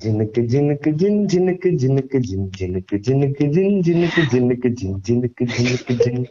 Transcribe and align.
ஜின்னுக்கு 0.00 0.40
ஜின்னுக்கு 0.52 0.90
ஜின் 1.00 1.20
ஜின்னுக்கு 1.32 1.68
ஜின்னுக்கு 1.80 2.18
ஜின் 2.26 2.46
ஜின்னுக்கு 2.58 2.96
ஜின்னுக்கு 3.06 3.44
ஜின் 3.54 3.76
ஜின்னுக்கு 3.86 4.22
ஜின்னுக்கு 4.32 4.70
ஜின் 4.78 4.96
ஜின்னுக்கு 5.06 5.44
ஜின்னுக்கு 5.54 5.94
ஜின். 6.04 6.24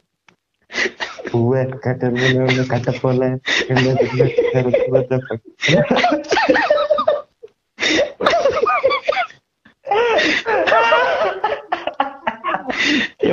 பூவை 1.30 1.61
கட்ட 1.83 2.09
கட்ட 2.67 2.92
போல. 3.01 3.22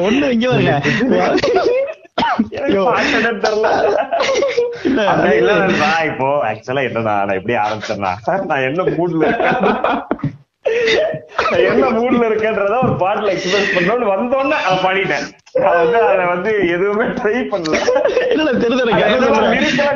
ஒண்ணு 0.02 0.26
இங்க 0.34 0.46
வருங்க 0.48 0.72
இப்போ 6.08 6.28
ஆக்சுவலா 6.48 6.82
என்னன்னா 6.88 7.14
நான் 7.20 7.38
எப்படி 7.38 7.54
ஆரம்பிச்சேன்னா 7.62 8.12
நான் 8.46 8.66
என்ன 8.68 8.86
மூட்ல 8.96 9.24
என்ன 11.56 11.90
மூட்ல 11.90 12.28
இருக்கேன்றத 12.28 12.76
ஒரு 12.82 12.92
பாட்டுல 13.00 13.28
எக்ஸ்பிரஸ் 13.28 13.74
பண்ணணும்னு 13.76 14.12
வந்தோடனே 14.12 14.58
அதை 14.62 14.76
பாடிட்டேன். 14.84 15.26
வந்து 15.52 15.98
அதை 16.02 16.24
வந்து 16.24 16.68
எதுவுமே 16.68 17.04
ட்ரை 17.04 17.34
பண்ணல. 17.52 17.74
இல்ல 18.30 18.52
தெரிஞ்சு 18.52 18.84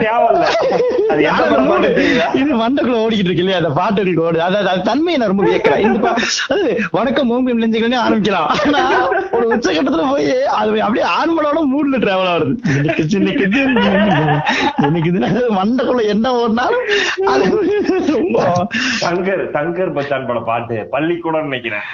ஞாபகம் 0.02 0.34
இல்ல. 0.34 0.46
அது 0.72 0.95
இது 1.08 2.54
மண்டக்குள்ள 2.56 2.96
ஓடிக்கிட்டு 2.96 3.26
இருக்கு 3.26 3.36
இல்லையா? 3.36 3.56
அந்த 3.56 3.70
பாட்டு 3.70 4.00
ஓடு. 4.16 4.40
அதாவது 4.42 4.68
அது 4.68 4.82
தன்மையை 4.82 5.16
நான் 5.16 5.36
ரொம்ப 5.36 5.44
வியக்கிறேன். 5.44 5.78
இந்த 5.78 6.08
அது 6.48 6.80
வணக்கம் 6.90 7.28
மூம்பி 7.28 7.52
நெஞ்சுக்கணும் 7.52 8.00
ஆரம்பிக்கலாம். 8.06 8.48
ஆனா 8.64 9.08
ஒரு 9.32 9.54
உச்சகட்டத்துல 9.54 10.10
போய் 10.10 10.44
அது 10.44 10.82
அப்படியே 10.82 11.04
ஆண்மனோட 11.18 11.58
மூட்ல 11.72 11.98
டிராவல் 11.98 12.28
ஆகுது 12.28 12.56
இன்னைக்கு 14.82 15.08
இது 15.08 15.46
மண்டக்குள்ள 15.50 16.06
என்ன 16.06 16.34
ஓடினாலும் 16.34 16.84
அது 17.26 17.44
ரொம்ப 18.12 18.66
தங்கர் 19.00 19.44
தங்கர் 19.52 19.92
பச்சான் 19.92 20.26
பட 20.26 20.40
பாட்டு. 20.40 20.86
பள்ளிக்கூடம் 20.90 21.42
நினைக்கிறேன். 21.42 21.84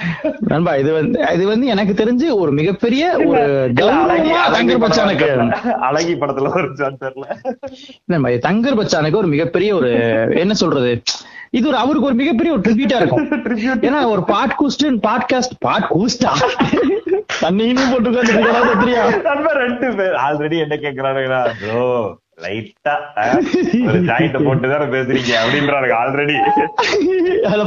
நண்பா 0.40 0.74
இது 0.74 0.92
வந்து 0.92 1.26
இது 1.32 1.46
வந்து 1.46 1.66
எனக்கு 1.66 1.94
தெரிஞ்சு 2.04 2.34
ஒரு 2.34 2.52
மிகப்பெரிய 2.52 3.12
ஒரு 3.26 3.40
தங்கர் 3.76 4.82
பச்சானுக்கு. 4.84 5.26
படத்துல- 5.28 5.70
அழகி 5.88 6.14
படத்துல 6.14 6.48
ஒரு 6.56 6.68
தெரியல 7.00 7.26
நண்பா, 8.04 8.28
இது 8.28 8.48
பச்சானுக்கு 9.02 9.16
ஒரு 9.16 9.26
மிகப்பெரிய 9.26 9.74
ஒரு 9.74 9.90
என்ன 10.34 10.54
சொல்றது? 10.54 11.02
இது 11.50 11.68
ஒரு 11.68 11.76
அவருக்கு 11.76 12.06
ஒரு 12.06 12.14
மிகப்பெரிய 12.14 12.54
ஒரு 12.54 12.62
ட்ரிபியூட்டா 12.68 12.96
இருக்கும். 12.96 13.26
ஏன்னா 13.86 14.00
ஒரு 14.08 14.22
பாட் 14.24 14.54
கூஸ்ட் 14.60 14.84
பாட்காஸ்ட் 15.06 15.56
பாட் 15.58 15.88
கூஸ்டா? 15.94 16.32
தண்ணின்னு 17.42 17.84
போட்டு 17.92 18.10
ரெண்டு 19.54 19.94
பேர். 19.94 20.14
ஆல்ரெடி 20.26 20.58
என்ன 20.58 20.76
கேக்குறானுங்கன்னா 20.76 21.40
ப்ரோ 21.60 21.86
லைட்டா 22.38 22.92
ஒரு 23.88 23.98
ஜாயிண்ட 24.08 24.38
போட்டு 24.44 24.66
தானே 24.68 24.86
பேசுறீங்க 24.94 25.32
அப்படின்றானுங்க 25.40 25.96
ஆல்ரெடி 26.02 26.36
அதுல 27.46 27.64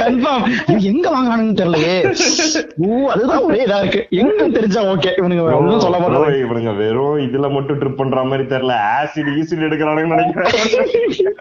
கன்ஃபார்ம் 0.00 0.46
எங்க 0.90 1.06
வாங்கினானுன்னு 1.14 1.58
தெரியலையே. 1.60 1.96
ஓ 2.84 3.08
அதுதான் 3.08 3.44
ஒரே 3.48 3.60
இதா 3.66 3.78
இருக்கு. 3.82 4.02
எங்க 4.22 4.48
தெரிஞ்சா 4.48 4.82
ஓகே 4.92 5.12
இவனுங்க 5.20 5.44
ஒன்றும் 5.58 5.84
சொல்ல 5.86 5.98
மாட்டாங்க. 5.98 6.38
இவனுங்க 6.46 6.74
வெறும் 6.76 7.18
இதுல 7.18 7.50
மட்டும் 7.52 7.80
ட்ரிப் 7.80 8.00
பண்ற 8.00 8.24
மாதிரி 8.24 8.46
தெரியல. 8.54 8.76
ஆசிட் 8.98 9.32
ஈசிட் 9.38 9.66
எடுக்கிறானுங்கன்னு 9.68 10.16
நினைக்கிறேன். 10.16 11.36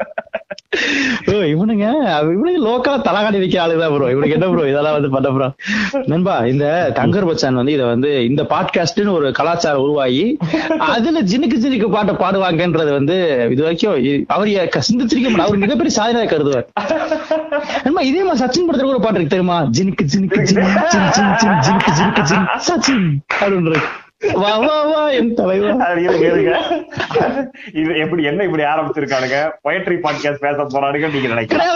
ஓ 1.32 1.36
இவனுங்க 1.52 1.86
இவனுங்க 2.34 2.60
லோக்கலா 2.66 2.98
தலகாடி 3.02 3.38
வைக்க 3.40 3.58
ஆளுதான் 3.64 3.94
ப்ரோ 3.94 4.10
இவனுக்கு 4.12 4.36
என்ன 4.36 4.48
ப்ரோ 4.48 4.66
இதெல்லாம் 4.68 4.96
வந்து 4.98 5.10
பண்ண 5.10 5.30
ப்ரோ 5.32 5.48
நண்பா 6.06 6.34
இந்த 6.46 6.66
தங்கர் 7.00 7.28
பச்சான் 7.30 7.60
வந்து 7.60 7.74
இத 7.74 7.86
வந்து 7.86 8.10
இந்த 8.26 8.42
பாட்காஸ்ட்னு 8.44 9.14
ஒரு 9.14 9.30
கலாச்சாரம் 9.32 9.77
உருவாகி 9.84 10.38
அதுல 10.92 11.22
ஜினுக்கு 11.32 11.58
ஜினுக்கு 11.64 11.90
பாட்டை 11.92 12.14
பாடுவாங்கன்றது 12.16 12.92
வந்து 12.92 13.16
இது 13.52 13.62
வரைக்கும் 13.64 14.26
அவர் 14.28 14.48
சிந்திச்சிருக்க 14.90 15.44
அவர் 15.46 15.64
மிகப்பெரிய 15.66 15.94
சாதனை 16.00 16.28
கருதுவார். 16.28 16.68
இதே 18.10 18.24
மாதிரி 18.24 18.44
சச்சின் 18.44 18.68
படத்துல 18.70 18.90
கூட 18.90 19.00
பாட்டு 19.06 19.20
இருக்கு 19.20 19.36
தெரியுமா? 19.36 19.60
ஜினுக்கு 19.78 20.06
ஜினுக்கு 20.14 20.42
ஜின் 20.50 20.68
ஜின் 20.94 21.08
ஜின் 21.18 21.62
ஜினுக்கு 21.68 21.94
ஜினுக்கு 22.00 22.24
ஜின் 22.32 22.50
சச்சின். 22.68 23.08
அப்படின்றது. 23.42 23.82
வா 24.22 24.52
வா 24.58 24.78
வா 24.84 25.02
என் 25.10 25.34
தலைவா. 25.34 25.72
அது 25.86 26.00
இருங்க, 26.04 26.26
இருங்க. 26.26 26.54
இது 27.74 27.92
எப்படி 27.98 28.24
என்ன 28.24 28.44
இப்படி 28.44 28.64
ஆரம்பிச்சிருக்கானுங்க? 28.64 29.38
பொயட்ரி 29.64 29.98
பாட்காஸ்ட் 30.06 30.44
பேச 30.46 30.64
போறானுங்க 30.74 31.10
நீங்க 31.12 31.28
நினைக்கிறேன் 31.28 31.68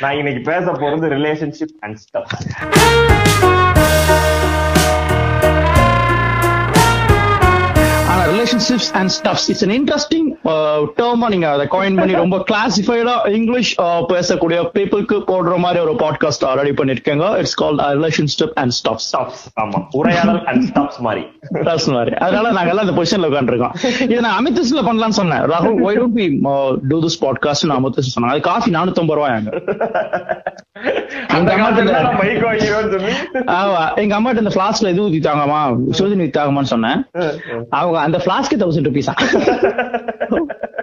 நான் 0.00 0.16
இன்னைக்கு 0.16 0.42
பேச 0.42 0.64
போறது 0.72 1.12
relationship 1.16 1.76
and 1.80 1.98
stuff 2.02 2.32
relationships 8.42 8.92
and 8.92 9.10
stuffs 9.22 9.48
it's 9.48 9.68
an 9.68 9.84
interesting 9.84 10.50
டேர்மா 10.96 11.28
நீங்க 11.28 11.50
அதை 11.50 11.66
காயின் 11.66 11.96
பண்ணி 11.96 12.12
ரொம்ப 12.12 12.44
கிளாசிஃபைடா 12.50 13.28
இங்கிலீஷ் 13.28 13.80
பேசக்கூடிய 13.80 14.68
பீப்புளுக்கு 14.74 15.22
போடுற 15.26 15.56
மாதிரி 15.56 15.80
ஒரு 15.80 15.92
podcast 15.92 16.54
ready 16.54 16.70
பண்ணிருக்கேங்க. 16.70 17.36
It's 17.36 17.62
called 17.62 17.80
relationship 17.80 18.52
and 18.54 18.72
stuffs 18.82 19.16
stops 19.16 19.60
ஆமா. 19.60 19.86
உரையாடல் 19.90 20.44
அண்ட் 20.44 20.76
ஸ்டாப்ஸ் 20.76 20.98
மாதிரி. 20.98 21.26
That's 21.54 21.86
மாதிரி. 21.86 22.16
அதனால 22.16 22.50
நாங்க 22.50 22.68
எல்லாம் 22.68 22.88
இந்த 22.88 23.02
பொசிஷன்ல 23.02 23.20
உட்காந்துருக்கோம் 23.20 24.00
இது 24.02 24.20
நான் 24.20 24.46
அமித்ஸ்ல 24.46 24.84
பண்ணலாம்னு 24.84 25.08
சொன்னேன். 25.08 25.40
ராகுல் 25.40 25.86
why 25.86 25.98
don't 25.98 26.16
we 26.16 26.78
do 26.88 27.00
this 27.00 27.24
podcast 27.24 27.66
நான் 27.66 27.84
அமித்ஸ் 27.84 28.00
சொன்னேன். 28.00 28.32
அது 28.32 28.40
காஃபி 28.40 28.70
நானூத்தி 28.70 28.98
ஐம்பது 28.98 29.14
ரூபாய் 29.14 29.30
அங்க. 29.30 29.62
அந்த 31.28 31.52
எங்க 31.52 31.80
இந்த- 31.80 32.14
ஆமா. 33.46 33.94
எங்க 33.94 34.20
அம்மாட்ட 34.20 34.36
இந்த 34.36 34.50
பிளாஸ்க்ல 34.54 34.88
இது 34.88 35.02
ஊத்தி 35.02 35.32
தாங்கம்மா. 35.32 35.76
சோதினி 35.98 36.24
ஊத்தி 36.24 36.30
தாங்கம்மான்னு 36.36 36.62
சொன்னேன். 36.62 37.04
அவங்க 37.70 37.98
அந்த 37.98 38.18
பிளாஸ்க்கு 38.32 38.56
தௌசண்ட் 38.56 38.88
ருபீஸா 38.88 39.12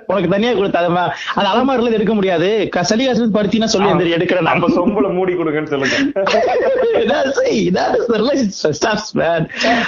உனக்கு 0.09 0.29
தனியா 0.29 0.51
கொடுத்தாதம்மா 0.51 1.09
அது 1.35 1.47
அலமாரில 1.47 1.91
எடுக்க 1.91 2.13
முடியாது. 2.13 2.69
சளி 2.81 3.05
காசு 3.05 3.29
பருத்தினா 3.33 3.63
சொல்லி 3.63 3.89
அந்த 3.89 4.03
எடுக்கிறேன் 4.03 4.41
நம்ம 4.41 4.67
சொம்புல 4.67 5.13
மூடி 5.13 5.33
கொடுங்கன்னு 5.33 5.67
சொல்லுங்க. 5.67 5.95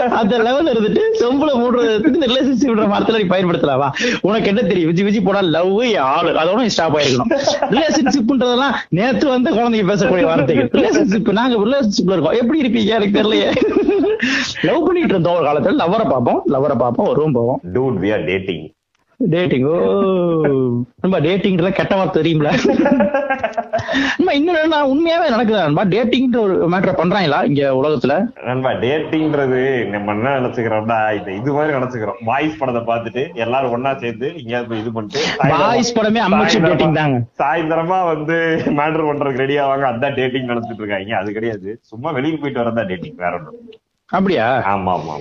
அந்த 0.09 0.37
லெவல்ல 0.37 0.69
இருந்துட்டு 0.75 1.01
சொம்புல 1.19 1.51
மூடுறதுக்கு 1.53 2.13
இந்த 2.13 2.27
ரிலேஷன்ஷிப் 2.27 2.81
மரத்துல 2.93 3.17
நீ 3.17 3.23
பயன்படுத்தலாமா. 3.35 3.89
உனக்கு 4.21 4.47
என்ன 4.47 4.61
தெரியும்? 4.61 4.93
விஜி 4.93 4.99
விஜி 4.99 5.23
போனா 5.23 5.41
லவ் 5.41 5.95
ஆளு. 5.95 6.31
அதோட 6.31 6.65
ஸ்டாப் 6.65 6.97
ஆயிருக்கணும். 6.97 7.29
ரிலேஷன்ஷிப்ன்றதெல்லாம் 7.69 8.73
நேத்து 8.89 9.27
வந்து 9.27 9.55
குழந்தைங்க 9.55 9.89
பேசக்கூடிய 9.91 10.23
வார்த்தைகள். 10.23 10.67
ரிலேஷன்ஷிப் 10.67 11.31
நாங்க 11.31 11.55
ரிலேஷன்ஷிப்ல 11.57 12.11
இருக்கோம். 12.11 12.33
எப்படி 12.33 12.61
இருப்பீங்க? 12.61 12.85
எனக்கு 12.85 13.21
தெரியலையே. 13.21 13.49
லவ் 14.61 14.85
பண்ணிட்டு 14.85 15.09
இருந்தோம் 15.09 15.35
ஒரு 15.35 15.45
காலத்துல. 15.45 15.75
லவ்வரை 15.75 16.09
பார்ப்போம் 16.09 16.43
லவ்வரை 16.47 16.75
பார்ப்போம் 16.77 17.07
வருவோம் 17.07 17.31
போவோம். 17.31 17.59
Dude 17.73 18.03
we 18.03 18.11
are 18.13 18.23
dating 18.23 18.71
dating 19.29 19.63
oh. 19.63 19.75
நம்ம 20.95 21.19
டேட்டிங்ல 21.19 21.71
கெட்ட 21.71 21.95
வார்த்தை 21.95 22.21
தெரியும்ல. 22.21 22.49
நம்ம 24.17 24.33
இன்னும் 24.33 24.67
நான் 24.67 24.87
உண்மையாவே 24.87 25.27
நடக்குதா 25.31 25.85
டேட்டிங்ன்ற 25.89 26.39
ஒரு 26.39 26.69
மேட்டர் 26.69 26.99
பண்றாங்களா 27.01 27.43
இங்க 27.43 27.61
உலகத்துல? 27.75 28.27
நண்பா 28.43 28.71
டேட்டிங்ன்றது 28.71 29.61
நம்ம 29.85 30.11
என்ன 30.11 30.39
நினைச்சுக்கிறோம்னா 30.39 31.17
இந்த 31.17 31.31
இது 31.31 31.53
மாதிரி 31.53 31.77
நினைச்சுக்கிறோம். 31.77 32.23
வாய்ஸ் 32.23 32.57
படத்தை 32.57 32.95
பார்த்துட்டு 32.95 33.35
எல்லாரும் 33.35 33.71
ஒண்ணா 33.71 33.97
சேர்ந்து 33.97 34.33
எங்கேயாவது 34.37 34.69
போய் 34.69 34.79
இது 34.79 34.91
பண்ணிட்டு 34.91 35.19
பாய்ஸ் 35.37 35.99
படமே 35.99 36.17
அம்மச்சி 36.17 36.57
சாயந்தரமா- 36.57 36.67
டேட்டிங் 36.67 36.93
தாங்க. 36.93 37.19
சாயந்தரமா 37.37 38.05
வந்து 38.05 38.37
மேட்டர் 38.65 39.07
பண்றதுக்கு 39.07 39.37
ரெடி 39.37 39.57
ஆவாங்க. 39.57 39.87
அதான் 39.91 40.15
டேட்டிங் 40.15 40.47
நினைச்சிட்டு 40.47 40.77
இருக்காங்க. 40.77 41.17
அது 41.17 41.33
கிடையாது. 41.33 41.77
சும்மா 41.81 42.11
வெளியே 42.11 42.35
போயிட்டு 42.35 42.63
வரதா 42.63 42.87
டேட்டிங் 42.87 43.15
வேற 43.15 43.33
ஒன்றும் 43.35 43.79
அப்படியா? 44.11 44.45
ஆமா 44.75 44.91
ஆமா 44.95 45.13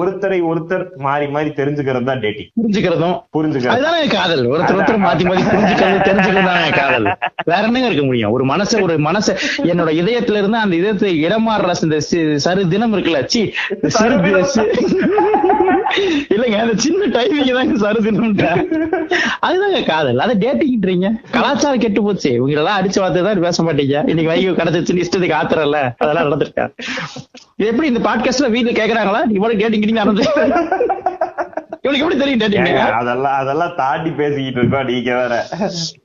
ஒருத்தர்- 0.00 0.44
ஒருத்தரை 0.48 0.84
மாறி 0.96 1.26
மாறி 1.28 1.48
தெரிஞ்சுக்கிறது 1.50 2.04
தான் 2.04 2.20
டேட்டிங் 2.20 2.50
புரிஞ்சுக்கிறதும். 2.62 3.16
புரிஞ்சுக்கிறது. 3.36 3.66
அதுதானே 3.66 4.06
காதல். 4.06 4.44
ஒருத்தர் 4.48 4.76
ஒருத்தர் 4.78 5.02
மாத்தி 5.06 5.24
மாத்தி 5.30 5.44
புரிஞ்சுக்கிறது 5.52 5.98
தெரிஞ்சுக்கிறது 6.08 6.44
தானே 6.44 6.70
காதல். 6.70 7.08
வேற 7.44 7.62
என்னங்க 7.62 7.86
இருக்க 7.86 8.04
முடியும்? 8.04 8.30
ஒரு 8.30 8.44
மனச 8.44 8.82
ஒரு 8.82 8.94
மனச 8.98 9.28
என்னோட 9.62 9.90
இதயத்துல 10.00 10.38
இருந்து 10.38 10.58
அந்த 10.58 10.76
இதயத்தை 10.76 11.24
இடமாறுற 11.24 11.74
இந்த 11.82 11.98
சரு 12.38 12.68
தினம் 12.68 12.94
இருக்குல்ல. 12.94 13.24
சி 13.26 13.42
சிறு 13.86 14.16
தி- 14.16 14.46
சி- 14.54 14.68
இல்லைங்க 16.28 16.58
அந்த 16.58 16.74
சின்ன 16.76 17.06
டைமிங் 17.06 17.52
தாங்க 17.52 17.76
சரு 17.76 18.02
தினம் 18.02 18.36
அதுதாங்க 19.46 19.86
காதல். 19.86 20.18
அதை 20.18 20.34
டேட்டிங்ன்றீங்க 20.36 21.06
கலாச்சாரம் 21.30 21.80
கெட்டு 21.80 22.02
போச்சு. 22.02 22.32
இவங்க 22.32 22.52
எல்லாம் 22.52 22.78
அடிச்சு 22.80 23.00
வார்த்தை 23.00 23.22
தான் 23.22 23.40
பேச 23.40 23.62
மாட்டீங்க. 23.62 23.96
இன்னைக்கு 24.08 24.26
வைகை 24.26 24.52
கிடைச்சிச்சு 24.52 25.04
இஷ்டத்துக்கு 25.04 25.38
ஆத்துறல 25.40 25.78
அதெல்லாம் 25.98 26.26
நடந்திருக்கா 26.28 26.66
எப்படி 27.56 27.88
இந்த 27.88 28.00
பாட்காஸ்ட்ல 28.00 28.48
வீட்டுல 28.48 28.72
கேக்குறாங்களா? 28.72 29.30
இவ்வளவு 29.30 29.68
கேட்டீங்க 29.68 29.92
நடந்து 29.92 30.24
இவனுக்கு 31.82 32.04
எப்படி 32.04 32.36
தெரியும் 32.36 32.94
அதெல்லாம் 32.94 33.36
அதெல்லாம் 33.36 33.74
தாண்டி 33.76 34.10
பேசிக்கிட்டு 34.10 34.60
இருக்கோம் 34.60 34.84
நீங்க 34.84 35.14
வேற. 35.16 35.34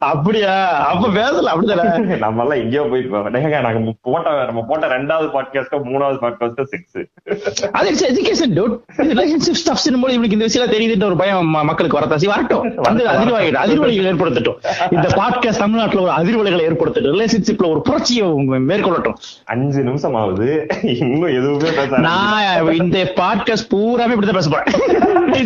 அப்படியா? 0.06 0.54
அப்ப 0.84 1.08
பேசல 1.10 1.52
அப்படிதானே 1.54 2.18
நம்ம 2.26 2.42
எல்லாம் 2.44 2.60
எங்கேயோ 2.60 2.82
போயிருக்கோம் 2.82 3.40
ஏங்க 3.40 3.62
நாங்க 3.62 3.94
போட்ட 4.02 4.46
நம்ம 4.46 4.64
போட்ட 4.68 4.88
ரெண்டாவது 4.88 5.28
பாட்காஸ்டோ 5.36 5.80
மூணாவது 5.90 6.20
பாட்காஸ்டோ 6.24 6.64
செக்ஸ் 6.72 7.70
அது 7.72 7.90
it's 7.90 8.06
education 8.06 8.54
dude 8.54 8.76
relationship 8.98 9.60
stuffs 9.62 10.02
போது 10.02 10.14
இவனுக்கு 10.14 10.38
இந்த 10.38 10.46
விஷயம் 10.46 10.72
தெரியுதுன்ற 10.72 11.06
ஒரு 11.06 11.16
பயம் 11.16 11.50
மக்களுக்கு 11.50 12.00
வரத்தாசி 12.00 12.26
வரட்டும். 12.26 12.76
வந்து 12.76 13.04
அதிர்வாயிடும் 13.06 13.62
அதிர்வலைகள் 13.64 14.10
ஏற்படுத்தட்டும். 14.12 14.58
இந்த 14.92 15.08
பாட்காஸ்ட் 15.16 15.58
தமிழ்நாட்டுல 15.58 16.02
ஒரு 16.02 16.12
அதிர்வலைகளை 16.12 16.64
ஏற்படுத்தட்டும். 16.70 17.14
ரிலேஷன்ஷிப்ல 17.16 17.70
ஒரு 17.70 17.82
புரட்சியை 17.82 18.28
மேற்கொள்ளட்டும். 18.70 19.18
அஞ்சு 19.46 19.82
நிமிஷம் 19.82 20.14
ஆகுது 20.14 20.68
இன்னும் 20.82 21.36
எதுவுமே 21.40 21.70
பேச 21.72 21.98
நான் 21.98 22.74
இந்த 22.76 23.14
பாட்காஸ்ட் 23.16 23.70
பூராமே 23.72 24.16
இப்படிதான் 24.16 24.34
பேச 24.34 24.50
போறேன். 24.50 24.72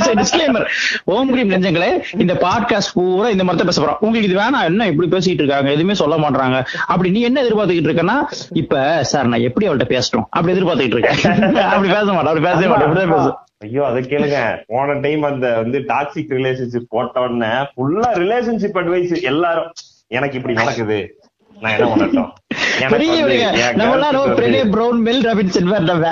டிஸ்க்ளைமர் 0.18 0.66
ஓம் 1.06 1.32
கிரீம் 1.32 1.50
நெஞ்சங்களே 1.50 1.90
இந்த 2.18 2.34
பாட்காஸ்ட் 2.42 2.94
பூரா 2.94 3.30
இந்த 3.30 3.44
மாதிரி 3.44 3.66
பேச 3.66 3.82
போறோம். 3.82 4.00
உங்களுக்கு 4.00 4.30
இது 4.30 4.40
வேணாம் 4.40 4.64
என்ன 4.64 4.88
இப்படி 4.88 5.10
பேசிட்டு 5.10 5.42
இருக்காங்க 5.42 5.72
எதுவுமே 5.72 5.94
சொல்ல 5.94 6.18
மாட்டாங்க 6.18 6.58
அப்படி 6.88 7.10
நீ 7.10 7.22
என்ன 7.22 7.42
எதிர்பார்த்துக்கிட்டு 7.44 7.90
இருக்கேன்னா 7.90 8.18
இப்ப 8.54 9.04
சார் 9.04 9.28
நான் 9.28 9.46
எப்படி 9.50 9.68
அவள்கிட்ட 9.68 9.88
பேசட்டும் 9.88 10.28
அப்படி 10.30 10.54
எதிர்பார்த்துக்கிட்டு 10.54 10.98
இருக்கேன். 10.98 11.56
அப்படி 11.74 11.90
பேச 11.90 12.06
மாட்டேன் 12.06 12.32
அப்படி 12.32 12.46
பேசவே 12.46 12.68
மாட்டேன் 12.68 12.90
இப்படிதான் 12.90 13.14
பேசும் 13.16 13.38
ஐயோ 13.60 13.86
அதை 13.86 14.04
கேளுங்க. 14.04 14.40
போன 14.68 14.94
டைம் 15.00 15.24
அந்த 15.24 15.48
வந்து 15.56 15.78
டாக்ஸிக் 15.88 16.34
ரிலேஷன்ஷிப் 16.38 16.90
போட்ட 16.90 17.20
உடனே 17.20 17.52
ஃபுல்லா 17.72 18.10
ரிலேஷன்ஷிப் 18.24 18.78
அட்வைஸ் 18.82 19.22
எல்லாரும் 19.22 19.72
எனக்கு 20.08 20.38
இப்படி 20.38 20.54
நடக்குது. 20.54 21.00
நான் 21.58 21.72
என்ன 21.72 21.86
பண்ணட்டும்? 21.92 22.28
பெரிய 22.90 23.12
வந்து 23.12 23.22
இவனுங்க. 23.22 23.46
என் 23.60 23.76
நம்ம 23.76 23.94
எல்லாரும் 23.94 24.26
girlfriend 24.26 24.40
பெரிய 24.40 24.66
ப்ரௌன் 24.66 25.00
மெல் 25.00 25.24
ராபின்சன் 25.26 25.70
நம்ம 25.86 26.12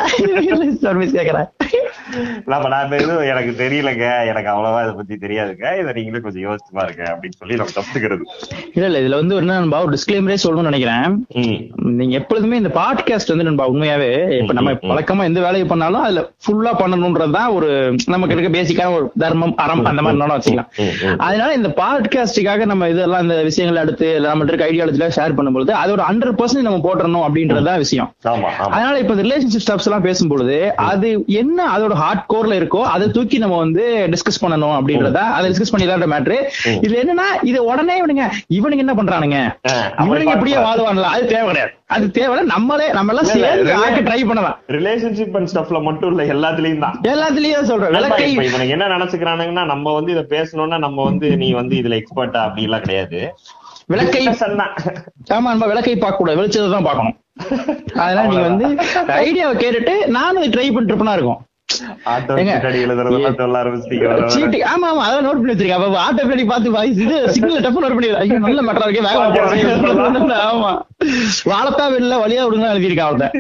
சர்வீஸ் 0.85 1.15
கேக்குறேன் 1.15 1.47
நான் 2.45 2.91
இந்த 2.91 3.25
எனக்கு 3.25 3.51
தெரியலங்க. 3.57 4.27
எனக்கு 4.27 4.49
அவ்வளவா 4.49 4.81
இதை 4.81 4.93
பத்தி 4.93 5.15
தெரியாதுங்க. 5.15 5.79
இதை 5.79 5.93
நீங்களே 5.93 6.23
கொஞ்சம் 6.23 6.43
யோசிச்சு 6.43 6.71
பாருங்க 6.71 7.03
அப்படின்னு 7.03 7.37
சொல்லி 7.37 7.55
நம்ம 7.55 7.71
தப்பிச்சுக்கிறது. 7.71 8.21
இல்ல 8.73 8.87
இல்ல. 8.87 8.99
இதுல 8.99 9.19
வந்து 9.19 9.35
என்ன 9.35 9.59
நண்பா 9.59 9.83
ஒரு 9.83 9.97
டிஸ்க்ளைமரே 9.97 10.35
சொல்லணும்னு 10.43 10.69
நினைக்கிறேன். 10.69 11.25
நீங்க 11.75 12.17
எப்பொழுதுமே 12.17 12.57
இந்த 12.57 12.69
பாட்காஸ்ட் 12.69 13.27
வந்து 13.27 13.43
நண்பா 13.43 13.69
உண்மையாவே 13.69 14.41
இப்ப 14.41 14.53
நம்ம. 14.53 14.71
வழக்கமா 14.71 15.23
எந்த 15.23 15.39
வேலையை 15.41 15.67
பண்ணாலும் 15.67 16.01
அதுல 16.01 16.21
ஃபுல்லா 16.21 16.71
பண்ணணும்ன்றதுதான் 16.79 17.53
ஒரு 17.53 17.95
நமக்கு 18.05 18.35
இருக்க 18.35 18.61
பேசிக்கான 18.61 18.95
ஒரு 18.95 19.11
தர்மம் 19.17 19.55
அறம் 19.55 19.85
அந்த 19.85 20.01
மாதிரி 20.01 20.23
வச்சுக்கலாம். 20.23 21.15
அதனால 21.17 21.53
இந்த 21.53 21.67
பாட்காஸ்டுக்காக 21.67 22.65
நம்ம 22.65 22.89
இதெல்லாம் 22.89 23.21
இந்த 23.21 23.43
விஷயங்களை 23.43 23.93
இல்ல 23.99 24.27
நம்ம 24.27 24.43
இருக்க 24.43 24.67
ஐடியாலஜில 24.67 25.11
ஷேர் 25.15 25.37
பண்ணும்போது 25.37 25.71
அது 25.71 25.91
ஒரு 25.91 26.03
ஹண்ட்ரட் 26.09 26.37
பர்சன்ட் 26.37 26.61
நம்ம 26.61 26.79
போட்டுறணும் 26.89 27.25
அப்படின்றதுதான் 27.27 27.77
விஷயம். 27.77 28.13
அதனால 28.57 28.99
இப்ப 28.99 29.13
ரிலேஷன்ஷிப் 29.13 29.63
ஸ்டப்ஸ் 29.67 29.85
எல்லாம் 29.85 30.03
பேசும்பொழுது 30.03 30.67
அது 30.69 31.23
என்ன 31.27 31.77
அதோட 31.77 31.93
ஹார்ட் 31.95 32.24
கோர்ல 32.33 32.57
இருக்கோ 32.59 32.81
அதை 32.94 33.06
தூக்கி 33.09 33.38
நம்ம 33.38 33.57
வந்து 33.57 33.83
டிஸ்கஸ் 34.13 34.42
பண்ணணும் 34.42 34.75
அப்படின்றத? 34.77 35.19
அதை 35.36 35.45
டிஸ்கஸ் 35.51 35.74
பண்ணிடலான்ற 35.74 36.07
மேட்ரு 36.13 36.38
ம். 36.69 36.80
இதுல 36.86 37.00
என்னன்னா 37.03 37.27
இது 37.44 37.59
உடனே 37.65 37.95
இவனுங்க 38.01 38.25
இவனுங்க 38.57 38.86
என்ன 38.86 38.95
பண்றானுங்க? 39.00 39.39
இவனுங்க 40.06 40.36
இப்படியே. 40.36 40.59
வாழுவான்ல 40.68 41.09
அது 41.15 41.25
தேவை 41.27 41.47
கிடையாது. 41.50 41.74
அது 41.95 42.06
தேவை 42.12 42.38
நம்மளே 42.53 42.88
நம்ம 42.92 43.12
எல்லாம் 43.13 43.30
சேர்ந்து. 43.31 43.74
ஆக்க 43.81 44.00
ட்ரை 44.01 44.19
பண்ணலாம். 44.30 44.56
ரிலேஷன்ஷிப் 44.77 45.36
அண்ட் 45.39 45.51
ஸ்டப்ல 45.53 45.81
மட்டும் 45.83 46.12
இல்ல 46.13 46.24
எல்லாத்துலயும் 46.36 46.86
தான். 46.86 46.95
எல்லாத்துலயும் 47.13 47.69
சொல்றேன் 47.71 47.94
விளக்கை. 47.98 48.30
இவனுக்கு 48.38 48.75
என்ன 48.77 48.88
நினைச்சுக்கிறானுங்கன்னா 48.95 49.65
நம்ம 49.65 49.94
வந்து 49.94 50.12
இத 50.12 50.24
பேசணும்னா 50.30 50.80
நம்ம 50.88 51.03
வந்து 51.03 51.30
நீ 51.44 51.50
வந்து 51.53 51.75
இதுல 51.75 52.00
எக்ஸ்பர்ட்டா 52.01 52.41
அப்படி 52.48 52.68
எல்லாம் 52.69 52.81
கிடையாது. 52.81 53.19
விளக்கை. 53.94 54.21
ஆமா 55.36 55.50
நம்ம 55.53 55.65
விளக்கை 55.71 55.95
பார்க்க 55.98 56.19
கூடாது 56.19 56.39
வெளிச்சத்தை 56.39 56.71
தான் 56.71 56.88
பார்க்கணும். 56.88 57.18
அதனால 58.03 58.27
நீங்க 58.27 58.45
வந்து 58.50 58.68
ஐடியாவை 59.25 59.56
கேட்டுட்டு 59.56 59.94
நானும் 60.18 60.53
ட்ரை 60.53 60.65
பண்ணிட்டு 60.68 60.94
இருப்பேனா 60.94 61.13
இருக்கும். 61.13 61.41
ஆமா 64.74 64.88
ஆமா 64.92 65.04
அதான் 65.07 65.25
நோட் 65.27 65.39
பண்ணி 65.39 65.54
வச்சிருக்கேன். 65.54 65.80
அப்ப 65.80 66.00
ஆட்டோ 66.06 66.22
பின்னாடி 66.24 66.45
பார்த்து 66.51 66.75
வாய்ஸ் 66.75 67.01
இது 67.06 67.18
சிக்னல் 67.36 67.63
டப்பு 67.66 67.83
நோட் 67.83 67.95
பண்ணி 67.98 68.10
ஐயோ 68.22 68.39
நல்ல 68.45 68.62
மேட்டரா 68.68 68.88
இருக்கே 68.88 69.06
வேகமா 69.07 69.27
போறேன். 69.38 70.44
ஆமா. 70.50 70.72
வாழத்தா 71.51 71.86
வெளில 71.95 72.19
வழியா 72.24 72.44
விடுங்க 72.45 72.74
எழுதியிருக்கேன் 72.74 73.10
பார்த்தேன். 73.10 73.33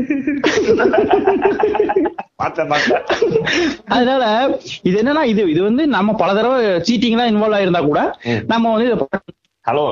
அதனால 3.95 4.23
இது 4.89 4.95
என்னன்னா 5.01 5.23
இது 5.33 5.41
இது 5.53 5.61
வந்து 5.69 5.83
நம்ம 5.95 6.15
பல 6.21 6.33
தடவை 6.39 6.57
சீட்டிங் 6.89 7.19
தான் 7.21 7.31
இன்வால்வ் 7.33 7.57
ஆயிருந்தா 7.59 7.83
கூட. 7.89 8.01
நம்ம 8.53 8.73
வந்து 8.75 9.07
ஹலோ 9.65 9.85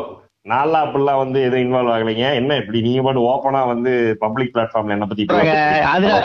நான்லாம் 0.52 0.86
அப்படிலாம் 0.86 1.20
வந்து 1.22 1.40
எதுவும் 1.48 1.62
இன்வால்வ் 1.66 1.92
ஆகலைங்க. 1.92 2.26
என்ன 2.40 2.56
இப்படி 2.62 2.80
நீங்க 2.86 3.02
பாட்டு 3.04 3.22
ஓப்பனா 3.28 3.60
வந்து 3.70 3.92
பப்ளிக் 4.24 4.50
பிளாட்ஃபார்ம்ல 4.56 4.96
என்ன 4.96 5.06
பத்தி. 5.12 5.26
அதுல 5.92 6.16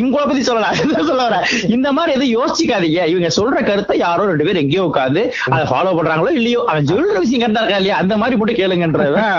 இவங்கள 0.00 0.22
பத்தி 0.28 0.42
சொல்லல 0.48 0.68
சொல்ல 1.08 1.40
இந்த 1.76 1.88
மாதிரி 1.96 2.12
எதுவும் 2.16 2.34
யோசிக்காதீங்க. 2.36 3.00
இவங்க 3.12 3.30
சொல்ற 3.38 3.64
கருத்தை 3.70 3.96
யாரோ 4.04 4.26
ரெண்டு 4.30 4.46
பேர் 4.48 4.60
எங்கேயோ 4.62 4.84
உட்காந்து 4.90 5.24
அதை 5.54 5.64
ஃபாலோ 5.72 5.94
பண்றாங்களோ 5.98 6.30
இல்லையோ 6.40 6.60
அவன் 6.70 6.88
சொல்ற 6.92 7.16
விஷயம் 7.24 7.42
கரெக்டா 7.44 7.64
இருக்கா 7.64 7.80
இல்லையா? 7.82 7.98
அந்த 8.04 8.16
மாதிரி 8.22 8.38
போட்டு 8.38 8.58
கேளுங்கன்றதுதான் 8.60 9.34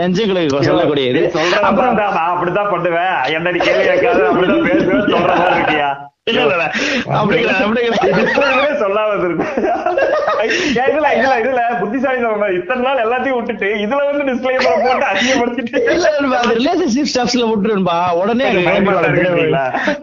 நெஞ்சங்களுக்கு 0.00 0.66
சொல்லக்கூடியது. 0.70 1.22
அப்புறம் 1.70 1.94
நான் 2.02 2.20
அப்படித்தான் 2.34 2.72
பண்ணுவேன். 2.74 3.16
என்னடி 3.38 3.60
கேள்வி 3.68 3.86
கேட்காது 3.92 4.22
அப்படிதான் 4.32 4.68
பேசுவேன் 4.70 5.10
சொல்ற 5.14 5.32
மாதிரி 5.40 5.56
இருக்கியா? 5.58 5.90
இத்தனை 12.56 12.80
நாள் 12.86 13.02
எல்லாத்தையும் 13.02 13.36
விட்டுட்டு 13.36 13.68
இதுல 13.82 14.00
வந்து 14.08 14.24
டிஸ்கிளைமர் 14.28 14.80
போட்டு 14.86 15.06
அதிகப்படுத்திட்டு 15.10 15.80
விட்டுருன்பா. 17.50 17.96
உடனே? 18.20 18.46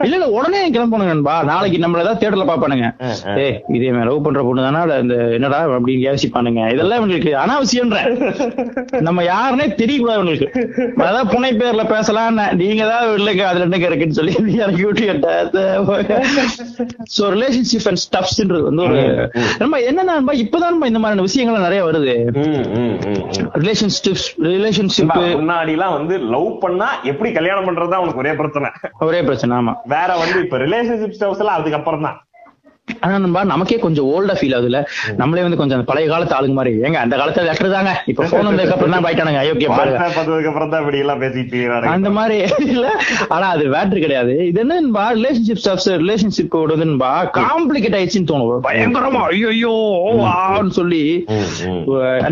இல்ல 0.05 0.13
இல்ல 0.17 0.29
உடனே 0.37 0.61
கிளம்பணும் 0.75 1.11
நண்பா. 1.11 1.35
நாளைக்கு 1.49 1.81
நம்மள 1.83 2.03
ஏதாவது 2.03 2.21
தேட்டர்ல 2.21 2.45
பாப்பானுங்க. 2.51 2.87
ஏய் 3.43 3.57
இதே 3.77 3.91
லவ் 4.09 4.23
பண்ற 4.27 4.43
பொண்ணு 4.47 4.65
தானே 4.67 4.81
இந்த 5.03 5.17
என்னடா 5.39 5.59
அப்படின்னு 5.75 6.07
யோசிப்பானுங்க. 6.07 6.61
இதெல்லாம் 6.75 6.99
இவங்களுக்கு 7.01 7.33
அனாவசியம்ன்ற. 7.43 7.99
நம்ம 9.09 9.27
யாருன்னே 9.31 9.67
தெரியக்கூடாது 9.81 10.17
இவங்களுக்கு. 10.19 10.49
அதான் 11.09 11.31
புனை 11.35 11.51
பேர்ல 11.63 11.85
பேசலாம் 11.93 12.41
நீங்க 12.63 12.83
தான் 12.93 13.05
இல்லைங்க 13.19 13.45
அதுல 13.51 13.67
என்னங்க 13.69 13.89
இருக்குன்னு 13.91 14.19
சொல்லி 14.21 14.35
இறக்கி 14.63 14.83
விட்டு 14.87 15.05
சோ 17.15 17.23
ரிலேஷன்ஷிப் 17.33 17.87
அண்ட் 17.87 18.01
ஸ்டப்ஸ்ன்றது 18.05 18.63
வந்து 18.63 18.83
ஒரு. 18.83 19.01
நம்ம 19.59 19.79
என்னன்னா 19.79 20.15
இப்பதான் 20.43 20.77
இந்த 20.85 20.99
மாதிரியான 20.99 21.21
விஷயங்கள் 21.21 21.61
நிறைய 21.61 21.81
வருது. 21.85 22.13
ரிலேஷன்ஷிப் 23.59 24.23
ரிலேஷன்ஷிப் 24.47 25.13
முன்னாடி 25.39 25.69
எல்லாம் 25.69 25.93
வந்து 25.93 26.17
லவ் 26.33 26.59
பண்ணா 26.59 26.89
எப்படி 27.03 27.31
கல்யாணம் 27.31 27.67
பண்றதுதான் 27.67 28.01
அவனுக்கு 28.01 28.17
ஒரே 28.17 28.33
பிரச்சனை. 28.33 28.69
ஒரே 28.99 29.21
பிரச்சனை 29.21 29.57
ஆமா. 29.57 29.73
வேற 29.85 30.15
வந்து 30.15 30.39
இப்ப 30.41 30.57
ரிலேஷன்ஷிப் 30.57 31.17
ஸ்டவ்ஸ் 31.19 31.43
எல்லாம் 31.43 31.59
அதுக்கப்புறம் 31.59 32.01
தான் 32.01 32.19
ஆனா 33.03 33.15
நண்பா 33.23 33.41
நமக்கே 33.51 33.77
கொஞ்சம் 33.83 34.07
ஓல்டா 34.13 34.33
ஃபீல் 34.39 34.55
ஆகுதுல 34.55 34.79
நம்மளே 35.19 35.43
வந்து 35.45 35.59
கொஞ்சம் 35.59 35.77
அந்த 35.77 35.87
பழைய 35.89 36.07
காலத்து 36.11 36.35
ஆளுங்க 36.37 36.55
மாதிரி. 36.57 36.71
ஏங்க 36.85 36.97
அந்த 37.03 37.15
காலத்துல 37.19 37.45
லெட்டர் 37.49 37.73
தாங்க. 37.75 37.91
இப்ப 38.11 38.25
போன் 38.31 38.47
வந்ததுக்கு 38.49 38.75
அப்புறம் 38.75 38.93
தான் 38.95 39.05
போயிட்டானுங்க. 39.05 39.39
அயோக்கிய 39.43 39.69
பாருங்க. 39.71 39.99
அப்புறம் 40.47 40.71
தான் 40.73 40.81
இப்படி 40.83 40.99
எல்லாம் 41.03 41.21
பேசிட்டு. 41.23 41.59
அந்த 41.93 42.09
மாதிரி 42.17 42.37
இல்ல. 42.67 42.87
ஆனா 43.35 43.47
அது 43.55 43.65
வேட்ரு 43.75 44.03
கிடையாது. 44.05 44.33
இது 44.49 44.61
என்னன்பா 44.63 45.05
ரிலேஷன்ஷிப் 45.17 45.61
ஸ்டாப்ஸ் 45.63 45.89
ரிலேஷன்ஷிப் 46.03 46.57
வந்துன்பா 46.73 47.11
காம்ப்ளிகேட் 47.39 47.97
ஆயிடுச்சுன்னு 47.99 48.29
தோணும். 48.31 48.63
பயங்கரமா 48.67 49.21
ஐயோ 49.29 49.73
ஆன்னு 50.33 50.77
சொல்லி 50.79 51.01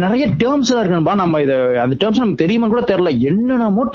நிறைய 0.05 0.25
டேர்ம்ஸ் 0.43 0.71
எல்லாம் 0.71 0.83
இருக்குன்பா 0.83 1.15
நம்ம 1.23 1.41
இது 1.45 1.55
அந்த 1.85 1.97
டேர்ம்ஸ் 2.01 2.23
நமக்கு 2.23 2.43
தெரியுமா 2.43 2.69
கூட 2.73 2.83
தெரியல. 2.91 3.13
என்னென்னமோ 3.29 3.85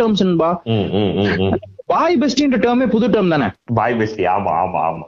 ம். 0.76 1.56
பாய் 1.92 2.16
பெஸ்டின்ற 2.20 2.56
டேர்மே 2.64 2.86
புது 2.94 3.06
டேர்ம் 3.08 3.34
தானே. 3.34 3.48
பாய் 3.74 3.96
பெஸ்டி 4.00 4.24
ஆமா 4.36 4.52
ஆமா 4.62 4.80
ஆமா. 4.88 5.04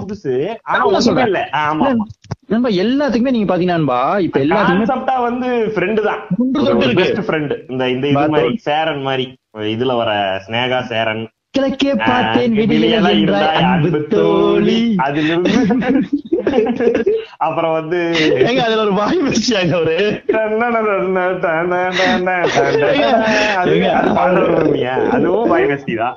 புதுசு. 0.00 0.34
இல்ல 1.24 1.40
ஆமா. 1.62 1.88
நண்பா 2.48 2.70
எல்லாத்துக்குமே 2.78 3.30
நீங்க 3.30 3.48
பாத்தீங்கன்னா 3.50 3.98
இப்ப 4.20 4.38
எல்லாத்துக்குமே 4.40 4.86
கான்செப்டா 4.86 5.16
வந்து 5.22 5.48
ஃப்ரெண்டு 5.74 6.00
தான். 6.02 6.22
பெஸ்ட் 6.96 7.20
ஃப்ரெண்ட் 7.26 7.52
இந்த 7.68 7.84
இந்த 7.90 8.06
இது. 8.08 8.26
மாதிரி 8.34 8.50
சேரன் 8.62 9.02
மாதிரி 9.02 9.24
இதுல 9.70 9.92
வர 9.96 10.10
ஸ்னேகா 10.46 10.80
சேரன் 10.86 11.22
கிழக்கே 11.54 11.92
பார்த்தேன் 12.00 12.52
அன்பு 13.60 14.00
தோழி 14.10 14.76
அப்புறம் 17.40 17.72
வந்து 17.76 17.98
ஏங்க 18.42 18.60
அதுல 18.64 18.82
ஒரு 18.84 18.92
வாய் 18.98 19.18
வச்சாங்க 19.24 19.74
பூமியா? 24.50 24.94
அதுவும் 25.14 25.50
பாய் 25.52 25.66
பெஸ்டி 25.70 25.94
தான் 25.96 26.14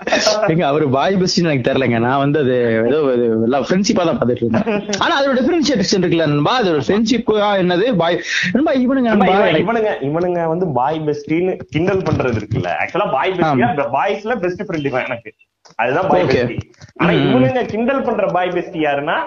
ஏங்க 0.49 0.63
அவரு 0.69 0.85
பாய் 0.95 1.17
பெஸ்ட் 1.21 1.41
எனக்கு 1.43 1.67
தெரியலங்க 1.67 1.99
நான் 2.05 2.21
வந்து 2.23 2.39
அது 2.43 2.55
ஏதோ 2.83 2.99
ஃப்ரெண்ட்ஷிப்பா 3.63 4.05
தான் 4.05 4.19
பார்த்துட்டு 4.19 4.45
இருந்தேன் 4.45 4.69
ஆனா 5.01 5.13
அதோட 5.17 5.35
டிஃபரன்ஷியேஷன் 5.39 6.01
இருக்குல்ல 6.01 6.29
நண்பா 6.29 6.55
அது 6.59 6.71
ஒரு 6.73 6.85
ஃப்ரெண்ட்ஷிப்பா 6.85 7.49
என்னது 7.61 7.87
பாய் 8.01 8.19
நண்பா 8.53 8.73
இவனுங்க 8.83 9.11
இவனுங்க 9.63 9.91
இவனுங்க 10.09 10.41
வந்து 10.53 10.67
பாய் 10.77 11.01
பெஸ்டின்னு 11.07 11.55
கிண்டல் 11.73 12.05
பண்றது 12.07 12.39
இருக்குல்ல 12.41 12.71
ஆக்சுவலா 12.81 13.09
பாய் 13.15 13.35
பெஸ்டியா 13.37 13.69
பாய்ஸ்ல 13.95 14.35
பெஸ்ட் 14.43 14.65
ஃப்ரெண்ட் 14.65 14.89
இவன் 14.91 15.21
எனக்கு 15.23 15.43
அதுதான் 15.79 16.07
பாய். 16.07 16.25
பெஸ்டி 16.29 16.55
ஆனா. 16.99 17.11
இவனுங்க 17.23 17.61
கிண்டல் 17.67 18.01
பண்ற 18.01 18.25
பாய் 18.33 18.49
பெஸ்டி 18.49 18.79
யாருன்னா 18.83 19.17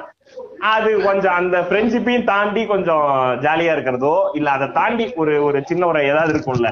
அது 0.71 0.91
கொஞ்சம் 1.03 1.37
அந்த 1.37 1.57
ஃப்ரெண்ட்ஷிப்பையும் 1.67 2.26
தாண்டி 2.26 2.62
கொஞ்சம் 2.67 3.07
ஜாலியா 3.45 3.75
இருக்கிறதோ 3.75 4.15
இல்ல 4.35 4.50
அதை 4.50 4.67
தாண்டி 4.75 5.07
ஒரு 5.17 5.35
ஒரு 5.45 5.59
சின்ன 5.67 5.87
ஒரு 5.87 6.03
ஏதாவது 6.09 6.33
இருக்கும்ல. 6.35 6.71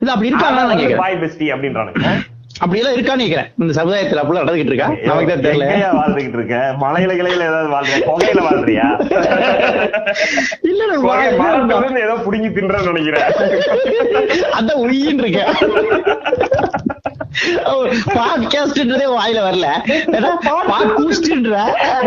இல்ல 0.00 0.12
அப்படி 0.12 0.30
இருக்காங்க 0.30 1.00
பாய் 1.00 1.20
பெஸ்டி 1.22 1.48
அப்படின்றானுங்க. 1.54 2.12
அப்படி 2.60 2.80
எல்லாம் 2.80 2.94
இருக்கான்னு 2.94 3.20
நினைக்கிறேன் 3.20 3.48
இந்த 3.60 3.74
சமுதாயத்துல 3.76 4.22
அப்படிலாம் 4.22 4.42
நடந்துகிட்டு 4.42 4.72
இருக்கா? 4.72 4.88
நமக்கு 5.06 5.30
தான் 5.30 5.44
தெரியல. 5.46 5.66
வாழ்ந்துகிட்டு 5.94 6.38
இருக்க? 6.38 6.56
மலையில 6.82 7.12
கிளையில 7.18 7.46
ஏதாவது 7.50 7.70
வாழ்றியா? 7.72 7.98
புகையில 8.08 8.40
வாழ்றியா? 8.48 8.86
இல்ல 10.64 12.00
ஏதோ 12.02 12.16
புடுங்கி 12.26 12.50
தின்றேன்னு 12.50 12.92
நினைக்கிறேன். 12.92 13.26
அதான் 14.58 14.82
உயின்னு 14.84 15.24
இருக்கேன். 15.24 15.50
பாட்காஸ்ட்ன்றதே 18.14 19.06
வாயில 19.12 19.40
வரல 19.42 19.66
பாட்கூஸ்ட்ன்ற 20.68 21.56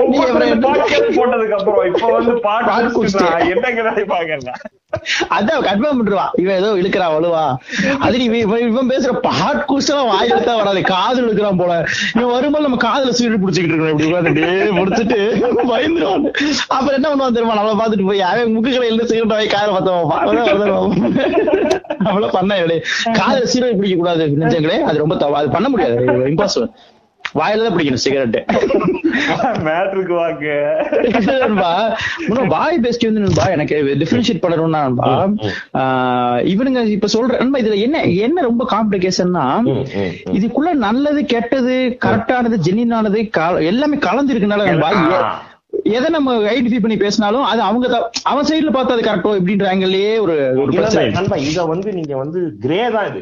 நீ 0.08 0.20
போட்டதுக்கு 0.20 1.52
அப்புறம் 1.52 1.96
இப்ப 1.96 2.08
வந்து 2.08 2.34
Podcast. 2.36 2.46
பாட்காஸ்ட் 2.46 3.54
என்னங்கிறத 3.54 4.04
பாக்கல 4.06 4.54
அதான் 5.36 5.64
கன்ஃபார்ம் 5.68 5.98
பண்ணிருவா 6.00 6.26
இவன் 6.42 6.58
ஏதோ 6.60 6.70
இழுக்கிறா 6.80 7.08
வலுவா 7.14 7.44
அது 8.06 8.20
நீ 8.22 8.26
இவன் 8.40 8.64
இவன் 8.66 8.92
பேசுற 8.92 9.12
பாட் 9.26 9.62
கூஸ்டெல்லாம் 9.70 10.10
வாய் 10.12 10.32
எடுத்தா 10.34 10.54
வராது. 10.56 10.82
காதல் 10.92 11.26
இழுக்கிறான் 11.26 11.60
போல. 11.62 11.74
இவன் 12.16 12.34
வரும்போது 12.34 12.66
நம்ம 12.68 12.80
காதுல 12.86 13.14
சீடு 13.18 13.42
பிடிச்சிக்கிட்டு 13.44 13.74
இருக்கோம் 13.74 13.94
இப்படி 13.94 14.10
உட்காந்துட்டு 14.10 14.46
முடிச்சுட்டு 14.78 15.20
பயந்துருவான். 15.72 16.26
அப்புறம் 16.76 16.98
என்ன 16.98 17.08
பண்ணுவான் 17.12 17.38
தெரியுமா? 17.38 17.58
நம்மள 17.60 17.76
பாத்துட்டு 17.82 18.08
போய் 18.10 18.26
அவன் 18.30 18.54
முக்கு 18.56 18.74
கடையில 18.76 19.08
சீக்கிரம் 19.12 19.34
வாங்கி 19.34 19.52
காதல 19.56 19.76
பார்த்தவன் 19.76 20.12
அவ்வளவு 22.10 22.34
பண்ண 22.38 22.80
காதுல 23.20 23.46
சீரட் 23.54 23.80
பிடிக்க 23.80 23.98
கூடாது 23.98 24.26
நினைச்சங்களே 24.36 24.80
அது 24.90 25.04
ரொம்ப 25.04 25.16
அது 25.42 25.50
பண்ண 25.50 25.68
முடியாது. 25.70 25.98
இம்பாசிபிள் 26.34 26.70
வாயில 27.36 27.64
தான் 27.64 27.74
பிடிக்கணும் 27.74 28.04
சிகரெட் 28.04 28.38
மேட்ருக்கு 29.66 30.14
வாங்க 30.16 30.46
பாய் 32.54 32.78
பெஸ்ட் 32.84 33.08
வந்து 33.08 33.24
நண்பா 33.24 33.46
எனக்கு 33.56 33.76
டிஃபரன்ஷியேட் 34.02 34.44
பண்ணணும்னா 34.44 34.82
நண்பா. 34.86 35.10
இவனுங்க 36.52 36.82
இப்ப 36.96 37.10
சொல்ற 37.14 37.40
நண்பா 37.42 37.62
இதுல 37.62 37.80
என்ன 37.86 37.98
என்ன 38.26 38.44
ரொம்ப 38.44 38.64
காம்ப்ளிகேஷன்னா 38.72 39.46
இதுக்குள்ள 40.38 40.72
நல்லது 40.86 41.24
கெட்டது 41.34 41.76
கரெக்டானது 42.06 42.58
ஜெனினானது 42.68 43.22
எல்லாமே 43.70 44.00
கலந்து 44.06 44.34
இருக்கனால 44.34 44.68
நண்பா 44.72 44.92
எதை 45.94 46.08
நம்ம 46.12 46.34
ஐடென்டிஃபை 46.50 46.82
பண்ணி 46.82 46.98
பேசினாலும் 47.00 47.48
அது 47.48 47.62
அவங்க 47.62 47.86
அவன் 48.26 48.48
சைடுல 48.50 48.72
பார்த்தா 48.74 48.96
அது 48.96 49.08
கரெக்டோ 49.08 49.34
இப்படின்ற 49.40 49.66
ஆங்கிள்லயே 49.72 50.14
ஒரு 50.24 50.36
இத 51.46 51.64
வந்து 51.72 51.90
நீங்க 51.98 52.14
வந்து 52.22 52.40
கிரே 52.64 52.80
தான் 52.92 53.10
இது. 53.12 53.22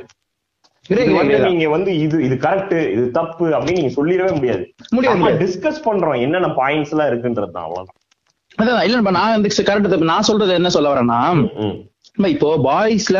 நீங்க 0.89 1.69
வந்து 1.69 1.91
இது 1.97 2.15
இது 2.25 2.35
கரெக்ட் 2.35 2.73
இது 2.93 3.03
தப்பு 3.11 3.45
அப்படின்னு 3.49 3.79
நீங்க 3.79 3.93
சொல்லிடவே 3.97 4.31
முடியாது. 4.35 4.63
முடியாது. 4.91 5.37
டிஸ்கஸ் 5.43 5.83
பண்றோம் 5.85 6.21
என்னென்ன 6.21 6.49
பாயிண்ட்ஸ் 6.57 6.91
எல்லாம் 6.91 7.09
இருக்குன்றது 7.11 7.51
தான் 7.51 7.65
அவ்வளவுதான். 7.67 7.99
அதான் 8.57 8.85
இல்ல 8.87 9.11
நான் 9.11 9.35
வந்து 9.35 9.51
கரெக்ட் 9.69 10.09
நான் 10.11 10.27
சொல்றது 10.29 10.53
என்ன 10.53 10.69
சொல்ல 10.69 10.93
வரேன்னா 10.93 11.19
இப்போ 12.29 12.49
பாய்ஸ்ல 12.65 13.19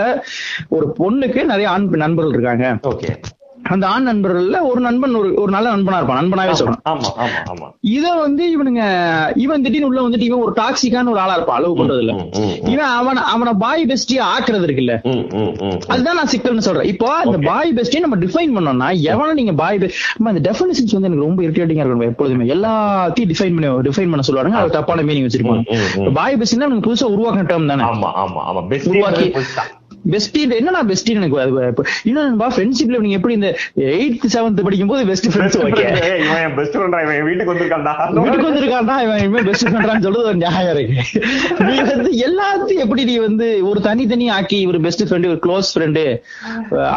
ஒரு 0.69 0.87
பொண்ணுக்கு 0.99 1.41
நிறைய 1.43 1.69
ஆண் 1.69 1.87
நண்பர்கள் 2.03 2.35
இருக்காங்க. 2.37 2.65
ஓகே 2.91 3.11
அந்த 3.71 3.87
ஆண் 3.87 4.07
நண்பர்கள்ல 4.07 4.57
ஒரு 4.61 4.81
நண்பன் 4.81 5.15
ஒரு 5.15 5.33
ஒரு 5.35 5.51
நல்ல 5.51 5.75
நண்பனா 5.75 5.97
இருப்பான். 5.97 6.19
நண்பனாவே 6.21 6.51
சொல்றேன். 6.51 6.79
இத 7.93 8.15
வந்து 8.15 8.43
இவனுங்க 8.55 8.81
இவன் 9.35 9.61
திடீர்னு 9.61 9.87
உள்ள 9.87 10.01
வந்துட்டு 10.01 10.27
இவன் 10.29 10.41
ஒரு 10.41 10.53
டாக்ஸிக்கான 10.59 11.09
ஒரு 11.09 11.19
ஆளா 11.19 11.33
இருப்பான் 11.33 11.59
அளவு 11.59 11.77
பண்றது 11.79 11.99
இல்ல. 11.99 12.13
இவன் 12.73 12.91
அவன 12.99 13.23
அவன 13.33 13.53
பாய் 13.57 13.85
பெஸ்டி 13.85 14.17
ஆக்குறது 14.29 14.67
இருக்குல்ல. 14.67 14.95
அதுதான் 15.87 16.15
நான் 16.15 16.31
சிக்கல்னு 16.33 16.65
சொல்றேன். 16.67 16.89
இப்போ 16.93 17.09
அந்த. 17.15 17.37
பாய் 17.49 17.73
பெஸ்டி 17.75 17.99
நம்ம 17.99 18.15
டிஃபைன் 18.15 18.55
பண்ணோம்னா 18.57 18.89
எவன 19.11 19.33
நீங்க 19.33 19.53
பாய் 19.53 19.79
அந்த 20.33 20.43
டெஃபினிஷன்ஸ் 20.49 20.95
வந்து 20.95 21.09
எனக்கு 21.09 21.27
ரொம்ப 21.27 21.41
இரிட்டேட்டிங்கா 21.43 21.85
இருக்கும் 21.85 22.09
எப்பொழுதுமே. 22.11 22.47
எல்லாத்தையும் 22.55 23.31
டிஃபைன் 23.33 23.55
பண்ணி 23.57 23.71
டிஃபைன் 23.89 24.11
பண்ண 24.11 24.25
சொல்லுவாங்க 24.29 24.61
அது 24.63 24.77
தப்பான 24.77 25.03
மீனிங் 25.03 25.27
வச்சிருப்பாங்க. 25.27 26.11
பாய் 26.19 26.39
பெஸ்டினா 26.41 26.69
எனக்கு 26.69 26.87
புதுசா 26.89 27.07
உருவாக்கின 27.15 27.47
டேர்ம் 27.51 27.71
தானே. 27.73 27.85
ஆமா 27.91 28.11
ஆமா 28.23 28.41
ஆமா. 28.49 28.63
பெஸ்ட் 28.67 28.89
உருவாக்கி 28.93 29.27
பெஸ்டி 30.11 30.39
என்னன்னா 30.59 30.81
பெஸ்டி 30.89 31.11
எனக்கு 31.17 31.37
இன்னொன்னு 32.09 32.47
ஃப்ரெண்ட்ஷிப்ல 32.55 32.97
நீங்க 33.03 33.17
எப்படி 33.19 33.33
இந்த 33.33 33.49
எயித் 33.95 34.25
செவன்த் 34.33 34.63
படிக்கும் 34.67 34.91
போது 34.91 35.03
பெஸ்ட் 35.09 35.27
ஃப்ரெண்ட்ஸ் 35.33 35.57
ஓகே? 35.67 35.85
இவன் 36.25 36.55
பெஸ்ட் 36.57 36.75
ஃப்ரெண்டா 36.77 36.99
இவன் 37.05 37.25
வீட்டுக்கு 37.27 37.51
வந்திருக்கான்டா. 37.53 37.93
வீட்டுக்கு 38.17 38.49
வந்திருக்கான்டா 38.49 38.95
இவன் 39.05 39.23
இவன் 39.27 39.47
பெஸ்ட் 39.49 39.65
ஃப்ரெண்டான்னு 39.67 40.05
சொல்றது 40.07 40.29
ஒரு 40.31 40.39
நியாயம் 40.43 40.71
இருக்கு. 40.75 41.21
நீ 41.69 41.75
வந்து 41.91 42.11
எல்லாத்தையும் 42.27 42.83
எப்படி 42.85 43.03
நீ 43.11 43.17
வந்து 43.27 43.47
ஒரு 43.69 43.81
தனித்தனி 43.87 44.27
ஆக்கி 44.37 44.59
ஒரு 44.71 44.81
பெஸ்ட் 44.87 45.05
ஃப்ரெண்டு 45.09 45.31
ஒரு 45.33 45.41
க்ளோஸ் 45.45 45.71
ஃப்ரெண்டு 45.73 46.05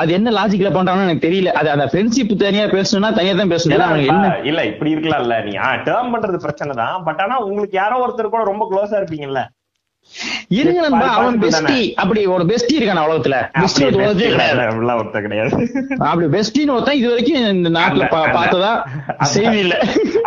அது 0.00 0.12
என்ன 0.18 0.34
லாஜிக்ல 0.38 0.70
பண்றான்னு 0.78 1.06
எனக்கு 1.08 1.26
தெரியல. 1.28 1.52
அது 1.60 1.70
அந்த 1.76 1.86
ஃப்ரெண்ட்ஷிப் 1.92 2.34
தனியா 2.46 2.66
பேசணும்னா 2.76 3.12
தனியா 3.20 3.34
தான் 3.42 3.52
பேசணும். 3.54 3.96
என்ன? 4.12 4.32
இல்ல 4.52 4.64
இப்படி 4.72 4.94
இருக்கலாம்ல 4.94 5.38
நீ. 5.48 5.54
டேர்ம் 5.88 6.12
பண்றது 6.14 6.40
பிரச்சனை 6.46 6.74
தான் 6.82 6.96
பட் 7.08 7.22
ஆனா 7.26 7.36
உங்களுக்கு 7.48 7.76
யாரோ 7.82 7.98
ஒருத்தர் 8.06 8.34
கூட 8.34 8.44
ரொம்ப 8.52 8.66
க்ளோஸா 8.72 8.98
இருப்பீங்கல்ல. 9.00 9.42
இருங்க 10.58 10.80
நண்பா 10.84 11.08
அவன்? 11.18 11.38
பெஸ்டி 11.44 11.78
அப்படி 12.02 12.20
ஒரு 12.34 12.44
பெஸ்டி 12.50 12.74
இருக்கான 12.78 13.02
உலகத்துல. 13.06 13.38
பெஸ்டி 13.62 13.82
உலகத்தே 13.98 14.28
கிடையாது. 14.34 14.62
ஒருத்தர் 15.00 15.26
கிடையாது. 15.26 15.50
அப்படி 16.10 16.28
பெஸ்டின்னு 16.36 16.74
ஒருத்தன் 16.76 16.98
இது 17.00 17.10
வரைக்கும் 17.12 17.48
இந்த 17.56 17.72
நாட்டுல 17.78 18.06
பார்த்ததா? 18.14 18.72
செய்தி 19.34 19.58
இல்ல 19.64 19.74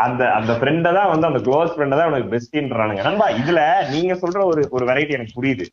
அந்த 0.05 0.21
அந்த 0.39 0.53
ஃப்ரெண்ட 0.59 0.91
தான் 0.99 1.09
வந்து 1.13 1.29
அந்த 1.29 1.41
க்ளோஸ் 1.47 1.73
ஃப்ரெண்ட 1.75 1.95
தான் 1.99 2.11
உனக்கு 2.11 2.33
பெஸ்டின்றானுங்க 2.35 3.05
நண்பா 3.09 3.29
இதுல 3.41 3.61
நீங்க 3.95 4.15
சொல்ற 4.23 4.43
ஒரு 4.51 4.63
ஒரு 4.77 4.85
வெரைட்டி 4.91 5.17
எனக்கு 5.19 5.37
புரியுது. 5.39 5.67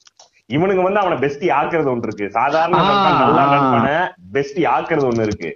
இவனுங்க 0.56 0.82
வந்து 0.86 1.00
அவனை 1.02 1.16
பெஸ்டி 1.22 1.46
ஆக்குறது 1.58 1.90
ஒன்று 1.92 2.08
இருக்கு. 2.08 2.26
சாதாரண 2.38 2.80
நல்ல 2.88 3.94
பெஸ்டி 4.36 4.62
ஆக்குறது 4.74 5.08
ஒண்ணு 5.10 5.24
இருக்கு. 5.28 5.48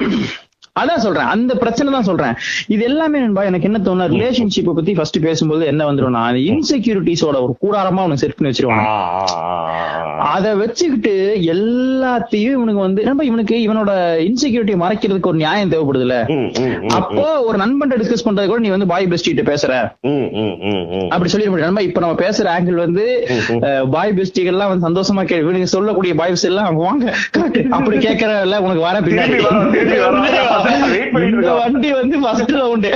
அதான் 0.76 1.02
சொல்றேன். 1.02 1.28
அந்த 1.32 1.52
பிரச்சனை 1.56 1.88
தான் 1.92 2.06
சொல்றேன். 2.08 2.34
இது 2.68 2.82
எல்லாமே 2.84 3.18
நண்பா 3.20 3.42
எனக்கு 3.44 3.68
என்ன 3.68 3.78
தோணுது 3.80 4.14
ரிலேஷன்ஷிப் 4.14 4.68
பத்தி 4.70 4.92
ஃபர்ஸ்ட் 4.94 5.18
பேசும்போது 5.22 5.62
என்ன 5.66 5.82
வந்துரும்னா 5.88 6.22
அந்த 6.26 6.40
இன்செக்யூரிட்டிஸோட 6.50 7.36
ஒரு 7.40 7.54
கூடாரமா 7.62 8.04
உனக்கு 8.06 8.22
செட் 8.22 8.36
பண்ணி 8.36 8.50
வச்சிருவாங்க. 8.50 8.84
அத 10.30 10.46
வச்சுக்கிட்டு 10.56 11.12
எல்லாத்தையும் 11.54 12.56
இவனுக்கு 12.56 12.80
வந்து 12.80 13.02
நம்ம 13.04 13.24
இவனுக்கு 13.24 13.56
இவனோட 13.62 13.90
இன்செக்யூரிட்டி 14.26 14.74
மறைக்கிறதுக்கு 14.80 15.30
ஒரு 15.30 15.38
நியாயம் 15.38 15.72
ம், 16.34 16.48
அப்போ 16.92 17.24
ஒரு 17.46 17.56
நண்பன் 17.58 17.94
டிஸ்கஸ் 17.94 18.26
பண்றது 18.26 18.48
கூட 18.48 18.60
நீ 18.60 18.70
வந்து 18.70 18.88
பாய் 18.88 19.10
பேசுற. 19.46 19.72
ம், 20.06 20.26
ம், 20.40 20.54
ம். 20.92 21.08
அப்படி 21.10 21.30
சொல்லிட 21.30 21.50
முடியும் 21.50 21.80
இப்ப 21.88 22.00
நம்ம 22.00 22.16
பேசுற 22.20 22.46
ஆங்கிள் 22.54 22.82
வந்து 22.84 23.04
பாய் 23.92 24.14
பெஸ்டிகள்லாம் 24.16 24.70
வந்து 24.70 24.86
சந்தோஷமா 24.88 25.24
கே 25.24 25.38
இவனுக்கு 25.40 25.74
சொல்லக்கூடிய 25.74 26.14
பாய் 26.14 26.32
பெஸ்ட் 26.32 26.50
எல்லாம் 26.50 26.80
வாங்க. 26.82 27.06
அப்படி 27.76 27.96
கேட்கறல 28.00 28.58
உனக்கு 28.60 28.82
வர 28.82 28.96
பின்னாடி. 29.00 29.38
வண்டி 31.56 31.90
வந்து 31.94 32.16
ஃபர்ஸ்ட் 32.22 32.54
ரவுண்டு 32.56 32.90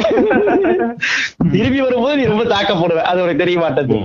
திரும்பி 1.53 1.81
வரும்போது 1.81 2.17
நீ 2.17 2.25
ரொம்ப 2.27 2.47
தாக்க 2.51 2.73
போடுவ 2.75 3.05
அது 3.11 3.23
உனக்கு 3.23 3.43
தெரிய 3.45 3.59
மாட்டேது 3.59 3.99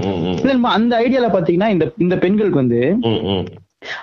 அந்த 0.75 0.93
ஐடியால 1.01 1.29
பாத்தீங்கன்னா 1.31 1.69
இந்த 1.69 1.87
இந்த 1.99 2.17
பெண்களுக்கு 2.19 2.61
வந்து. 2.61 2.81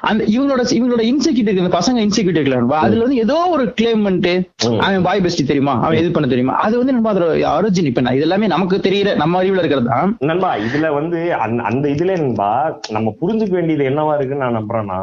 அந்த 0.02 0.20
இவங்களோட 0.26 0.62
இவங்களோட 0.70 1.02
இன்செக்யூரிட்டி 1.06 1.52
இந்த 1.56 1.72
பசங்க 1.72 1.98
இன்செக்யூரிட்டி 2.04 2.40
இருக்குல்ல 2.40 2.78
அதுல 2.80 3.02
வந்து 3.02 3.18
ஏதோ 3.18 3.36
ஒரு 3.50 3.64
கிளைம் 3.74 4.04
பண்ணிட்டு 4.04 4.32
ம். 4.66 4.78
அவன் 4.80 5.02
பாய் 5.02 5.20
பெஸ்டி 5.20 5.44
தெரியுமா? 5.44 5.74
அவன் 5.80 5.98
இது 5.98 6.10
பண்ண 6.10 6.28
தெரியுமா? 6.28 6.54
அது 6.60 6.74
வந்து 6.78 6.92
நம்ம 6.92 7.10
அதோட 7.12 7.26
அரிஜின் 7.50 7.88
இப்ப 7.90 8.04
இது 8.10 8.24
எல்லாமே 8.24 8.46
நமக்கு 8.46 8.76
தெரியற 8.78 9.10
நம்ம 9.16 9.40
அறிவுல 9.42 9.62
இருக்கிறது 9.62 9.90
தான். 9.90 10.14
நண்பா 10.26 10.50
இதுல 10.64 10.88
வந்து 10.94 11.18
அந்த 11.66 11.86
இதுல 11.88 12.16
நண்பா 12.18 12.50
நம்ம 12.90 13.14
புரிஞ்சுக்க 13.20 13.54
வேண்டியது 13.54 13.88
என்னவா 13.90 14.14
இருக்குன்னு 14.14 14.44
நான் 14.44 14.58
நம்புறேன்னா 14.60 15.00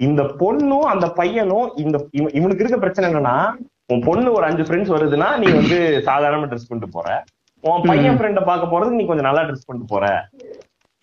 இந்த 0.00 0.22
பொண்ணும் 0.38 0.88
அந்த 0.90 1.06
பையனும் 1.12 1.68
இந்த 1.78 1.96
இவ- 2.12 2.32
இவனுக்கு 2.34 2.64
இருக்க 2.64 2.78
பிரச்சனை 2.78 3.08
என்னன்னா 3.10 3.36
உன் 3.92 4.04
பொண்ணு 4.06 4.28
ஒரு 4.36 4.44
அஞ்சு 4.48 4.64
ஃப்ரெண்ட்ஸ் 4.66 4.92
வருதுன்னா 4.94 5.26
நீ 5.40 5.46
வந்து 5.56 5.78
சாதாரணமா 6.06 6.46
ட்ரெஸ் 6.50 6.68
பண்ணிட்டு 6.68 6.94
போற. 6.96 7.08
உன் 7.64 7.84
பையன் 7.88 8.18
ஃப்ரெண்ட 8.18 8.40
பார்க்க 8.50 8.70
போறதுக்கு 8.72 9.00
நீ 9.00 9.06
கொஞ்சம் 9.10 9.28
நல்லா 9.28 9.42
ட்ரெஸ் 9.48 9.66
பண்ணிட்டு 9.66 9.92
போற. 9.94 10.06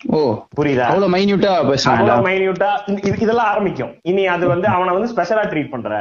ஓ 0.00 0.20
புரியுதா? 0.58 0.86
அவ்வளவு 0.90 1.12
மைன்யூட்டா 1.14 1.50
அவ்வளவு 1.58 2.26
மைன்யூட்டா 2.28 2.70
இதெல்லாம் 3.24 3.50
ஆரம்பிக்கும். 3.52 3.92
இனி 4.10 4.24
அது 4.34 4.44
வந்து 4.54 4.66
அவனை 4.74 4.94
வந்து 4.96 5.10
ஸ்பெஷலா 5.12 5.44
ட்ரீட் 5.52 5.72
பண்ற. 5.74 6.00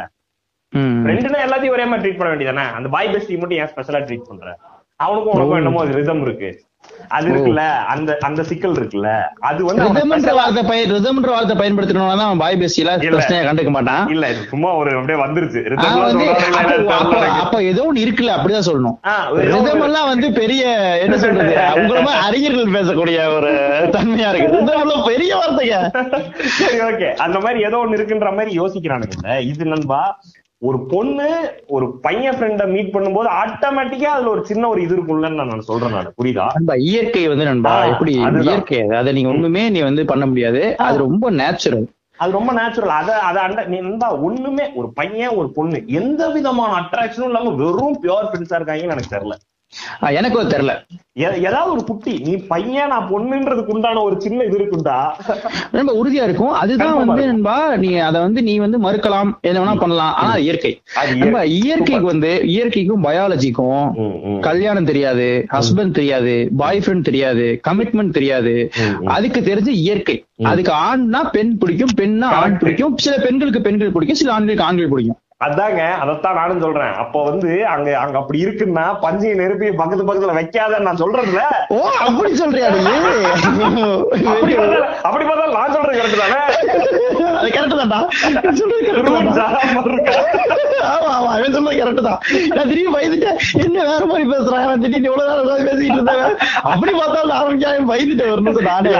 ஃப்ரெண்டுனா 1.04 1.40
எல்லாத்தையும் 1.46 1.76
ஒரே 1.78 1.86
மாதிரி 1.92 2.04
ட்ரீட் 2.04 2.20
பண்ண 2.20 2.32
வேண்டியதானே 2.34 2.66
அந்த 2.78 2.90
பாய் 2.96 3.12
பெஸ்டி 3.14 3.40
மட்டும் 3.42 3.60
ஏன் 3.62 3.72
ஸ்பெஷலா 3.74 4.02
ட்ரீட் 4.08 4.30
பண்ற? 4.30 4.58
அவனுக்கும் 5.06 5.34
உனக்கும் 5.36 5.60
என்னமோ 5.62 5.84
ரிதம் 6.00 6.24
இருக்கு. 6.28 6.50
அது 7.10 7.30
இருக்குல்ல 7.30 7.64
அந்த 7.86 8.18
அந்த 8.22 8.44
சிக்கல் 8.44 8.72
இருக்குல்ல 8.72 9.10
அது 9.42 9.66
வந்து 9.66 9.84
ரிதம்ன்ற 9.88 10.34
வார்த்தை 10.34 10.64
பயன் 10.64 10.92
ரிதம்ன்ற 10.92 11.30
வார்த்தை 11.30 11.56
பயன்படுத்தணும்னா 11.58 12.18
தான் 12.18 12.38
பாய் 12.38 12.58
இல்ல. 13.04 13.18
பிரச்சனையா 13.18 13.48
கண்டுக்க 13.48 13.70
மாட்டான். 13.70 14.08
இல்ல 14.10 14.30
இது 14.30 14.46
சும்மா 14.50 14.76
ஒரு 14.76 14.92
அப்படியே 14.92 15.24
வந்துருச்சு. 15.24 15.62
அப்ப- 17.40 17.64
ஏதோ 17.64 17.84
ஒண்ணு 17.84 17.98
இருக்குல்ல 17.98 18.36
அப்படிதான் 18.36 18.68
சொல்லணும். 18.70 18.98
ரிதம் 19.48 19.82
எல்லாம் 19.82 20.08
வந்து 20.08 20.32
பெரிய 20.32 20.64
என்ன 21.00 21.18
சொல்றது 21.18 21.54
உங்கள 21.76 22.02
மாதிரி 22.02 22.22
அறிஞர்கள் 22.28 22.76
பேசக்கூடிய 22.76 23.36
ஒரு 23.36 23.52
தன்மையா 23.92 24.30
இருக்கு. 24.30 24.52
ரிதம் 24.58 24.82
எல்லாம் 24.82 25.04
பெரிய 25.06 25.32
வார்த்தைங்க. 25.36 25.78
சரி 26.58 26.80
ஓகே. 26.82 27.14
அந்த 27.18 27.40
மாதிரி 27.40 27.64
ஏதோ 27.64 27.78
ஒண்ணு 27.78 27.98
இருக்குன்ற 27.98 28.36
மாதிரி 28.36 28.60
யோசிக்கிறானுங்க. 28.60 29.18
இது 29.44 29.66
நண்பா 29.66 30.02
ஒரு 30.62 30.78
பொண்ணு 30.88 31.28
ஒரு 31.68 31.86
பையன் 32.02 32.36
ஃப்ரெண்ட 32.36 32.66
மீட் 32.72 32.92
பண்ணும்போது 32.94 33.30
ஆட்டோமேட்டிக்கா 33.38 34.10
அதுல 34.16 34.30
ஒரு 34.30 34.44
சின்ன 34.46 34.68
ஒரு 34.68 34.82
இது 34.82 34.94
இருக்கும்லன்னு 34.96 35.40
நான் 35.42 35.70
சொல்றேன் 35.70 35.96
நான். 35.96 36.12
புரியுதா? 36.20 36.46
நண்பா 36.58 36.76
இயற்கை 36.88 37.24
வந்து 37.28 37.46
நண்பா 37.46 37.72
எப்படி. 37.86 38.14
இயற்கை 38.44 38.80
அது. 39.00 39.14
நீங்க 39.14 39.32
ஒண்ணுமே 39.34 39.64
நீ 39.70 39.82
வந்து 39.82 40.06
பண்ண 40.06 40.26
முடியாது. 40.26 40.62
அது 40.82 40.98
ரொம்ப 41.00 41.32
நேச்சுரல் 41.40 41.88
அது 42.20 42.32
ரொம்ப 42.32 42.52
நேச்சுரல் 42.54 42.94
அத 42.96 43.12
அத 43.28 43.38
அண்ட 43.42 43.62
நீ 43.66 43.78
நண்பா 43.80 44.08
ஒண்ணுமே 44.26 44.66
ஒரு 44.76 44.88
பையன் 44.94 45.38
ஒரு 45.38 45.48
பொண்ணு 45.52 45.78
எந்த 46.00 46.28
விதமான 46.30 46.72
அட்ராக்ஷனும் 46.82 47.30
இல்லாம 47.30 47.54
வெறும் 47.62 47.98
பியூர் 48.04 48.28
ஃப்ரெண்ட்ஸா 48.28 48.58
இருக்காங்கன்னு 48.60 48.96
எனக்கு 48.96 49.16
தெரியல. 49.16 49.36
ஆஹ் 50.02 50.14
எனக்கு 50.14 50.40
அது 50.40 50.58
தெரியல. 50.58 50.88
ஏதாவது 51.14 51.72
ஒரு 51.72 51.84
குட்டி 51.84 52.20
நீ 52.20 52.36
பையன் 52.36 52.88
நான் 52.88 53.10
பொண்ணுன்றதுக்கு 53.10 53.66
உண்டான 53.66 54.02
ஒரு 54.02 54.22
சின்ன 54.22 54.44
இது 54.44 54.58
இருக்குண்டா? 54.58 55.12
ரொம்ப 55.72 55.94
உறுதியா 55.94 56.24
இருக்கும். 56.24 56.52
அதுதான் 56.52 57.06
வந்து. 57.06 57.26
நண்பா 57.26 57.76
நீ 57.76 57.94
அதை 57.94 58.22
வந்து 58.22 58.44
நீ 58.44 58.58
வந்து 58.58 58.78
மறுக்கலாம் 58.78 59.40
என்ன 59.42 59.64
வேணா 59.64 59.80
பண்ணலாம். 59.80 60.14
ஆனா 60.14 60.36
இயற்கை. 60.36 60.82
இயற்கைக்கு 61.46 62.06
வந்து 62.06 62.42
இயற்கைக்கும் 62.46 63.04
பயாலஜிக்கும். 63.04 64.40
கல்யாணம் 64.40 64.86
தெரியாது 64.86 65.46
ஹஸ்பண்ட் 65.52 65.92
தெரியாது 65.92 66.50
பாய் 66.58 66.80
ஃப்ரெண்ட் 66.80 67.04
தெரியாது. 67.04 67.62
கமிட்மெண்ட் 67.68 68.12
தெரியாது. 68.12 68.72
அதுக்கு 69.06 69.42
தெரிஞ்ச 69.42 69.68
இயற்கை. 69.68 70.26
அதுக்கு 70.44 70.72
ஆண்னா 70.72 71.30
பெண் 71.30 71.58
பிடிக்கும் 71.58 71.90
பெண்ணா 71.98 72.24
ஆண். 72.24 72.58
பிடிக்கும். 72.58 72.98
சில 72.98 73.18
பெண்களுக்கு 73.18 73.62
பெண்கள் 73.62 73.92
பிடிக்கும் 73.92 74.18
சில 74.18 74.34
ஆண்களுக்கு 74.34 74.64
ஆண்கள் 74.64 74.88
பிடிக்கும். 74.88 75.18
அதாங்க 75.42 75.82
அதத்தான் 76.02 76.38
நானும் 76.38 76.64
சொல்றேன். 76.64 76.94
அப்போ 77.02 77.20
வந்து 77.28 77.52
அங்க 77.72 77.90
அங்க 78.00 78.16
அப்படி 78.20 78.40
இருக்குன்னா 78.44 78.84
பஞ்சையை 79.04 79.36
நெருப்பி 79.40 79.68
பக்கத்து 79.80 80.04
பக்கத்துல 80.04 80.36
வைக்காதன்னு 80.38 80.88
நான் 80.88 81.02
சொல்றேன்ல 81.02 81.44
ஓ 81.72 81.78
அப்படி 82.04 82.32
சொல்றியா 82.42 82.68
அப்படி 84.32 84.54
பார்த்தா 84.56 84.80
அப்படி 85.08 85.24
பார்த்தா 85.26 85.48
நான் 85.56 85.74
சொல்றது 85.76 85.98
கரெக்ட் 86.00 86.22
தானே? 86.24 86.40
அது 87.40 87.50
கரெக்ட் 87.52 87.80
தான்டா. 87.82 88.00
சொல்றது 88.60 88.88
இருக்கா? 88.88 90.18
ஆமா 90.92 91.10
ஆமா 91.12 91.30
அவன் 91.32 91.54
சொல்றது 91.56 91.80
கரெக்ட் 91.80 92.04
தான். 92.08 92.20
நான் 92.52 92.70
திரும்பி 92.70 92.92
பயந்துட்டேன். 92.96 93.38
என்ன 93.64 93.78
வேற 93.90 94.04
மாதிரி 94.10 94.26
பேசுறான் 94.32 94.82
திடீர்னு 94.84 95.10
இவ்வளவு 95.10 95.28
நேரம் 95.32 95.68
பேசிட்டு 95.70 95.90
இருந்தவன் 95.92 96.36
அப்படி 96.70 96.92
பார்த்தா 96.94 97.20
நான் 97.32 97.50
பயந்துட்டேன் 97.92 98.32
ஒரு 98.34 98.42
நிமிஷம் 98.42 98.70
நானே 98.70 98.94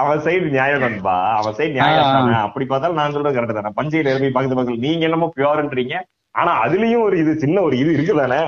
அவன் 0.00 0.22
சைடு 0.26 0.46
நியாயம் 0.54 0.84
நண்பா 0.84 1.16
அவன் 1.38 1.56
சைடு 1.58 1.72
நியாயம் 1.76 2.08
அப்படி 2.44 2.66
பார்த்தாலும் 2.66 3.00
நான் 3.00 3.14
சொல்றது 3.14 3.36
கரெக்ட் 3.38 3.58
தானே. 3.58 3.72
பஞ்சையை 3.78 4.04
நெருப்பி 4.08 4.30
பக்கத்து 4.30 4.56
பக்கத்துல 4.56 4.84
நீங்க 4.86 5.04
என்னமோ 5.08 5.28
டாலர்ன்றீங்க 5.50 5.94
ஆனா 6.40 6.52
அதுலயும் 6.64 7.04
ஒரு 7.06 7.16
இது 7.22 7.32
சின்ன 7.44 7.56
ஒரு 7.66 7.74
இது 7.82 7.90
இருக்குதானே 7.96 8.38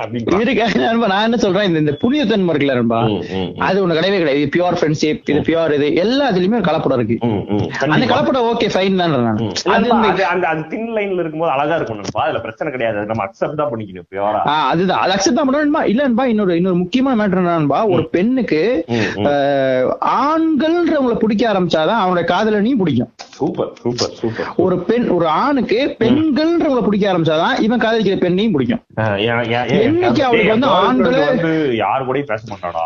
இருக்கு. 0.43 1.09
நான் 1.13 1.25
என்ன 1.27 1.39
சொல்றேன் 1.45 1.77
இந்த 1.81 1.93
புனிதத்தன்மை 2.03 2.51
இருக்குல்ல 2.53 2.77
நண்பா 2.79 2.99
அது 3.67 3.77
ஒண்ணு 3.83 3.97
கிடையவே 3.99 4.19
கிடையாது. 4.21 4.51
பியூர் 4.55 4.77
ஃப்ரெண்ட்ஷிப் 4.79 5.29
இது 5.33 5.41
பியூர் 5.49 5.75
இது 5.77 5.87
எல்லாத்துலயுமே 6.03 6.57
ஒரு 6.59 6.67
கலப்படம் 6.69 6.99
இருக்கு. 6.99 7.17
அந்த 7.93 8.05
கலப்படம் 8.13 8.47
ஓகே 8.51 8.69
ஃபைன் 8.75 8.99
தான் 9.01 9.17
அந்த 9.75 9.93
அந்த 10.33 10.63
தின் 10.71 10.89
லைன்ல 10.97 11.21
இருக்கும்போது 11.23 11.53
அழகா 11.55 11.77
இருக்கும் 11.79 11.99
நண்பா 12.01 12.23
அதுல 12.27 12.41
பிரச்சனை 12.45 12.71
கிடையாது. 12.75 13.07
நம்ம 13.11 13.25
அக்செப்ட் 13.27 13.59
தான் 13.61 13.71
பண்ணிக்கணும் 13.73 14.07
பியூரா 14.13 14.41
அதுதான். 14.71 15.01
அது 15.03 15.15
அக்செப்ட் 15.17 15.39
தான் 15.39 15.49
பண்ணணும்பா 15.49 15.83
இல்ல 15.91 16.01
நண்பா 16.07 16.25
இன்னொரு 16.33 16.57
இன்னொரு 16.61 16.79
முக்கியமான 16.83 17.17
மேட்டர் 17.21 17.41
என்னன்பா 17.43 17.81
ஒரு 17.93 18.05
பெண்ணுக்கு 18.15 18.61
ஆண்கள்ன்றவங்களை 20.29 21.17
பிடிக்க 21.23 21.43
ஆரம்பிச்சாதான் 21.51 22.01
அவனுடைய 22.03 22.25
காதலனையும் 22.33 22.81
பிடிக்கும். 22.81 23.11
Super 23.37 23.71
super 23.83 24.13
super. 24.21 24.49
ஒரு 24.63 24.75
பெண் 24.89 25.07
ஒரு 25.15 25.27
ஆணுக்கு 25.43 25.79
பெண்கள்ன்றவங்களை 26.01 26.83
பிடிக்க 26.87 27.05
ஆரம்பிச்சாதான் 27.11 27.55
இவன் 27.67 27.82
காதலிக்கிற 27.83 28.17
பெண்ணையும் 28.19 28.53
பிடிக்கும் 28.53 28.83
என்னைக்கு 29.81 30.23
அவளுக்கு 30.23 30.53
வந்து 30.53 30.69
ஆண்களே- 30.79 31.27
வந்து 31.29 31.51
யாரு 31.79 32.03
கூடயும் 32.05 32.29
பேச 32.29 32.43
மாட்டாடா 32.49 32.83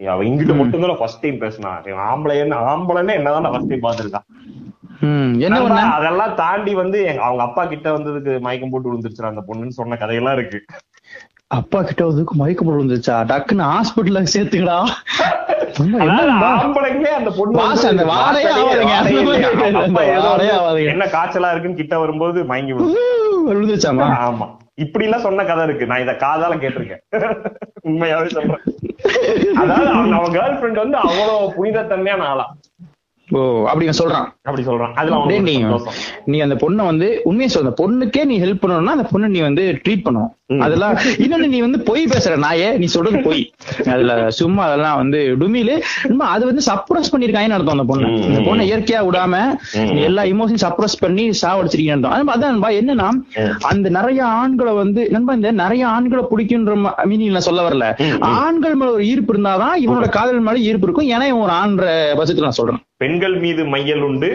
அவ 0.00 0.20
இங்கிட்ட 0.24 0.54
மட்டும் 0.56 0.84
தான் 0.84 0.98
ஃபர்ஸ்ட் 0.98 1.22
டைம் 1.22 1.40
பேசினா 1.40 1.70
ஆம்பளை 2.08 2.34
ஆம்பளைன்னு 2.68 3.16
என்னதான் 3.16 3.52
ஃபர்ஸ்ட் 3.52 3.72
டைம் 3.72 3.86
பாத்துருக்கான் 3.86 4.26
என்ன 5.40 5.56
அதெல்லாம் 5.96 6.32
தாண்டி 6.36 6.72
வந்து 6.76 6.98
அவங்க 7.20 7.42
அப்பா 7.44 7.64
கிட்ட 7.66 7.88
வந்ததுக்கு 7.92 8.32
மயக்கம் 8.46 8.72
போட்டு 8.72 8.88
விழுந்துருச்சு 8.88 9.30
அந்த 9.30 9.44
பொண்ணுன்னு 9.48 9.76
சொன்ன 9.76 9.98
கதையெல்லாம் 10.00 10.36
இருக்கு 10.38 10.60
அப்பா 11.50 11.78
கிட்ட 11.82 12.02
வந்து 12.06 12.22
மயக்க 12.36 12.62
பொருள் 12.62 12.82
வந்துச்சா 12.82 13.14
டக்குன்னு 13.28 13.68
ஹாஸ்பிட்டல்ல 13.68 14.22
சேர்த்துக்கடா 14.32 14.78
என்ன. 15.78 15.98
என்ன 20.92 21.06
காய்ச்சலா 21.12 21.50
இருக்குன்னு 21.52 21.80
கிட்ட 21.80 21.94
வரும்போது 21.98 22.38
மயங்கி 22.46 22.74
விழுந்து 22.74 23.02
விழுந்துச்சாமா 23.48 24.06
ஆமா. 24.28 24.46
இப்படி 24.74 25.04
எல்லாம் 25.04 25.20
சொன்ன 25.20 25.44
கதை 25.44 25.64
இருக்கு. 25.64 25.86
நான் 25.86 26.00
இத 26.00 26.12
காதால 26.12 26.56
கேட்டிருக்கேன். 26.58 27.02
உண்மையாவே 27.88 28.26
சொல்றேன். 28.26 28.64
அதாவது 29.56 29.88
அவன் 29.88 30.12
அவன் 30.12 30.32
கேர்ள் 30.32 30.58
ஃபிரெண்ட் 30.58 30.82
வந்து 30.84 30.96
அவ்வளவு 30.96 31.52
புனிதத்தன்மையான 31.56 32.24
ஆளா. 32.24 32.56
ஓ 33.28 33.40
அப்படிங்க 33.66 33.92
சொல்றான். 33.98 34.26
அப்படி 34.42 34.62
சொல்றான். 34.66 34.92
அதுல 34.94 35.16
நீ 35.40 35.54
நீ 36.24 36.40
அந்த 36.40 36.54
பொண்ணை 36.54 36.84
வந்து 36.84 37.20
உண்மையை 37.24 37.50
சொல்ற 37.56 37.72
பொண்ணுக்கே 37.80 38.24
நீ 38.24 38.40
ஹெல்ப் 38.40 38.62
பண்ணணும்னா 38.62 38.94
அந்த 38.96 39.08
பொண்ணை 39.12 39.26
நீ 39.26 39.40
வந்து 39.40 39.80
ட்ரீட் 39.84 40.04
பண்ணணும் 40.04 40.32
ம். 40.46 40.60
அதெல்லாம் 40.60 40.94
இன்னொன்னு 41.18 41.46
நீ 41.46 41.60
வந்து 41.60 41.80
பொய் 41.80 42.04
பேசுற 42.04 42.36
நாயே 42.38 42.78
நீ 42.78 42.86
சொல்றது 42.86 43.18
பொய். 43.18 43.42
அதுல 43.90 44.30
சும்மா 44.30 44.64
அதெல்லாம் 44.64 44.96
வந்து 44.96 45.36
டுமிலு. 45.40 45.74
அது 46.28 46.46
வந்து 46.46 46.62
சப்ரஸ் 46.66 47.12
பண்ணிருக்காங்கன்னு 47.12 47.50
அர்த்தம் 47.50 47.76
அந்த 47.78 47.84
பொண்ணு. 47.84 48.08
ம். 48.30 48.46
பொண்ணை 48.46 48.64
இயற்கையா 48.68 49.00
விடாம 49.04 49.34
எல்லா 50.02 50.22
இமோஷன் 50.24 50.62
சப்ரஸ் 50.62 50.98
பண்ணி 51.00 51.30
சாவடிச்சிருக்கீங்க 51.42 51.90
அர்த்தம். 51.90 52.28
அது 52.28 52.46
அதான் 52.46 52.78
என்னன்னா. 52.80 53.08
அந்த 53.62 53.88
நிறைய 53.88 54.24
ஆண்களை 54.38 54.72
வந்து 54.72 55.10
நண்பா 55.10 55.34
இந்த 55.34 55.50
நிறைய 55.52 55.88
ஆண்களை 55.88 56.24
பிடிக்குன்ற 56.30 56.74
மீனிங் 57.04 57.30
நான் 57.30 57.40
சொல்ல 57.40 57.68
வரல. 57.68 57.86
ஆண்கள் 58.38 58.74
மேல 58.74 58.90
ஒரு 58.90 59.06
ஈர்ப்பு 59.06 59.34
இருந்தாதான் 59.34 59.76
இவனோட 59.86 60.08
காதல் 60.08 60.40
மேல 60.40 60.58
ஈர்ப்பு 60.60 60.86
இருக்கும். 60.86 61.08
ஏன்னா 61.08 61.26
இவன் 61.26 61.40
ஒரு 61.40 61.52
ஆண்ற 61.52 61.84
பட்சத்துல 62.16 62.40
நான் 62.40 62.60
சொல்றேன். 62.60 62.82
பெண்கள் 63.00 63.36
மீது 63.36 63.64
மையல் 63.64 64.00
உண்டு. 64.00 64.28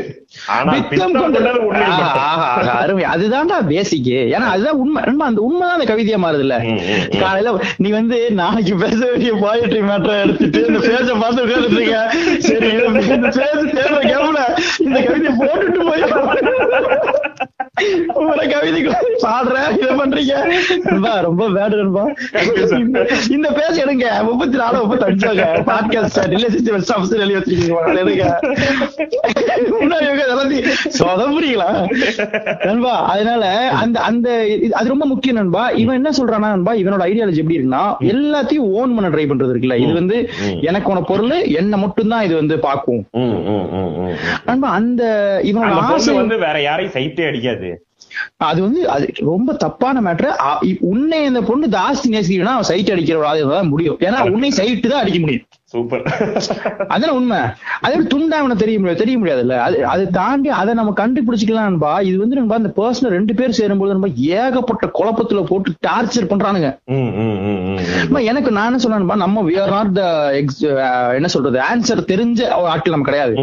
அருமை. 2.75 3.03
அதுதான்டா 3.05 3.67
பேசிக் 3.67 4.05
ஏன்னா 4.27 4.48
அதுதான் 4.50 4.75
உண்மை. 4.75 5.01
அந்த 5.22 5.41
உண்மைதான் 5.41 5.75
அந்த 5.77 5.88
கவிதையா 5.89 6.20
மாறுதுல்ல. 6.20 6.58
காலையில 7.20 7.53
நீ 7.77 7.89
வந்து 7.91 8.32
நாளைக்கு 8.32 8.75
பேச 8.77 9.00
வேண்டிய 9.05 9.34
போயட்ரி 9.36 9.82
மேட்டரை 9.84 10.17
எடுத்துட்டு 10.22 10.62
இந்த 10.67 10.79
பேஜ 10.82 11.10
பார்த்து 11.15 11.46
உட்கார்ந்துட்டு 11.46 11.79
இருக்க 11.79 12.00
சரி 12.40 12.70
இந்த- 12.70 13.33
பேஜ் 13.38 13.75
தேடுற 13.75 14.00
கேப்ல 14.05 14.40
இந்த 14.79 14.98
கவிதையை 15.01 15.33
போட்டுட்டு 15.40 15.81
போய் 15.83 16.07
உங்களோட 17.81 18.48
கவிதைக்கு 18.48 18.92
பாடுற 19.22 19.72
இத 19.72 19.92
பண்றீங்க? 19.92 21.22
ரொம்ப 21.22 21.50
பேடு 21.50 21.75
நண்பா. 21.75 22.14
இந்த- 23.29 23.51
பேஜ் 23.51 23.79
எடுங்க. 23.79 24.24
முப்பத்தி 24.24 24.57
நாலு 24.57 24.86
முப்பத்தி 24.86 25.05
அஞ்சாங்க 25.05 25.42
பாட்காஸ்ட் 25.66 26.22
ரிலேஷன்ஷிப் 26.22 26.83
ஸ்டாஃப்ஸ் 26.88 27.16
எழுதி 27.16 27.33
வச்சிருக்கீங்க. 27.33 27.75
எடுங்க. 27.88 28.33
முன்னாடி 29.81 30.22
எல்லாத்தையும் 30.36 30.70
சொதப்புறீங்களா 31.00 31.90
நண்பா 32.66 33.05
அதனால 33.05 33.70
அந்த 33.70 34.00
அந்த 34.00 34.48
அது 34.72 34.88
ரொம்ப 34.88 35.05
முக்கியம் 35.05 35.36
நண்பா. 35.36 35.70
இவன் 35.70 35.96
என்ன 35.96 36.09
சொல்றானா 36.09 36.40
நண்பா 36.40 36.74
இவனோட 36.74 37.03
ஐடியாலஜி 37.09 37.36
எப்படி 37.36 37.57
இருக்குன்னா 37.57 37.96
எல்லாத்தையும் 38.00 38.72
ஓன் 38.72 38.96
பண்ண 38.96 39.18
ட்ரை 39.18 39.22
பண்றது 39.22 39.51
இருக்குல்ல. 39.51 39.75
இது 39.75 39.94
வந்து 39.94 40.29
ம். 40.40 40.66
எனக்கான 40.66 41.01
பொருள் 41.01 41.42
என்ன 41.42 41.77
மட்டும்தான் 41.77 42.24
இது 42.24 42.36
வந்து 42.36 42.59
பாக்கும். 42.59 43.05
நண்பா 44.46 44.70
அந்த 44.70 45.40
இவனோட 45.44 45.72
ஆசை 45.72 46.16
வந்து 46.16 46.38
வேற 46.38 46.62
யாரையும் 46.62 46.94
சைட்டே 46.94 47.27
அடிக்காது. 47.27 47.63
அது 48.50 48.60
வந்து 48.62 48.82
அது 48.90 49.06
ரொம்ப 49.32 49.54
தப்பான 49.64 50.02
மேட்ரு 50.02 50.30
உன்னை 50.92 51.20
இந்த 51.30 51.42
பொண்ணு 51.42 51.68
ஜாஸ்தி 51.78 52.14
நேசிக்கணும்னா 52.16 52.56
அவன் 52.58 52.70
சைட் 52.72 52.94
அடிக்கிற 52.94 53.18
ஒரு 53.18 53.28
ஆள் 53.28 53.44
தான் 53.56 53.72
முடியும். 53.74 54.00
ஏன்னா 54.08 54.22
உன்னை 54.36 54.52
சைட்டு 54.60 54.92
தான் 54.94 55.04
அடிக்க 55.04 55.20
முடியும். 55.20 55.46
சூப்பர் 55.74 56.04
அதான 56.94 57.14
உண்மை? 57.20 57.38
அதே 57.82 58.00
துண்டா 58.12 58.40
அவனை 58.42 58.56
தெரிய 58.56 58.80
முடியாது 58.80 59.02
தெரிய 59.04 59.16
முடியாதுல்ல. 59.18 59.56
அது 59.58 59.78
அதை 59.86 60.04
தாண்டி 60.18 60.50
அதை 60.62 60.72
நம்ம 60.74 60.92
கண்டுபிடிச்சிக்கலாம்பா 61.00 61.94
இது 62.10 62.18
வந்து 62.18 62.38
நம்ம 62.40 62.56
அந்த 62.56 62.72
பர்சனல் 62.80 63.16
ரெண்டு 63.18 63.34
பேர் 63.36 63.58
சேரும்போது 63.60 63.96
நம்ம 63.96 64.10
ஏகப்பட்ட 64.40 64.88
குழப்பத்துல 65.00 65.44
போட்டு 65.46 65.72
டார்ச்சர் 65.88 66.30
பண்றானுங்க. 66.34 66.70
எனக்கு 68.31 68.51
நான் 68.57 68.81
சொன்னேன்பா 68.83 69.16
நம்ம 69.24 69.44
not 69.74 69.89
the 69.98 70.07
ex 70.39 70.48
என்ன 71.18 71.27
சொல்றது 71.33 71.57
ஆன்சர் 71.70 72.01
தெரிஞ்ச 72.11 72.39
ஆட்கள் 72.72 72.96
நம்ம 72.96 73.07
கிடையாது. 73.09 73.33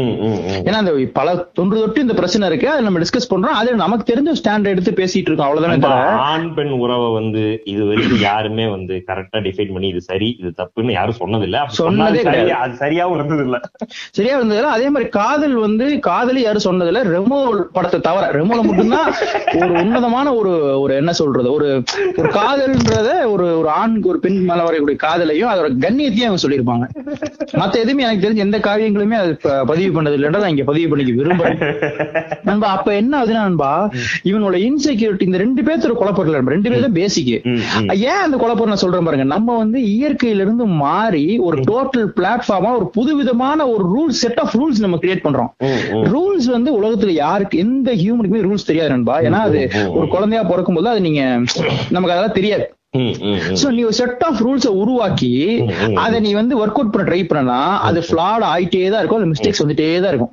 ஏன்னா 0.67 0.79
அந்த 0.83 0.93
பல 1.19 1.35
தொன்று 1.59 1.81
தொட்டு 1.83 2.05
இந்த 2.05 2.15
பிரச்சனை 2.21 2.49
இருக்கு 2.51 2.69
அதை 2.73 2.83
நம்ம 2.87 3.01
டிஸ்கஸ் 3.05 3.31
பண்றோம். 3.33 3.57
அது 3.61 3.77
நமக்கு 3.85 4.05
தெரிஞ்ச 4.13 4.35
ஸ்டாண்ட் 4.41 4.71
எடுத்து 4.73 4.93
பேசிட்டு 5.01 5.29
இருக்கோம். 5.31 5.49
அவ்வளவுதானே 5.49 5.91
ஆண் 6.31 6.49
பெண் 6.59 6.75
உறவை 6.85 7.09
வந்து 7.19 7.45
இது 7.73 7.83
வரைக்கும் 7.91 8.25
யாருமே 8.29 8.67
வந்து 8.77 8.97
கரெக்டா 9.11 9.41
டிஃபைன் 9.47 9.73
பண்ணி 9.75 9.91
இது 9.95 10.03
சரி 10.11 10.31
இது 10.41 10.53
தப்புன்னு 10.61 10.97
யாரும் 10.99 11.21
சொன்னதில்ல. 11.23 11.65
சொன்னதே 11.81 12.23
கிடையாது. 12.27 12.53
அது 12.65 12.75
சரியாவும் 12.85 13.17
இருந்தது 13.19 13.45
இல்ல 13.49 13.61
சரியா 14.19 14.35
இருந்தது 14.39 14.67
அதே 14.77 14.89
மாதிரி 14.95 15.09
காதல் 15.21 15.57
வந்து 15.67 15.87
காதலி 16.09 16.43
யாரும் 16.47 16.67
சொன்னதுல 16.69 17.05
ரெமோ 17.15 17.39
படத்தை 17.77 18.01
தவிர 18.09 18.31
ரெமோல 18.39 18.61
மட்டும்தான் 18.69 19.09
ஒரு 19.61 19.71
உன்னதமான 19.83 20.27
ஒரு 20.41 20.53
ஒரு 20.83 20.93
என்ன 21.01 21.13
சொல்றது 21.21 21.49
ஒரு 21.57 21.69
ஒரு 22.21 22.29
காதல்ன்றத 22.39 23.11
ஒரு 23.33 23.47
ஒரு 23.61 23.69
ஆணுக்கு 23.81 24.11
ஒரு 24.13 24.21
பெண் 24.25 24.39
மேல 24.51 24.63
வரக்கூடிய 24.63 24.99
காதலையும் 25.03 25.51
அதோட 25.53 25.69
கண்ணியத்தையும் 25.85 26.29
அவங்க 26.29 26.43
சொல்லியிருப்பாங்க. 26.43 26.85
மத்த 27.55 27.75
எதுவுமே 27.77 28.03
எனக்கு 28.03 28.25
தெரிஞ்ச 28.25 28.37
எந்த 28.39 28.59
காரியங்களுமே 28.61 29.19
அது 29.21 29.33
பதிவு 29.67 29.91
பண்ணது 29.97 30.17
இல்லைன்றத 30.19 30.49
இங்க 30.49 30.65
பதிவு 30.65 30.89
பண்ணிக்க 30.89 31.17
விரும்புறேன். 31.21 31.59
நண்பா 32.43 32.69
அப்ப 32.71 32.95
என்ன 32.95 33.13
ஆகுதுன்னா 33.19 33.45
நண்பா 33.47 33.73
இவனோட 34.25 34.57
இன்செக்யூரிட்டி 34.67 35.23
இந்த 35.23 35.39
ரெண்டு 35.39 35.63
பேர்த்தோட 35.63 35.95
குழப்பம் 35.95 36.27
இல்ல 36.27 36.43
ரெண்டு 36.51 36.71
பேரும் 36.71 36.93
பேசிக் 36.93 37.19
ம், 37.45 37.59
ம். 37.81 37.89
ஏன் 38.05 38.23
அந்த 38.23 38.37
குழப்பம் 38.37 38.69
நான் 38.69 38.83
சொல்றேன் 38.83 39.05
பாருங்க. 39.05 39.25
நம்ம 39.33 39.57
வந்து 39.57 39.79
இயற்கையில 39.91 40.45
இருந்து 40.45 40.65
மாறி 40.83 41.39
ஒரு 41.39 41.57
டோட்டல் 41.63 42.09
பிளாட்ஃபார்மா 42.17 42.71
ஒரு 42.77 42.89
புதுவிதமான 42.91 43.69
ஒரு 43.69 43.85
ரூல்ஸ் 43.95 44.21
செட் 44.23 44.39
ஆஃப் 44.39 44.57
ரூல்ஸ் 44.57 44.81
நம்ம 44.81 44.97
கிரியேட் 44.97 45.25
பண்றோம். 45.25 45.51
ரூல்ஸ் 46.13 46.49
வந்து 46.51 46.71
உலகத்துல 46.81 47.15
யாருக்கு 47.19 47.59
எந்த 47.59 47.95
ஹியூமனுக்குமே 47.95 48.45
ரூல்ஸ் 48.47 48.67
தெரியாது 48.67 48.91
நண்பா. 48.91 49.21
ஏன்னா 49.21 49.41
அது 49.41 49.61
ஒரு 49.93 50.09
குழந்தையா 50.09 50.45
பிறக்கும் 50.45 50.75
போது 50.75 50.89
அது 50.89 51.01
நீங்க 51.01 51.23
நமக்கு 51.91 52.15
அதெல்லாம் 52.15 52.33
தெரியாது. 52.33 52.67
சோ 52.97 53.69
நீ 53.69 53.83
ஒரு 53.83 53.93
செட் 53.93 54.25
ஆஃப் 54.25 54.47
ரூல்ஸ் 54.47 54.67
உருவாக்கி. 54.67 55.65
அதை 55.95 56.21
நீ 56.21 56.33
வந்து 56.33 56.67
ஒர்க் 56.67 56.71
அவுட் 56.71 56.91
பண்ண 56.91 57.13
ட்ரை 57.13 57.15
பண்ணனா 57.15 57.79
அது 57.79 58.01
ஃபிளாட் 58.01 58.41
ஆயிட்டே 58.41 58.91
தான் 58.91 58.99
இருக்கும் 58.99 59.19
அது 59.19 59.27
மிஸ்டேக்ஸ் 59.27 59.63
வந்துட்டே 59.63 60.01
தான் 60.01 60.15
இருக்கும். 60.15 60.31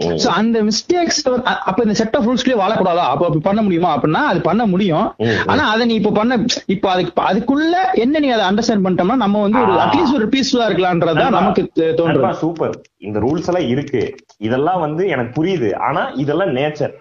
சோ 0.00 0.26
அந்த 0.26 0.62
மிஸ்டேக்ஸ் 0.62 1.42
அப்ப 1.42 1.82
இந்த 1.82 1.94
செட் 1.94 2.16
ஆஃப் 2.16 2.28
ரூல்ஸ்லயே 2.28 2.58
வாழக்கூடாதா? 2.58 2.96
அப்ப 2.96 3.30
பண்ண 3.42 3.62
முடியுமா? 3.62 4.00
அப்படின்னா 4.00 4.12
அது 4.12 4.40
பண்ண 4.40 4.66
முடியும். 4.66 5.14
ஆனா 5.46 5.68
அதை 5.68 5.86
நீ 5.86 5.94
இப்ப 5.94 6.10
பண்ண 6.10 6.44
இப்ப 6.66 6.90
அதுக்கு 6.90 7.22
அதுக்குள்ள 7.22 7.72
என்ன 7.92 8.18
நீ 8.18 8.28
அதை 8.28 8.46
அண்டர்ஸ்டாண்ட் 8.46 8.86
பண்ணிட்டோம்னா 8.86 9.16
நம்ம 9.16 9.40
வந்து 9.40 9.60
ஒரு. 9.60 9.72
அட்லீஸ்ட் 9.72 10.14
ஒரு 10.14 10.28
பீஸ்ஃபுல்லா 10.28 10.72
இருக்கலாம்ன்றதுதான் 10.72 11.14
நண்பா, 11.14 11.28
நமக்கு 11.28 11.70
தே- 11.74 12.04
நண்பா, 12.04 12.28
தோன்றது 12.28 12.32
சூப்பர் 12.32 12.80
இந்த 12.98 13.18
ரூல்ஸ் 13.18 13.52
எல்லாம் 13.52 13.68
இருக்கு. 13.68 14.14
இதெல்லாம் 14.38 14.80
வந்து 14.80 15.08
எனக்கு 15.08 15.44
புரியுது. 15.44 15.76
ஆனா 15.76 16.08
இதெல்லாம் 16.08 16.56
நேச்சர் 16.56 16.92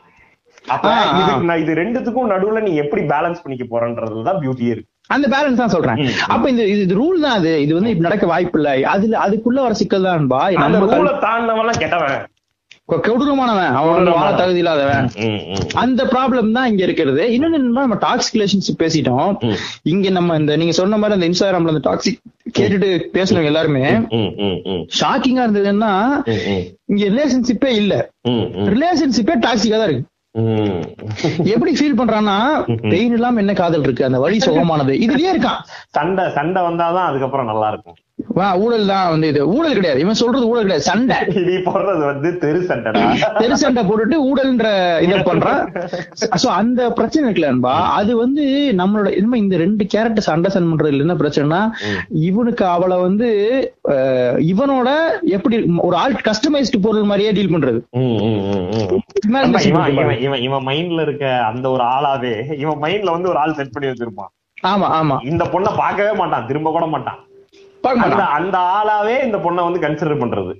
அப்ப. 0.68 0.88
இதுக்கு 1.20 1.50
நான் 1.50 1.64
இது 1.64 1.74
ரெண்டுத்துக்கும் 1.82 2.32
நடுவுல 2.34 2.62
நீ 2.68 2.72
எப்படி 2.84 3.04
பேலன்ஸ் 3.12 3.44
பண்ணிக்க 3.44 3.66
போறன்றதுதான் 3.74 4.40
பியூட்டியே 4.44 4.72
இருக்கு 4.76 4.94
அந்த 5.16 5.26
பேலன்ஸ் 5.34 5.62
தான் 5.62 5.74
சொல்றேன். 5.74 6.00
அப்ப 6.34 6.46
இந்த 6.54 6.64
இது 6.76 6.96
ரூல் 7.02 7.22
தான் 7.26 7.38
அது 7.40 7.52
இது 7.66 7.74
வந்து 7.78 7.92
இப்ப 7.92 8.04
நடக்க 8.08 8.26
வாய்ப்பு 8.32 8.58
இல்ல 8.60 8.72
அதுல 8.94 9.20
அதுக்குள்ள 9.26 9.60
வர 9.66 9.76
சிக்கல் 9.82 10.08
தான்பா 10.08 10.40
அந்த 10.64 10.78
நம்ம 10.78 10.90
ரூலை 10.96 11.14
தாண்டினவெல்லாம் 11.28 11.84
கெட்டவன் 11.84 12.18
கொடூரமானவன் 13.06 13.74
அவன் 13.78 13.96
வந்து 13.96 14.12
வாழ 14.18 14.28
தகுதி 14.34 14.62
இல்லாதவன். 14.62 15.08
அந்த 15.82 16.02
ப்ராப்ளம் 16.12 16.54
தான் 16.58 16.68
இங்க 16.72 16.82
இருக்கிறது 16.88 17.24
இன்னொன்னு 17.36 17.58
நம்ம 17.78 17.98
டாக்ஸிக் 18.04 18.36
ரிலேஷன்ஷிப் 18.38 18.80
பேசிட்டோம். 18.84 19.32
இங்க 19.94 20.10
நம்ம 20.18 20.38
இந்த 20.42 20.56
நீங்க 20.62 20.76
சொன்ன 20.80 20.98
மாதிரி 21.02 21.18
அந்த 21.18 21.30
இன்ஸ்டாகிராம்ல 21.30 21.74
அந்த 21.74 21.84
டாக்ஸிக் 21.90 22.22
கேட்டுட்டு 22.58 22.90
பேசுனவங்க 23.16 23.52
எல்லாருமே. 23.52 23.84
ஷாக்கிங்கா 25.00 25.46
இருந்ததுன்னா. 25.48 25.92
இங்க 26.92 27.04
ரிலேஷன்ஷிப்பே 27.14 27.74
இல்ல. 27.82 27.96
ரிலேஷன்ஷிப்பே 28.76 29.36
டாக்ஸிக்கா 29.48 29.80
தான் 29.82 29.90
இருக்கு. 29.90 30.08
எப்படி 31.52 31.72
ஃபீல் 31.74 32.00
பண்றான்னா 32.00 32.36
பெயின் 32.90 33.14
இல்லாம 33.14 33.40
என்ன 33.40 33.54
காதல் 33.54 33.84
இருக்கு? 33.84 34.06
அந்த 34.06 34.20
வழி 34.20 34.38
சுகமானது. 34.38 34.94
இதுலயே 35.06 35.30
இருக்கான் 35.34 35.62
சண்டை 35.90 36.26
சண்டை 36.32 36.62
வந்தாதான் 36.62 37.10
அதுக்கப்புறம் 37.12 37.46
நல்லா 37.46 37.70
இருக்கும். 37.70 37.98
வா 38.38 38.46
ஊழல் 38.62 38.92
தான் 38.92 39.10
வந்து 39.12 39.28
இது. 39.32 39.42
ஊழல் 39.56 39.76
கிடையாது. 39.78 40.00
இவன் 40.04 40.18
சொல்றது 40.22 40.46
ஊழல் 40.52 40.64
கிடையாது. 40.66 40.86
சண்டை. 40.90 41.18
நீ 41.48 41.56
போடுறது 41.68 42.04
வந்து 42.10 42.30
தெரு 42.44 42.60
சண்டைடா? 42.70 43.02
தெரு 43.42 43.56
சண்டை 43.64 43.82
போட்டுட்டு 43.90 44.18
ஊழல்ன்ற 44.30 44.70
இத 45.06 45.18
பண்றான். 45.28 45.62
சோ 46.44 46.48
அந்த 46.60 46.80
பிரச்சனை 47.00 47.24
இருக்குல்ல 47.26 47.52
அன்பா? 47.54 47.74
அது 48.00 48.12
வந்து 48.24 48.46
நம்மளோட 48.80 49.12
இனிமே 49.20 49.42
இந்த 49.44 49.58
ரெண்டு 49.64 49.86
கேரக்டர்ஸ் 49.94 50.32
அண்டர்ஸ்டாண்ட் 50.36 50.72
பண்றதுல 50.72 51.06
என்ன 51.06 51.18
பிரச்சனைனா 51.22 51.62
இவனுக்கு 52.30 52.66
அவளை 52.76 52.98
வந்து 53.08 53.30
இவனோட 54.54 54.90
எப்படி 55.38 55.60
ஒரு 55.88 55.98
ஆள் 56.04 56.18
கஸ்டமைஸ்டு 56.30 56.84
பொருள் 56.88 57.10
மாதிரியே 57.12 57.36
டீல் 57.40 57.54
பண்றது. 57.56 57.82
இவன் 59.30 60.42
இவன் 60.48 60.68
மைண்ட்ல 60.72 61.08
இருக்க 61.08 61.26
அந்த 61.52 61.66
ஒரு 61.76 61.86
ஆளாவே 61.96 62.36
இவன் 62.64 62.82
மைண்ட்ல 62.86 63.16
வந்து 63.18 63.32
ஒரு 63.34 63.42
ஆள் 63.44 63.58
செட் 63.62 63.74
பண்ணி 63.76 63.92
வச்சிருப்பான். 63.92 64.32
ஆமா 64.72 64.88
ஆமா. 65.00 65.16
இந்த 65.32 65.44
பொண்ணை 65.54 65.72
பார்க்கவே 65.84 66.14
மாட்டான். 66.20 66.46
திரும்ப 66.52 66.70
கூட 66.76 66.86
மாட்டான். 66.94 67.22
அந்த 68.38 68.58
ஆளாவே 68.58 69.24
இந்த 69.24 69.38
பொண்ணை 69.38 69.64
வந்து 69.64 69.80
கன்சிடர் 69.80 70.22
பண்றது. 70.22 70.52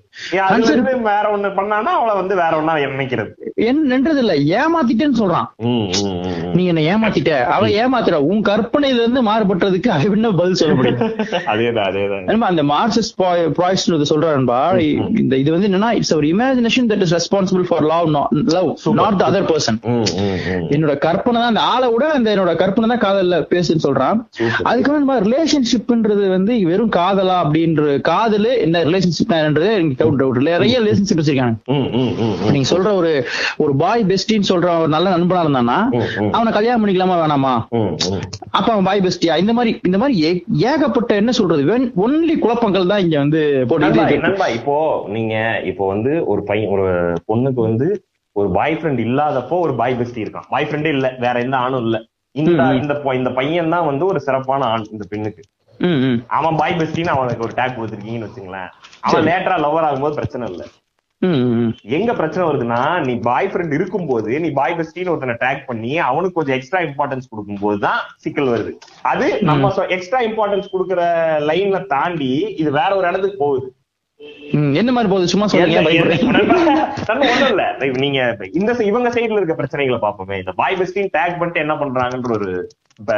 வேற 1.02 1.38
ஒண்ணு 1.38 1.50
பண்ணானா 1.60 1.84
அவளை 1.84 2.16
வந்து 2.16 2.36
வேற 2.36 2.58
ஒண்ணா 2.58 2.74
நினைக்கிறது 2.76 3.32
என்னன்றது 3.62 4.18
இல்ல 4.18 4.34
ஏமாத்திட்டேன்னு 4.34 5.20
சொல்றான். 5.20 5.46
ம், 5.56 5.68
ம், 5.68 5.88
ம், 6.06 6.20
ம். 6.26 6.54
நீ 6.54 6.66
என்ன 6.66 6.82
ஏமாத்திட்ட. 6.82 7.44
அவ 7.46 7.68
ஏமாத்துற. 7.68 8.14
உன் 8.14 8.42
கற்பனையில 8.42 8.94
இருந்து 8.94 9.22
மாறுபட்டதுக்கு 9.24 9.88
அவ 9.88 10.02
என்ன 10.02 10.32
பதில் 10.32 10.54
சொல்ல 10.54 10.76
முடியும்? 10.76 11.00
அதேதான் 11.52 12.42
அந்த 12.42 12.64
மார்க்சிஸ்ட் 12.64 13.16
ப்ராய்ஸ்ட் 13.58 14.12
சொல்றான்பா 14.14 14.80
இந்த 15.20 15.38
இது 15.38 15.52
வந்து 15.52 15.68
என்னன்னா 15.68 15.92
it's 15.92 16.14
our 16.14 16.24
imagination 16.24 16.88
that 16.88 17.02
is 17.02 17.16
responsible 17.18 17.62
for 17.62 17.84
love 17.84 18.10
love 18.44 18.78
not 18.94 19.18
the 19.18 19.32
other 19.32 19.54
person. 19.54 19.80
என்னோட 20.70 20.98
கற்பனை 20.98 21.42
தான் 21.42 21.48
அந்த 21.48 21.62
ஆளை 21.62 21.92
விட 21.92 22.10
அந்த 22.10 22.36
என்னோட 22.36 22.56
கற்பனை 22.56 22.98
தான் 22.98 23.04
காதல்ல 23.08 23.48
பேசுன்னு 23.50 23.86
சொல்றான். 23.88 24.28
அதுக்கு 24.64 24.92
ரிலேஷன்ஷிப்ன்றது 25.08 26.30
வந்து 26.30 26.66
வெறும் 26.66 26.90
காதலா 26.90 27.17
அப்படின்ற 27.42 28.02
காதல் 28.10 28.48
என்ன 28.66 28.82
ரிலேஷன்ஷிப் 28.88 29.34
என்னன்றது 29.38 29.70
எனக்கு 29.76 29.98
டவுட் 30.02 30.20
டவுட் 30.22 30.40
நிறைய 30.50 30.80
ரிலேஷன்ஷிப் 30.84 31.20
வச்சிருக்காங்க. 31.20 31.56
நீங்க 32.54 32.68
சொல்ற 32.74 32.90
ஒரு 33.00 33.12
ஒரு 33.64 33.74
பாய் 33.84 34.04
பெஸ்டின்னு 34.12 34.50
சொல்ற 34.52 34.68
ஒரு 34.84 34.92
நல்ல 34.96 35.08
நண்பனா 35.16 35.44
இருந்தானா. 35.46 35.78
அவனை 36.38 36.52
கல்யாணம் 36.58 36.82
பண்ணிக்கலாமா 36.84 37.18
வேணாமா. 37.24 37.54
அப்ப 38.58 38.68
அவன் 38.74 38.88
பாய் 38.90 39.04
பெஸ்டியா 39.06 39.38
இந்த 39.44 39.54
மாதிரி 39.60 39.74
இந்த 39.90 40.00
மாதிரி 40.04 40.18
ஏகப்பட்ட 40.72 41.14
என்ன 41.22 41.32
சொல்றது 41.40 41.64
ஒன்லி 42.06 42.36
குழப்பங்கள் 42.46 42.92
தான் 42.92 43.04
இங்க 43.06 43.18
வந்து 43.24 43.42
போட்டு 43.72 44.50
இப்போ 44.60 44.78
நீங்க 45.16 45.36
இப்போ 45.72 45.86
வந்து 45.94 46.14
ஒரு 46.34 46.44
பையன் 46.52 46.72
ஒரு 46.76 46.88
பொண்ணுக்கு 47.32 47.62
வந்து 47.70 47.88
ஒரு 48.36 48.50
பாய் 48.58 48.78
ஃப்ரெண்ட் 48.80 49.02
இல்லாதப்போ 49.08 49.56
ஒரு 49.66 49.74
பாய் 49.82 49.98
பெஸ்டி 50.00 50.24
இருக்கான் 50.24 50.48
பாய் 50.54 50.68
ஃப்ரெண்டே 50.70 50.92
இல்ல 50.96 51.08
வேற 51.26 51.36
எந்த 51.46 51.58
ஆணும் 51.66 51.84
இல்ல 51.86 51.98
இந்த. 52.36 52.64
இந்த 52.80 52.94
இந்த 53.20 53.30
பையன் 53.38 53.74
தான் 53.76 53.88
வந்து 53.90 54.04
ஒரு 54.12 54.20
சிறப்பான 54.26 54.66
ஆண் 54.74 54.84
இந்த 54.94 55.04
பெண்ணுக்கு. 55.12 55.44
அவன் 56.38 56.58
பாய் 56.60 56.78
பெஸ்டின்னு 56.80 57.16
அவனுக்கு 57.16 57.46
ஒரு 57.46 57.56
டேக் 57.60 57.78
கொடுத்துருக்கீங்கன்னு 57.78 58.28
வச்சுங்களேன் 58.28 58.70
அவன் 59.06 59.28
லேட்டரா 59.30 59.58
லவர் 59.66 59.88
ஆகும்போது 59.88 60.20
பிரச்சனை 60.20 60.46
இல்ல. 60.52 60.64
எங்க 61.98 62.12
பிரச்சனை 62.14 62.44
வருதுன்னா 62.48 62.80
நீ 63.06 63.14
பாய் 63.28 63.48
ஃப்ரெண்ட் 63.52 63.74
இருக்கும்போது 63.78 64.32
நீ 64.44 64.50
பாய் 64.58 64.76
பெஸ்டின்னு 64.80 65.12
ஒருத்தனை 65.14 65.36
டேக் 65.44 65.64
பண்ணி 65.70 65.92
அவனுக்கு 66.10 66.38
கொஞ்சம் 66.38 66.58
எக்ஸ்ட்ரா 66.58 66.82
இம்பார்ட்டன்ஸ் 66.88 67.32
கொடுக்கும்போது 67.32 67.80
தான் 67.86 68.02
சிக்கல் 68.26 68.52
வருது. 68.54 68.74
அது 69.12 69.28
நம்ம 69.50 69.72
எக்ஸ்ட்ரா 69.96 70.22
இம்பார்ட்டன்ஸ் 70.28 70.72
கொடுக்குற 70.74 71.02
லைன்ல 71.50 71.80
தாண்டி 71.96 72.32
இது 72.62 72.72
வேற 72.80 72.92
ஒரு 73.00 73.08
இடத்துக்கு 73.12 73.40
போகுது. 73.46 73.68
என்ன 74.80 74.92
மாதிரி 74.96 75.10
போகுது? 75.14 75.32
சும்மா 75.32 75.48
சொல்லுங்க 75.48 75.82
நீங்க 78.04 78.20
இந்த 78.60 78.72
இவங்க 78.92 79.10
சைடுல 79.16 79.40
இருக்க 79.40 79.56
பிரச்சனைகளை 79.60 80.00
பாப்போமே 80.06 80.38
இந்த 80.44 80.54
பாய் 80.62 80.78
பெஸ்டின் 80.80 81.14
டேக் 81.18 81.38
பண்ணிட்டு 81.40 81.64
என்ன 81.66 81.76
பண்றாங்கன்ற 81.82 82.32
ஒரு 82.40 82.52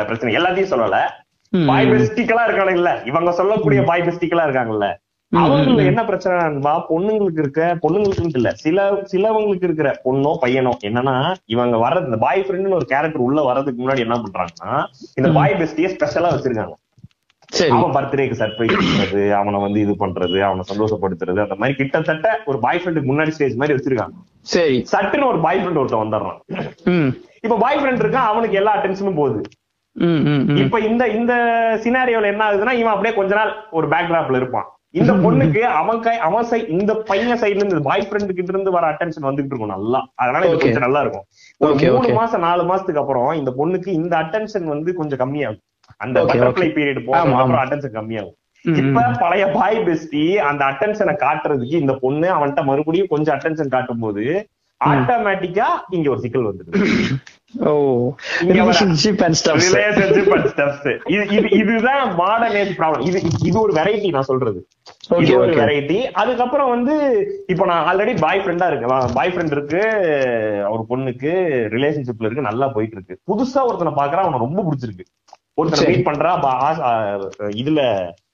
பிரச்சனை. 0.08 0.32
எல்லாத்தையும் 0.40 0.74
சொல்லல. 0.74 0.98
ம். 1.54 1.68
பாய் 1.68 1.92
பெஸ்டிக்கலா 1.92 2.44
இருக்கானுங்கல்ல. 2.48 3.06
இவங்க 3.06 3.32
சொல்லக்கூடிய 3.32 3.84
பாய் 3.84 4.02
பெஸ்டிக்கலா 4.02 4.44
இருக்காங்கல்ல. 4.48 4.88
அவங்களுக்கு. 5.32 5.86
என்ன 5.86 6.04
பிரச்சனைன்பா 6.04 6.86
பொண்ணுங்களுக்கு 6.90 7.40
இருக்க 7.40 7.78
பொண்ணுங்களுக்கு 7.82 8.40
இல்ல 8.40 8.52
சில 8.52 9.02
சிலவங்களுக்கு 9.04 9.64
இருக்கிற 9.64 10.02
பொண்ணோ 10.04 10.32
பையனோ 10.44 10.72
என்னன்னா 10.82 11.34
இவங்க 11.46 11.78
வர்றது 11.78 12.06
இந்த 12.06 12.18
பாய் 12.18 12.46
ஃப்ரெண்ட்னு 12.46 12.74
ஒரு 12.74 12.86
கேரக்டர் 12.86 13.22
உள்ள 13.22 13.42
வர்றதுக்கு 13.42 13.84
முன்னாடி 13.84 13.98
என்ன 13.98 14.16
பண்றாங்கன்னா 14.16 14.86
இந்த 15.16 15.30
பாய் 15.30 15.56
பெஸ்டிய 15.56 15.88
ஸ்பெஷலா 15.88 16.32
வச்சிருக்காங்க. 16.36 16.76
சரி. 17.50 17.72
அவன் 17.72 17.94
பர்த்டேக்கு 17.94 18.36
சர்ப்ரைஸ் 18.40 18.74
பண்றது 18.80 19.34
அவனை 19.34 19.60
வந்து 19.62 19.80
இது 19.80 19.92
பண்றது 19.92 20.42
அவனை 20.42 20.64
சந்தோஷப்படுத்துறது 20.72 21.40
அந்த 21.42 21.56
மாதிரி 21.56 21.76
கிட்டத்தட்ட 21.76 22.42
ஒரு 22.46 22.60
பாய் 22.60 22.82
ஃப்ரெண்டுக்கு 22.84 23.12
முன்னாடி 23.12 23.28
ஸ்டேஜ் 23.28 23.56
மாதிரி 23.56 23.78
வச்சிருக்காங்க. 23.78 24.14
சரி. 24.42 24.86
சட்டுன்னு 24.92 25.26
ஒரு 25.26 25.40
பாய் 25.40 25.60
ஃப்ரெண்ட் 25.60 25.78
ஒருத்தன் 25.78 26.04
வந்துடுறான். 26.04 26.40
இப்ப 27.42 27.58
பாய் 27.58 27.78
ஃப்ரெண்ட் 27.78 28.04
இருக்கான் 28.04 28.30
அவனுக்கு 28.32 28.58
எல்லா 28.58 28.76
அட்டென்ஷனும் 28.78 29.16
போகுது. 29.16 29.42
இப்ப 30.62 30.80
இந்த 30.88 31.04
இந்த 31.14 31.34
சினாரியோல 31.84 32.32
என்ன 32.32 32.44
ஆகுதுன்னா 32.46 32.76
இவன் 32.80 32.94
அப்படியே 32.94 33.14
கொஞ்ச 33.16 33.34
நாள் 33.36 33.52
ஒரு 33.72 33.88
பேக்ராப்ல 33.92 34.40
இருப்பான் 34.40 34.68
இந்த 34.94 35.14
பொண்ணுக்கு 35.24 35.62
அவன் 35.80 36.00
கை 36.00 36.14
அவன் 36.28 36.48
சை 36.48 36.60
இந்த 36.76 36.92
பையன் 37.10 37.40
சைடுல 37.42 37.62
இருந்து 37.62 37.88
பாய் 37.88 38.06
ஃப்ரெண்ட் 38.06 38.32
கிட்ட 38.32 38.54
இருந்து 38.54 38.72
வர 38.76 38.86
அட்டென்ஷன் 38.92 39.28
வந்துகிட்டு 39.28 39.54
இருக்கும் 39.54 39.74
நல்லா 39.74 40.00
அதனால 40.22 40.48
இது. 40.48 40.62
கொஞ்சம் 40.64 40.86
நல்லா 40.86 41.02
இருக்கும் 41.04 41.26
ஒரு 41.62 41.74
மூணு. 41.90 42.16
மாசம் 42.18 42.46
நாலு 42.46 42.64
மாசத்துக்கு 42.70 43.02
அப்புறம் 43.04 43.30
இந்த 43.40 43.52
பொண்ணுக்கு 43.60 43.90
இந்த 44.00 44.14
அட்டென்ஷன் 44.22 44.68
வந்து 44.74 44.92
கொஞ்சம் 45.00 45.22
கம்மியாகும் 45.22 45.64
அந்த 46.02 46.18
பட்டர்ஃபிளை. 46.30 46.70
பீரியட் 46.78 47.02
ஆமா. 47.20 47.38
அப்புறம் 47.42 47.64
அட்டென்ஷன் 47.64 47.96
கம்மியாகும் 47.96 48.36
இப்ப. 48.66 49.04
பழைய 49.22 49.44
பாய் 49.54 49.78
பெஸ்டி 49.86 50.24
அந்த 50.48 50.62
அட்டென்ஷனை 50.70 51.16
காட்டுறதுக்கு 51.22 51.76
இந்த 51.84 51.94
பொண்ணு 52.02 52.30
அவன்கிட்ட 52.36 52.64
மறுபடியும் 52.68 53.12
கொஞ்சம் 53.14 53.36
அட்டென்ஷன் 53.36 53.74
காட்டும் 53.76 54.04
போது 54.06 54.24
ஆட்டோமேட்டிக்கா 54.82 55.68
இங்க 55.92 56.10
ஒரு 56.10 56.24
சிக்கல் 56.26 56.50
வந்துடுது 56.50 56.82
இதுதான் 61.60 62.16
மாடர்ன் 62.16 62.74
ப்ராப்ளம் 62.80 63.06
இது 63.10 63.20
இது 63.50 63.56
ஒரு 63.62 63.74
வெரைட்டி 63.74 64.10
நான் 64.16 64.28
சொல்றது. 64.32 64.60
இது 65.24 65.32
ஒரு. 65.40 65.54
வெரைட்டி 65.62 65.98
அதுக்கப்புறம் 66.22 66.70
வந்து 66.70 66.96
இப்போ 67.48 67.66
நான் 67.66 67.86
ஆல்ரெடி 67.90 68.14
பாய் 68.26 68.42
ஃப்ரெண்டா 68.44 68.68
இருக்கேன். 68.72 69.14
பாய் 69.18 69.32
ஃப்ரெண்ட் 69.36 69.56
இருக்கு 69.58 69.82
ஒரு 70.74 70.84
பொண்ணுக்கு 70.92 71.32
ரிலேஷன்ஷிப்ல 71.76 72.28
இருக்கு 72.30 72.50
நல்லா 72.50 72.68
போயிட்டு 72.76 72.98
இருக்கு 72.98 73.18
புதுசா 73.32 73.64
ஒருத்தனை 73.70 73.94
பாக்குறான் 74.02 74.26
அவனை 74.26 74.44
ரொம்ப 74.46 74.64
பிடிச்சிருக்கு. 74.68 75.08
ஒருத்தனை. 75.60 75.88
மீட் 75.92 76.08
பண்றா 76.10 76.34
இதுல 77.62 77.82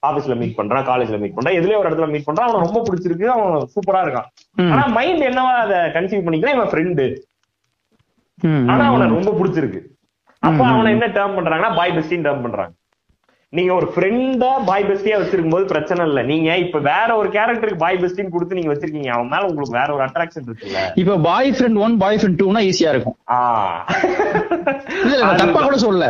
ஆபீஸ்ல 0.08 0.36
மீட் 0.42 0.58
பண்றான் 0.58 0.88
காலேஜ்ல 0.90 1.20
மீட் 1.22 1.38
பண்றான் 1.38 1.58
எதுலயோ 1.60 1.80
ஒரு 1.82 1.90
இடத்துல 1.90 2.10
மீட் 2.16 2.28
பண்றான் 2.28 2.50
அவன் 2.50 2.66
ரொம்ப 2.66 2.82
பிடிச்சிருக்கு 2.90 3.26
அவன் 3.36 3.70
சூப்பரா 3.76 4.02
இருக்கான். 4.06 4.28
ஆனா 4.74 4.84
மைண்ட் 4.98 5.24
என்னவா 5.30 5.56
அதை 5.64 5.80
கன்சீவ் 5.96 6.28
பண்ணிக்கலாம் 6.28 6.58
இவன் 6.58 6.72
ஃப்ரெண்டு 6.74 7.06
ஆனா 8.72 8.86
அவனை. 8.92 9.06
ரொம்ப 9.18 9.34
பிடிச்சிருக்கு. 9.42 9.82
அப்ப 10.48 10.62
அவனை. 10.72 10.90
என்ன 10.96 11.08
டேர்ம் 11.20 11.38
பண்றாங்கன்னா 11.38 11.76
பாய் 11.82 11.96
பெஸ்டின்னு 11.98 12.28
டேர்ம் 12.30 12.44
பண்றாங்க. 12.48 12.74
நீங்க 13.54 13.72
ஒரு 13.74 13.88
ஃப்ரெண்டா 13.94 14.50
பாய் 14.68 14.86
பெஸ்டியா 14.88 15.18
வச்சிருக்கும் 15.20 15.54
போது 15.54 15.66
பிரச்சனை 15.72 16.02
இல்ல. 16.08 16.20
நீங்க 16.30 16.58
இப்ப 16.64 16.80
வேற 16.88 17.10
ஒரு 17.20 17.30
கேரக்டருக்கு 17.36 17.84
பாய் 17.84 18.00
பெஸ்டின்னு 18.02 18.34
கொடுத்து 18.34 18.58
நீங்க 18.58 18.72
வச்சிருக்கீங்க. 18.72 19.12
அவன் 19.16 19.30
மேல 19.34 19.48
உங்களுக்கு 19.50 19.78
வேற 19.78 19.90
ஒரு 19.96 20.04
அட்ராக்ஷன் 20.06 20.48
இருக்குல்ல. 20.48 20.80
இப்ப 21.02 21.18
boy 21.28 21.50
friend 21.58 21.80
one 21.86 21.96
boy 22.04 22.20
friend 22.22 22.40
டூனா 22.42 22.64
ஈஸியா 22.70 22.92
இருக்கும். 22.96 23.18
இல்ல 25.06 25.32
தப்பா 25.42 25.62
கூட 25.68 25.78
சொல்லல. 25.86 26.10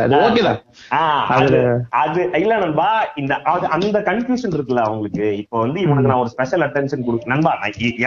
அது 1.36 1.60
அது 2.02 2.20
இல்ல 2.42 2.58
நண்பா 2.64 2.88
இந்த 3.22 3.34
அந்த 3.76 3.98
கன்ஃபியூஷன் 4.10 4.56
இருக்குல்ல 4.56 4.86
அவங்களுக்கு. 4.88 5.26
இப்ப 5.42 5.60
வந்து 5.64 5.80
இவனுக்கு 5.86 6.10
நான் 6.12 6.24
ஒரு 6.24 6.32
ஸ்பெஷல் 6.36 6.64
அட்டென்ஷன் 6.68 7.06
கொடுக்க 7.08 7.34
நண்பா 7.34 7.52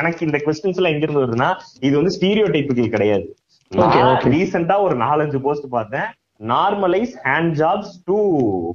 எனக்கு 0.02 0.28
இந்த 0.30 0.40
கொஸ்டின்ஸ் 0.48 0.82
எல்லாம் 0.82 0.96
எங்க 0.96 1.06
இருந்து 1.08 1.24
வருதுன்னா 1.26 1.52
இது 1.90 1.96
வந்து 2.02 2.16
ஸ்டீரியோ 2.18 2.50
டைப்புகள் 2.56 2.96
கிடையாது. 2.98 3.28
ரீசெண்டா 3.76 4.80
ஒரு 4.80 4.96
நாலஞ்சு 4.98 5.40
போஸ்ட் 5.40 5.70
பார்த்தேன். 5.70 6.08
Normalise 6.48 7.14
hand 7.24 7.54
jobs 7.54 7.96
to 8.04 8.18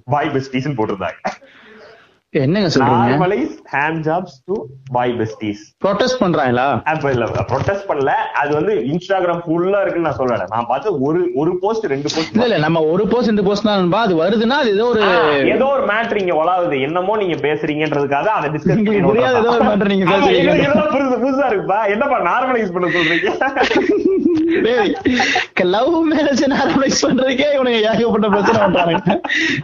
boy 0.05 0.29
besties 0.29 0.69
போட்டிருந்தாங்க. 0.69 1.31
என்னங்க 2.35 2.69
சொல்றீங்க? 2.69 3.05
Normalise 3.05 3.53
hand 3.73 4.01
jobs 4.07 4.37
to 4.49 4.55
boy 4.93 5.19
besties 5.19 5.61
protest 5.85 6.23
பண்றாங்களா? 6.23 6.83
அப்ப 6.93 7.11
இல்ல 7.11 7.25
ப்ரொடெஸ்ட் 7.51 7.91
பண்ணல. 7.91 8.13
அது 8.41 8.55
வந்து 8.55 8.91
இன்ஸ்டாகிராம் 8.91 9.43
ஃபுல்லா 9.45 9.81
இருக்குன்னு 9.81 10.09
நான் 10.09 10.21
சொல்லல. 10.21 10.47
நான் 10.55 10.67
பார்த்து 10.67 11.01
ஒரு 11.01 11.31
ஒரு 11.35 11.59
போஸ்ட் 11.63 11.87
ரெண்டு 11.87 12.09
போஸ்ட் 12.15 12.39
இல்ல 12.39 12.59
நம்ம 12.59 12.83
ஒரு 12.93 13.07
போஸ்ட் 13.07 13.27
ரெண்டு 13.27 13.45
போஸ்ட் 13.45 13.67
தான் 13.67 13.93
அது 14.01 14.23
வருதுன்னா 14.23 14.57
அது 14.63 14.75
ஏதோ 14.75 14.87
ஒரு 14.87 15.03
ஏதோ 15.55 15.67
ஒரு 15.75 15.93
மேட்ரு 15.93 16.23
இங்க 16.23 16.35
என்னமோ 16.87 17.17
நீங்க 17.17 17.37
பேசுறீங்கன்றதுக்காக 17.47 18.29
அதை 18.39 18.51
டிஸ்கஸ் 18.55 18.77
உங்களுக்கு 18.77 19.11
புரியாத 19.11 19.39
ஏதோ 19.43 19.51
ஒரு 19.55 19.65
matter 19.71 19.89
நீங்க 19.89 20.07
பேசுறீங்க. 20.13 20.53
புதுசு 20.95 21.17
புதுசா 21.25 21.47
இருக்குப்பா. 21.51 21.81
என்னப்பா 21.95 22.19
நார்மலைஸ் 22.31 22.75
பண்ண 22.75 22.89
சொல்றீங்க? 22.89 23.31
லவ் 25.63 26.13
மேரேஜ் 26.13 26.53
நார்மலைஸ் 26.53 27.03
பண்றதுக்கே 27.03 27.45
இவனுங்க 27.55 27.81
ஏகப்பட்ட 27.81 28.29
பிரச்சனை 28.29 28.61
பண்றானுங்க. 28.61 29.21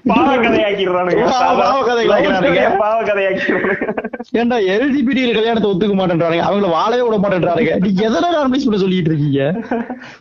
பாவ 0.06 0.36
கதையாக்கிடுறானுங்க 0.36 1.30
பாவ- 1.30 1.86
கதைகளாக்கிறானுங்க. 1.88 2.76
பாவ 2.78 3.02
கதையாக்கிடுறானுங்க 3.02 3.98
ஏன்டா 4.34 4.56
எல்ஜிபிடி 4.74 5.34
கல்யாணத்தை 5.34 5.70
ஒத்துக்க 5.70 5.94
மாட்டேன்றானுங்க. 5.94 6.44
அவங்கள 6.50 6.70
வாழவே 6.70 7.02
விட 7.02 7.16
மாட்டேன்றானுங்க. 7.16 7.78
நீங்க 7.78 8.08
எதனா 8.08 8.28
நார்மலைஸ் 8.36 8.66
பண்ண 8.66 8.76
சொல்லிட்டு 8.76 9.10
இருக்கீங்க? 9.10 9.60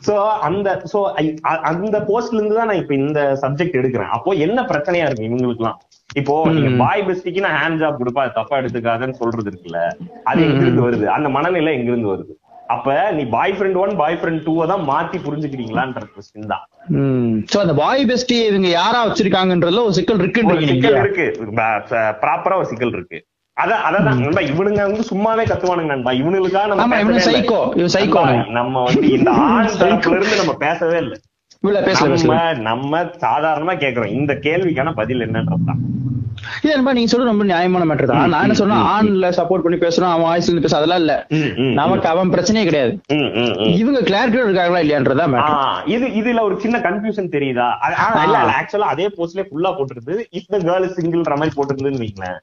சோ 0.07 0.29
அந்த 0.29 0.81
சோ 0.93 1.03
அந்த 1.43 1.99
போஸ்ட்ல 1.99 2.33
இருந்து 2.33 2.55
தான் 2.55 2.67
நான் 2.67 2.75
இப்ப 2.75 2.95
இந்த 2.95 3.37
சப்ஜெக்ட் 3.41 3.79
எடுக்கிறேன். 3.81 4.07
அப்போ 4.07 4.31
என்ன 4.31 4.61
பிரச்சனையா 4.61 5.05
இருக்கு 5.05 5.23
இவங்களுக்குலாம் 5.23 5.77
இப்போ 6.13 6.45
நீங்க 6.45 6.83
பாய் 6.83 7.03
பெஸ்டிக்கு 7.07 7.39
நான் 7.39 7.57
ஹேண்ட் 7.61 7.81
ஜாப் 7.81 7.97
கொடுப்பா 7.99 8.19
அது 8.19 8.31
தப்பா 8.33 8.57
எடுத்துக்காதன்னு 8.57 9.11
சொல்றது 9.11 9.51
இருக்குல்ல. 9.51 9.89
அது 10.23 10.41
எங்க 10.41 10.65
இருந்து 10.65 10.89
வருது? 10.89 11.05
அந்த 11.05 11.29
மனநிலை 11.29 11.73
எங்க 11.73 11.91
இருந்து 11.91 12.13
வருது? 12.13 12.38
அப்ப 12.73 12.87
நீ 13.17 13.23
boy 13.35 13.53
friend 13.57 13.77
one 13.83 13.93
boy 14.01 14.17
friend 14.19 14.43
two 14.47 14.53
தான் 14.71 14.83
மாத்தி 14.89 15.17
புரிஞ்சுக்கிறீங்களான்ற 15.25 16.01
கொஸ்டின் 16.15 16.51
தான். 16.51 16.63
சோ 17.51 17.57
அந்த 17.63 17.73
பாய் 17.81 18.03
பெஸ்டி 18.09 18.37
இவங்க 18.49 18.69
யாரா 18.79 18.99
வச்சிருக்காங்கன்றதுல 19.07 19.83
ஒரு 19.87 19.95
சிக்கல் 19.99 20.21
இருக்குன்றீங்க 20.23 20.69
சிக்கல் 20.73 20.99
இருக்கு. 21.03 21.25
ப்ராப்பரா 22.23 22.57
ஒரு 22.61 22.69
சிக்கல் 22.73 22.95
இருக்கு. 22.97 23.19
அத 23.57 23.71
அததான் 23.87 24.19
நண்பா 24.23 24.41
இவனுங்க 24.51 24.81
வந்து 24.89 25.05
சும்மாவே 25.11 25.43
கத்துவானுங்க 25.49 25.91
நண்பா. 25.93 26.11
இவனுங்களுக்காக 26.21 26.67
நம்ம 26.71 26.99
psycho. 27.25 27.59
நண்பா, 28.03 28.21
நம்ம 28.59 28.83
வந்து 28.89 29.07
இந்த 29.17 29.31
ஆண் 29.47 29.73
தரப்புல 29.81 30.17
இருந்து 30.19 30.41
நம்ம 30.41 30.53
பேசவே 30.65 30.99
இல்லை. 31.03 31.17
நம்ம 32.69 33.01
சாதாரணமா 33.25 33.73
கேக்குறோம். 33.83 34.13
இந்த 34.19 34.33
கேள்விக்கான 34.45 34.93
பதில் 35.01 35.25
என்னன்றதுதான். 35.27 35.81
இல்ல 36.61 36.71
நண்பா 36.75 36.93
நீங்க 36.97 37.11
சொல்ற 37.11 37.25
ரொம்ப 37.31 37.45
நியாயமான 37.51 37.85
மேட்டர் 37.89 38.09
தான். 38.11 38.31
நான் 38.33 38.45
என்ன 38.45 38.57
சொன்னா 38.61 38.77
ஆண்ல 38.95 39.29
சப்போர்ட் 39.39 39.63
பண்ணி 39.65 39.79
பேசுறோம் 39.85 40.11
அவன் 40.13 40.27
வாய்ஸ்ல 40.27 40.51
இருந்து 40.51 40.65
பேச 40.65 40.77
அதெல்லாம் 40.79 41.01
இல்ல. 41.03 41.13
நமக்கு 41.81 42.07
அவன் 42.13 42.33
பிரச்சனையே 42.35 42.65
கிடையாது. 42.69 42.93
இவங்க 43.79 44.01
கிளாரிட்டியோட 44.09 44.49
இருக்காங்களா 44.49 44.83
இல்லையான்றதா 44.85 45.27
இது 45.95 46.05
இதுல 46.21 46.43
ஒரு 46.49 46.57
சின்ன 46.65 46.77
கன்ஃபியூஷன் 46.87 47.33
தெரியுதா? 47.37 47.69
ஆக்சுவலா 48.59 48.91
அதே 48.95 49.07
போஸ்ட்லயே 49.17 49.47
ஃபுல்லா 49.49 49.71
போட்டிருந்தது. 49.79 50.21
இஃப் 50.39 50.51
த 50.55 50.59
கேர்ள் 50.69 50.93
சிங்கிள்ன்ற 50.99 51.35
மாதிரி 51.41 51.55
போட்டிருந்ததுன்னு 51.57 52.03
வைங்களேன். 52.05 52.39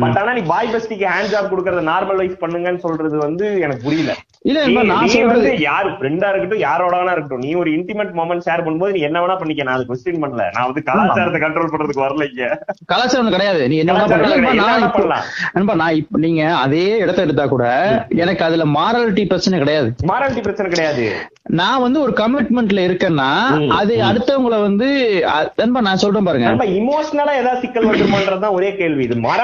பட் 0.00 0.18
ஆனா 0.18 0.32
நீ 0.32 0.40
பாய் 0.40 0.68
பெஸ்டிக்கு 0.74 1.08
ஹேண்ட் 1.08 1.32
ஜாப் 1.32 1.52
கொடுக்கறத 1.52 1.88
நார்மலைஸ் 1.88 2.36
பண்ணுங்கன்னு 2.40 2.78
சொல்றது 2.78 3.18
வந்து 3.18 3.60
எனக்கு 3.60 3.82
புரியல. 3.82 4.14
இல்ல 4.42 4.82
நான் 4.82 5.06
சொல்றது 5.06 5.58
யாரு 5.58 5.90
ஃப்ரெண்டா 5.90 6.28
இருக்கட்டும் 6.28 6.58
யாரோட 6.58 6.96
வேணா 6.96 7.12
இருக்கட்டும் 7.12 7.38
நீ 7.38 7.54
ஒரு 7.54 7.70
இன்டிமேட் 7.70 8.12
மொமெண்ட் 8.14 8.46
ஷேர் 8.46 8.62
பண்ணும்போது 8.64 8.90
நீ 8.90 9.00
என்ன 9.00 9.20
வேணா 9.20 9.38
பண்ணிக்க. 9.38 9.62
நான் 9.62 9.74
அது 9.74 9.86
கொஸ்டின் 9.88 10.14
பண்ணல. 10.14 10.50
நான் 10.52 10.64
வந்து 10.64 10.82
கலாச்சாரத்தை 10.82 11.40
கண்ட்ரோல் 11.40 11.74
பண்றதுக்கு 11.74 12.04
வரல 12.06 12.28
இங்க. 12.28 12.62
கலாச்சாரம் 12.86 13.30
கிடையாது. 13.30 13.68
நீ 13.68 13.76
என்ன 13.76 13.92
வேணா 13.92 14.92
பண்ணலாம். 14.92 15.76
நான் 15.76 15.94
இப்போ- 15.94 16.06
நீங்க 16.10 16.56
அதே 16.56 16.98
இடத்த 16.98 17.22
எடுத்தா 17.22 17.46
கூட 17.46 17.64
எனக்கு 18.08 18.44
அதுல 18.44 18.64
மாரலிட்டி 18.64 19.26
பிரச்சனை 19.26 19.58
கிடையாது. 19.58 19.94
மாராட்டி 20.04 20.40
பிரச்சனை 20.40 20.72
கிடையாது. 20.72 21.14
நான் 21.42 21.80
வந்து 21.80 22.00
ஒரு 22.00 22.12
கமிட்மெண்ட்ல 22.12 22.80
இருக்கேன்னா 22.88 23.68
அது 23.68 23.96
அடுத்தவங்கள 23.96 24.60
வந்து 24.60 24.88
அ- 25.28 25.52
நண்பா 25.56 25.80
நான் 25.80 25.96
சொல்றேன் 25.96 26.24
பாருங்க. 26.24 26.64
இமோஷனலா 26.64 27.34
ஏதாவது 27.36 27.60
சிக்கல் 27.60 27.86
வந்துருமான்றதுதான் 27.86 28.50
ஒரே 28.50 28.76
கேள்வி. 28.76 29.04
இது 29.04 29.14
மொராலிட்டி 29.14 29.37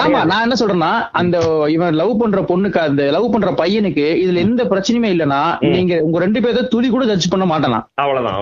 ஆமா 0.00 0.24
நான் 0.24 0.42
என்ன 0.42 0.56
சொல்றேன்னா 0.58 0.92
அந்த 1.12 1.36
இவன் 1.68 1.94
லவ் 1.94 2.18
பண்ற 2.18 2.40
பொண்ணுக்கு 2.42 2.78
அந்த 2.78 3.10
லவ் 3.10 3.32
பண்ற 3.32 3.50
பையனுக்கு 3.52 4.04
இதுல 4.18 4.36
எந்த 4.38 4.64
பிரச்சனையுமே 4.64 5.10
இல்லனா 5.12 5.40
நீங்க 5.70 6.00
உங்க 6.00 6.18
ரெண்டு 6.18 6.40
பேர்த்த 6.40 6.68
துளி 6.68 6.88
கூட 6.88 7.04
ஜட்ஜ் 7.04 7.28
பண்ண 7.28 7.44
மாட்டானா? 7.46 7.78
அவ்வளவுதான் 7.94 8.34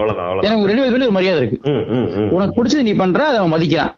எனக்கு 0.45 0.67
ரெண்டு 0.67 0.91
பேர் 0.91 1.03
ஒரு 1.03 1.11
மரியாதை 1.11 1.41
இருக்கு. 1.43 1.59
உனக்கு 2.31 2.55
பிடிச்சது 2.57 2.83
நீ 2.83 2.93
பண்ற 2.93 3.25
அதை 3.25 3.39
அவன் 3.39 3.53
மதிக்கிறான். 3.53 3.93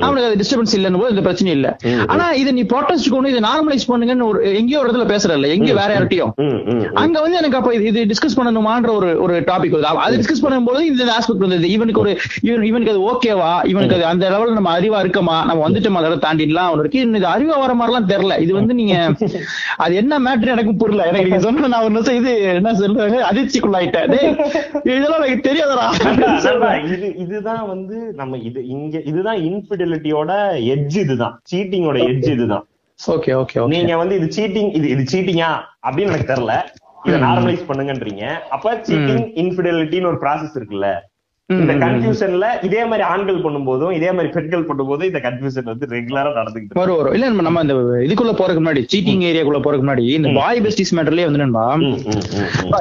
அவனுக்கு 0.00 0.28
அது 0.28 0.36
டிஸ்டர்பன்ஸ் 0.36 0.76
இல்லன்னு 0.76 0.98
போது 0.98 1.08
இந்த 1.08 1.22
பிரச்சனை 1.22 1.52
இல்ல. 1.52 1.68
ஆனா 2.06 2.30
இதை 2.32 2.52
நீ 2.52 2.62
ப்ரொட்டஸ்ட் 2.62 3.10
கொண்டு 3.10 3.30
இதை 3.30 3.40
நார்மலைஸ் 3.40 3.88
பண்ணுங்கன்னு 3.88 4.24
ஒரு 4.24 4.54
எங்கேயோ 4.54 4.78
ஒரு 4.78 4.90
இடத்துல 4.90 5.08
பேசுறல 5.08 5.48
எங்க 5.48 5.72
வேற 5.72 5.90
யார்கிட்டயும் 5.94 6.32
ம், 6.36 6.42
ம், 6.42 6.76
ம். 6.76 6.94
அங்க 6.94 7.20
வந்து 7.20 7.36
எனக்கு 7.36 7.56
அப்ப 7.56 7.72
இது- 7.72 7.90
டிஸ்கஸ் 8.04 8.36
பண்ணணுமான்ற 8.36 8.94
ஒரு 8.94 9.22
ஒரு 9.22 9.40
டாபிக் 9.40 9.80
அது 9.80 10.16
டிஸ்கஸ் 10.16 10.44
பண்ணும்போது 10.44 10.80
இந்த 10.80 11.04
ஆஸ்பெக்ட் 11.12 11.44
வந்தது. 11.44 11.68
இவனுக்கு 11.68 12.00
ஒரு 12.00 12.12
இவன் 12.42 12.62
இவனுக்கு 12.62 12.92
அது 12.92 13.02
ஓகேவா 13.08 13.68
இவனுக்கு 13.68 13.94
அது 13.94 14.04
அந்த 14.04 14.30
லெவல்ல 14.30 14.52
நம்ம 14.52 14.80
அறிவா 14.80 14.98
இருக்கமா? 15.04 15.36
நம்ம 15.44 15.61
வந்துட்டோமா 15.64 16.00
அதெல்லாம் 16.00 16.24
தாண்டிடலாம் 16.24 16.68
அவனு 16.68 16.82
இருக்கு. 16.84 17.00
இது 17.18 17.28
அறிவா 17.34 17.56
வர 17.62 17.72
மாதிரிலாம் 17.80 18.08
தெரியல. 18.12 18.34
இது 18.44 18.52
வந்து 18.58 18.74
நீங்க 18.80 18.94
அது 19.84 19.92
என்ன 20.02 20.18
மேட்ரு 20.26 20.54
எனக்கு 20.54 20.72
புரியல. 20.82 21.06
எனக்கு 21.10 21.28
நீங்க 21.28 21.42
சொன்ன 21.46 21.68
நான் 21.72 21.84
ஒரு 21.86 21.94
நிமிஷம் 21.96 22.18
இது 22.20 22.32
என்ன 22.58 22.72
சொல்றாங்க? 22.80 23.18
அதிர்ச்சிக்குள்ளாயிட்டேன். 23.30 24.10
டேய், 24.14 24.34
இதெல்லாம் 24.96 25.20
எனக்கு 25.20 25.46
தெரியாதடா. 25.48 25.86
இது 26.94 27.08
இதுதான் 27.24 27.64
வந்து 27.72 27.96
நம்ம 28.20 28.38
இது 28.50 28.60
இங்க 28.76 29.02
இதுதான் 29.12 29.40
இன்ஃபிடெலிட்டியோட 29.50 30.32
எட்ஜ் 30.74 30.98
இதுதான். 31.06 31.36
சீட்டிங்கோட 31.52 31.98
எட்ஜ் 32.10 32.30
இதுதான். 32.36 32.64
ஓகே 32.98 33.32
ஓகே 33.42 33.56
ஓகே 33.62 33.70
நீங்க 33.76 33.94
வந்து 34.02 34.14
இது 34.20 34.28
சீட்டிங் 34.38 34.70
இது 34.78 34.88
இது 34.94 35.04
சீட்டிங்கா 35.12 35.50
அப்படின்னு 35.86 36.12
எனக்கு 36.12 36.32
தெரியல. 36.32 36.54
இதை 37.06 37.16
நார்மலைஸ் 37.26 37.68
பண்ணுங்கன்றீங்க. 37.68 38.24
அப்ப 38.56 38.74
சீட்டிங் 38.88 39.24
இன்ஃபிடெலிட்டின்னு 39.42 40.10
ஒரு 40.12 40.20
ப்ராசஸ் 40.24 40.56
இருக்குல்ல. 40.58 40.88
இந்த 41.60 41.74
கன்ஃபியூஷன்ல 41.74 42.64
இதே 42.64 42.84
மாதிரி 42.84 43.02
ஆண்கள் 43.02 43.42
பண்ணும்போதும் 43.42 43.92
இதே 43.92 44.12
மாதிரி 44.12 44.28
பெண்கள் 44.28 44.66
பண்ணும்போதும் 44.66 45.02
இந்த 45.02 45.18
கன்ஃபியூஷன் 45.18 45.64
வந்து 45.64 45.86
ரெகுலரா 45.90 46.32
நடந்துகிட்டு 46.32 46.54
இருக்கு. 46.54 46.80
வரும். 46.80 46.96
வரும் 46.96 47.12
இல்ல 47.12 47.26
நம்ம- 47.26 47.42
நம்ம 47.42 47.60
இந்த 47.60 47.74
இதுக்குள்ள 47.74 48.34
போறதுக்கு 48.34 48.64
முன்னாடி 48.64 48.82
சீட்டிங் 48.94 49.22
ஏரியாக்குள்ள 49.22 49.60
போறதுக்கு 49.60 49.86
முன்னாடி 49.86 50.08
இந்த 50.10 50.28
பாய் 50.34 50.60
பெஸ்டிஸ் 50.60 50.94
மேட்டர்லயே 50.94 51.24
வந்து 51.24 51.40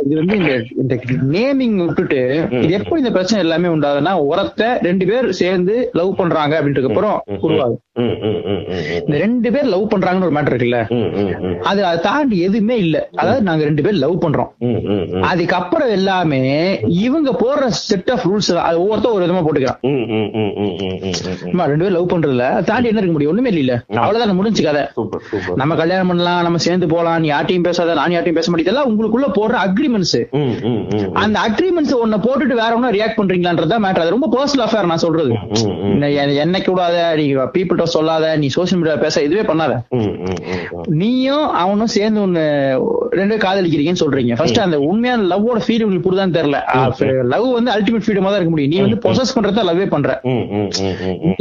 இது 0.05 0.15
வந்து 0.15 0.37
இந்த 0.37 0.53
இந்த 0.77 0.95
நேமிங் 1.31 1.85
விட்டுட்டு 1.85 2.21
இது 2.51 2.71
எப்படி 2.71 3.01
இந்த 3.01 3.11
பிரச்சனை 3.11 3.43
எல்லாமே 3.45 3.67
உண்டாகுதுன்னா 3.67 4.11
உரத்தை 4.25 4.67
ரெண்டு 4.81 5.05
பேர் 5.05 5.31
சேர்ந்து 5.31 5.89
லவ் 5.93 6.15
பண்றாங்க 6.15 6.61
அப்படின்றதுக்கு 6.61 6.87
அப்புறம் 6.87 7.23
உருவாகும். 7.39 7.79
இந்த 8.99 9.17
ரெண்டு 9.17 9.51
பேர் 9.51 9.65
லவ் 9.65 9.91
பண்றாங்கன்னு 9.95 10.23
ஒரு 10.23 10.35
மேட்டர் 10.35 10.55
இருக்குல்ல. 10.55 10.79
அது 11.59 11.85
அதை 11.85 11.99
தாண்டி 11.99 12.39
எதுவுமே 12.39 12.77
இல்ல. 12.77 13.09
அதாவது 13.15 13.41
நாங்க 13.41 13.63
ரெண்டு 13.63 13.83
பேர் 13.83 13.93
லவ் 13.93 14.23
பண்றோம். 14.23 14.49
அதுக்கப்புறம் 15.21 15.89
எல்லாமே 15.89 16.41
இவங்க 16.99 17.31
போடுற 17.31 17.65
செட் 17.67 18.11
ஆஃப் 18.11 18.27
ரூல்ஸ் 18.27 18.55
அது 18.63 18.77
ஒவ்வொருத்தரும் 18.81 19.15
ஒரு 19.17 19.25
விதமா 19.25 19.41
போட்டுக்கிறான் 19.43 19.79
ரெண்டு 21.71 21.83
பேரும் 21.83 21.95
லவ் 21.95 22.11
பண்றதுல 22.11 22.45
தாண்டி 22.69 22.89
என்ன 22.89 23.01
இருக்க 23.01 23.15
முடியும் 23.15 23.33
ஒண்ணுமே 23.33 23.53
இல்ல 23.57 23.73
அவ்வளவுதான் 23.99 24.37
முடிஞ்சு 24.39 24.63
கதை 24.63 24.83
நம்ம 25.61 25.75
கல்யாணம் 25.81 26.11
பண்ணலாம் 26.11 26.41
நம்ம 26.45 26.61
சேர்ந்து 26.65 26.89
போலாம் 26.93 27.19
நீ 27.21 27.29
யார்ட்டையும் 27.31 27.67
பேசாத 27.67 27.95
நான் 27.95 28.15
யார்ட்டையும் 28.15 28.39
பேச 28.39 28.47
மாட்டேன் 28.47 28.67
இதெல்லாம் 28.67 28.89
உங்களுக்குள்ள 28.91 29.29
போடுற 29.37 29.57
அக்ரிமெண்ட்ஸ் 29.65 30.17
அந்த 31.21 31.37
அக்ரிமெண்ட்ஸ் 31.47 31.95
ஒன்ன 32.01 32.19
போட்டுட்டு 32.25 32.57
வேற 32.61 32.71
ஒன்னும் 32.77 32.95
ரியாக்ட் 32.97 33.19
பண்றீங்களான்றதா 33.19 33.79
மேட்டர் 33.85 34.03
அது 34.03 34.15
ரொம்ப 34.15 34.29
பர்சனல் 34.35 34.65
அஃபேர் 34.65 34.91
நான் 34.91 35.03
சொல்றது 35.05 35.31
என்னைக்கு 36.43 36.71
விடாத 36.71 36.89
நீ 37.19 37.25
பீப்புள்கிட்ட 37.53 37.87
சொல்லாத 37.95 38.25
நீ 38.37 38.49
சோசியல் 38.55 38.79
மீடியா 38.79 38.97
பேச 39.01 39.21
இதுவே 39.23 39.43
பண்ணாத. 39.43 39.73
நீயும் 40.95 41.47
அவனும் 41.61 41.91
சேர்ந்து 41.93 42.19
ஒண்ணு 42.21 42.43
ரெண்டு 43.19 43.35
காதலிக்கிறீங்கன்னு 43.43 44.01
சொல்றீங்க 44.01 44.33
ஃபர்ஸ்ட் 44.37 44.61
அந்த 44.63 44.77
உண்மையான 44.87 45.25
லவ்வோட 45.31 45.59
ஃபீல் 45.65 45.83
உங்களுக்கு 45.83 46.07
புரிதான்னு 46.07 46.37
தெரியல 46.37 46.59
லவ் 47.33 47.47
வந்து 47.57 47.71
அல்டிமேட் 47.73 48.05
ஃப்ரீடமா 48.05 48.29
தான் 48.29 48.40
இருக்க 48.41 48.53
முடியும். 48.53 48.73
நீ 48.73 48.79
வந்து 48.83 48.99
பொசஸ் 49.03 49.33
பண்றத 49.35 49.63
லவ்வே 49.67 49.87
பண்ற. 49.89 50.09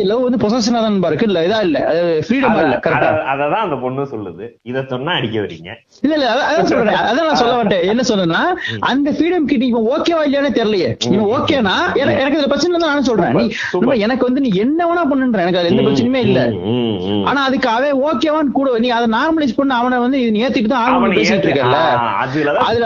லவ் 0.04 0.24
வந்து 0.24 0.40
பொசஷனா 0.42 0.80
தான் 0.80 0.98
இருக்கு 1.04 1.26
இல்ல 1.28 1.40
இதா 1.46 1.58
இல்ல. 1.66 1.78
ஃப்ரீடமா 2.24 2.58
இல்ல 2.58 2.70
அத- 2.70 2.82
கரெக்டா 2.84 3.08
அத- 3.10 3.24
அததான் 3.32 3.64
அந்த 3.66 3.76
பொண்ணு 3.82 4.02
சொல்லுது. 4.12 4.44
இத 4.64 4.84
சொன்னா 4.90 5.12
அடிக்க 5.18 5.36
வரீங்க 5.40 5.70
இல்ல 6.02 6.12
இல்ல 6.18 6.26
அதான் 6.32 6.70
சொல்றேன். 6.70 6.98
அதான் 7.10 7.26
நான் 7.26 7.40
சொல்ல 7.40 7.54
வந்துட்டேன் 7.54 7.86
என்ன 7.90 8.02
சொன்னேன்னா 8.08 8.42
அந்த 8.90 9.08
ஃப்ரீடம் 9.12 9.48
கிட்ட 9.50 9.64
இவன் 9.66 9.88
ஓகேவா 9.92 10.22
இல்லையானே 10.26 10.52
தெரியலையே. 10.56 10.90
இவன் 11.08 11.28
ஓகேனா 11.34 11.74
எனக்கு 12.14 12.38
இதுல 12.38 12.50
பிரச்சனை 12.50 12.74
தான் 12.76 12.86
நானும் 12.86 13.08
சொல்றேன். 13.08 13.34
நீ 13.38 13.44
எனக்கு 14.04 14.26
வந்து 14.26 14.40
நீ 14.40 14.50
என்ன 14.60 14.80
வேணா 14.88 15.04
பண்ணுன்ற 15.10 15.42
எனக்கு 15.44 15.60
அதுல 15.60 15.72
எந்த 15.72 15.84
பிரச்சனையுமே 15.86 16.22
இல்ல. 16.26 16.38
ஆனா 17.28 17.40
அதுக்கு 17.48 17.68
அவன் 17.70 17.88
ஓகேவான்னு 18.06 18.52
கூட 18.52 18.78
நீ 18.80 18.90
அதை 18.96 19.08
நார்மலைஸ் 19.12 19.56
பண்ண 19.56 19.72
அவனை 19.80 19.98
வந்து 20.00 20.20
இது 20.20 20.32
நீ 20.32 20.42
ஏத்துக்கிட்டு 20.42 20.74
தான் 20.74 20.84
ஆகணும் 20.86 21.16
பேசிட்டு 21.18 21.48
இருக்கல 21.48 21.78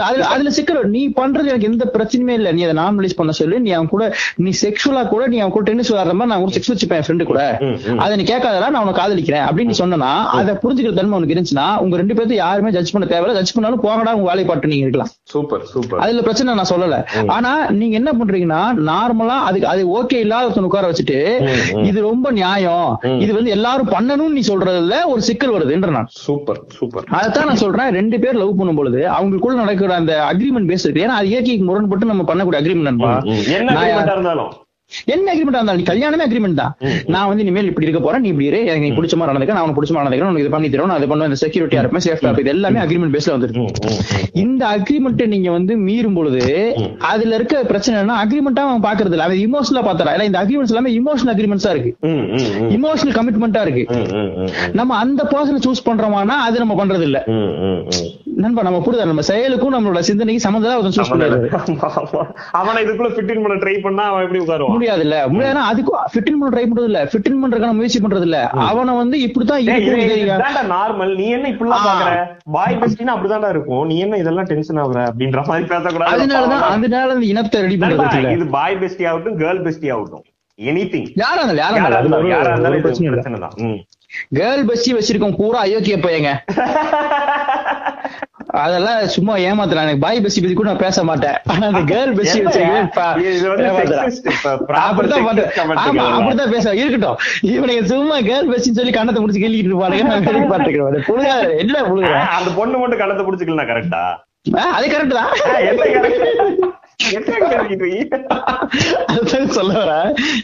அதுல 0.03 0.25
அதுல 0.33 0.49
சிக்கல் 0.55 0.63
நீ 0.91 1.03
பண்றது 1.15 1.51
எனக்கு 1.51 1.69
எந்த 1.69 1.85
பிரச்சனையுமே 1.95 2.35
இல்ல. 2.35 2.51
நீ 2.51 2.63
அதை 2.63 2.75
நார்மலைஸ் 2.77 3.17
பண்ண 3.17 3.31
சொல்லு. 3.35 3.55
நீ 3.59 3.71
அவன் 3.71 3.89
கூட 3.89 4.04
கூட 4.05 4.17
நீ 4.35 4.51
செக்ஷுவலா 4.61 5.07
கூட 5.07 5.27
நீ 5.27 5.37
அவன் 5.39 5.51
கூட 5.51 5.63
டென்னிஸ் 5.69 5.91
விளையாடுற 5.91 6.15
மாதிரி 6.19 6.31
நான் 6.31 6.43
கூட 6.43 6.51
செக்ஸ் 6.55 6.71
வச்சுப்பேன் 6.73 7.03
ஃப்ரெண்டு 7.05 7.23
கூட. 7.23 7.41
அதை 8.03 8.17
நீ 8.17 8.23
கேட்காதடா 8.23 8.69
நான் 8.69 8.83
உனக்கு 8.85 9.01
காதலிக்கிறேன். 9.01 9.45
அப்படின்னு 9.49 9.75
சொன்னா 9.81 10.11
அதை 10.39 10.53
புரிஞ்சுக்கிற 10.63 10.93
தன்மை 10.93 11.17
உனக்கு 11.19 11.35
இருந்துச்சுன்னா 11.35 11.67
உங்க 11.77 11.95
ரெண்டு 11.95 12.13
பேர்த்து 12.13 12.33
யாருமே 12.33 12.71
ஜட்ஜ் 12.71 12.91
பண்ண 12.91 13.07
தேவையில்ல. 13.13 13.35
ஜட்ஜ் 13.39 13.53
பண்ணாலும் 13.53 13.83
போங்கடா 13.83 14.13
உங்க 14.17 14.27
வேலையை 14.29 14.45
பாட்டு 14.45 14.67
நீங்க 14.67 14.85
இருக்கலாம். 14.85 15.11
Super 15.23 15.63
super. 15.73 15.99
அதுல 15.99 16.21
பிரச்சனை 16.21 16.53
நான் 16.53 16.71
சொல்லல. 16.73 16.97
ஆனா 17.27 17.51
நீங்க 17.79 17.95
என்ன 17.95 18.11
பண்றீங்கன்னா 18.19 18.61
நார்மலா 18.91 19.37
அதுக்கு 19.49 19.67
அது 19.67 19.81
ஓகே 20.01 20.17
இல்லாத 20.25 20.61
உட்கார 20.61 20.91
வச்சுட்டு. 20.91 21.17
இது 21.89 22.01
ரொம்ப 22.01 22.31
நியாயம். 22.31 22.99
இது 23.19 23.33
வந்து 23.33 23.51
எல்லாரும் 23.51 23.91
பண்ணணும்னு 23.95 24.35
நீ 24.37 24.41
சொல்றதுல 24.47 24.97
ஒரு 25.05 25.21
சிக்கல் 25.21 25.53
வருதுன்ற 25.55 25.89
நான். 25.89 26.07
Super 26.09 26.61
super. 26.77 27.03
அதைத்தான் 27.17 27.45
நான் 27.45 27.63
சொல்றேன். 27.63 27.89
ரெண்டு 27.89 28.19
பேர் 28.19 28.39
லவ் 28.41 28.57
பண்ணும் 28.57 28.75
பொழுது 28.75 29.01
அவங்களுக்குள்ள 29.17 29.55
நடக்கிற 29.63 29.95
அந்த 29.95 30.13
அக்ரிமெண்ட் 30.31 30.69
பேஸ் 30.69 30.85
இருக்கு. 30.85 31.03
ஏன்னா 31.03 31.17
அது 31.19 31.27
இயற்கைக்கு 31.27 31.65
முரண்பட்டு 31.65 32.05
நம்ம 32.05 32.23
பண்ணக்கூடிய 32.33 32.59
அக்ரிமெண்ட் 32.61 32.89
நண்பா. 32.89 33.11
என்ன 33.97 34.11
இருந்தாலும். 34.11 34.64
என்ன 35.13 35.27
அக்ரிமெண்ட் 35.31 35.57
இருந்தாலும் 35.57 35.79
நீ 35.81 35.85
கல்யாணமே 35.89 36.23
அக்ரிமெண்ட் 36.25 36.59
தான். 36.59 36.73
நான் 37.13 37.27
வந்து 37.29 37.43
இனிமேல் 37.43 37.69
இப்படி 37.69 37.85
இருக்க 37.87 38.01
போறேன் 38.05 38.21
நீ 38.23 38.27
இப்படி 38.31 38.45
இரு 38.49 38.59
எனக்கு 38.69 38.85
நீ 38.87 38.91
பிடிச்ச 38.97 39.15
மாதிரி 39.19 39.31
நடந்துக்க 39.31 39.55
நான் 39.57 39.65
உனக்கு 39.65 39.77
பிடிச்ச 39.77 39.93
மாதிரி 39.93 40.05
நடந்துக்கிறேன் 40.05 40.31
உனக்கு 40.31 40.45
இது 40.45 40.53
பண்ணி 40.55 40.67
தரேன் 40.73 40.89
நான் 40.91 40.99
அது 40.99 41.07
பண்ணுவேன் 41.11 41.41
செக்யூரிட்டியா 41.43 41.81
இருப்பேன் 41.83 42.03
சேஃப்டா 42.05 42.27
இருப்பேன் 42.27 42.45
இது 42.45 42.53
எல்லாமே 42.55 42.79
அக்ரிமெண்ட் 42.83 43.13
பேஸ்ல 43.15 43.33
வந்துருக்கு. 43.35 43.93
இந்த 44.43 44.63
அக்ரிமெண்ட் 44.75 45.23
நீங்க 45.33 45.49
வந்து 45.57 45.75
மீறும் 45.87 46.17
பொழுது 46.19 46.41
அதுல 47.11 47.35
இருக்க 47.39 47.63
பிரச்சனை 47.71 47.95
என்ன 48.03 48.17
அக்ரிமெண்டா 48.25 48.65
அவன் 48.67 48.85
பாக்குறது 48.87 49.15
இல்ல 49.17 49.27
அவன் 49.29 49.41
இமோஷனலா 49.47 49.83
பாத்துறா 49.89 50.13
ஏன்னா 50.17 50.27
இந்த 50.29 50.39
அக்ரிமெண்ட்ஸ் 50.43 50.73
எல்லாமே 50.75 50.93
இமோஷனல் 50.99 51.33
அக்ரிமெண்ட்ஸா 51.35 51.71
இருக்கு. 51.75 51.91
இமோஷனல் 52.77 53.17
கமிட்மெண்டா 53.19 53.63
இருக்கு. 53.67 53.85
நம்ம 54.81 54.97
அந்த 55.05 55.23
பர்சனை 55.33 55.61
சூஸ் 55.67 55.85
பண்றோமானா 55.89 56.37
அது 56.47 56.63
நம்ம 56.63 56.77
பண்றது 56.81 57.07
இல்ல. 57.09 57.19
நண்பா 58.43 58.61
நம்ம 58.67 58.79
புரியுதா 58.85 59.09
நம்ம 59.09 59.23
செயலுக்கும் 59.31 59.75
நம்மளோட 59.75 59.99
சிந்தனைக்கு 60.11 60.45
சம்மந்தம் 60.45 60.77
அவன் 60.77 60.95
சூஸ் 60.97 61.11
பண்றாரு. 61.11 61.37
அவனை 62.61 62.79
இதுக்குள்ள 62.85 63.11
ஃபிட் 63.17 63.31
பண்ண 63.43 63.59
ட்ரை 63.63 63.75
பண்ணா 63.85 64.05
அவன் 64.13 64.25
எப்படி 64.25 64.41
உட்காருவான்? 64.45 64.74
முடியாது 64.75 65.03
இல்ல 65.05 65.17
முடியாதுன்னா 65.31 65.63
அதுக்கும் 65.71 66.03
ஃபிட்டின் 66.11 66.37
பண்ண 66.39 66.51
ட்ரை 66.53 66.65
பண்றது 66.65 66.89
இல்ல 66.91 67.01
ஃபிட்டின் 67.11 67.41
பண்றதுக்கான 67.41 67.77
முயற்சி 67.79 67.99
பண்றது 67.99 68.27
இல்ல 68.27 68.39
அவனை 68.67 68.93
வந்து 68.95 69.17
இப்படித்தான். 69.25 69.63
நார்மல் 70.73 71.13
நீ 71.15 71.25
என்ன 71.37 71.49
இப்படிலாம். 71.53 71.85
பாக்குற? 71.87 72.11
பாய் 72.55 72.79
பெஸ்டினா 72.81 73.15
அப்படிதான்டா 73.15 73.49
இருக்கும். 73.55 73.83
நீ 73.87 73.97
என்ன 74.05 74.19
இதெல்லாம் 74.23 74.49
டென்ஷன் 74.51 74.81
ஆகுற? 74.83 75.01
அப்படின்ற 75.11 75.41
மாதிரி 75.49 75.67
பேசக்கூடாது. 75.73 76.13
அதனாலதான் 76.13 76.65
அதனால 76.71 77.17
இந்த 77.17 77.27
இனத்தை 77.33 77.61
ரெடி 77.65 77.77
பண்றது 77.81 78.33
இது 78.35 78.47
பாய் 78.55 78.79
பெஸ்டி 78.83 79.05
ஆகட்டும் 79.11 79.37
கேர்ள் 79.43 79.61
பெஸ்டி 79.67 79.89
ஆகட்டும். 79.95 80.25
எனிதிங் 80.59 81.07
யாரா 81.21 81.39
இருந்தாலும் 81.39 81.63
யாரா 81.63 81.99
இருந்தாலும். 81.99 82.31
யாரா 82.33 82.51
இருந்தாலும் 82.53 82.83
பிரச்சனை 82.85 83.39
தான். 83.45 83.55
கேர்ள் 84.37 84.67
பஸ்ஸி 84.67 84.91
வச்சிருக்கோம் 84.97 85.37
பூரா 85.39 85.61
அயோக்கிய 85.65 85.97
பையங்க. 86.05 86.29
அதெல்லாம் 88.55 89.07
சும்மா 89.07 89.35
ஏமாத்துறான். 89.35 89.81
எனக்கு 89.81 89.97
பாய் 89.97 90.17
பஸ்ஸி 90.17 90.41
பத்தி 90.41 90.53
கூட 90.53 90.69
நான் 90.69 90.77
பேச 90.77 91.03
மாட்டேன். 91.03 91.33
ஆனா 91.45 91.67
அந்த 91.67 91.95
கேர்ள் 91.95 92.09
பஸ்ஸி 92.09 92.41
வச்சிருக்கேன் 92.41 92.89
ப- 92.93 93.21
இது 93.21 93.49
வந்து 93.49 93.63
ஏமாத்துறான். 93.63 94.03
sexist, 94.03 94.31
இப்ப 94.31 94.55
proper 94.67 94.77
அப்படித்தான் 96.11 96.49
பேச 96.49 96.75
இருக்கட்டும். 96.75 97.17
இவனுக்கு 97.41 97.85
சும்மா 97.85 98.17
கேர்ள் 98.17 98.49
பஸ்ஸின்னு 98.51 98.79
சொல்லி 98.79 98.91
கண்ணத்தை 98.91 99.19
முடிச்சு 99.19 99.47
கிள்ளிட்டு 99.47 99.71
இருப்பானுங்க. 99.71 100.03
நான் 100.03 100.23
கேள்வி 100.23 100.55
பார்த்துக்கிறேன். 100.55 101.01
புழுகா 101.07 101.57
என்ன 101.57 101.81
புழுகுறேன் 101.81 102.27
அந்த 102.27 102.51
பொண்ணு 102.55 102.77
மட்டும் 102.77 102.99
கணத்தை 102.99 103.21
புடிச்சுக்கலாம் 103.21 103.65
கரெக்டா 103.65 104.15
அது 104.57 104.87
கரெக்ட் 104.87 105.07
தான். 105.07 105.27
சொல்ல 109.49 109.73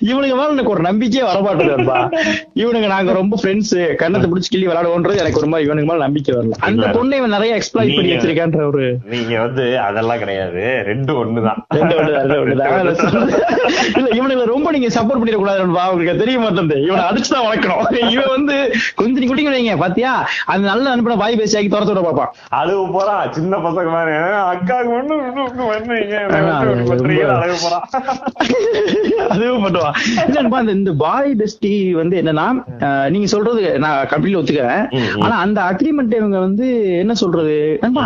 இவனுக்கு 0.01 0.35
மேல 0.35 0.47
எனக்கு 0.47 0.69
ஒரு 0.69 0.81
நம்பிக்கையே 0.81 1.27
வரமாட்டேதுப்பா 1.27 1.99
இவனுங்க 2.55 2.87
நாங்க 2.87 3.11
ரொம்ப 3.11 3.37
ஃப்ரெண்ட்ஸ் 3.41 3.73
கண்ணத்தை 3.99 4.27
பிடிச்சி 4.27 4.49
கிள்ளி 4.49 4.67
விளையாடுவோன்றது 4.67 5.17
எனக்கு 5.17 5.39
ஒரு 5.39 5.47
மாதிரி 5.47 5.67
இவனுக்கு 5.67 5.89
மேல 5.89 5.97
நம்பிக்கை 5.97 6.35
வரல. 6.35 6.57
அந்த 6.59 6.85
பொண்ணை 6.87 7.15
இவன் 7.15 7.29
நிறைய 7.29 7.55
எக்ஸ்பிளைன் 7.55 7.73
பண்ணி 7.73 7.95
நீங்க- 7.97 8.15
வச்சிருக்கான்ற 8.15 8.67
ஒரு 8.67 8.83
நீங்க 9.05 9.39
வந்து 9.39 9.79
அதெல்லாம் 9.79 10.19
கிடையாது. 10.19 10.61
ரெண்டு 10.85 11.13
ஒண்ணுதான். 11.15 11.59
இல்ல 13.95 14.07
இவனுக்கு 14.11 14.45
ரொம்ப 14.45 14.71
நீங்க 14.71 14.87
சப்போர்ட் 14.87 15.21
பண்ணிட 15.21 15.35
கூடாது 15.35 15.79
அவங்களுக்கு 15.79 16.17
தெரிய 16.17 16.39
மாட்டேன் 16.39 16.83
இவனை 16.83 17.03
அடிச்சுதான் 17.05 17.45
வளர்க்கணும் 17.45 17.81
இவன் 18.09 18.29
வந்து 18.29 18.55
கொஞ்சம் 18.95 19.23
நீ 19.23 19.29
குடிங்க 19.29 19.51
வைங்க 19.51 19.77
பாத்தியா? 19.77 20.13
அந்த 20.45 20.67
நல்ல 20.67 20.95
அனுப்பின 20.95 21.17
வாய் 21.17 21.35
பேசியாக்கி 21.35 21.69
துரத்து 21.69 21.93
விட 21.93 22.01
பாப்பான் 22.01 22.31
அழுவு 22.55 22.85
போறா 22.91 23.15
சின்ன 23.29 23.57
பசங்க 23.57 23.89
ஒண்ணு 24.91 25.15
அதுவும் 29.33 29.63
பண்ணுவான் 29.65 29.95
இல்லப்பா 30.27 30.57
அந்த 30.61 30.71
இந்த 30.79 30.91
பாய் 31.01 31.31
பெஸ்டி 31.39 31.71
வந்து 31.99 32.15
என்னன்னா 32.21 32.45
நீங்க 33.13 33.27
சொல்றது 33.33 33.61
நான் 33.83 34.07
கம்ப்ளீட் 34.11 34.37
ஒத்துக்கிறேன். 34.39 34.83
ஆனா 35.23 35.35
அந்த 35.45 35.59
அக்ரிமெண்ட் 35.71 36.13
இவங்க 36.19 36.37
வந்து 36.45 36.65
என்ன 37.03 37.13
சொல்றது? 37.21 37.55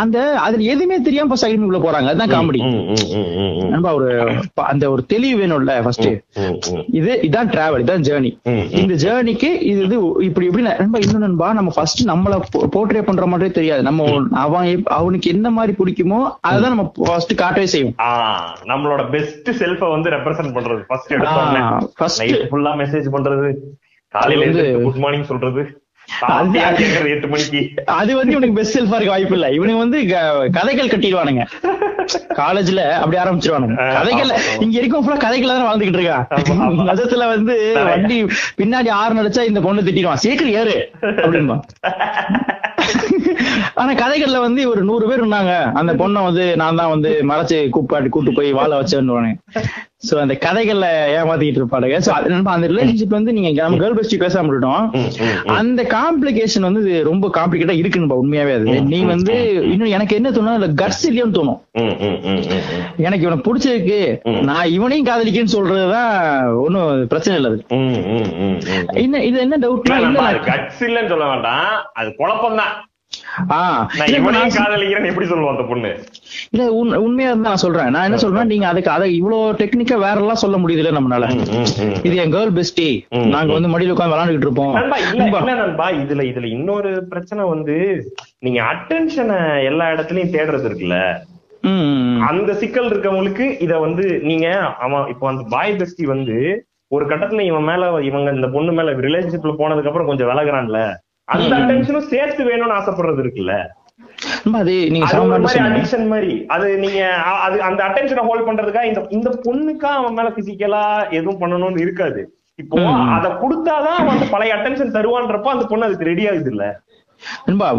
அந்த 0.04 0.18
அதுல 0.46 0.66
எதுவுமே 0.74 0.98
தெரியாம 1.08 1.30
ஃபர்ஸ்ட் 1.30 1.48
அக்ரிமெண்ட் 1.48 1.70
உள்ள 1.70 1.80
போறாங்க. 1.86 2.10
அதுதான் 2.12 2.34
காமெடி. 2.36 2.60
நண்பா 3.74 3.92
ஒரு 4.00 4.10
அந்த 4.72 4.84
ஒரு 4.94 5.02
தெளிவு 5.14 5.36
வேணும்ல 5.42 5.76
ஃபர்ஸ்ட். 5.86 6.08
இது 7.00 7.12
இதான் 7.30 7.52
டிராவல் 7.56 7.84
இதான் 7.86 8.06
ஜேர்னி. 8.10 8.32
இந்த 8.82 8.94
ஜேர்னிக்கு 9.06 9.50
இது 9.72 9.82
இது 9.88 9.98
இப்படி 10.28 10.46
இப்படி 10.50 10.66
நண்பா 10.70 11.00
இன்னும் 11.06 11.26
நண்பா 11.28 11.50
நம்ம 11.60 11.74
ஃபர்ஸ்ட் 11.78 12.02
நம்மள 12.12 12.34
போர்ட்ரே 12.76 13.04
பண்ற 13.10 13.26
மாதிரி 13.34 13.56
தெரியாது. 13.60 13.84
நம்ம 13.90 14.10
அவன் 14.46 14.68
அவனுக்கு 15.00 15.28
என்ன 15.36 15.48
மாதிரி 15.58 15.76
பிடிக்குமோ 15.82 16.20
அதுதான் 16.50 16.74
நம்ம 16.76 16.86
ஃபர்ஸ்ட் 17.08 17.34
காட்டவே 17.44 17.70
செய்வோம். 17.76 17.96
நம்மளோட 18.64 19.10
பெஸ்ட் 19.10 19.50
செல்ஃப 19.50 19.90
வந்து 19.90 20.10
ரெப்ரசென்ட் 20.10 20.58
பண்றது. 20.58 20.80
First 20.88 21.14
first. 22.00 22.18
நைட் 22.18 22.48
ஃபுல்லா 22.52 22.86
மெசேஜ் 22.86 23.08
பண்றது. 23.12 23.54
காலையில 24.08 24.52
வந்து- 24.52 24.82
குட் 24.82 24.96
மார்னிங் 24.96 25.24
சொல்றது. 25.24 25.80
எட்டு 27.06 27.28
மணிக்கு. 27.28 27.84
அது 27.86 28.16
வந்து 28.16 28.32
இவனுக்கு 28.32 28.56
பெஸ்ட் 28.56 28.78
செல்ஃபா 28.78 28.86
இருக்க 28.86 29.10
வாய்ப்பு 29.10 29.34
இல்ல. 29.34 29.52
இவனுக்கு 29.52 29.80
வந்து 29.80 30.08
கதைகள் 30.52 30.88
கட்டிடுவானுங்க. 30.88 31.46
காலேஜ்ல 32.30 32.90
அப்படி 32.90 33.18
ஆரம்பிச்சிருவானுங்க. 33.18 33.94
கதைகள். 33.94 34.38
இங்க 34.60 34.80
இருக்கும் 34.80 35.08
ஃபுல்லா 35.08 35.18
கதைகள் 35.18 35.50
தான் 35.50 35.76
வாழ்ந்துகிட்டு 35.76 35.84
இருக்கான். 35.84 36.26
நிஜத்துல 36.90 37.28
வந்து. 37.28 37.74
வண்டி 37.86 38.24
பின்னாடி 38.58 38.90
ஆறு 38.90 39.16
நடிச்சா 39.16 39.42
இந்த 39.42 39.62
பொண்ணு 39.62 39.82
திட்டிடுவான். 39.82 40.14
சீக்கிரம் 40.14 40.54
ஏறு. 40.54 40.92
அப்படின்பா. 41.02 41.60
ஆனா 43.76 43.92
கதைகள்ல 44.00 44.40
வந்து 44.44 44.62
ஒரு 44.72 44.82
நூறு 44.84 45.08
பேர் 45.10 45.22
இருந்தாங்க. 45.22 45.52
அந்த 45.80 45.92
பொண்ணை 46.00 46.22
வந்து 46.24 46.46
நான் 46.62 46.80
தான் 46.80 46.94
வந்து 46.94 47.12
மறைச்சு 47.30 47.60
கூப்பாட்டி 47.76 48.10
கூட்டு 48.10 48.32
போய் 48.34 48.58
வாழ 48.58 48.72
வச்சேன்னு 48.76 49.34
சோ 50.08 50.16
அந்த 50.22 50.34
கதைகள்ல 50.42 50.88
ஏமாத்திட்டு 51.14 51.60
இருப்பானுங்க 51.60 52.00
சோ 52.06 52.10
அந்த 52.54 52.66
ரிலேஷன்ஷிப் 52.72 53.16
வந்து 53.16 53.34
நீங்க 53.36 53.50
நம்ம 53.58 53.80
கேர்ள் 53.80 53.98
பெஸ்டி 53.98 54.18
பேசாம 54.22 54.46
விட்டுட்டோம் 54.46 54.84
ம், 54.92 55.06
ம், 55.20 55.38
ம். 55.46 55.54
அந்த 55.56 55.82
காம்ப்ளிகேஷன் 55.94 56.68
வந்து 56.68 56.82
ரொம்ப 57.08 57.28
காம்ப்ளிகேட்டா 57.38 57.76
இருக்குன்னு 57.80 58.20
உண்மையாவே 58.20 58.54
அது. 58.58 58.66
நீ 58.92 59.00
வந்து 59.06 59.36
இன்னும் 59.72 59.94
எனக்கு 59.96 60.18
என்ன 60.20 60.32
தோணும் 60.32 60.58
இல்ல 60.60 60.70
கட்ஸ் 60.82 61.06
இல்லையோன்னு 61.10 61.38
தோணும். 61.40 61.60
எனக்கு 63.06 63.26
இவனை 63.26 63.40
பிடிச்சிருக்கு. 63.48 64.00
நான் 64.44 64.74
இவனையும் 64.76 65.10
காதலிக்கேன்னு 65.10 65.56
சொல்றதுதான் 65.56 66.12
ஒண்ணும் 66.64 67.08
பிரச்சனை 67.08 67.38
இல்ல 67.40 67.52
அது. 67.52 67.62
என்ன 69.04 69.24
இது 69.26 69.40
என்ன 69.40 69.58
டவுட்னா 69.58 69.98
guts 70.50 70.82
இல்லைன்னு 70.88 71.14
சொல்ல 71.14 71.28
வேண்டாம். 71.28 71.70
அது 71.94 72.12
குழப்பம் 72.16 72.60
தான் 72.62 72.74
எப்படி 75.04 75.26
சொல்லுவோம் 75.26 75.56
அந்த 75.56 75.64
பொண்ணு? 75.64 75.92
இல்ல 76.50 76.74
உண்- 76.74 76.96
உண்மையா 76.98 77.34
நான் 77.34 77.56
சொல்றேன். 77.56 77.90
நான் 77.90 78.04
என்ன 78.04 78.18
சொல்றேன் 78.18 78.48
நீங்க 78.48 78.68
அதுக்கு 78.68 78.92
அதை 78.92 79.16
இவ்வளவு 79.16 79.52
டெக்னிக்கா 79.54 79.98
வேற 79.98 80.20
எல்லாம் 80.20 80.36
சொல்ல 80.36 80.58
முடியுதுல 80.58 80.92
நம்மளால. 80.92 81.30
இது 82.04 82.16
என் 82.16 82.34
கேர்ள் 82.34 82.56
பெஸ்டி 82.56 82.88
நாங்க 83.28 83.54
வந்து 83.54 83.70
மடியில 83.70 83.90
உட்கார்ந்து 83.90 84.16
விளையாண்டுட்டு 84.16 84.42
இருப்போம். 84.42 84.74
இதுல 86.02 86.24
இதுல 86.24 86.44
இன்னொரு 86.50 87.08
பிரச்சனை 87.10 87.46
வந்து 87.46 87.76
நீங்க 88.40 88.62
அட்டென்ஷனை 88.64 89.40
எல்லா 89.64 89.90
இடத்துலயும் 89.90 90.34
தேடுறது 90.34 90.64
இருக்குல்ல? 90.64 90.98
அந்த 92.22 92.54
சிக்கல் 92.54 92.90
இருக்கவங்களுக்கு 92.90 93.62
இத 93.62 93.78
வந்து 93.78 94.20
நீங்க 94.24 94.48
அவன் 94.80 95.08
இப்போ 95.08 95.28
அந்த 95.28 95.44
பாய் 95.50 95.74
பெஸ்டி 95.74 96.04
வந்து 96.06 96.38
ஒரு 96.88 97.06
கட்டத்துல 97.06 97.42
இவன் 97.42 97.64
மேல 97.64 98.02
இவங்க 98.02 98.32
இந்த 98.32 98.48
பொண்ணு 98.48 98.72
மேல 98.72 98.92
ரிலேஷன்ஷிப்ல 98.98 99.54
போனதுக்கு 99.58 99.88
அப்புறம் 99.88 100.08
கொஞ்சம் 100.08 100.30
விலகுறான்ல? 100.30 100.80
அந்த. 101.28 101.56
அட்டென்ஷனும் 101.56 102.08
சேர்த்து 102.08 102.44
வேணும்னு 102.44 102.78
ஆசைப்படுறது 102.78 103.22
இருக்குல்ல? 103.24 103.54
அது 105.02 105.22
அடிக்ஷன் 105.70 106.08
மாதிரி 106.08 106.46
அது 106.48 106.78
நீங்க 106.78 107.14
அது 107.42 107.62
அந்த 107.62 107.84
அட்டென்ஷனை 107.84 108.18
ஹோல்ட் 108.18 108.50
பண்றதுக்கா 108.50 108.84
இந்த 108.84 109.06
இந்த 109.10 109.42
பொண்ணுக்கா 109.44 109.92
அவன் 109.94 110.14
மேல 110.14 110.30
பிசிக்கலா 110.30 111.12
எதுவும் 111.12 111.42
பண்ணணும்னு 111.42 111.80
இருக்காது. 111.80 112.22
இப்போ. 112.56 112.78
அத 113.10 113.28
கொடுத்தாதான் 113.42 113.98
அவன் 113.98 114.08
அந்த 114.08 114.26
பழைய 114.32 114.56
அட்டென்ஷன் 114.56 114.96
தருவான்றப்போ 114.96 115.44
அந்த 115.44 115.66
பொண்ணு 115.66 115.86
அதுக்கு 115.86 116.06
ரெடி 116.06 116.28
ஆகுது 116.28 116.50
இல்ல. 116.50 116.82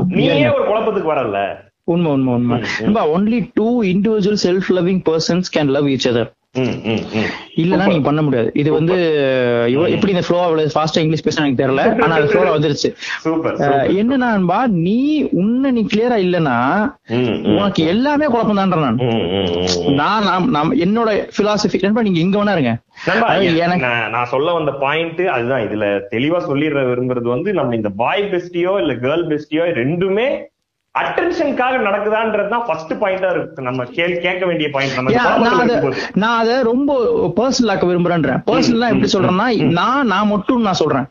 நீயே 0.06 0.48
ஒரு 0.48 0.64
குழப்பத்துக்கு 0.64 1.12
வரல. 1.12 1.38
உண்மை 1.84 2.12
உண்மை 2.12 2.34
உண்மை. 2.34 2.60
Only 3.10 3.50
two 3.54 3.82
individual 3.82 4.42
self 4.44 4.68
loving 4.68 5.00
persons 5.04 5.50
can 5.56 5.66
love 5.66 5.86
each 5.86 6.08
other. 6.08 6.30
இல்லனா 7.62 7.86
நீங்க 7.90 8.04
பண்ண 8.06 8.20
முடியாது. 8.22 8.48
இது 8.60 8.70
வந்து 8.76 8.96
எப்படி 9.94 10.12
இந்த 10.14 10.24
ஃப்ளோ 10.26 10.38
அவ்வளவு 10.44 10.72
ஃபாஸ்டா 10.74 11.02
இங்கிலீஷ் 11.02 11.24
பேச 11.26 11.40
எனக்கு 11.42 11.60
தெரியல 11.62 11.82
ஆனா 12.04 12.14
அது 12.18 12.30
ஃப்ளோல 12.32 12.54
வந்துருச்சு. 12.56 12.88
என்னன்னா 14.00 14.28
நண்பா 14.34 14.58
நீ 14.86 14.98
உன்ன 15.42 15.70
நீ 15.76 15.84
கிளியரா 15.92 16.18
இல்லனா. 16.26 16.56
உனக்கு 17.54 17.84
எல்லாமே 17.94 18.26
குழப்பம் 18.34 18.60
தான் 18.62 18.74
நான். 18.86 19.00
நான் 20.56 20.74
என்னோட 20.86 21.08
பிலாசபி 21.38 21.84
நண்பா 21.86 22.06
நீங்க 22.08 22.20
எங்க 22.26 22.36
வேணா 22.40 22.56
இருங்க. 22.56 22.74
நான் 24.14 24.30
சொல்ல 24.34 24.52
வந்த 24.58 24.72
பாயிண்ட் 24.84 25.22
அதுதான் 25.36 25.64
இதுல 25.68 25.86
தெளிவா 26.14 26.40
சொல்லிடுற 26.50 26.82
விரும்புறது 26.90 27.28
வந்து 27.34 27.52
நம்ம 27.52 27.74
இந்த 27.74 27.92
பாய் 28.02 28.28
பெஸ்டியோ 28.34 28.74
இல்ல 28.82 28.94
கேர்ள் 29.06 29.26
பெஸ்டியோ 29.32 29.64
ரெண்டுமே 29.82 30.28
அட்டென்ஷனுக்காக 31.00 31.78
நடக்குதான்றது 31.86 32.50
தான் 32.52 32.64
ஃபர்ஸ்ட் 32.66 32.92
பாயிண்டா 33.00 33.30
இருக்கு. 33.34 33.64
நம்ம 33.68 33.84
கேட்க 34.24 34.42
வேண்டிய 34.50 34.68
பாயிண்ட் 34.74 34.96
நம்ம 34.98 35.10
நான் 36.22 36.38
அத 36.42 36.50
ரொம்ப 36.70 36.96
பர்சனல் 37.38 37.72
ஆக்க 37.72 37.86
விரும்புறேன்றேன். 37.90 38.40
பர்சனலா 38.50 38.90
எப்படி 38.92 39.10
சொல்றேன்னா 39.14 39.48
நான் 39.78 40.08
நான் 40.12 40.30
மட்டும் 40.34 40.64
நான் 40.68 40.78
சொல்றேன். 40.82 41.06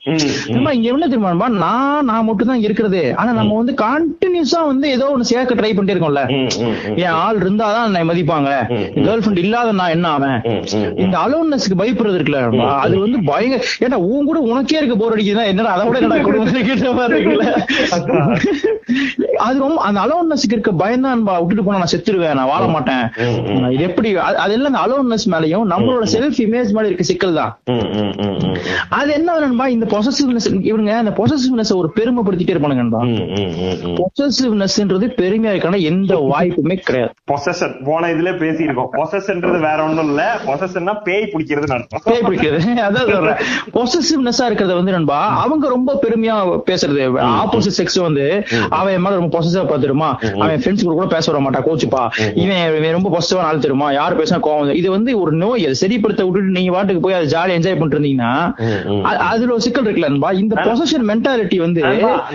நம்ம 0.55 0.73
இங்க 0.77 0.87
என்ன 0.93 1.09
தெரியுமா 1.11 1.49
நான் 1.65 2.07
நான் 2.11 2.27
மட்டும் 2.29 2.51
தான் 2.51 2.63
இருக்கிறது. 2.67 3.01
ஆனா 3.21 3.31
நம்ம 3.39 3.57
வந்து 3.61 3.75
கண்டினியூஸா 3.85 4.61
வந்து 4.71 4.87
ஏதோ 4.95 5.09
ஒண்ணு 5.15 5.29
சேர்க்க 5.33 5.59
ட்ரை 5.61 5.71
பண்ணிட்டே 5.73 5.95
இருக்கோம்ல. 5.95 6.23
என் 7.03 7.17
ஆள் 7.23 7.41
இருந்தாதான் 7.43 7.87
என்னை 7.89 8.03
மதிப்பாங்க. 8.11 8.49
கேர்ள் 9.05 9.23
ஃபிரெண்ட் 9.23 9.43
இல்லாத 9.45 9.75
நான் 9.81 9.93
என்ன 9.97 10.07
ஆவேன். 10.15 10.39
இந்த 11.03 11.15
அலோன்னஸ்க்கு 11.25 11.79
பயப்படுறது 11.83 12.19
இருக்குல்ல 12.19 12.41
அது 12.83 12.95
வந்து 13.05 13.19
பயங்கர 13.31 13.61
ஏன்னா 13.85 13.99
உன் 14.09 14.27
கூட 14.31 14.39
உனக்கே 14.51 14.79
இருக்க 14.81 14.97
போர் 15.01 15.15
அடிக்குதுன்னா 15.15 15.47
என்னடா 15.53 15.73
அதை 15.75 15.85
விட 15.87 15.99
என்னடா 16.01 16.19
குடும்பத்துல 16.27 16.63
கேட்ட 16.69 16.93
மாதிரி 16.99 17.19
இருக்குல்ல. 17.19 17.47
அது 19.47 19.57
ரொம்ப 19.65 19.74
அந்த 19.77 20.01
அலோன்னஸ்க்கு 20.01 20.51
இருக்க 20.51 20.71
பயம்தான் 20.71 21.23
விட்டுட்டு 21.23 21.63
போனா 21.63 21.77
நான் 21.77 21.87
செத்துருவேன் 21.97 22.33
நான் 22.33 22.45
வாழ 22.45 22.67
மாட்டேன். 22.67 23.09
இது 23.71 23.83
எப்படி 23.83 24.15
அது- 24.15 24.49
எல்லாம் 24.49 24.73
அந்த 24.73 24.79
அலோன்னஸ் 24.85 25.29
மேலயும் 25.29 25.71
நம்மளோட 25.73 26.05
செல்ஃப் 26.13 26.39
இமேஜ் 26.39 26.71
மேல 26.71 26.85
இருக்க 26.85 27.03
சிக்கல் 27.03 27.33
தான். 27.33 27.59
அது 28.89 29.13
என்ன 29.13 29.39
நண்பா 29.39 29.67
இந்த 29.67 29.85
பொசசிவ்னஸ் 29.85 30.63
இவங்க 30.63 30.97
அந்த 30.97 31.11
பொசசிவ்னஸ் 31.11 31.75
ஒரு 31.75 31.91
பெருமைப்படுத்திட்டே 31.95 32.55
இருப்பானுங்க 32.55 32.73
நண்பா. 32.73 32.99
பொசசிவ்னஸ்ன்றது 33.95 35.07
பெருமையா 35.17 35.49
இருக்கான 35.49 35.77
எந்த 35.77 36.15
வாய்ப்புமே 36.15 36.75
கிடையாது. 36.75 37.13
பொசஷன் 37.31 37.85
போன 37.85 38.07
இதுல 38.07 38.35
பேசியிருக்கோம். 38.35 38.87
பொசஷன்ன்றது 38.91 39.59
வேற 39.59 39.83
ஒண்ணும் 39.83 40.05
இல்ல. 40.05 40.37
பொசஷன்னா 40.45 41.01
பேய் 41.03 41.29
பிடிக்கிறதுன்னு 41.33 41.73
அர்த்தம் 41.73 42.01
பேய் 42.03 42.21
பிடிக்கிறது. 42.21 42.59
அதான் 42.75 43.11
சொல்றேன். 43.11 43.35
பொசசிவ்னஸா 43.73 44.53
இருக்கிறத 44.53 44.73
வந்து 44.73 44.91
நண்பா 44.91 45.27
அவங்க 45.27 45.67
ரொம்ப 45.67 45.99
பெருமையா 46.01 46.61
பேசுறது. 46.71 47.03
ஆப்போசிட் 47.25 47.71
செக்ஸ் 47.77 48.01
வந்து 48.01 48.43
அவன் 48.69 49.01
மேல 49.01 49.15
ரொம்ப 49.15 49.39
பொசசிவா 49.39 49.64
பாத்துருமா 49.65 50.09
அவன் 50.39 50.61
ஃப்ரெண்ட்ஸ் 50.61 50.85
கூட 50.85 50.95
கூட 50.95 51.07
பேச 51.09 51.31
வர 51.31 51.41
மாட்டா 51.43 51.61
கோச்சுப்பா. 51.65 52.03
இவன் 52.41 52.59
இவன் 52.77 52.95
ரொம்ப 52.95 53.09
பொசசிவா 53.11 53.43
ஆள் 53.45 53.61
தெரியுமா? 53.61 53.87
யாரு 53.95 54.15
பேசினா 54.15 54.39
கோவம். 54.45 54.53
இது 54.75 54.89
வந்து 54.91 55.11
ஒரு 55.21 55.31
நோய் 55.37 55.65
அதை 55.65 55.77
சரிப்படுத்த 55.81 56.23
விட்டுட்டு 56.25 56.55
நீங்க 56.55 56.71
வாட்டுக்கு 56.73 57.03
போய் 57.03 57.17
அதை 57.17 57.27
ஜாலியா 57.31 57.57
என்ஜாய் 57.57 57.75
பண்ணிட்டு 57.75 57.97
இருந்தீங்கன்னா 57.97 58.31
அதுல 59.27 59.51
ஒரு 59.51 59.63
சிக்கல் 59.65 59.85
இருக்குல்ல 59.85 60.09
நண்பா? 60.09 60.31
இந்த 60.39 60.55
பொசஷன் 60.67 61.07
மென்டாலிட்டி 61.09 61.57
வந்து 61.61 61.81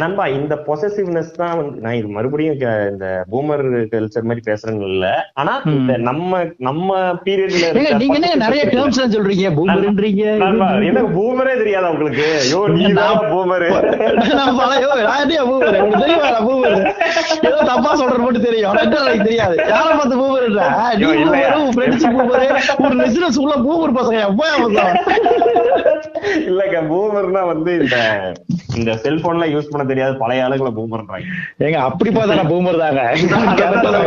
நண்பா, 0.02 0.24
இந்த 0.36 0.54
பொசசிவ்னஸ் 0.66 1.32
தான் 1.36 1.54
வந்து 1.58 1.78
நான் 1.80 1.96
இது 1.96 2.08
மறுபடியும் 2.14 2.56
இந்த 2.90 3.06
பூமர் 3.32 3.64
கல்ச்சர் 3.92 4.28
மாதிரி 4.28 4.44
பேசுறேன்னு 4.46 4.88
இல்ல. 4.90 5.06
ஆனா 5.40 5.54
இந்த 5.72 5.92
நம்ம 6.06 6.28
நம்ம 6.66 6.88
பீரியட்ல 7.24 7.66
நீங்க 8.00 8.16
என்ன 8.18 8.34
நிறைய 8.44 8.62
டேர்ம்ஸ் 8.72 8.98
சொல்றீங்க? 9.14 9.46
பூமர்ன்றீங்க 9.56 10.24
எனக்கு 10.88 11.10
பூமரே 11.16 11.54
தெரியாதா 11.60 11.90
உங்களுக்கு 11.94 12.26
யோ 12.52 12.60
நீ 12.74 12.84
தான் 12.98 13.20
பூமரு 13.30 13.68
நான் 14.32 14.56
பல- 14.58 14.76
ஐயோ, 14.76 14.90
நான் 15.02 15.20
எப்படியா 15.22 15.42
boomer? 15.44 15.70
ஏதோ 17.40 17.58
தப்பா 17.68 17.90
சொல்றது 17.94 18.22
மட்டும் 18.22 18.46
தெரியும். 18.46 18.74
எனக்கு 18.76 19.24
தெரியாது. 19.24 19.56
யாரை 19.70 19.92
பார்த்து 19.92 20.20
பூமர்ன்ற 20.20 20.64
நீ 20.92 21.04
ஐயோ, 21.04 21.10
இல்லையா? 21.18 21.48
பூமர் 21.48 21.60
உன் 21.60 21.74
ஃப்ரெண்ட்ஸ் 21.74 22.06
பூமர் 22.08 22.46
ஒரு 22.84 22.96
பிசினஸ் 23.02 23.40
உள்ள 23.42 23.54
பூமர் 23.66 23.96
பசங்க 23.98 24.20
எப்பயா 24.28 24.54
வந்தான் 24.58 24.96
இல்லங்க 26.44 26.78
பூமர்னா 26.88 27.42
வந்து 27.46 27.72
இந்த 27.80 27.96
இந்த 28.76 28.92
செல்போன்ல 29.02 29.44
யூஸ் 29.52 29.70
பண்ண 29.70 29.84
தெரியாத 29.84 30.12
பழைய 30.14 30.44
ஆளுங்களை 30.46 30.70
பூமர்ன்றாங்க. 30.70 31.24
ஏங்க 31.60 31.78
அப்படி 31.86 32.10
பார்த்தா 32.10 32.44
பூமர் 32.50 32.78
தாங்க. 32.78 33.00
கரெக்டா 33.60 33.90
தான் 33.94 34.06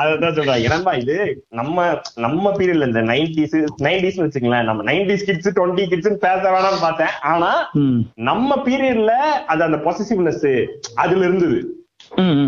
அதான் 0.00 0.36
சொல்றாங்க. 0.36 0.62
ஏன்னா 0.66 0.92
இது 0.98 1.16
நம்ம 1.50 1.76
நம்ம 2.16 2.52
பீரியட்ல 2.58 2.88
இந்த 2.90 3.02
நைன்டிஸ் 3.10 3.56
நைன்டிஸ் 3.82 4.20
வச்சுங்களேன் 4.22 4.64
நம்ம 4.64 4.86
நைன்டிஸ் 4.90 5.26
கிட்ஸ் 5.28 5.50
டுவெண்ட்டி 5.56 5.86
கிட்ஸ் 5.88 6.10
பேச 6.26 6.42
வேணாம்னு 6.50 6.80
பார்த்தேன். 6.80 7.12
ஆனா. 7.24 7.50
நம்ம 8.28 8.56
பீரியட்ல 8.66 9.12
அது 9.46 9.62
அந்த 9.64 9.80
பொசசிவ்னஸ் 9.86 10.48
அதுல 10.96 11.24
இருந்தது. 11.48 11.74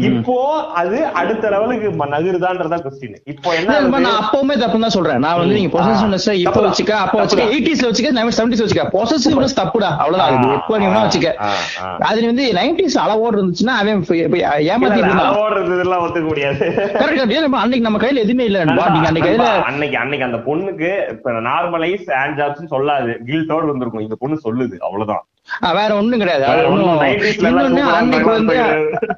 இப்போ 0.09 0.35
அது 0.81 0.99
அடுத்த 1.21 1.49
லெவலுக்கு 1.53 1.89
நகருதான்றதா 2.13 2.77
கொஸ்டின் 2.85 3.17
இப்போ 3.33 3.49
என்ன? 3.55 3.73
நான் 4.05 4.19
அப்பவுமே 4.21 4.55
தப்பு 4.63 4.79
தான் 4.85 4.95
சொல்றேன். 4.95 5.19
நான் 5.25 5.39
வந்து 5.41 5.57
நீங்க 5.59 5.71
பொசசிவ்னஸ் 5.75 6.27
இப்ப. 6.43 6.61
வச்சுக்க 6.67 6.93
அப்ப 7.05 7.17
வச்சுக்க. 7.21 7.45
எயிட்டிஸ்ல 7.55 7.89
வச்சுக்க 7.89 8.11
செவன்டிஸ் 8.39 8.63
வச்சுக்க. 8.65 8.85
பொசசிவ்னஸ் 8.95 9.57
தப்புடா. 9.61 9.91
அவ்வளவுதான். 10.03 10.31
அது 10.37 10.55
எப்ப 10.59 10.79
நீ 10.83 10.87
வச்சுக்க. 10.95 11.33
அது 12.11 12.27
வந்து 12.31 12.47
நைன்டிஸ் 12.61 12.97
அளவோடு 13.05 13.39
இருந்துச்சுன்னா 13.39 13.75
அவன் 13.83 14.01
ஏமாத்தி 14.73 15.03
அளவோடுறது 15.27 15.75
இதெல்லாம் 15.77 16.05
ஒத்துக்க 16.07 16.27
முடியாது. 16.29 16.65
அன்னைக்கு 17.63 17.87
நம்ம 17.89 18.01
கையில 18.05 18.25
எதுவுமே 18.27 18.47
இல்ல 18.51 18.61
அன்னைக்கு 18.63 19.29
கையில 19.29 19.49
அன்னைக்கு 19.71 19.99
அன்னைக்கு 20.05 20.29
அந்த 20.29 20.41
பொண்ணுக்கு 20.49 20.93
இப்ப 21.17 21.35
நார்மலைஸ் 21.51 22.07
ஹேண்ட் 22.21 22.39
ஜாப்ஸ் 22.41 22.73
சொல்லாது. 22.77 23.13
கில்ட்டோட 23.29 23.67
வந்திருக்கும். 23.73 24.07
இந்த 24.07 24.19
பொண்ணு 24.25 24.39
சொல்லுது. 24.49 24.79
அவ்வளவுதான். 24.89 25.25
வேற 25.77 25.91
ஒண்ணும் 25.97 26.21
கிடையாது. 26.21 26.45
அது 26.45 26.57
வேற 26.57 26.69
ஒண்ணும் 26.71 26.89
ஒண்ணும் 26.89 27.03
90s 27.05 27.37
ல 27.37 27.49
எல்லாம் 27.51 27.65
இன்னொன்னு 27.65 27.81
சூப்பரா 27.81 27.99
அன்னைக்கு 28.01 28.31
வந்து. 28.31 28.57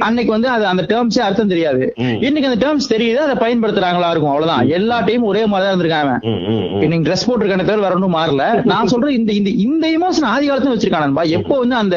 அன்னைக்கு 0.06 0.32
வந்து 0.32 0.48
அது 0.52 0.64
அந்த 0.66 0.82
டேர்ம்ஸே 0.90 1.22
அர்த்தம் 1.26 1.52
தெரியாது. 1.52 1.82
இன்னைக்கு 2.26 2.48
அந்த 2.50 2.60
டேர்ம்ஸ் 2.62 2.90
தெரியுது 2.92 3.20
அதை 3.24 3.36
பயன்படுத்துறாங்களா 3.42 4.10
இருக்கும் 4.12 4.32
அவ்வளவுதான். 4.32 4.64
எல்லா 4.78 4.96
டைமும் 5.06 5.30
ஒரே 5.32 5.42
மாதிரி 5.46 5.68
தான் 5.90 6.10
ம். 6.26 6.40
நீங்க 6.84 7.04
ட்ரெஸ் 7.06 7.26
போட்டிருக்கானே 7.26 7.66
தவிர 7.66 7.84
வேற 7.84 7.94
ஒன்றும் 7.94 8.16
மாறல. 8.16 8.44
நான் 8.72 8.90
சொல்றேன் 8.92 9.16
இந்த 9.18 9.30
இந்த 9.32 9.50
இந்த 9.64 9.86
இமோஷன் 9.94 10.28
ஆதி 10.30 10.46
காலத்துல 10.48 10.74
வச்சிருக்கான் 10.74 11.00
எப்போ 11.38 11.54
வந்து 11.58 11.76
அந்த 11.76 11.96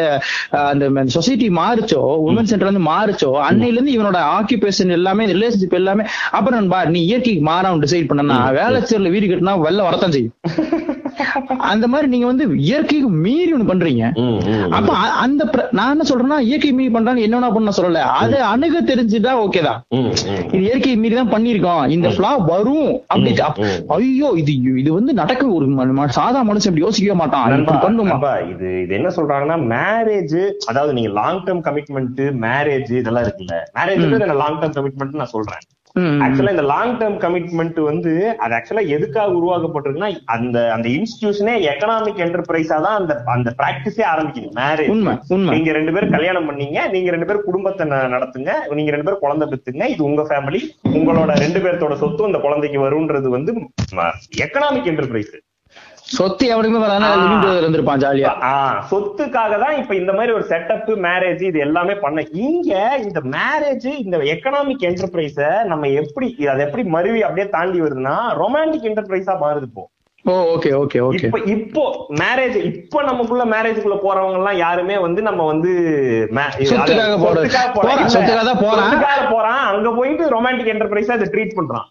அந்த 0.65 0.85
சொசைட்டி 1.15 1.47
மாறுச்சோ 1.55 1.99
உமன் 2.27 2.49
சென்டர் 2.49 2.69
வந்து 2.69 2.85
மாறுச்சோ 2.87 3.31
அன்னையில 3.45 3.77
இருந்து 3.77 3.95
இவனோட 3.95 4.19
ஆக்கியூபேஷன் 4.35 4.95
எல்லாமே 4.95 5.25
ரிலேஷன்ஷிப் 5.33 5.77
எல்லாமே 5.79 6.05
அப்புறம் 6.33 6.59
நண்பா 6.59 6.81
நீ 6.93 7.01
இயற்கைக்கு 7.07 7.43
மாறாம 7.49 7.81
டிசைட் 7.83 8.09
பண்ணனா 8.09 8.39
வேலைச்சேரில் 8.57 9.13
வீடு 9.13 9.25
கட்டினா 9.27 9.55
வெளில 9.65 9.87
வரத்தான் 9.87 10.15
செய்யும். 10.15 10.35
அந்த 11.71 11.87
மாதிரி 11.87 12.07
நீங்க 12.07 12.25
வந்து 12.25 12.45
இயற்கைக்கு 12.67 13.09
மீறி 13.25 13.53
ஒண்ணு 13.53 13.69
பண்றீங்க. 13.71 14.03
அப்ப 14.77 14.91
அந்த 15.23 15.43
நான் 15.71 15.91
என்ன 15.93 16.05
சொல்றேன்னா 16.09 16.39
இயற்கை 16.49 16.71
மீறி 16.71 16.91
பண்றான்னு 16.95 17.25
என்ன 17.27 17.35
வேணா 17.37 17.53
பண்ண 17.53 17.71
சொல்லல. 17.77 18.01
அது 18.21 18.37
அணுக 18.43 18.81
தெரிஞ்சுட்டா 18.91 19.33
ஓகே 19.45 19.61
தான். 19.61 19.79
ம், 19.91 20.09
ம். 20.31 20.43
இது 20.53 20.61
இயற்கை 20.67 20.95
மீறி 20.95 21.15
தான் 21.15 21.33
பண்ணிருக்கோம் 21.35 21.83
இந்த 21.87 22.09
ஃபிளா 22.09 22.31
வரும். 22.51 22.91
அப்படி. 23.07 23.33
ஐயோ 23.97 24.29
இது 24.41 24.51
இது 24.81 24.89
வந்து 24.93 25.13
நடக்க 25.13 25.43
ஒரு 25.47 25.67
சாதா 26.19 26.41
மனுஷன் 26.43 26.71
இப்படி 26.71 26.85
யோசிக்கவே 26.85 27.17
மாட்டான். 27.23 27.47
பண்ணுமா? 27.85 28.33
இது 28.53 28.67
இது 28.81 28.93
என்ன 28.95 29.09
சொல்றாங்கன்னா 29.17 29.57
மேரேஜ் 29.75 30.37
அதாவது 30.67 30.93
நீங்க 30.93 31.11
லாங் 31.19 31.43
டேர்ம் 31.45 31.63
கமிட்மெண்ட் 31.69 32.21
மேரேஜ் 32.45 32.91
இதெல்லாம் 33.01 33.25
இருக்குல்ல. 33.27 33.57
மேரேஜ் 33.79 34.03
லாங் 34.43 34.59
டேர்ம் 34.61 34.77
கமிட்மெண்ட் 34.79 35.21
நான் 35.23 35.33
சொல்றேன். 35.35 35.63
ஆக்சுவலா 36.21 36.53
இந்த 36.53 36.65
லாங் 36.69 36.95
டேர்ம் 36.99 37.17
கமிட்மெண்ட் 37.21 37.79
வந்து 37.87 38.11
அது 38.39 38.55
ஆக்சுவலா 38.57 38.83
எதுக்காக 38.95 39.37
உருவாக்கப்பட்டிருக்குன்னா 39.37 40.09
அந்த 40.35 40.57
அந்த 40.75 40.87
இன்ஸ்டிடியூஷனே 40.95 41.55
எக்கனாமிக் 41.71 42.21
என்டர்பிரைஸா 42.25 42.77
தான் 42.85 42.97
அந்த 42.99 43.13
அந்த 43.35 43.49
பிராக்டிஸே 43.59 44.05
ஆரம்பிக்குது. 44.11 44.49
மேரேஜ் 44.59 44.91
நீங்க 45.51 45.71
ரெண்டு 45.71 45.93
பேரும் 45.95 46.15
கல்யாணம் 46.15 46.49
பண்ணீங்க 46.49 46.79
நீங்க 46.93 47.09
ரெண்டு 47.11 47.29
பேரும் 47.29 47.47
குடும்பத்தை 47.47 47.85
நடத்துங்க 48.15 48.49
நீங்க 48.75 48.91
ரெண்டு 48.91 49.07
பேரும் 49.07 49.23
குழந்தை 49.25 49.47
பெத்துங்க 49.47 49.89
இது 49.93 50.03
உங்க 50.03 50.23
ஃபேமிலி 50.29 50.61
உங்களோட 50.93 51.31
ரெண்டு 51.43 51.61
பேர்த்தோட 51.65 51.95
சொத்து 51.95 52.29
அந்த 52.29 52.41
குழந்தைக்கு 52.45 52.79
வரும்ன்றது 52.85 53.29
வந்து 53.37 53.53
எக்கனாமிக் 54.45 54.89
என்டர்பிரைஸ் 54.93 55.35
சொத்து 56.05 56.45
எவனுக்குமே 56.53 56.81
வராது 56.81 57.21
லிவிங் 57.21 57.45
இருந்திருப்பான் 57.59 58.01
ஜாலியா. 58.03 58.31
சொத்துக்காக 58.91 59.57
தான் 59.63 59.77
இப்ப 59.81 59.95
இந்த 59.95 60.11
மாதிரி 60.17 60.31
ஒரு 60.37 60.45
செட்டப் 60.51 60.91
மேரேஜ் 61.05 61.41
இது 61.47 61.59
எல்லாமே 61.67 61.95
பண்ண. 62.03 62.25
இங்க 62.47 62.71
இந்த 63.05 63.19
மேரேஜ் 63.35 63.87
இந்த 64.03 64.17
எக்கனாமிக் 64.33 64.85
என்டர்பிரைஸ 64.89 65.39
நம்ம 65.71 65.89
எப்படி 66.01 66.27
அதை 66.53 66.61
எப்படி 66.67 66.83
மருவி 66.95 67.21
அப்படியே 67.27 67.47
தாண்டி 67.57 67.81
வருதுன்னா 67.85 68.15
ரொமான்டிக் 68.43 68.87
என்டர்பிரைஸா 68.91 69.35
மாறுது 69.43 69.67
இப்போ. 69.69 69.85
ஓகே 70.53 70.69
ஓகே 70.83 70.99
ஓகே 71.07 71.25
இப்ப 71.27 71.39
இப்போ 71.55 71.83
மேரேஜ் 72.21 72.55
இப்போ 72.69 73.01
நமக்குள்ள 73.09 73.43
மேரேஜ்க்குள்ள 73.55 73.97
போறவங்க 74.05 74.39
எல்லாம் 74.41 74.61
யாருமே 74.65 74.95
வந்து 75.07 75.21
நம்ம 75.21 75.45
வந்து. 75.45 75.71
சொத்துக்காக 76.69 77.17
போறான். 79.33 79.65
அங்க 79.73 79.89
போயிட்டு 79.99 80.33
ரொமான்டிக் 80.37 80.73
என்டர்பிரைஸா 80.75 81.17
அதை 81.17 81.29
ட்ரீட் 81.35 81.57
பண்றான். 81.59 81.87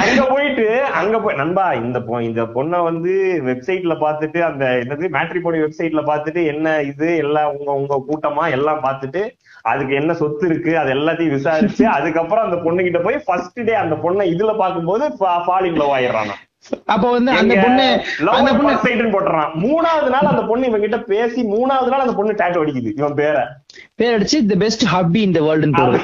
அங்க 0.00 0.22
போயிட்டு 0.30 0.66
அங்க 1.00 1.16
போய் 1.20 1.38
நண்பா 1.40 1.64
இந்த 1.80 1.98
இந்த 2.22 2.42
பொண்ணை 2.54 2.78
வந்து 2.82 3.12
வெப்சைட்ல 3.48 3.94
பாத்துட்டு 4.04 4.40
அந்த 4.40 4.64
என்னது 4.82 5.10
மேட்ரிமோனி 5.16 5.58
வெப்சைட்ல 5.64 6.02
பாத்துட்டு 6.10 6.42
என்ன 6.44 6.76
இது 6.82 7.08
எல்லாம் 7.16 7.50
உங்க 7.56 7.70
உங்க 7.80 7.98
கூட்டமா 8.08 8.44
எல்லாம் 8.56 8.80
பாத்துட்டு 8.86 9.22
அதுக்கு 9.62 9.94
என்ன 9.94 10.14
சொத்து 10.14 10.44
இருக்கு 10.48 10.72
அது 10.78 10.90
எல்லாத்தையும் 10.96 11.36
விசாரிச்சு 11.36 11.84
அதுக்கப்புறம் 11.96 12.46
அந்த 12.46 12.58
பொண்ணு 12.64 12.82
கிட்ட 12.82 13.00
போய் 13.06 13.22
ஃபர்ஸ்ட் 13.26 13.60
டே 13.68 13.76
அந்த 13.84 13.94
பொண்ணை 14.04 14.26
இதுல 14.34 14.52
பாக்கும்போது 14.62 15.04
ஃபாலிங் 15.48 15.78
லவ் 15.82 15.94
ஆயிடுறான். 15.96 16.32
அப்ப 16.94 17.06
வந்து 17.10 17.30
அந்த 17.40 17.54
பொண்ணு 17.64 17.86
அந்த 18.36 18.50
பொண்ணு 18.52 18.72
பொண்ணு 18.84 19.14
போட்டுறான். 19.16 19.50
மூணாவது 19.64 20.08
நாள் 20.14 20.30
அந்த 20.32 20.44
பொண்ணு 20.50 20.68
இவன் 20.70 20.84
கிட்ட 20.86 20.98
பேசி 21.12 21.42
மூணாவது 21.54 21.92
நாள் 21.92 22.04
அந்த 22.06 22.14
பொண்ணு 22.20 22.40
டேட்டோ 22.42 22.62
அடிக்குது 22.64 22.92
இவன் 23.00 23.18
பேரை. 23.20 23.44
பேர் 24.00 24.16
அடிச்சு 24.16 24.40
தி 24.52 24.58
பெஸ்ட் 24.64 24.86
ஹப்பி 24.94 25.22
இந்த 25.28 25.40
வேர்ல்டுன்னு 25.48 25.80
போடுது. 25.80 26.00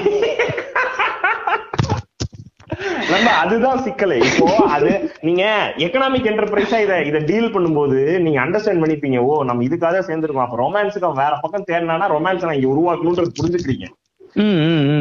நம்ம 3.23 3.41
அதுதான் 3.43 3.83
சிக்கல். 3.87 4.14
இப்போ 4.29 4.47
அது 4.77 4.89
நீங்க 5.27 5.43
எக்கனாமிக் 5.87 6.29
என்டர்பிரைஸா 6.31 6.79
இத 6.85 6.93
இத 7.11 7.18
டீல் 7.29 7.53
பண்ணும்போது 7.55 7.99
நீங்க 8.25 8.39
அண்டர்ஸ்டாண்ட் 8.45 8.83
பண்ணிப்பீங்க 8.85 9.18
ஓ 9.27 9.33
நம்ம 9.49 9.64
இதுக்காக 9.66 10.01
சேர்ந்துருக்கோம். 10.09 10.47
அப்ப 10.47 10.57
ரொமான்ஸுக்கு 10.62 11.11
வேற 11.20 11.33
பக்கம் 11.43 11.66
தேடினானா 11.70 12.07
ரொமான்ஸ் 12.14 12.47
நான் 12.47 12.59
இங்க 12.59 12.70
உருவாக்கணும்ன்றது 12.75 13.37
புரிஞ்சுக்கிறீங்க. 13.41 13.87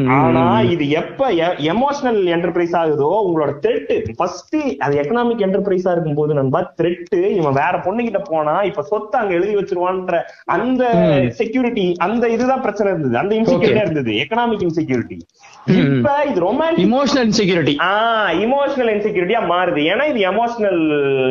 ஆனா 0.08 0.60
இது 0.60 0.90
எப்ப 0.90 1.28
எமோஷனல் 1.56 2.18
என்டர்பிரைஸ் 2.34 2.74
ஆகுதோ 2.80 3.10
உங்களோட 3.26 3.52
த்ரெட் 3.62 3.92
ஃபர்ஸ்ட் 4.16 4.56
அது 4.78 5.00
எக்கனாமிக் 5.02 5.44
என்டர்பிரைஸா 5.46 5.92
இருக்கும்போது 5.92 6.34
நண்பா 6.34 6.72
த்ரெட் 6.80 7.16
இவன் 7.38 7.52
வேற 7.52 7.80
பொண்ணு 7.80 8.02
கிட்ட 8.02 8.18
போனா 8.18 8.62
இப்ப 8.62 8.82
சொத்து 8.82 9.18
அங்க 9.18 9.34
எழுதி 9.34 9.56
வச்சிருவான்ற 9.56 10.20
அந்த 10.44 10.82
செக்யூரிட்டி 11.30 11.96
அந்த 11.98 12.28
இதுதான் 12.28 12.60
பிரச்சனை 12.60 12.92
இருந்தது. 12.92 13.16
அந்த 13.16 13.34
இன்செக்யூரிட்டியா 13.34 13.86
இருந்தது. 13.86 14.12
எக்கனாமிக் 14.12 14.66
இன்செக்யூரிட்டி 14.68 15.18
இப்ப 15.66 16.12
இது 16.30 16.40
romantic 16.40 16.84
emotional 16.86 17.26
insecurity 17.28 17.74
ah 17.88 18.32
emotional 18.46 18.92
இன்செக்யூரிட்டியா 18.94 19.40
மாறுது. 19.52 19.80
ஏன்னா 19.92 20.04
இது 20.08 20.20
எமோஷனல் 20.30 20.80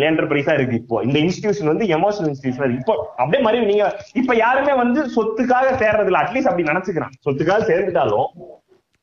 என்டர்பிரைஸா 0.10 0.54
இருக்கு 0.54 0.76
இப்போ. 0.76 1.04
இந்த 1.04 1.20
இன்ஸ்டிடியூஷன் 1.20 1.72
வந்து 1.72 1.86
எமோஷனல் 1.98 2.30
இன்ஸ்டிடியூஷன் 2.32 2.78
இப்போ 2.80 2.94
அப்படியே 3.18 3.44
மாதிரி 3.44 3.66
நீங்க 3.66 3.86
இப்ப 4.14 4.36
யாருமே 4.36 4.74
வந்து 4.74 5.02
சொத்துக்காக 5.16 5.68
சேர்றது 5.84 6.06
இல்ல 6.06 6.22
அட்லீஸ்ட் 6.24 6.52
அப்படி 6.52 6.70
நினைச்சுக்கிறான். 6.70 7.16
சொத்துக்காக 7.26 7.90
இருந்தாலும் 7.92 8.28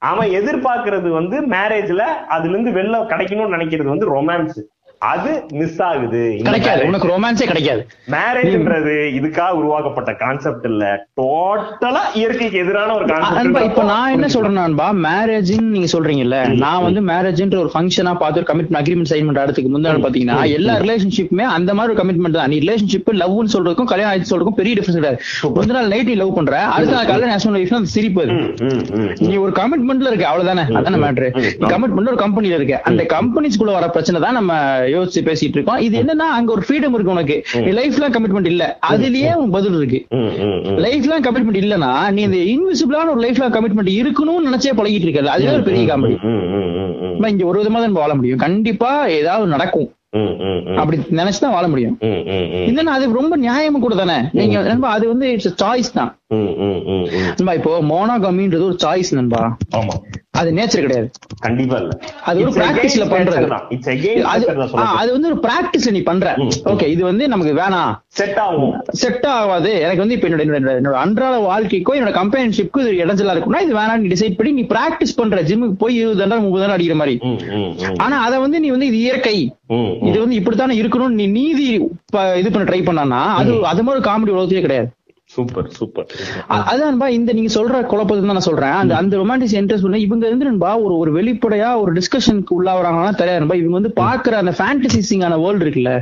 அவன் 0.02 0.28
எதிர்பார்க்கறது 0.30 1.08
வந்து 1.10 1.36
மேரேஜ்ல 1.46 2.02
அதுல 2.28 2.52
இருந்து 2.52 2.70
வெளில 2.70 2.98
கிடைக்கணும்னு 3.06 3.54
நினைக்கிறது 3.56 3.88
வந்து 3.88 4.10
ரொமான்ஸ் 4.10 4.58
அது 5.00 5.32
மிஸ் 5.58 5.80
ஆகுது. 5.88 6.20
கிடைக்காது. 6.46 6.80
உனக்கு 6.88 7.08
ரொமான்ஸே 7.10 7.46
கிடைக்காது. 7.50 7.82
மேரேஜ்ன்றது 8.14 8.94
இதுக்காக 9.18 9.58
உருவாக்கப்பட்ட 9.58 10.10
கான்செப்ட் 10.22 10.66
இல்ல. 10.70 10.84
டோட்டலா 11.20 12.00
இயற்கைக்கு 12.20 12.58
எதிரான 12.62 12.94
ஒரு 12.98 13.04
அன்பா 13.06 13.18
கான்செப்ட் 13.26 13.68
இப்ப 13.68 13.82
நான் 13.90 14.14
என்ன 14.16 14.28
சொல்றேன் 14.34 14.58
அன்பா 14.64 14.86
மேரேஜ்னு 15.06 15.68
நீங்க 15.74 15.90
சொல்றீங்கல்ல 15.92 16.38
நான் 16.64 16.82
வந்து 16.86 17.02
மேரேஜ்ன்ற 17.10 17.58
ஒரு 17.64 17.70
ஃபங்க்ஷனா 17.74 18.14
பார்த்து 18.22 18.40
ஒரு 18.42 18.48
கமிட்மெண்ட் 18.50 18.80
அக்ரிமெண்ட் 18.80 19.10
சைன் 19.12 19.28
பண்ற 19.30 19.44
இடத்துக்கு 19.46 19.72
முன்னாடி 19.74 20.02
பாத்தீங்கன்னா 20.06 20.38
எல்லா 20.56 20.74
ரிலேஷன்ஷிப்புமே 20.84 21.46
அந்த 21.56 21.70
மாதிரி 21.78 21.94
ஒரு 21.94 22.00
கமிட்மெண்ட் 22.02 22.38
தான். 22.40 22.50
நீ 22.54 22.58
ரிலேஷன்ஷிப் 22.64 23.12
லவ்னு 23.22 23.54
சொல்றதுக்கும் 23.54 23.90
கல்யாணம் 23.92 24.12
ஆயிடுச்சு 24.12 24.32
சொல்றதுக்கும் 24.32 24.58
பெரிய 24.60 24.74
டிஃபரன்ஸ் 24.80 25.00
கிடையாது. 25.00 25.20
முந்தின 25.56 25.76
நாள் 25.78 25.92
நைட் 25.94 26.10
நீ 26.12 26.16
லவ் 26.22 26.34
பண்ற 26.40 26.58
அடுத்த 26.74 27.04
காலையில 27.12 27.30
நேஷனல் 27.32 27.56
லைஃப்னா 27.58 27.80
அது 27.82 27.94
சிரிப்பு 27.96 28.22
அது. 28.26 28.34
நீ 29.28 29.34
ஒரு 29.44 29.54
கமிட்மெண்ட்ல 29.60 30.12
இருக்க 30.12 30.26
அவ்வளவுதானே? 30.32 30.66
அதான 30.80 31.00
மேட்ரு 31.06 31.30
கமிட்மெண்ட் 31.72 32.12
ஒரு 32.14 32.20
கம்பெனில 32.24 32.58
இருக்க. 32.60 32.76
அந்த 32.90 33.02
கம்பெனிஸ்குள்ள 33.16 33.72
வர 33.78 33.88
பிரச்சனை 33.96 34.20
தான் 34.26 34.38
நம்ம 34.40 34.52
யோசிச்சு 34.94 35.20
பேசிட்டு 35.28 35.56
இருக்கோம். 35.56 35.80
இது 35.86 35.96
என்னன்னா 36.02 36.28
அங்க 36.38 36.52
ஒரு 36.56 36.62
ஃப்ரீடம் 36.66 36.94
இருக்கு 36.96 37.14
உனக்கு. 37.16 37.36
நீ 37.66 37.70
லைஃப்ல 37.80 38.08
கமிட்மெண்ட் 38.16 38.50
இல்ல. 38.52 38.78
அதுலயே 38.90 39.30
பதில் 39.56 39.76
இருக்கு. 39.80 40.00
லைஃப் 40.86 41.08
லாங் 41.12 41.26
கமிட்மெண்ட் 41.28 41.60
இல்லனா 41.62 41.92
நீ 42.16 42.22
இந்த 42.28 42.40
இன்விசிபிளான 42.54 43.12
ஒரு 43.14 43.22
லைஃப் 43.26 43.42
கமிட்மெண்ட் 43.58 43.92
இருக்கணும்னு 44.00 44.48
நினைச்சே 44.48 44.72
பழகிட்டு 44.80 45.06
இருக்கல. 45.08 45.34
அதுவே 45.36 45.52
ஒரு 45.52 45.62
பெரிய 45.70 45.84
காமெடி 45.92 46.16
இங்க 47.32 47.44
ஒரு 47.52 47.58
விதமா 47.62 47.80
தான் 47.84 48.00
வாழ 48.00 48.12
முடியும். 48.14 48.42
கண்டிப்பா 48.46 48.90
ஏதாவது 49.20 49.46
நடக்கும். 49.54 49.88
அப்படி 50.80 50.98
நினைச்சுதான் 51.18 51.54
வாழ 51.56 51.68
முடியும். 51.68 51.96
இல்லன்னா 52.68 52.94
அது 52.96 53.12
ரொம்ப 53.12 53.36
நியாயமும் 53.36 53.80
கூட 53.80 53.94
தானே? 53.94 54.16
நீங்க 54.32 54.58
அது 54.96 55.06
வந்து 55.08 55.26
இட்ஸ் 55.32 55.64
சாய்ஸ் 55.64 55.96
தான். 55.98 56.10
நண்பா 57.36 57.52
இப்போ 57.52 57.80
மோனோகமின்றது 57.80 58.62
ஒரு 58.62 58.76
சாய்ஸ் 58.84 59.04
நண்பா. 59.10 59.56
ஆமா. 59.76 59.94
அது 60.30 60.50
நேச்சர் 60.50 60.80
கிடையாது. 60.80 61.10
கண்டிப்பா 61.40 61.76
இல்ல. 61.76 61.98
அது 62.24 62.40
ஒரு 62.40 62.50
பிராக்டிஸ்ல 62.50 63.00
பண்றது. 63.00 63.60
அது 64.76 65.12
வந்து 65.12 65.30
ஒரு 65.30 65.40
பிராக்டிஸ்ல 65.40 65.90
நீ 65.90 66.00
பண்ற. 66.00 66.34
ஓகே 66.64 66.86
இது 66.86 67.04
வந்து 67.04 67.28
நமக்கு 67.28 67.52
வேணாம். 67.52 67.94
செட் 68.06 68.38
ஆகும். 68.38 68.84
செட் 68.88 69.26
ஆகாது. 69.26 69.72
எனக்கு 69.72 69.96
வந்து 69.96 70.14
இப்ப 70.14 70.28
என்னோட 70.28 70.60
என்னோட 70.70 70.92
அன்றாட 70.92 71.36
வாழ்க்கைக்கோ 71.36 71.92
என்னோட 71.92 72.12
கம்பெனிஷிப்க்கு 72.12 72.78
இது 72.78 72.92
இடைஞ்சலா 72.92 73.28
இருக்கும்னா 73.28 73.60
இது 73.60 73.76
வேணாம் 73.76 73.96
நீ 73.96 74.06
டிசைட் 74.06 74.36
பண்ணி 74.36 74.52
நீ 74.52 74.62
பிராக்டிஸ் 74.62 75.16
பண்ற. 75.16 75.42
ஜிம்முக்கு 75.42 75.72
போய் 75.78 75.94
இருபது 75.96 76.26
தண்டா 76.26 76.40
முப்பது 76.40 76.66
தண்டா 76.66 76.70
அடிக்கிற 76.70 76.98
மாதிரி. 76.98 77.18
ஆனா 77.96 78.22
அத 78.22 78.38
வந்து 78.40 78.60
நீ 78.60 78.68
வந்து 78.68 78.86
இது 78.86 78.98
இயற்கை. 78.98 79.54
இது 80.02 80.18
வந்து 80.20 80.36
இப்படித்தானே 80.36 80.76
இருக்கணும்னு 80.78 81.08
நீ 81.08 81.26
நீதி 81.26 81.88
ப- 82.06 82.38
இது 82.38 82.50
பண்ண 82.50 82.72
ட்ரை 82.72 82.80
பண்ணானா 82.80 83.22
அது 83.34 83.66
அது 83.66 83.82
மாதிரி 83.82 84.10
காமெடி 84.10 84.28
உலகத்திலே 84.28 84.60
கிடையாது. 84.60 84.88
Super 85.32 85.66
super. 85.68 86.06
அதான்பா 86.70 87.08
இந்த 87.08 87.32
நீங்க 87.32 87.50
சொல்ற 87.54 87.86
குழப்பத்தை 87.86 88.20
தான் 88.20 88.36
நான் 88.36 88.46
சொல்றேன். 88.46 88.70
அந்த 88.70 88.96
அந்த 88.96 89.16
ரொமான்டிக் 89.16 89.56
இன்ட்ரெஸ்ட் 89.60 89.86
வந்து 89.86 90.00
இவங்க 90.00 90.44
நண்பா 90.44 90.78
ஒரு 90.78 90.94
ஒரு 90.98 91.10
வெளிப்படையா 91.16 91.80
ஒரு 91.80 91.90
டிஸ்கஷனுக்கு 91.92 92.52
உள்ளாவறாங்கன்னா 92.58 93.14
தெரியாது 93.14 93.58
இவங்க 93.60 93.76
வந்து 93.80 93.92
பாக்குற 94.00 94.32
அந்த 94.42 94.54
ஃபேண்டசிசிங்கான 94.58 95.38
வேர்ல்டு 95.44 95.64
இருக்குல்ல 95.66 95.92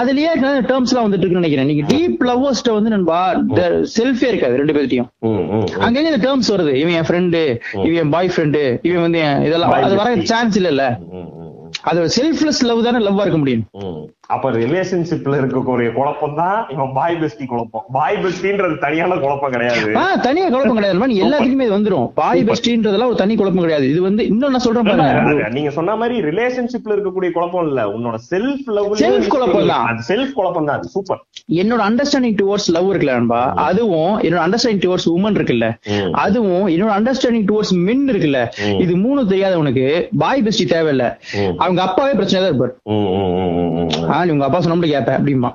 அதுலயே 0.00 0.32
டேர்ம்ஸ் 0.70 0.92
எல்லாம் 0.92 1.06
வந்துட்டு 1.06 1.24
இருக்குன்னு 1.24 1.42
நினைக்கிறேன். 1.42 1.70
நீங்க 1.72 1.84
டீப் 1.94 2.26
லவ்வர்ஸ்ட 2.30 2.72
வந்து 2.72 2.90
நண்பா 2.90 3.20
செல்ஃபே 3.96 4.28
இருக்காது 4.32 4.60
ரெண்டு 4.62 4.76
பேர்த்தையும். 4.78 5.08
ம், 5.20 5.46
அங்கங்க 5.86 6.08
இந்த 6.12 6.22
டேர்ம்ஸ் 6.26 6.52
வருது. 6.54 6.74
இவன் 6.82 6.96
என் 7.00 7.08
ஃப்ரெண்டு 7.10 7.42
இவன் 7.86 8.00
என் 8.04 8.14
பாய் 8.16 8.32
ஃப்ரெண்டு 8.34 8.62
இவன் 8.82 9.04
வந்து 9.06 9.22
இதெல்லாம் 9.48 9.72
அது 9.78 9.94
வர. 10.02 10.10
சான்ஸ் 10.32 10.56
இல்ல. 10.62 10.84
அது 11.82 11.98
செல்ஃப்லெஸ் 12.18 12.62
லவ் 12.62 12.84
தானே 12.84 12.98
லவ்வா 13.06 13.24
இருக்க 13.26 13.38
முடியும். 13.38 13.64
அப்ப 14.34 14.50
ரிலேஷன்ஷிப்ல 14.62 15.36
இருக்கக்கூடிய 15.40 15.88
குழப்பம் 15.98 16.34
தான் 16.38 16.56
இவன் 16.72 16.90
பாய் 16.96 17.14
பெஸ்டி 17.20 17.44
குழப்பம். 17.52 17.84
பாய் 17.96 18.18
பெஸ்டின்றது 18.22 18.74
தனியான 18.82 19.16
குழப்பம் 19.22 19.52
கிடையாது. 19.54 19.86
தனியா 20.26 20.46
குழப்பம் 20.54 20.78
கிடையாது. 20.78 20.98
எல்லாத்துக்குமே 21.24 21.66
இது 21.66 21.76
வந்துரும். 21.76 22.08
பாய் 22.18 22.42
பெஸ்டின்றதெல்லாம் 22.48 23.10
ஒரு 23.12 23.18
தனி 23.22 23.34
குழப்பம் 23.40 23.64
கிடையாது. 23.66 23.86
இது 23.92 24.00
வந்து 24.06 24.22
இன்னும் 24.32 24.52
நான் 24.54 24.64
சொல்றேன் 24.66 24.88
பாருங்க. 24.88 25.48
நீங்க 25.54 25.70
சொன்ன 25.76 25.94
மாதிரி 26.00 26.16
ரிலேஷன்ஷிப்ல 26.28 26.92
இருக்கக்கூடிய 26.96 27.30
குழப்பம் 27.36 27.64
இல்ல. 27.68 27.86
உன்னோட 27.94 28.18
செல்ஃப் 28.32 28.68
லவ் 28.78 28.90
Self 29.04 29.28
குழப்பம் 29.34 29.70
தான். 29.72 29.86
அது 29.92 30.04
செல்ஃப் 30.10 30.34
குழப்பம் 30.40 30.68
தான் 30.70 30.84
சூப்பர். 30.96 31.22
என்னோட 31.62 31.80
அண்டர்ஸ்டாண்டிங் 31.88 32.36
டுவர்ட்ஸ் 32.42 32.68
லவ் 32.76 32.90
இருக்குல்ல 32.90 33.16
நண்பா? 33.18 33.40
அதுவும் 33.68 34.14
என்னோட 34.26 34.42
அண்டர்ஸ்டாண்டிங் 34.46 34.84
டுவர்ட்ஸ் 34.86 35.08
உமன் 35.14 35.38
இருக்குல்ல. 35.40 35.66
அதுவும் 36.26 36.68
என்னோட 36.74 36.92
அண்டர்ஸ்டாண்டிங் 36.98 37.48
டுவர்ட்ஸ் 37.52 37.74
மென் 37.88 38.06
இருக்குல்ல. 38.12 38.42
இது 38.84 38.92
மூணு 39.06 39.26
தெரியாத 39.32 39.56
உனக்கு 39.64 39.86
பாய் 40.24 40.44
பெஸ்டி 40.48 40.68
தேவையில்ல. 40.76 41.06
அவங்க 41.64 41.82
அப்பாவே 41.88 42.14
பிரச்சனை 42.20 42.42
தான் 42.44 42.52
இருப்பார். 42.52 42.76
உங்க 44.26 44.46
அப்பா 44.46 44.60
சொன்னபடி 44.60 44.90
கேட்ப 44.92 45.12
அப்படிமா 45.18 45.50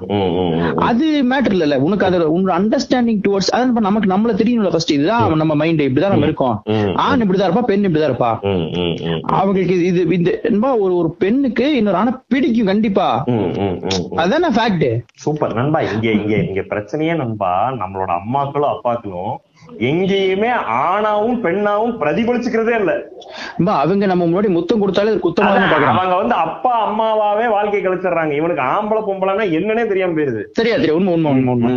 அது 0.89 1.07
மேட்டர் 1.31 1.55
இல்ல 1.57 1.77
உனக்கு 1.87 2.05
அது 2.07 2.19
உன்னோட 2.35 2.53
அண்டர்ஸ்டாண்டிங் 2.59 3.21
டுவர்ட்ஸ் 3.27 3.51
அதான் 3.55 3.87
நமக்கு 3.87 4.11
நம்மள 4.13 4.33
தெரியணும்ல 4.41 4.71
ஃபர்ஸ்ட் 4.73 4.95
இதுதான் 4.97 5.41
நம்ம 5.41 5.55
மைண்ட் 5.61 5.85
இப்படிதான் 5.87 6.13
நம்ம 6.15 6.29
இருக்கோம். 6.29 6.55
ஆண் 7.05 7.23
இப்படிதான் 7.23 7.49
இருப்பா 7.49 7.65
பெண் 7.71 7.85
இப்படிதான் 7.87 8.11
இருப்பா. 8.11 8.31
அவங்களுக்கு 9.39 9.75
இது 9.89 10.01
இந்த 10.17 10.31
என்பா 10.51 10.71
ஒரு 10.85 10.93
ஒரு 10.95 11.09
பெண்ணுக்கு 11.23 11.67
இன்னொரு 11.75 11.97
ஆணை 11.97 12.13
பிடிக்கும் 12.27 12.71
கண்டிப்பா. 12.71 13.07
அதானே 14.23 14.51
ஃபேக்ட் 14.57 14.87
சூப்பர். 15.25 15.55
நண்பா 15.59 15.81
இங்க 15.93 16.07
இங்க 16.19 16.35
இங்க 16.49 16.63
பிரச்சனையே 16.73 17.15
நண்பா 17.23 17.51
நம்மளோட 17.81 18.11
அம்மாக்களும் 18.21 18.73
அப்பாக்களும் 18.75 19.33
எங்கேயுமே 19.87 20.49
ஆணாவும் 20.81 21.37
பெண்ணாவும் 21.39 21.93
பிரதிபலிச்சுக்கிறதே 21.99 22.75
இல்ல. 22.79 22.91
அவங்க 23.75 24.05
நம்ம 24.05 24.25
முன்னாடி 24.25 24.49
முத்தம் 24.49 24.81
கொடுத்தாலே 24.81 25.07
அது 25.07 25.19
குத்தமா 25.19 25.47
தான் 25.47 25.57
அதான், 25.57 25.71
பாக்குறாங்க 25.73 25.99
அவங்க 25.99 26.15
வந்து 26.15 26.35
அப்பா 26.43 26.71
அம்மாவாவே 26.83 27.45
வாழ்க்கை 27.49 27.81
கழிச்சிடுறாங்க. 27.81 28.31
இவனுக்கு 28.31 28.63
ஆம்பளை 28.69 29.01
பொம்பளைன்னா 29.01 29.45
என்னன்னே 29.53 29.87
தெரியாம 29.87 30.13
போயிருது. 30.13 30.41
சரியா 30.51 30.75
தெரியும் 30.75 30.97
உண்மை 30.97 31.13
உண்மை 31.13 31.31
உண்மை 31.31 31.53
உண்மை. 31.53 31.73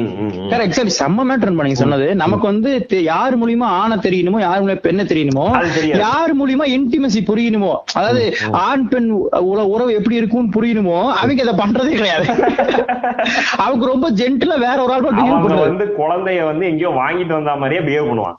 கரெக்ட் 0.50 0.78
சரி 0.78 0.92
செம்ம 0.98 1.26
மேட்டர் 1.28 1.56
பண்ணீங்க 1.56 1.72
சொன்னது. 1.74 2.14
நமக்கு 2.14 2.46
வந்து 2.46 2.70
யார் 3.04 3.38
மூலியமா 3.38 3.68
ஆணை 3.76 3.98
தெரியணுமோ 3.98 4.40
யார் 4.40 4.62
மூலியமா 4.62 4.80
பெண்ணை 4.80 5.04
தெரியணுமோ. 5.04 5.46
யார் 6.02 6.34
மூலியமா 6.36 6.66
இன்டிமசி 6.74 7.22
புரியணுமோ 7.26 7.72
அதாவது 7.94 8.24
ஆண் 8.62 8.88
பெண் 8.88 9.08
உற- 9.46 9.68
உறவு 9.68 9.92
எப்படி 9.94 10.16
இருக்கும்னு 10.16 10.54
புரியணுமோ 10.56 10.98
அவங்க 11.16 11.42
அதை 11.42 11.56
பண்றதே 11.56 11.92
கிடையாது. 11.94 12.26
அவங்க 13.64 13.84
ரொம்ப 13.86 14.06
ஜென்டிலா 14.16 14.58
வேற 14.60 14.78
ஒரு 14.82 14.92
ஆள் 14.92 15.06
வந்து 15.62 15.86
குழந்தைய 15.96 16.44
வந்து 16.46 16.66
எங்கேயோ 16.66 16.90
வாங்கிட்டு 16.96 17.34
வந்த 17.34 17.52
மாதிரியே 17.76 18.00
பிஹேவ் 18.00 18.10
பண்ணுவான் 18.10 18.36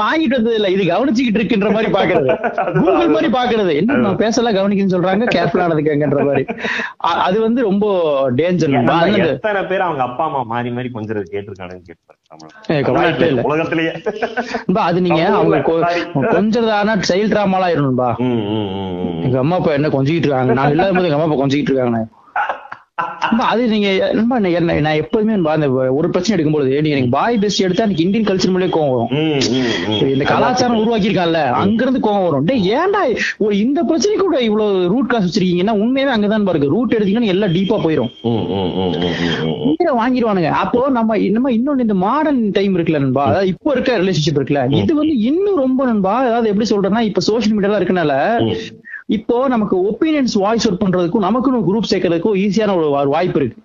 வாங்கிட்டு 0.00 0.30
வந்தது 0.30 0.54
இல்ல. 0.54 0.68
இது 0.68 0.82
கவனிச்சுக்கிட்டு 0.84 1.40
இருக்குன்ற 1.40 1.70
மாதிரி 1.72 1.92
பாக்குறது 1.92 2.28
கூகுள் 2.78 3.08
மாதிரி 3.08 3.32
பாக்குறது 3.32 3.74
என்ன 3.74 3.96
நான் 3.98 4.16
பேசலாம் 4.16 4.54
கவனிக்கணும்னு 4.54 4.94
சொல்றாங்க 4.94 5.26
கேர்ஃபுல்லா 5.34 5.64
நடந்துக்கங்கன்ற 5.64 6.24
மாதிரி. 6.26 6.44
அது 7.20 7.40
வந்து 7.40 7.62
ரொம்ப 7.62 7.84
டேஞ்சர் 8.30 8.76
எத்தனை 9.26 9.62
பேர் 9.64 9.80
அவங்க 9.80 10.02
அப்பா 10.02 10.24
அம்மா 10.24 10.42
மாறி 10.44 10.70
மாறி 10.70 10.90
கொஞ்சம் 10.90 11.22
கேட்டிருக்கானுன்னு 11.32 11.86
கேட்பாரு. 11.88 12.12
உலகத்திலேயே. 13.44 13.92
அது 14.82 15.00
நீங்க 15.00 15.22
அவங்க 15.30 15.56
கொ- 15.60 15.82
Sorry. 15.84 16.02
கொஞ்சம் 16.30 16.66
தானா 16.66 16.94
சைல்ட் 17.08 17.32
டிராமாலாம் 17.32 17.72
இருக்கணும்பா. 17.72 18.08
எங்க 19.22 19.38
அம்மா 19.38 19.56
அப்பா 19.56 19.72
என்ன 19.72 19.88
கொஞ்சிக்கிட்டு 19.88 20.24
இருக்காங்க? 20.24 20.52
நான் 20.52 20.70
இல்லாத 20.70 20.92
போது 20.92 21.04
எங்க 21.04 21.18
அம்மா 21.18 21.28
அப்பா 21.28 21.44
கொஞ்சிக்கிட்டு 21.44 21.72
இருக்காங்க 21.72 22.00
அது 23.44 23.62
நீங்க 23.72 23.88
நண்பா, 24.16 24.36
நான் 24.38 24.98
எப்போதுமே 25.00 25.32
நண்பா, 25.34 25.52
அந்த 25.56 25.68
ஒரு 25.98 26.08
பிரச்சனை 26.12 26.34
எடுக்கும்போது 26.34 26.66
நீங்க 26.74 26.96
எனக்கு 26.96 27.14
பாய் 27.14 27.38
பெஸ்ட் 27.42 27.62
எடுத்தா 27.66 27.84
எனக்கு 27.86 28.04
இந்தியன் 28.04 28.26
கல்ச்சர் 28.28 28.52
மேலே 28.54 28.68
கோவம் 28.76 28.92
வரும். 28.94 29.10
இந்த 30.12 30.24
கலாச்சாரம் 30.30 30.80
உருவாக்கி 30.82 31.08
இருக்கான்ல 31.08 31.40
அங்க 31.62 31.82
இருந்து 31.84 32.02
கோவம் 32.06 32.26
வரும். 32.26 32.44
டேய் 32.50 32.68
ஏன்டா 32.78 33.00
ஒரு 33.46 33.54
இந்த 33.64 33.82
பிரச்சனை 33.88 34.14
கூட 34.22 34.36
இவ்வளவு 34.48 34.86
ரூட் 34.92 35.10
காசு 35.12 35.26
வச்சிருக்கீங்கன்னா 35.28 35.74
உண்மையாவே 35.82 36.14
அங்கதான் 36.16 36.46
பாருங்க 36.48 36.68
ரூட் 36.74 36.94
எடுத்தீங்கன்னா 36.98 37.32
எல்லாம் 37.34 37.54
டீப்பா 37.56 37.78
போயிரும். 37.86 38.12
வாங்கிடுவானுங்க. 40.00 40.50
அப்போ 40.62 40.80
நம்ம 40.96 41.16
நம்ம 41.34 41.50
இன்னொன்னு 41.56 41.84
இந்த 41.86 41.96
மாடர்ன் 42.04 42.40
டைம் 42.56 42.74
இருக்குல்ல 42.76 43.02
நண்பா 43.02 43.24
அதாவது 43.30 43.50
இப்போ 43.52 43.72
இருக்க 43.74 43.98
ரிலேஷன்ஷிப் 44.02 44.38
இருக்குல்ல 44.38 44.62
இது 44.80 44.92
வந்து 45.00 45.16
இன்னும் 45.30 45.60
ரொம்ப 45.64 45.80
நண்பா 45.90 46.14
அதாவது 46.28 46.50
எப்படி 46.52 46.68
சொல்றேன்னா 46.72 47.02
இப்ப 47.10 47.22
சோஷியல் 47.28 47.56
மீடியால 47.56 47.80
இருக்கனால 47.80 48.12
இப்போ 49.08 49.48
நமக்கு 49.48 49.76
ஒப்பீனியன்ஸ் 49.90 50.34
வாய்ஸ் 50.34 50.66
அவுட் 50.68 50.82
பண்றதுக்கும் 50.82 51.24
நமக்குன்னு 51.26 51.58
குரூப் 51.66 51.88
சேர்க்கறதுக்கும் 51.90 52.36
ஈஸியான 52.42 52.74
ஒரு 52.76 53.08
வாய்ப்பு 53.08 53.38
இருக்கு. 53.40 53.58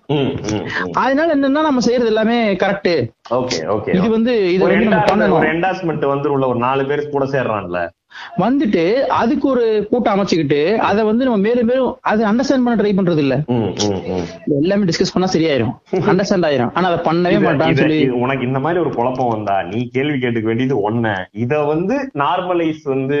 அதனால 0.92 1.28
என்னன்னா 1.34 1.62
நம்ம 1.68 1.80
செய்யறது 1.80 2.10
எல்லாமே 2.12 2.54
கரெக்ட் 2.62 2.90
ஓகே 3.30 3.58
ஓகே 3.74 3.94
இது 3.96 4.10
வந்து 4.10 4.52
இது 4.54 4.62
வந்து 4.64 4.84
நம்ம 4.84 5.04
பண்ணணும். 5.04 6.08
வந்து 6.08 6.32
உள்ள 6.32 6.46
ஒரு 6.46 6.58
நாலு 6.58 6.84
பேர் 6.86 7.08
கூட 7.08 7.24
சேர்றான்ல. 7.24 7.80
வந்துட்டு 8.42 8.82
அதுக்கு 9.20 9.46
ஒரு 9.48 9.86
கூட்டம் 9.90 10.14
அமைச்சுக்கிட்டு 10.14 10.60
அதை 10.76 11.04
வந்து 11.04 11.24
நம்ம 11.24 11.38
மேலும் 11.46 11.68
மேலும் 11.70 11.98
அது 12.00 12.20
அண்டர்ஸ்டாண்ட் 12.30 12.64
பண்ண 12.66 12.76
ட்ரை 12.82 12.92
பண்றது 12.98 13.22
இல்ல. 13.24 13.34
எல்லாமே 14.60 14.88
டிஸ்கஸ் 14.90 15.12
பண்ணா 15.12 15.28
சரியாயிரும். 15.34 15.72
அண்டர்ஸ்டாண்ட் 16.10 16.48
ஆயிரும். 16.48 16.72
ஆனா 16.74 16.88
அதை 16.90 17.00
பண்ணவே 17.08 17.38
மாட்டான்னு 17.46 17.80
சொல்லி 17.82 18.00
உனக்கு 18.24 18.46
இந்த 18.46 18.58
மாதிரி 18.58 18.80
ஒரு 18.80 18.92
குழப்பம் 18.94 19.32
வந்தா 19.34 19.62
நீ 19.62 19.80
கேள்வி 19.96 20.18
கேட்டுக்க 20.18 20.50
வேண்டியது 20.50 20.90
ஒண்ணு. 20.90 21.14
இத 21.44 21.62
வந்து 21.62 21.96
நார்மலைஸ் 22.24 22.82
வந்து 22.94 23.18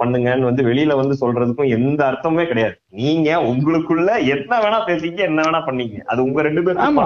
பண்ணுங்கன்னு 0.00 0.48
வந்து 0.50 0.64
வெளியில 0.70 0.96
வந்து 1.00 1.16
சொல்றதுக்கும் 1.22 1.72
எந்த 1.78 2.06
அர்த்தமே 2.06 2.46
கிடையாது. 2.46 2.76
நீங்க 3.02 3.30
உங்களுக்குள்ள 3.52 4.10
என்ன 4.34 4.52
வேணா 4.64 4.78
பேசிக்க 4.88 5.28
என்ன 5.30 5.42
வேணா 5.42 5.60
பண்ணீங்க. 5.68 5.96
அது 6.06 6.20
உங்க 6.24 6.42
ரெண்டு 6.42 6.62
பேரும் 6.62 7.00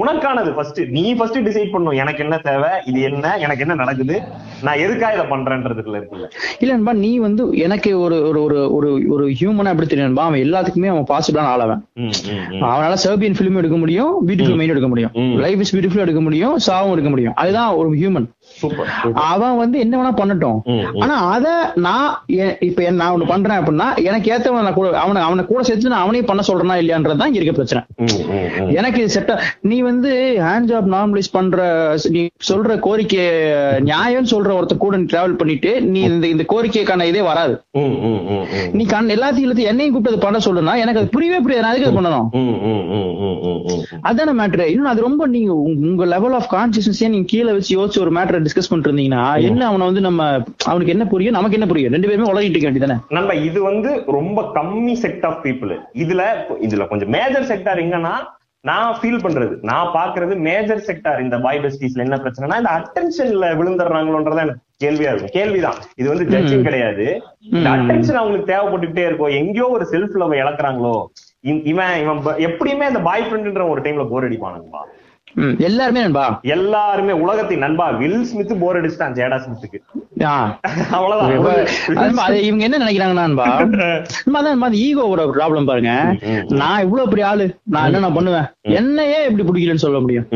உனக்கானது 0.00 0.50
ஃபர்ஸ்ட் 0.54 0.80
நீ 0.96 1.04
ஃபர்ஸ்ட் 1.14 1.38
டிசைட் 1.48 1.72
பண்ணும் 1.72 1.98
எனக்கு 2.02 2.22
என்ன 2.24 2.36
தேவை? 2.38 2.70
இது 2.84 3.00
என்ன? 3.00 3.36
எனக்கு 3.44 3.64
என்ன 3.64 3.74
நடக்குது? 3.74 4.16
நான் 4.62 4.82
எதுக்காக 4.84 5.14
இதை 5.14 5.24
பண்றேன்றதுல 5.32 5.98
இருக்குல்ல. 6.00 6.28
இல்ல 6.60 6.72
நண்பா 6.74 6.92
நீ 7.04 7.10
வந்து 7.18 7.42
எனக்கு 7.64 7.90
ஒரு 8.00 8.16
ஒரு 8.28 8.40
ஒரு 8.42 8.58
ஒரு 8.76 8.88
ஒரு 9.14 9.24
ஹியூமனா 9.38 9.72
எப்படி 9.72 9.88
தெரியும் 9.90 10.08
நண்பா 10.08 10.24
அவன் 10.28 10.44
எல்லாத்துக்குமே 10.46 10.90
அவன் 10.94 11.08
பாசிபிளான 11.12 11.50
ஆளவன். 11.54 11.82
அவனால 12.68 12.94
சர்பியன் 13.04 13.38
பிலிம் 13.40 13.60
எடுக்க 13.62 13.76
முடியும் 13.76 14.12
பியூட்டிஃபுல் 14.26 14.58
மைண்ட் 14.60 14.74
எடுக்க 14.74 14.88
முடியும். 14.88 15.12
லைஃப் 15.44 15.62
இஸ் 15.64 15.74
பியூட்டிஃபுல் 15.76 16.04
எடுக்க 16.06 16.20
முடியும் 16.20 16.56
சாவும் 16.68 16.92
எடுக்க 16.92 17.10
முடியும் 17.14 17.34
அதுதான் 17.34 17.70
ஒரு 17.74 17.90
ஹியூமன். 18.02 18.28
அவன் 19.14 19.56
வந்து 19.56 19.78
என்ன 19.78 19.94
வேணா 19.98 20.14
பண்ணட்டும். 20.14 20.58
ஆனா 21.00 21.14
அத 21.30 21.46
நான் 21.74 22.22
இப்ப 22.60 22.90
நான் 22.90 23.14
ஒண்ணு 23.14 23.26
பண்றேன் 23.26 23.58
அப்படின்னா 23.58 24.02
எனக்கு 24.02 24.32
ஏத்தவன் 24.32 24.62
நான் 24.62 24.74
கூட 24.74 24.98
அவனை 24.98 25.22
அவனை 25.22 25.44
கூட 25.44 25.62
சேர்த்து 25.62 25.88
நான் 25.88 26.00
அவனையும் 26.00 26.26
பண்ண 26.26 26.42
சொல்றேனா 26.46 26.76
இல்லையான்றதுதான் 26.78 27.26
இங்க 27.26 27.40
இருக்க 27.40 27.52
பிரச்சனை. 27.52 27.82
எனக்கு 28.74 29.08
செட் 29.08 29.30
நீ 29.60 29.80
வந்து 29.80 30.36
ஹேண்ட் 30.38 30.70
ஜாப் 30.70 30.90
நார்மலைஸ் 30.90 31.32
பண்ற 31.32 31.60
நீ 32.08 32.26
சொல்ற 32.48 32.78
கோரிக்கை 32.78 33.24
நியாயம் 33.80 34.24
சொல்ற 34.24 34.50
ஒருத்த 34.52 34.76
கூட 34.76 34.96
நீ 34.96 35.02
டிராவல் 35.02 35.34
பண்ணிட்டு 35.34 35.82
நீ 35.82 36.00
இந்த 36.02 36.26
இந்த 36.26 36.44
கோரிக்கைக்கான 36.48 37.02
இதே 37.02 37.20
வராது. 37.20 37.54
நீ 38.72 38.84
கண் 38.84 39.10
எல்லாத்தையும் 39.10 39.38
இழுத்து 39.38 39.62
என்னையும் 39.62 39.94
கூப்பிட்டு 39.94 40.18
பண்ண 40.18 40.38
சொல்லுனா 40.38 40.76
எனக்கு 40.76 41.00
அது 41.00 41.08
புரியவே 41.08 41.38
புரியாது 41.38 41.60
நான் 41.60 41.74
எதுக்கு 41.74 41.98
அது 41.98 42.00
பண்ணணும். 42.00 42.28
அதான 44.02 44.32
மேட்ரு 44.32 44.64
இன்னும் 44.66 44.84
அது 44.84 45.00
ரொம்ப 45.00 45.26
நீங்க 45.26 45.54
உங்க- 45.54 46.04
லெவல் 46.04 46.32
ஆஃப் 46.32 46.52
கான்சியஸ்னஸே 46.52 47.08
நீங்க 47.08 47.24
கீழே 47.26 47.52
வச்சு 47.52 47.72
யோசிச்சு 47.78 48.00
ஒரு 48.00 48.12
மேட்டரை 48.36 48.46
டிஸ்கஸ் 48.46 48.70
பண்ணிட்டு 48.70 48.90
இருந்தீங்கன்னா 48.90 49.24
என்ன 49.48 49.66
அவனை 49.66 49.84
வந்து 49.86 50.00
நம்ம 50.00 50.22
அவனுக்கு 50.64 50.94
என்ன 50.94 51.04
புரியும் 51.04 51.36
நமக்கு 51.36 51.58
என்ன 51.58 51.66
புரியும்? 51.66 51.92
ரெண்டு 51.92 52.08
பேருமே 52.08 52.30
உலகிட்டு 52.32 52.56
இருக்க 52.56 52.68
வேண்டியதானே 52.68 52.98
நண்பா 53.16 53.34
இது 53.48 53.62
வந்து 53.62 53.90
ரொம்ப 54.18 54.40
கம்மி 54.54 54.94
செக்ட் 55.04 55.26
ஆஃப் 55.26 55.42
பீப்புள் 55.46 55.74
இதுல 55.96 56.22
இதுல 56.66 56.86
கொஞ்சம் 56.88 57.12
மேஜர் 57.16 57.48
செக்டார் 57.52 57.82
எங்கன்னா 57.84 58.14
நான் 58.64 58.94
ஃபீல் 59.00 59.22
பண்றது 59.24 59.54
நான் 59.62 59.90
பாக்குறது 59.94 60.34
மேஜர் 60.46 60.86
செக்டார் 60.86 61.20
இந்த 61.20 61.36
பாய் 61.38 61.60
பெஸ்டிஸ்ல 61.64 62.04
என்ன 62.04 62.16
பிரச்சனைனா 62.16 62.56
இந்த 62.56 62.72
அட்டென்ஷன்ல 62.78 63.48
விழுந்துடுறாங்களோன்றதா 63.58 64.44
எனக்கு 64.46 64.64
கேள்வியா 64.84 65.10
இருக்கும். 65.10 65.34
கேள்விதான். 65.36 65.78
இது 65.96 66.08
வந்து 66.08 66.24
ஜட்ஜிங் 66.24 66.62
கிடையாது. 66.62 67.04
இந்த. 67.48 67.66
அட்டென்ஷன் 67.70 68.18
அவங்களுக்கு 68.20 68.50
தேவைப்பட்டுட்டே 68.52 69.04
இருக்கும். 69.06 69.36
எங்கேயோ 69.40 69.68
ஒரு 69.68 69.84
செல்ஃப் 69.92 70.16
லவ் 70.16 70.34
இழக்குறாங்களோ 70.40 70.96
இவன் 71.44 71.94
இவன் 72.02 72.18
எப்படியுமே 72.48 72.86
அந்த 72.90 73.00
பாய் 73.00 73.26
ஃப்ரெண்ட்ன்ற 73.26 73.64
ஒரு 73.68 73.80
டைம்ல 73.80 74.04
போர் 74.08 74.26
அடிப்பானுங்கப்பா 74.28 74.82
எல்லாருமே 75.68 76.02
நண்பா? 76.04 76.26
எல்லாருமே 76.56 77.14
உலகத்தின் 77.24 77.62
நண்பா 77.64 77.86
வில் 78.00 78.22
ஸ்மித் 78.28 78.52
போர் 78.60 78.78
அடிச்சுட்டான் 78.78 79.16
ஜேடா 79.18 79.36
ஸ்மித்துக்கு. 79.44 79.78
அவ்வளவுதான். 80.96 81.32
இவங்க 82.46 82.62
என்ன 82.66 82.78
நினைக்கிறாங்கன்னா 82.82 83.24
அந்த 83.26 84.78
ஈகோவோட 84.84 85.24
ப்ராப்ளம் 85.34 85.68
பாருங்க. 85.70 85.92
நான் 86.60 86.84
இவ்வளவு 86.86 87.10
பெரிய 87.12 87.26
ஆளு 87.30 87.46
நான் 87.74 87.88
என்ன 87.88 88.02
நான் 88.04 88.16
பண்ணுவேன்? 88.18 88.46
என்னையே 88.80 89.18
இப்படி 89.28 89.46
பிடிக்கலன்னு 89.48 89.84
சொல்ல 89.86 90.00
முடியும். 90.04 90.26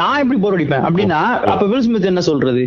நான் 0.00 0.20
எப்படி 0.22 0.40
போர் 0.44 0.56
அடிப்பேன்? 0.58 0.86
அப்படின்னா 0.88 1.20
அப்ப 1.54 1.68
வில் 1.72 1.86
ஸ்மித் 1.86 2.10
என்ன 2.12 2.24
சொல்றது? 2.30 2.64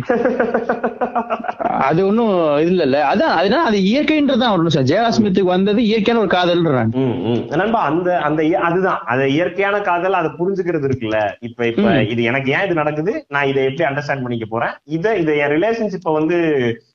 அது 1.88 2.00
ஒண்ணும் 2.06 2.32
இது 2.62 2.72
இல்ல. 2.86 2.98
அதான் 3.10 3.34
அதனால 3.40 3.62
அது 3.70 3.78
இயற்கைன்றதுதான் 3.90 4.54
ஒரு 4.54 4.62
நிமிஷம் 4.64 4.88
ஜெயா 4.90 5.10
ஸ்மித்துக்கு 5.16 5.54
வந்தது 5.56 5.80
இயற்கையான 5.90 6.22
ஒரு 6.24 6.32
காதல்ன்றாங்க. 6.36 7.04
நண்பா 7.60 7.82
அந்த 7.90 8.08
அந்த 8.28 8.40
அதுதான். 8.68 9.00
அது 9.12 9.22
இயற்கையான 9.36 9.76
காதல் 9.90 10.18
அதை 10.20 10.30
புரிஞ்சுக்கிறது 10.40 10.88
இருக்குல்ல. 10.88 11.20
இப்ப 11.48 11.57
இப்ப 11.66 11.82
ம். 11.82 12.08
இது 12.08 12.22
எனக்கு 12.22 12.52
ஏன் 12.52 12.64
இது 12.64 12.74
நடக்குது? 12.74 13.24
நான் 13.28 13.46
இதை 13.46 13.64
எப்படி 13.64 13.90
அண்டர்ஸ்டாண்ட் 13.90 14.22
பண்ணிக்க 14.22 14.46
போறேன்? 14.46 14.70
இத 14.84 15.16
இத 15.16 15.34
என் 15.34 15.50
ரிலேஷன்ஷிப்ப 15.50 16.12
வந்து 16.12 16.36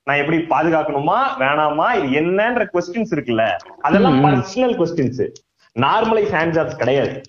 நான் 0.03 0.17
எப்படி 0.17 0.37
பாதுகாக்கணுமா? 0.37 1.17
வேணாமா? 1.39 2.03
இது 2.03 2.21
என்னன்ற 2.21 2.65
கொஸ்டின்ஸ் 2.73 3.15
இருக்குல்ல? 3.15 3.51
அதெல்லாம். 3.81 4.23
Personal 4.23 4.47
questions 4.55 5.29
normalise 5.79 6.33
hand 6.33 6.55
jobs 6.55 6.75
கிடையாது. 6.75 7.21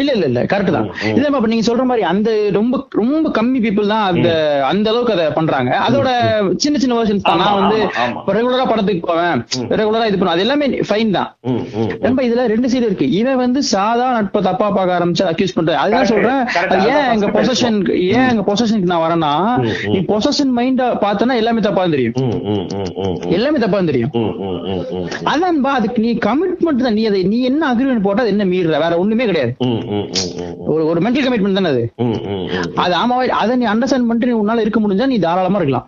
இல்ல 0.00 0.10
இல்ல 0.16 0.24
இல்ல 0.30 0.40
கரெக்ட் 0.52 0.74
தான். 0.76 0.88
இல்ல 1.16 1.26
இப்ப 1.30 1.48
நீங்க 1.52 1.64
சொல்ற 1.68 1.84
மாதிரி 1.90 2.02
அந்த 2.12 2.30
ரொம்ப 2.56 2.80
ரொம்ப 3.00 3.26
கம்மி 3.38 3.58
பீப்புள் 3.64 3.92
தான் 3.92 4.04
அந்த 4.10 4.28
அந்த 4.70 4.86
அளவுக்கு 4.92 5.14
அதை 5.16 5.26
பண்றாங்க. 5.38 5.70
அதோட 5.86 6.08
சின்ன 6.62 6.78
சின்ன 6.82 6.96
வெர்ஷன்ஸ் 6.98 7.26
தான். 7.28 7.42
நான் 7.42 7.58
வந்து 7.60 7.78
ரெகுலரா 8.38 8.66
படத்துக்கு 8.72 9.02
போவேன். 9.10 9.40
ரெகுலரா 9.80 10.06
இது 10.10 10.18
பண்ணுவேன். 10.18 10.36
அது 10.36 10.44
எல்லாமே 10.46 10.66
ஃபைன் 10.88 11.14
தான். 11.18 11.30
நண்பா 12.04 12.24
இதுல 12.28 12.46
ரெண்டு 12.54 12.70
சைடு 12.72 12.88
இருக்கு. 12.90 13.08
இவன் 13.20 13.40
வந்து 13.44 13.62
சாதா 13.72 14.08
நட்பை 14.16 14.42
தப்பா 14.48 14.68
பார்க்க 14.76 14.98
ஆரம்பிச்சு 14.98 15.24
அக்யூஸ் 15.30 15.56
பண்ற 15.58 15.78
அதுதான் 15.84 16.10
சொல்றேன். 16.12 16.42
ஏன் 16.58 16.72
அதான் 16.72 17.10
எங்க 17.14 17.28
first 17.34 17.40
பொசஷன் 17.40 17.78
ஏன் 18.18 18.28
எங்க 18.32 18.44
பொசஷனுக்கு 18.50 18.92
நான் 18.92 19.04
வரேன்னா. 19.04 19.32
நீ 19.94 19.98
பொசஷன் 20.12 20.52
மைண்டா 20.58 20.88
பார்த்தனா 21.06 21.36
எல்லாமே 21.42 21.64
தப்பா 21.68 21.86
தெரியும். 21.96 22.14
எல்லாமே 23.38 23.58
தப்பா 23.64 23.80
தெரியும். 23.90 24.12
அதான்பா 25.32 25.72
அதுக்கு 25.80 26.06
நீ 26.06 26.12
கமிட்மெண்ட் 26.28 26.86
தான். 26.86 26.96
நீ 26.98 27.04
அதை 27.10 27.22
நீ 27.32 27.40
என்ன 27.50 27.62
அக்ரிமெண்ட் 27.72 28.06
போட்டா 28.06 28.24
அது 28.24 28.34
என்ன 28.36 28.46
மீறுற? 28.52 28.76
வேற 28.84 28.94
ஒண்ணுமே 29.04 29.26
கிடையாது. 29.32 29.52
ஒரு 30.72 30.82
ஒரு 30.90 31.00
மென்டல் 31.04 31.24
கமிட்மெண்ட் 31.26 31.58
தானே 31.58 31.70
அது. 31.74 31.82
அது 32.84 32.94
ஆமா 33.00 33.16
அதை 33.42 33.52
நீ 33.60 33.66
அண்டர்ஸ்டாண்ட் 33.72 34.06
பண்ணிட்டு 34.08 34.30
நீ 34.30 34.36
உன்னால 34.42 34.64
இருக்க 34.64 34.80
முடிஞ்சா 34.84 35.06
நீ 35.12 35.18
தாராளமா 35.26 35.60
இருக்கலாம். 35.60 35.86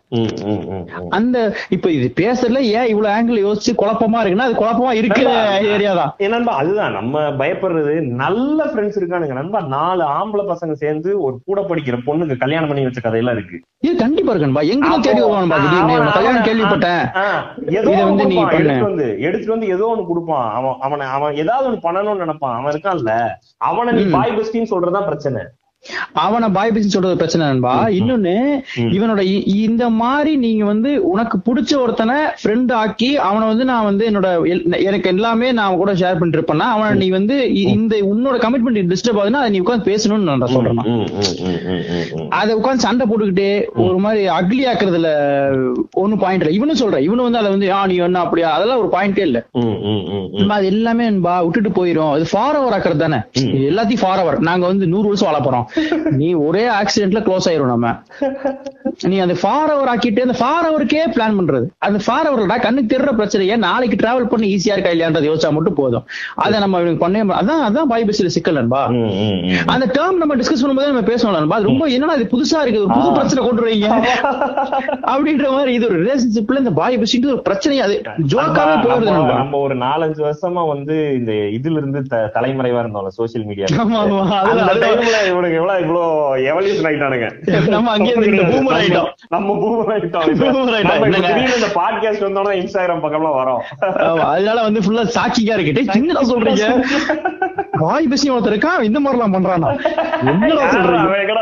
அந்த 1.19 1.37
இப்ப 1.77 1.91
இது 1.99 2.09
பேசுறதுல 2.21 2.63
ஏன் 2.79 2.91
இவ்வளவு 2.93 3.13
ஆங்கிள் 3.17 3.45
யோசிச்சு 3.47 3.75
குழப்பமா 3.83 4.21
இருக்குன்னா 4.23 4.49
அது 4.49 4.61
குழப்பமா 4.63 4.93
இருக்கிற 5.01 5.29
ஏரியா 5.75 5.95
தான். 6.01 6.13
நண்பா 6.35 6.55
அதுதான். 6.63 6.97
நம்ம 6.99 7.25
பயப்படுறது 7.43 7.95
நல்ல 8.25 8.67
ஃப்ரெண்ட்ஸ் 8.71 8.99
இருக்கானுங்க 9.01 9.37
நண்பா. 9.41 9.61
நாலு 9.77 10.05
ஆம்பளை 10.19 10.45
பசங்க 10.53 10.75
சேர்ந்து 10.85 11.11
ஒரு 11.27 11.37
கூட 11.49 11.61
படிக்கிற 11.71 11.99
பொண்ணுக்கு 12.09 12.37
கல்யாணம் 12.45 12.71
பண்ணி 12.71 12.89
வச்ச 12.89 13.01
கதையெல்லாம் 13.07 13.39
இருக்கு. 13.39 13.59
இது 13.87 13.95
கண்டிப்பா 14.03 14.33
இருக்கணும்பா 14.33 14.63
எங்கேயும் 14.75 15.05
தேடி 15.07 15.21
வருவான்பா 15.23 15.57
திடீர்னு? 15.63 15.95
அவன் 15.95 16.03
உனக்கு 16.03 16.19
கல்யாணம் 16.19 16.47
கேள்விப்பட்டேன். 16.49 17.03
இதை 17.77 18.05
வந்து 18.11 18.27
நீ 18.31 18.37
எடுத்துட்டு 19.27 19.55
வந்து 19.55 19.69
ஏதோ 19.75 19.89
ஒண்ணு 19.93 20.05
கொடுப்பான். 20.11 20.47
அவன் 20.59 20.79
அவனை 20.87 21.07
அவன் 21.17 21.39
ஏதாவது 21.43 21.69
ஒண்ணு 21.71 21.85
பண்ணணும்னு 21.87 22.25
நினைப்பான். 22.25 22.57
அவன் 22.59 22.73
இருக்கான்ல. 22.75 23.13
அவனை 23.65 23.93
நீ. 23.95 24.03
பாய் 24.13 24.31
பெஸ்டின்னு 24.31 24.71
சொல்றதுதான் 24.71 25.05
பிரச்சனை 25.05 25.43
அவனை 26.25 26.49
பாய் 26.49 26.71
பிசின்னு 26.75 26.95
சொல்றது 26.97 27.17
பிரச்சனை 27.17 27.47
நண்பா. 27.47 27.73
இன்னொன்னு. 27.99 28.35
இவனோட 28.97 29.23
இந்த 29.65 29.85
மாதிரி 30.01 30.33
நீங்க 30.37 30.65
வந்து 30.65 30.91
உனக்கு 31.13 31.37
பிடிச்ச 31.47 31.73
ஒருத்தனை 31.81 32.17
ஃப்ரெண்ட் 32.43 32.73
ஆக்கி 32.73 33.11
அவனை 33.29 33.45
வந்து 33.49 33.65
நான் 33.65 33.85
வந்து 33.85 34.05
என்னோட 34.11 34.29
எனக்கு 34.89 35.09
எல்லாமே 35.09 35.49
நான் 35.53 35.77
கூட 35.77 35.93
ஷேர் 35.93 36.19
பண்ணிட்டு 36.19 36.41
இருப்பேன்னா 36.41 36.69
அவனை 36.75 36.95
நீ 37.03 37.09
வந்து 37.19 37.37
இந்த 37.55 37.97
உன்னோட 38.13 38.37
கமிட்மெண்ட் 38.45 38.93
டிஸ்டர்ப் 38.93 39.21
ஆகுதுன்னா 39.21 39.43
அதை 39.43 39.51
நீ 39.51 39.61
உட்காந்து 39.65 39.89
பேசணும்னு 39.91 40.29
நான் 40.31 40.55
சொல்றேன். 40.55 40.81
அதை 42.41 42.53
உட்காந்து 42.57 42.87
சண்டை 42.87 43.07
போட்டுக்கிட்டு 43.07 43.49
ஒரு 43.87 43.99
மாதிரி 44.05 44.23
அக்லி 44.39 44.65
ஆக்குறதுல 44.73 45.11
ஒண்ணும் 46.03 46.23
பாயிண்ட் 46.25 46.43
இல்ல. 46.43 46.55
இவனும் 46.59 46.81
சொல்றேன் 46.83 47.05
இவனு 47.09 47.27
வந்து 47.27 47.41
அதை 47.43 47.51
வந்து 47.55 47.69
ஆ 47.73 47.81
நீ 47.91 47.97
என்ன 48.09 48.23
அப்படியா? 48.25 48.51
அதெல்லாம் 48.57 48.81
ஒரு 48.83 48.91
பாயிண்டே 48.97 49.25
இல்ல. 49.29 49.39
அது 50.57 50.67
எல்லாமே 50.73 51.05
நண்பா 51.05 51.35
விட்டுட்டு 51.45 51.71
போயிரும். 51.79 52.13
அது 52.17 52.25
ஃபார் 52.33 52.59
ஓவர் 52.61 52.77
ஆக்குறது 52.77 53.05
தானே. 53.05 53.21
எல்லாத்தையும் 53.71 54.03
ஃபார் 54.05 54.23
ஓவர் 54.23 54.39
நாங்க 54.51 54.65
வந்து 54.73 54.87
நூறு 54.95 55.07
வருஷம் 55.11 55.31
வாழ 55.31 55.39
போறோம். 55.47 55.67
நீ 56.11 56.33
ஒரே 56.33 56.69
ஆக்சிடென்ட்ல 56.69 57.21
க்ளோஸ் 57.27 57.49
ஆயிரும் 57.49 57.67
நம்ம. 57.67 57.89
நீ 59.03 59.19
அந்த 59.19 59.35
ஃபார் 59.41 59.73
ஓவர் 59.73 59.89
ஆக்கிட்டு 59.89 60.21
அந்த 60.21 60.35
ஃபார் 60.39 60.67
ஓவருக்கே 60.67 61.01
பிளான் 61.15 61.39
பண்றது. 61.39 61.67
அந்த 61.79 62.01
ஃபார் 62.07 62.33
ஓவர்டா 62.33 62.61
கண்ணுக்கு 62.61 62.97
தெரியற 62.97 63.15
பிரச்சனையே 63.19 63.57
நாளைக்கு 63.57 63.97
டிராவல் 64.03 64.29
பண்ணி 64.29 64.55
ஈஸியா 64.55 64.77
இருக்கா 64.77 64.91
இல்லையான்றது 64.91 65.29
யோசிச்சா 65.31 65.51
மட்டும் 65.51 65.75
போதும். 65.75 66.05
அதை 66.35 66.59
நம்ம 66.59 66.81
முடியாது. 66.81 67.03
அதான் 67.41 67.65
அதான் 67.69 67.85
பாய் 67.85 68.05
பேசுற 68.05 68.27
சிக்கல் 68.27 68.55
நண்பா. 68.55 68.85
அந்த 69.67 69.87
டேர்ம் 69.87 70.17
நம்ம 70.17 70.37
டிஸ்கஸ் 70.37 70.63
பண்ணும்போது 70.63 70.87
நம்ம 70.87 71.01
பேசணும் 71.01 71.31
நண்பா. 71.31 71.57
ரொம்ப 71.59 71.87
என்னடா 71.87 72.13
இது 72.13 72.29
புதுசா 72.33 72.59
இருக்குது 72.61 72.85
ஒரு 72.85 72.93
புது. 72.93 73.13
பிரச்சனை 73.13 73.47
கொண்டு 73.47 73.67
வரீங்க. 73.67 73.89
அப்படின்ற 75.07 75.51
மாதிரி 75.51 75.73
இது 75.73 75.87
ஒரு 75.87 76.05
ரிலேஷன்ஷிப்ல 76.05 76.59
இந்த 76.59 76.71
பாய் 76.71 76.99
பேசிட்டு 76.99 77.27
ஒரு 77.27 77.43
பிரச்சனை 77.43 77.81
அது 77.81 78.03
ஜோக்காவே 78.27 78.83
போகுது 78.83 79.11
நம்ம- 79.11 79.59
ஒரு 79.59 79.77
நாலஞ்சு 79.77 80.21
வருஷமா 80.21 80.69
வந்து 80.69 81.15
இந்த 81.15 81.33
இதுல 81.33 81.77
இருந்து 81.77 82.01
தலைமறைவா 82.35 82.81
இருந்தோம்ல 82.83 83.09
சோசியல் 83.19 83.45
மீடியா 83.45 83.67
இவனுக்கு 85.27 85.63
எவ்வளவு 85.65 85.83
இவ்வளவு 85.83 86.37
எவல்யூஷன் 86.37 86.87
ஆயிட்டானுங்க. 86.89 87.69
நம்ம 87.69 87.97
ஆயிட்டோம். 87.99 89.13
நம்ம 89.29 89.55
பூமர் 89.55 89.93
ஆயிட்டோம். 89.95 90.27
இந்த 91.55 91.69
பாட்காஸ்ட் 91.75 92.25
வந்தோம்னா 92.25 92.53
இன்ஸ்டாகிராம் 92.53 93.03
பக்கம்லாம் 93.05 93.37
வரோம். 93.41 93.61
அதனால 94.19 94.63
வந்து 94.63 94.81
ஃபுல்லா 94.81 95.09
சாக்கிங்கா 95.15 95.59
இருக்கு. 95.59 95.73
டேய், 95.73 95.87
என்னடா 95.93 96.21
சொல்றீங்க. 96.21 96.81
வாய் 97.71 98.07
பேசி 98.07 98.31
ஒருத்தர் 98.31 98.55
இருக்கான் 98.55 98.83
இந்த 98.83 99.01
மாதிரி 99.01 99.23
எல்லாம் 99.23 99.35
பண்றானா? 99.35 99.69
என்னடா 100.27 100.71
சொல்றீங்க? 100.73 101.33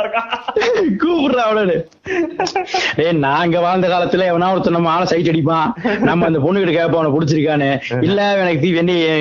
அவன் 0.52 0.98
கூப்பிடுறா 1.04 1.42
அவளு 1.50 1.84
ஏய் 2.96 3.12
நாங்க 3.12 3.60
வாழ்ந்த 3.60 3.88
காலத்துல 3.88 4.24
எவனா 4.30 4.48
ஒருத்தர் 4.54 4.70
நம்ம 4.70 4.90
ஆளை 4.90 5.06
சைட் 5.06 5.26
அடிப்பான். 5.26 5.98
நம்ம 5.98 6.26
அந்த 6.26 6.38
பொண்ணு 6.38 6.60
கிட்ட 6.60 6.80
கேட்போம் 6.80 7.04
அவனை 7.04 7.12
பிடிச்சிருக்கானு 7.18 7.80
இல்ல 8.02 8.36
எனக்கு 8.36 8.68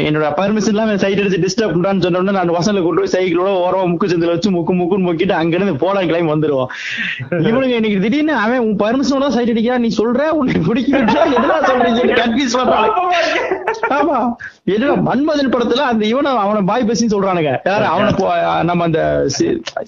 என்னோட 0.10 0.28
பர்மிஷன் 0.38 0.68
இல்லாம 0.68 0.98
சைட் 0.98 1.20
அடிச்சு 1.20 1.46
டிஸ்டர்ப் 1.46 1.74
பண்றான்னு 1.74 2.02
சொன்ன 2.02 2.20
உடனே 2.20 2.38
நான் 2.38 2.50
வசல 2.50 2.84
கொண்டு 2.84 3.02
போய் 3.02 3.14
சைக்கிளோட 3.14 3.50
ஓரமா 3.66 3.84
முக்கு 3.90 4.08
சந்தில 4.08 4.26
வச்சு 4.26 4.52
முக்கு 4.52 4.74
முக்குன்னு 4.74 4.91
முக்கிட்டு 5.02 5.34
அங்க 5.34 5.56
இருந்து 5.56 5.76
போலாம் 5.78 6.08
கிளைம் 6.08 6.32
வந்துருவோம். 6.32 6.70
இவனுங்க 7.48 7.76
இன்னைக்கு 7.76 8.00
திடீர்னு 8.00 8.34
அவன் 8.36 8.60
உன் 8.60 8.78
பர்மிஷனோட 8.78 9.28
சைட் 9.30 9.50
அடிக்கிறா 9.50 9.78
நீ 9.78 9.92
சொல்ற 9.98 10.30
உன்னை 10.34 10.56
பிடிக்கிறா 10.68 11.02
என்ன 11.32 11.60
சொல்றீங்க 11.68 12.16
கன்ஃபியூஸ் 12.16 12.58
பண்றாங்க 12.58 13.81
ஆமா 14.12 14.22
என்னடா 14.74 14.96
மன்மதன் 15.08 15.52
படத்துல 15.54 15.84
அந்த 15.92 16.04
இவனை 16.12 16.32
அவனை 16.44 16.62
பாய் 16.70 16.86
பேசின்னு 16.88 17.14
சொல்றானுங்க. 17.14 17.52
யாரு? 17.70 17.86
அவனை 17.92 18.10
நம்ம 18.70 18.86
அந்த 18.88 19.02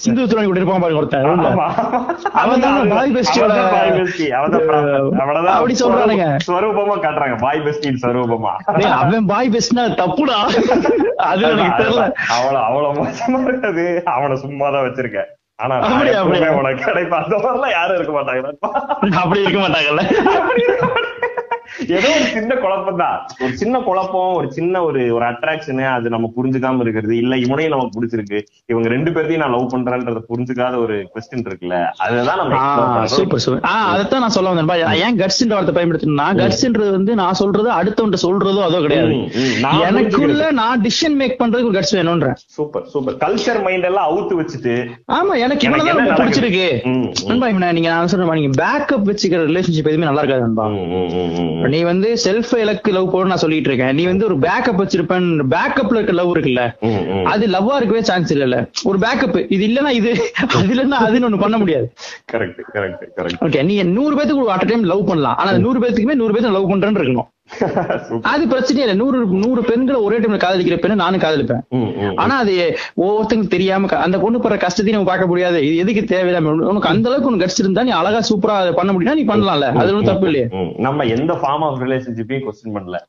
சிந்து 0.03 0.28
துறை 0.32 0.45
கூட 0.45 0.59
இருப்பான் 0.59 0.84
பாருங்க 0.84 1.01
ஒருத்தன். 1.01 1.28
அவன் 2.41 2.63
தான் 2.65 2.91
பாய் 2.93 3.13
பெஸ்டியோட 3.17 3.53
அப்படி 5.55 5.76
சொல்றானுங்க. 5.84 6.26
ஸ்வரூபமா 6.47 6.95
காட்டுறாங்க. 7.05 7.38
பாய் 7.45 7.63
பெஸ்டின் 7.67 8.01
ஸ்வரூபமா. 8.03 8.53
அவன் 9.01 9.30
பாய் 9.34 9.53
பெஸ்ட்னா 9.55 9.86
தப்புடா. 10.01 10.39
அது 11.30 11.43
எனக்கு 11.51 11.80
தெரியல. 11.82 12.03
அவள 12.38 12.55
அவ்வளவு 12.67 12.97
மோசமா 13.01 13.39
இருக்காது. 13.51 13.86
அவனை 14.15 14.38
சும்மா 14.45 14.67
தான் 14.76 14.86
வச்சிருக்கேன் 14.88 15.30
ஆனா? 15.63 15.76
உனக்கு 16.59 16.86
கிடைப்பா. 16.88 17.17
அந்த 17.24 17.36
மாதிரிலாம் 17.43 17.76
யாரும் 17.78 17.97
இருக்க 17.99 18.13
மாட்டாங்க 18.15 18.47
அப்படி 19.21 19.43
இருக்க 19.45 19.59
மாட்டாங்கல்ல. 19.65 20.03
ஏதோ 21.97 22.09
ஒரு 22.16 22.26
சின்ன 22.34 22.55
குழப்பம் 22.55 22.97
தான் 22.97 23.16
ஒரு 23.43 23.53
சின்ன 23.53 23.80
குழப்பம் 23.80 24.34
ஒரு 24.34 24.47
சின்ன 24.51 24.82
ஒரு 24.84 25.01
ஒரு 25.14 25.26
அட்ராக்ஷன் 25.26 25.82
அது 25.93 26.07
நம்ம 26.09 26.28
புரிஞ்சுக்காம 26.36 26.82
இருக்கிறது. 26.82 27.14
இல்ல 27.18 27.38
இவனையும் 27.38 27.74
நமக்கு 27.76 27.95
பிடிச்சிருக்கு. 27.95 28.39
இவங்க 28.72 28.88
ரெண்டு 28.88 29.11
பேர்த்தையும் 29.11 29.43
நான் 29.43 29.55
லவ் 29.55 29.72
பண்றேன்றத 29.74 30.22
புரிஞ்சுக்காத 30.30 30.78
ஒரு 30.84 30.95
கொஸ்டின் 31.14 31.45
இருக்குல்ல. 31.47 31.78
அதுதான் 32.05 32.39
நம்ம. 32.41 32.59
சூப்பர் 33.16 33.43
சூப்பர் 33.45 33.66
ஆஹ் 33.72 33.89
அதைத்தான் 33.93 34.24
நான் 34.26 34.36
சொல்ல 34.38 34.53
வந்தேன். 34.53 34.72
ஏன் 35.05 35.20
கட்ஸ்ன்ற 35.22 35.55
வார்த்தை 35.57 35.76
பயன்படுத்தினா 35.78 36.28
கட்ஸ்ன்றது 36.41 36.91
வந்து 36.97 37.14
நான் 37.22 37.39
சொல்றது 37.41 37.70
அடுத்தவன்ட்ட 37.80 38.20
சொல்றதோ 38.26 38.64
அதோ 38.68 38.82
கிடையாது. 38.86 39.16
எனக்குள்ள 39.88 40.51
நான் 40.61 40.84
டிசிஷன் 40.86 41.18
மேக் 41.22 41.39
பண்றதுக்கு 41.41 41.72
ஒரு 41.72 41.78
கட்ஸ் 41.80 41.95
வேணும்ன்றேன் 41.97 42.38
சூப்பர் 42.57 42.88
சூப்பர். 42.93 43.18
கல்ச்சர் 43.24 43.61
மைண்ட் 43.68 43.89
எல்லாம் 43.91 44.07
அவுத்து 44.09 44.34
வச்சுட்டு 44.41 44.76
ஆமா 45.18 45.34
எனக்கு 45.45 45.68
இவ்வளவுதான் 45.68 46.22
பிடிச்சிருக்கு. 46.22 46.68
நண்பா 47.30 47.47
நீங்க 47.72 47.89
நான் 47.89 48.11
சொல்றேன் 48.11 48.39
நீங்க 48.39 48.53
பேக்கப் 48.64 49.07
வச்சுக்கிற 49.09 49.41
ரிலேஷன்ஷிப் 49.51 49.91
எதுவுமே 49.91 50.09
நல்லா 50.09 50.24
இருக்காது 50.24 50.45
நண்பா. 50.47 50.66
நீ 51.74 51.82
வந்து 51.82 52.10
செல்ஃப் 52.24 52.51
இலக்கு 52.58 52.91
லவ் 52.91 53.12
போட 53.12 53.28
நான் 53.28 53.41
சொல்லிட்டு 53.43 53.70
இருக்கேன். 53.70 53.95
நீ 53.95 54.04
வந்து 54.06 54.26
ஒரு 54.26 54.38
பேக்கப் 54.38 54.82
வச்சிருப்பேன். 54.82 55.28
பேக்கப்ல 55.54 55.99
இருக்க 55.99 56.12
லவ் 56.12 56.32
இருக்குல்ல. 56.36 56.64
அது 57.24 57.47
லவ்வா 57.47 57.76
இருக்கவே 57.76 58.01
சான்ஸ் 58.01 58.34
இல்லல்ல. 58.34 58.60
ஒரு 58.84 58.97
பேக்கப் 58.97 59.38
இது 59.49 59.68
இல்லன்னா 59.68 59.91
இது 59.99 60.12
அது 60.58 60.74
இல்லன்னா 60.76 60.99
அதுன்னு 61.08 61.28
ஒண்ணு 61.30 61.39
பண்ண 61.39 61.58
முடியாது. 61.58 61.88
கரெக்ட் 62.34 62.62
கரெக்ட் 62.74 63.06
கரெக்ட் 63.20 63.43
ஓகே 63.47 63.64
நீ 63.64 63.84
நூறு 63.84 64.16
பேத்துக்கு 64.18 64.56
அட் 64.58 64.68
டைம் 64.72 64.84
லவ் 64.84 65.08
பண்ணலாம். 65.08 65.36
ஆனா 65.36 65.58
நூறு 65.58 65.80
பேத்துக்குமே 65.80 66.20
நூறு 66.24 66.34
பேத்து 66.34 66.58
லவ் 66.58 66.72
பண்றேன்னு 66.72 67.01
இருக்கணும். 67.01 67.30
அது 68.32 68.43
பிரச்சனையே 68.51 68.84
இல்லை. 68.86 68.95
நூறு 68.95 69.18
நூறு 69.43 69.62
பெண்களை 69.64 69.97
ஒரே 70.01 70.18
டைம்ல 70.20 70.39
காதலிக்கிற 70.43 70.78
பெண்ணு 70.84 71.01
நானும் 71.04 71.24
காதலிப்பேன். 71.24 71.64
ஆனா 72.16 72.36
அது 72.38 72.54
ஒவ்வொருத்தங்களுக்கு 73.04 73.56
தெரியாம 73.56 73.89
அந்த 74.06 74.20
பொண்ணு 74.20 74.43
படுற 74.43 74.58
கஷ்டத்தையும் 74.58 74.97
நம்ம 74.97 75.12
பார்க்க 75.12 75.28
முடியாது. 75.28 75.60
இது 75.68 75.76
எதுக்கு 75.84 76.04
தேவையில்லாம 76.16 76.54
உனக்கு 76.72 76.91
அந்த 76.93 77.08
அளவுக்கு 77.10 77.30
உனக்கு 77.30 77.45
கட்சி 77.45 77.64
இருந்தா 77.64 77.84
நீ 77.84 77.93
அழகா 78.01 78.22
சூப்பரா 78.30 78.58
பண்ண 78.80 78.91
முடியும்னா 78.93 79.18
நீ 79.22 79.26
பண்ணலாம்ல. 79.34 79.70
அது 79.82 79.89
ஒன்றும் 79.93 80.12
தப்பு 80.12 80.28
இல்லையே. 80.32 80.47
நம்ம 80.88 81.06
எந்த 81.18 81.34
ஃபார்ம் 81.34 81.66
ஆஃப் 81.70 81.82
ரிலேஷன்ஷிப்பையும் 81.82 82.45
கொஸ்டின் 82.47 82.76
பண்ணல. 82.78 82.99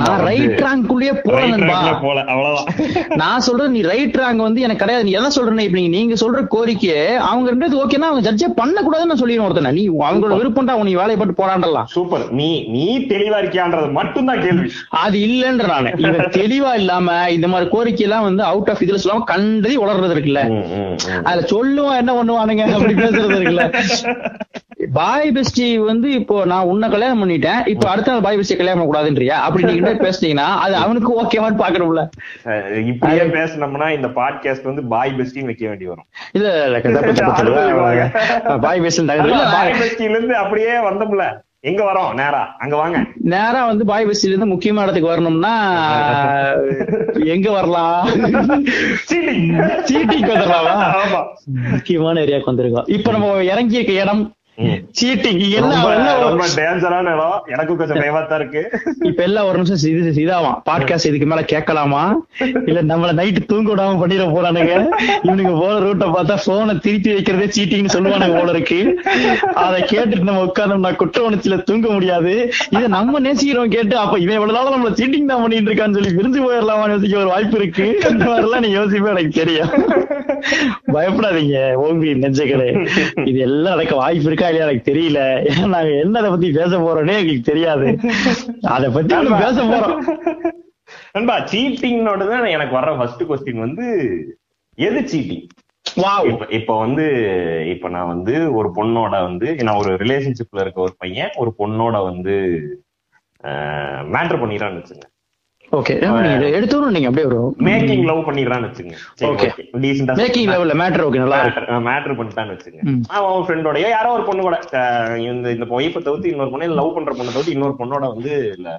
நான் 0.00 0.20
ரைட் 0.24 0.60
ரேங்க்குள்ளேயே 0.64 1.12
போல 1.22 2.18
அவ்வளவுதான். 2.32 2.68
நான் 3.22 3.40
சொல்றது 3.40 3.70
நீ 3.70 3.80
ரைட் 3.82 4.16
ரேங்க் 4.16 4.46
வந்து 4.46 4.60
எனக்கு 4.60 4.82
கிடையாது. 4.82 5.04
நீ 5.04 5.10
என்ன 5.10 5.30
சொல்றேன்னு 5.36 5.64
இப்ப 5.66 5.78
நீங்க 5.78 5.92
நீங்க 5.96 6.14
சொல்ற 6.14 6.46
கோரிக்கை 6.46 6.94
அவங்க 7.28 7.50
ரெண்டு 7.50 7.80
ஓகேனா 7.80 8.10
அவங்க 8.10 8.22
ஜட்ஜே 8.28 8.48
பண்ண 8.54 8.76
கூடாதுன்னு 8.80 9.10
நான் 9.10 9.22
சொல்லிடுவேன் 9.22 9.46
ஒருத்தனை. 9.46 9.72
நீ 9.72 9.84
அவங்களோட 10.00 10.36
விருப்பம் 10.36 10.64
தான் 10.64 10.82
நீ 10.82 10.94
வேலையை 10.94 11.18
பட்டு 11.18 11.42
போராண்டலாம். 11.42 11.88
சூப்பர். 11.94 12.24
நீ 12.32 12.48
நீ 12.68 12.86
தெளிவா 13.12 13.38
இருக்கியான்றது 13.42 13.90
மட்டும்தான் 13.90 14.40
கேள்வி. 14.40 14.68
அது 15.04 15.18
இல்லன்ற 15.28 15.66
நானு. 15.66 15.92
தெளிவா 16.40 16.74
இல்லாம 16.74 17.06
இந்த 17.30 17.48
மாதிரி 17.48 17.70
கோரிக்கை 17.70 18.06
எல்லாம் 18.08 18.22
வந்து 18.22 18.44
அவுட் 18.44 18.70
ஆஃப் 18.70 18.82
இதுல 18.82 19.02
சொல்லாம 19.04 19.28
கண்டதி 19.32 19.76
உளறது 19.84 20.14
இருக்குல்ல. 20.16 20.42
அதுல 21.22 21.46
சொல்லுவான் 21.54 22.00
என்ன 22.02 22.14
பண்ணுவானுங்க? 22.14 22.66
அப்படி 22.78 22.94
பேசுறது 22.94 23.38
இருக்குல்ல. 23.38 23.66
பாய் 24.80 25.30
பெஸ்டி 25.30 25.78
வந்து 25.82 26.10
இப்போ 26.10 26.44
நான் 26.44 26.62
உன்னை 26.62 26.90
கல்யாணம் 26.90 27.22
பண்ணிட்டேன். 27.22 27.60
இப்போ 27.66 27.86
அடுத்த 27.90 28.12
நாள் 28.12 28.20
பாய் 28.20 28.38
பெஸ்டி 28.38 28.56
கல்யாணம் 28.56 28.88
கூடாதுன்றியா 28.88 29.36
அப்படி 29.40 29.64
நீங்க 29.64 29.90
பேசுனீங்கன்னா 30.00 30.46
அது 30.60 30.74
அவனுக்கு 30.76 31.10
ஓகேவான்னு 31.22 31.60
பாக்கணும்ல 31.60 32.02
இப்படியே 32.84 33.24
பேசினோம்னா 33.36 33.88
இந்த 33.90 34.08
பாட்காஸ்ட் 34.18 34.70
வந்து 34.70 34.84
பாய் 34.86 35.14
பெஸ்டின்னு 35.18 35.50
வைக்க 35.50 35.68
வேண்டி 35.68 35.86
வரும். 35.86 36.08
இல்ல 36.32 36.48
இல்ல 36.66 36.78
பாய் 38.64 38.80
பெஸ்ட் 38.80 39.04
பாய் 39.52 39.76
பெஸ்டில 39.80 40.10
இருந்து 40.10 40.36
அப்படியே 40.36 40.74
வந்தோம்ல. 40.88 41.26
எங்க 41.64 41.82
வரோம்? 41.84 42.12
நேரா 42.14 42.42
அங்க 42.58 42.74
வாங்க. 42.76 42.98
நேரா 43.32 43.66
வந்து 43.66 43.84
பாய் 43.84 44.06
பெஸ்டில 44.06 44.32
இருந்து 44.32 44.46
முக்கியமான 44.46 44.84
இடத்துக்கு 44.84 45.12
வரணும்னா 45.12 45.54
எங்க 47.34 47.48
வரலாம்? 47.50 48.06
Cheating. 49.08 49.42
சீட்டிங் 49.88 50.28
வந்துடலாமா? 50.30 51.20
முக்கியமான 51.70 52.20
ஏரியாக்கு 52.20 52.50
வந்திருக்கோம். 52.52 52.88
இப்ப 52.96 53.12
நம்ம 53.12 53.28
இறங்கி 53.52 53.78
இருக்க 53.78 54.04
இடம். 54.04 54.22
சீட்டிங் 54.98 55.40
எல்லாம் 55.58 55.84
ரொம்ப 56.24 56.46
டேஞ்சரான 56.56 57.12
இடம் 57.16 57.44
எனக்கும் 57.52 57.78
கொஞ்சம் 57.80 58.00
பயமா 58.00 58.20
தான் 58.30 58.40
இருக்கு. 58.40 58.62
இப்ப 59.08 59.20
எல்லாம் 59.26 59.46
ஒரு 59.48 59.56
நிமிஷம் 59.58 59.82
இது 59.90 60.22
இதாவான். 60.24 60.56
பாட்காஸ்ட் 60.68 61.08
இதுக்கு 61.10 61.28
மேல 61.32 61.42
கேட்கலாமா? 61.52 62.02
இல்ல 62.70 62.80
நம்மள 62.90 63.10
நைட்டு 63.20 63.42
தூங்க 63.52 63.68
விடாம 63.72 63.98
பண்ணிட 64.02 64.26
போறானுங்க. 64.34 64.74
இவனுங்க 65.26 65.52
போற 65.60 65.74
ரூட்டை 65.86 66.08
பார்த்தா 66.16 66.36
போனை 66.46 66.74
திருப்பி 66.86 67.10
வைக்கிறதே 67.16 67.48
சீட்டிங்னு 67.56 67.94
சொல்லுவானுங்க 67.96 68.36
போல 68.40 68.54
இருக்கு. 68.56 68.80
அதை 69.64 69.80
கேட்டுட்டு 69.92 70.28
நம்ம 70.30 70.44
உட்கார்ந்தோம்னா 70.48 70.92
குற்ற 71.02 71.24
உணர்ச்சியில 71.28 71.58
தூங்க 71.70 71.88
முடியாது. 71.96 72.34
இதை 72.74 72.86
நம்ம 72.96 73.20
நேசிக்கிறோம் 73.26 73.74
கேட்டு 73.76 73.96
அப்ப 74.02 74.18
இவன் 74.24 74.38
இவ்வளவு 74.38 74.56
நாள் 74.58 74.74
நம்மள 74.76 74.92
சீட்டிங் 75.00 75.30
தான் 75.32 75.42
பண்ணிட்டு 75.44 75.70
இருக்கான்னு 75.72 75.98
சொல்லி 76.00 76.12
விருந்து 76.18 76.44
போயிடலாமான்னு 76.46 76.96
யோசிக்க 76.96 77.22
ஒரு 77.24 77.32
வாய்ப்பு 77.34 77.58
இருக்கு. 77.62 77.88
இந்த 78.12 78.24
மாதிரி 78.30 78.46
எல்லாம் 78.48 78.64
நீ 78.66 78.70
யோசிப்பே 78.78 79.12
எனக்கு 79.14 79.34
தெரியும். 79.40 79.72
பயப்படாதீங்க 80.94 81.58
ஓம்பி 81.86 82.08
நெஞ்சங்களே. 82.22 82.70
இது 83.30 83.38
எல்லாம் 83.48 83.74
நடக்க 83.74 83.94
வாய்ப்பு 84.02 84.28
இருக்கா? 84.30 84.48
இல்லையா? 84.50 84.66
எனக்கு 84.66 84.90
தெரியல. 84.90 85.20
ஏன்னா 85.48 85.66
நாங்க 85.74 85.92
என்ன 86.04 86.18
அதை 86.20 86.30
பத்தி 86.30 86.50
பேச 86.58 86.72
போறோம்னே 86.84 87.16
எங்களுக்கு 87.20 87.50
தெரியாது. 87.50 87.86
அத 88.74 88.90
பத்தி 88.96 89.14
பேச 89.44 89.56
போறோம். 89.70 89.96
நண்பா 91.14 91.34
சீட்டிங்கோட 91.52 92.24
தான் 92.30 92.54
எனக்கு 92.56 92.74
வர்ற 92.78 92.92
ஃபர்ஸ்ட் 92.98 93.24
கொஸ்டின் 93.28 93.64
வந்து 93.66 93.86
எது 94.78 95.00
சீட்டிங் 95.12 95.46
இப்ப 96.58 96.72
வந்து 96.82 97.04
இப்ப 97.72 97.88
நான் 97.88 98.10
வந்து 98.14 98.34
ஒரு 98.58 98.68
பொண்ணோட 98.76 99.14
வந்து 99.28 99.48
நான் 99.66 99.80
ஒரு 99.82 99.92
ரிலேஷன்ஷிப்ல 100.02 100.62
இருக்க 100.64 100.80
ஒரு 100.80 100.94
பையன் 100.98 101.32
ஒரு 101.42 101.50
பொண்ணோட 101.60 101.96
வந்து 102.08 102.34
மேட்டர் 104.14 104.40
பண்ணிடுறான்னு 104.42 104.80
வச்சுங்க 104.80 105.06
ஓகே 105.72 105.94
நீங்க 106.24 106.46
எடுத்தோம் 106.50 106.94
நீங்க 106.94 107.08
அப்படியே 107.08 107.26
ஒரு 107.28 107.38
மேக்கிங் 107.66 108.04
லவ் 108.08 108.22
பண்ணிடுறான்னு 108.28 108.68
வச்சுங்க 108.68 108.94
Okay. 109.28 109.50
டீசெண்டா 109.82 110.14
மேக்கிங் 110.20 110.50
லெவல்ல 110.52 110.74
மேட்டர் 110.80 111.04
ஓகே 111.06 111.20
நல்லா 111.22 111.38
மேட்டர் 111.88 112.16
பண்ணிட்டான்னு 112.18 112.54
வச்சுங்க. 112.54 112.80
அவன் 113.10 113.28
அவன் 113.28 113.44
ஃப்ரெண்டோடய 113.46 113.90
யாரோ 113.92 114.10
ஒரு 114.16 114.24
பொண்ணு 114.28 114.42
கூட 114.42 114.56
இந்த 115.26 115.46
இந்த 115.56 115.66
ஒய்ஃபை 115.78 116.00
தவிர்த்து 116.00 116.32
இன்னொரு 116.32 116.52
பொண்ணு 116.52 116.78
லவ் 116.78 116.94
பண்ற 116.96 117.12
பொண்ணை 117.12 117.32
தவிர்த்து 117.32 117.56
இன்னொரு 117.56 117.76
பொண்ணோட 117.80 118.04
வந்து 118.14 118.32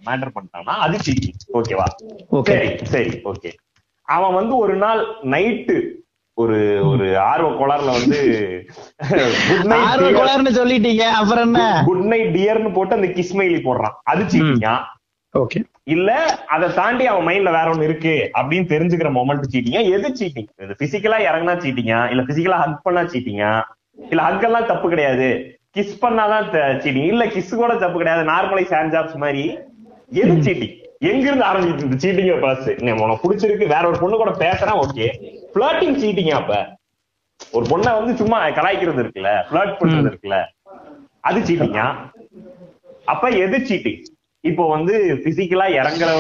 மேட்டர் 0.08 0.36
பண்ணிட்டான்னா 0.36 0.76
அது 0.86 0.98
சீட்டிங் 1.06 1.40
ஓகேவா 1.60 1.88
ஓகே 2.40 2.58
சரி 2.92 3.14
ஓகே 3.32 3.52
அவன் 4.08 4.38
வந்து 4.40 4.56
ஒரு 4.58 4.78
நாள் 4.78 5.02
நைட்டு 5.34 5.78
ஒரு 6.38 6.58
ஒரு 6.90 7.06
ஆர்வ 7.26 7.50
கோளாறுல 7.58 7.94
வந்து 7.98 8.20
குட் 9.50 9.74
ஆர்வ 9.84 10.10
நைட் 10.12 10.58
சொல்லிட்டீங்க 10.58 11.04
அப்புறம் 11.18 11.46
என்ன? 11.48 11.62
குட் 11.86 12.06
நைட் 12.12 12.32
டியர்னு 12.36 12.72
போட்டு 12.74 12.98
அந்த 12.98 13.10
கிஸ்மைலி 13.18 13.60
போடுறான். 13.66 13.96
அது 14.06 14.24
சீட்டிங்கா 14.32 14.74
ஓகே 15.34 15.60
இல்ல 15.88 16.10
அதை 16.48 16.68
தாண்டி 16.78 17.04
அவன் 17.08 17.26
மைண்ட்ல 17.28 17.52
வேற 17.58 17.68
ஒண்ணு 17.74 17.88
இருக்கு 17.90 18.16
அப்படின்னு 18.38 18.68
தெரிஞ்சுக்கிற 18.74 19.10
மொமெண்ட் 19.18 19.52
சீட்டிங்கா 19.54 19.82
எது 19.96 20.10
சீட்டிங் 20.20 20.50
இது 20.64 20.76
பிசிக்கலா 20.82 21.20
இறங்கினா 21.28 21.56
சீட்டிங்கா 21.64 22.00
இல்ல 22.12 22.24
பிசிக்கலா 22.30 22.60
ஹக் 22.64 22.84
பண்ணா 22.84 23.04
சீட்டிங்கா 23.14 23.52
இல்ல 24.12 24.22
ஹக் 24.28 24.46
எல்லாம் 24.48 24.70
தப்பு 24.72 24.88
கிடையாது. 24.90 25.28
கிஸ் 25.76 25.96
பண்ணாதான் 26.04 26.46
சீட்டிங் 26.84 27.10
இல்ல 27.14 27.26
கிஸ் 27.36 27.52
கூட 27.62 27.74
தப்பு 27.84 27.98
கிடையாது. 28.00 28.24
நார்மலை 28.32 28.64
ஹேண்ட் 28.72 28.94
ஜாப்ஸ் 28.96 29.18
மாதிரி. 29.24 29.44
எது 30.22 30.36
சீட்டிங் 30.48 30.76
எங்க 31.10 31.24
இருந்து 31.28 31.46
ஆரம்பிக்குது 31.50 31.88
இந்த 31.88 31.98
சீட்டிங் 32.04 32.44
பாஸ் 32.46 32.68
உனக்கு 33.04 33.24
பிடிச்சிருக்கு. 33.26 33.66
வேற 33.76 33.84
ஒரு 33.92 33.98
பொண்ணு 34.02 34.22
கூட 34.22 34.32
பேசுறா 34.44 34.74
ஓகே 34.84 35.08
பிளாட்டிங் 35.56 36.00
சீட்டிங்கா 36.04 36.36
அப்ப? 36.42 36.54
ஒரு 37.40 37.66
பொண்ணை 37.72 37.92
வந்து 38.00 38.14
சும்மா 38.22 38.38
கலாய்க்கிறது 38.58 39.04
இருக்குல்ல 39.04 39.32
பிளாட் 39.52 39.78
பண்றது 39.80 40.10
இருக்குல்ல 40.12 40.38
அது 41.30 41.40
சீட்டிங்கா 41.48 41.86
அப்ப 43.06 43.30
எது 43.46 43.58
சீட்டிங் 43.70 44.02
இப்போ 44.50 44.64
வந்து 44.74 44.94
பிசிக்கலா 45.24 45.66
இறங்குற 45.80 46.12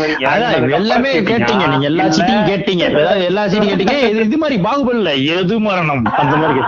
எல்லாமே 0.80 1.11
கேட்டீங்க 1.30 1.63
நீங்க 1.72 1.86
எல்லா 1.89 2.03
சீட்டையும் 2.15 2.49
கேட்டீங்க. 2.49 2.84
அதாவது 2.97 3.24
எல்லா 3.30 3.43
சீட்டையும் 3.51 3.72
கேட்டீங்க. 3.72 3.95
இது 4.26 4.38
மாதிரி 4.43 4.57
பாகுபலில 4.65 5.11
எது 5.36 5.55
மரணம்? 5.67 6.03
அந்த 6.22 6.36
மாதிரி 6.41 6.61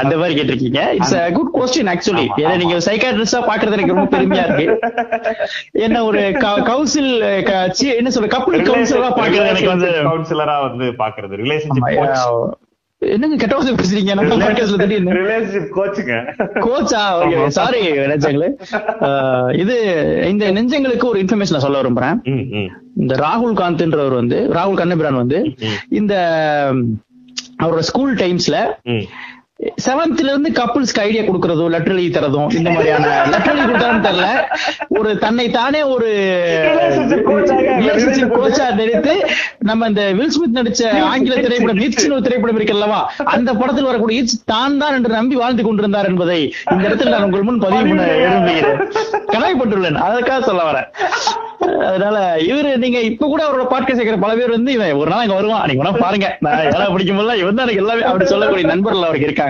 அந்த 0.00 0.12
மாதிரி 0.20 0.34
கேட்டிருக்கீங்க. 0.38 0.80
It's 0.98 1.14
a 1.20 1.24
good 1.38 1.50
question 1.56 1.90
actually 1.94 2.26
ஏன்னா 2.42 2.54
நீங்க 2.62 2.76
சைக்காட்ரிஸ்டா 2.88 3.40
பாக்குறது 3.50 3.76
எனக்கு 3.78 3.94
ரொம்ப 3.94 4.10
பெருமையா 4.14 4.44
இருக்கு. 4.48 4.66
என்ன 5.86 6.04
ஒரு 6.10 6.22
கவுன்சில் 6.70 7.10
என்ன 8.00 8.12
சொல்ற 8.16 8.30
கப்பல் 8.36 8.68
கவுன்சிலரா 8.70 9.10
பாக்குறது 9.20 9.50
எனக்கு 9.54 9.74
வந்து 9.74 9.90
கவுன்சிலரா 10.10 10.56
வந்து 10.68 10.88
பாக்குறது. 11.02 11.34
ரிலேஷன்ஷிப் 11.42 11.90
என்னங்க 13.02 13.36
கெட்ட 13.36 13.54
வார்த்தை 13.56 13.72
பேசுறீங்க? 13.74 14.12
ரிலேஷன்ஷிப் 15.18 15.72
கோச்சுங்க 15.76 16.14
கோச்சா 16.66 17.00
சாரி 17.48 17.80
நெஞ்சங்களே. 18.12 18.48
இது 19.62 19.74
இந்த 20.30 20.52
நெஞ்சங்களுக்கு 20.52 21.04
ஒரு 21.04 21.18
இன்ஃபர்மேஷன் 21.22 21.64
சொல்ல 21.64 21.82
விரும்புறேன். 21.82 22.16
இந்த 22.96 23.14
ராகுல் 23.16 23.58
காந்த்ன்றவர் 23.60 24.20
வந்து 24.20 24.38
ராகுல் 24.52 24.80
கண்ணபிரான் 24.80 25.14
வந்து 25.14 25.40
இந்த 25.90 26.14
அவரோட 27.62 27.82
ஸ்கூல் 27.90 28.14
டைம்ஸ்ல. 28.14 28.56
செவன்த்ல 29.84 30.30
இருந்து 30.30 30.50
கப்புள்ஸ்க்கு 30.58 31.02
ஐடியா 31.04 31.22
கொடுக்கறதோ 31.26 31.66
லெட்டர் 31.74 31.94
எழுதி 31.94 32.10
தரதும் 32.16 32.50
இந்த 32.58 32.68
மாதிரியான 32.74 33.06
லெட்டர் 33.32 33.52
எழுதி 33.52 33.66
கொடுத்தாலும் 33.68 34.04
தெரியல. 34.06 34.26
ஒரு 34.98 35.10
தன்னை 35.22 35.46
தானே 35.56 35.80
ஒரு 35.94 36.08
கோச்சா 38.36 38.66
நினைத்து 38.80 39.14
நம்ம 39.68 39.88
இந்த 39.92 40.02
வில்ஸ்மித் 40.18 40.58
நடிச்ச 40.58 40.82
ஆங்கில 41.10 41.38
திரைப்படம் 41.46 41.82
இட்ஸ்னு 41.86 42.16
ஒரு 42.18 42.26
திரைப்படம் 42.26 42.58
இருக்கல்லவா 42.60 43.00
அந்த 43.34 43.50
படத்தில் 43.60 43.88
வரக்கூடிய 43.90 44.22
இட்ஸ் 44.22 44.38
தான் 44.52 44.78
தான் 44.82 44.96
என்று 44.98 45.18
நம்பி 45.18 45.38
வாழ்ந்து 45.42 45.66
கொண்டிருந்தார் 45.68 46.10
என்பதை 46.12 46.40
இந்த 46.74 46.82
இடத்துல 46.88 47.14
நான் 47.14 47.26
உங்கள் 47.28 47.48
முன் 47.48 47.62
பதிவு 47.64 47.82
பண்ண 47.90 48.06
விரும்புகிறேன். 48.22 48.78
கனவைப்பட்டுள்ளேன் 49.32 50.00
அதற்காக 50.08 50.40
சொல்ல 50.50 50.62
வரேன். 50.70 50.88
அதனால 51.88 52.16
இவரு 52.50 52.70
நீங்க 52.82 52.98
இப்ப 53.10 53.26
கூட 53.32 53.40
அவரோட 53.46 53.64
பாட்காஸ்ட் 53.72 54.00
கேட்கிற 54.00 54.18
பல 54.24 54.32
பேர் 54.38 54.56
வந்து 54.56 54.70
இவன் 54.76 54.98
ஒரு 55.02 55.10
நாள் 55.12 55.24
இங்க 55.26 55.36
வருவான். 55.38 55.64
நீங்க 55.68 55.82
வேணா 55.82 55.94
பாருங்க. 56.04 56.28
நான் 56.44 56.70
எல்லாம் 56.74 56.92
பிடிக்கும் 56.94 57.18
போல 57.20 57.36
இவன் 57.42 57.58
தான் 57.58 57.66
எனக்கு 57.66 57.82
எல்லாமே 57.84 58.06
அப்படி 58.10 58.26
சொல்லக்கூடிய 58.32 58.66
நண்பர்கள் 58.72 59.08
அவருக்கு 59.08 59.28
இருக்காங்க. 59.28 59.44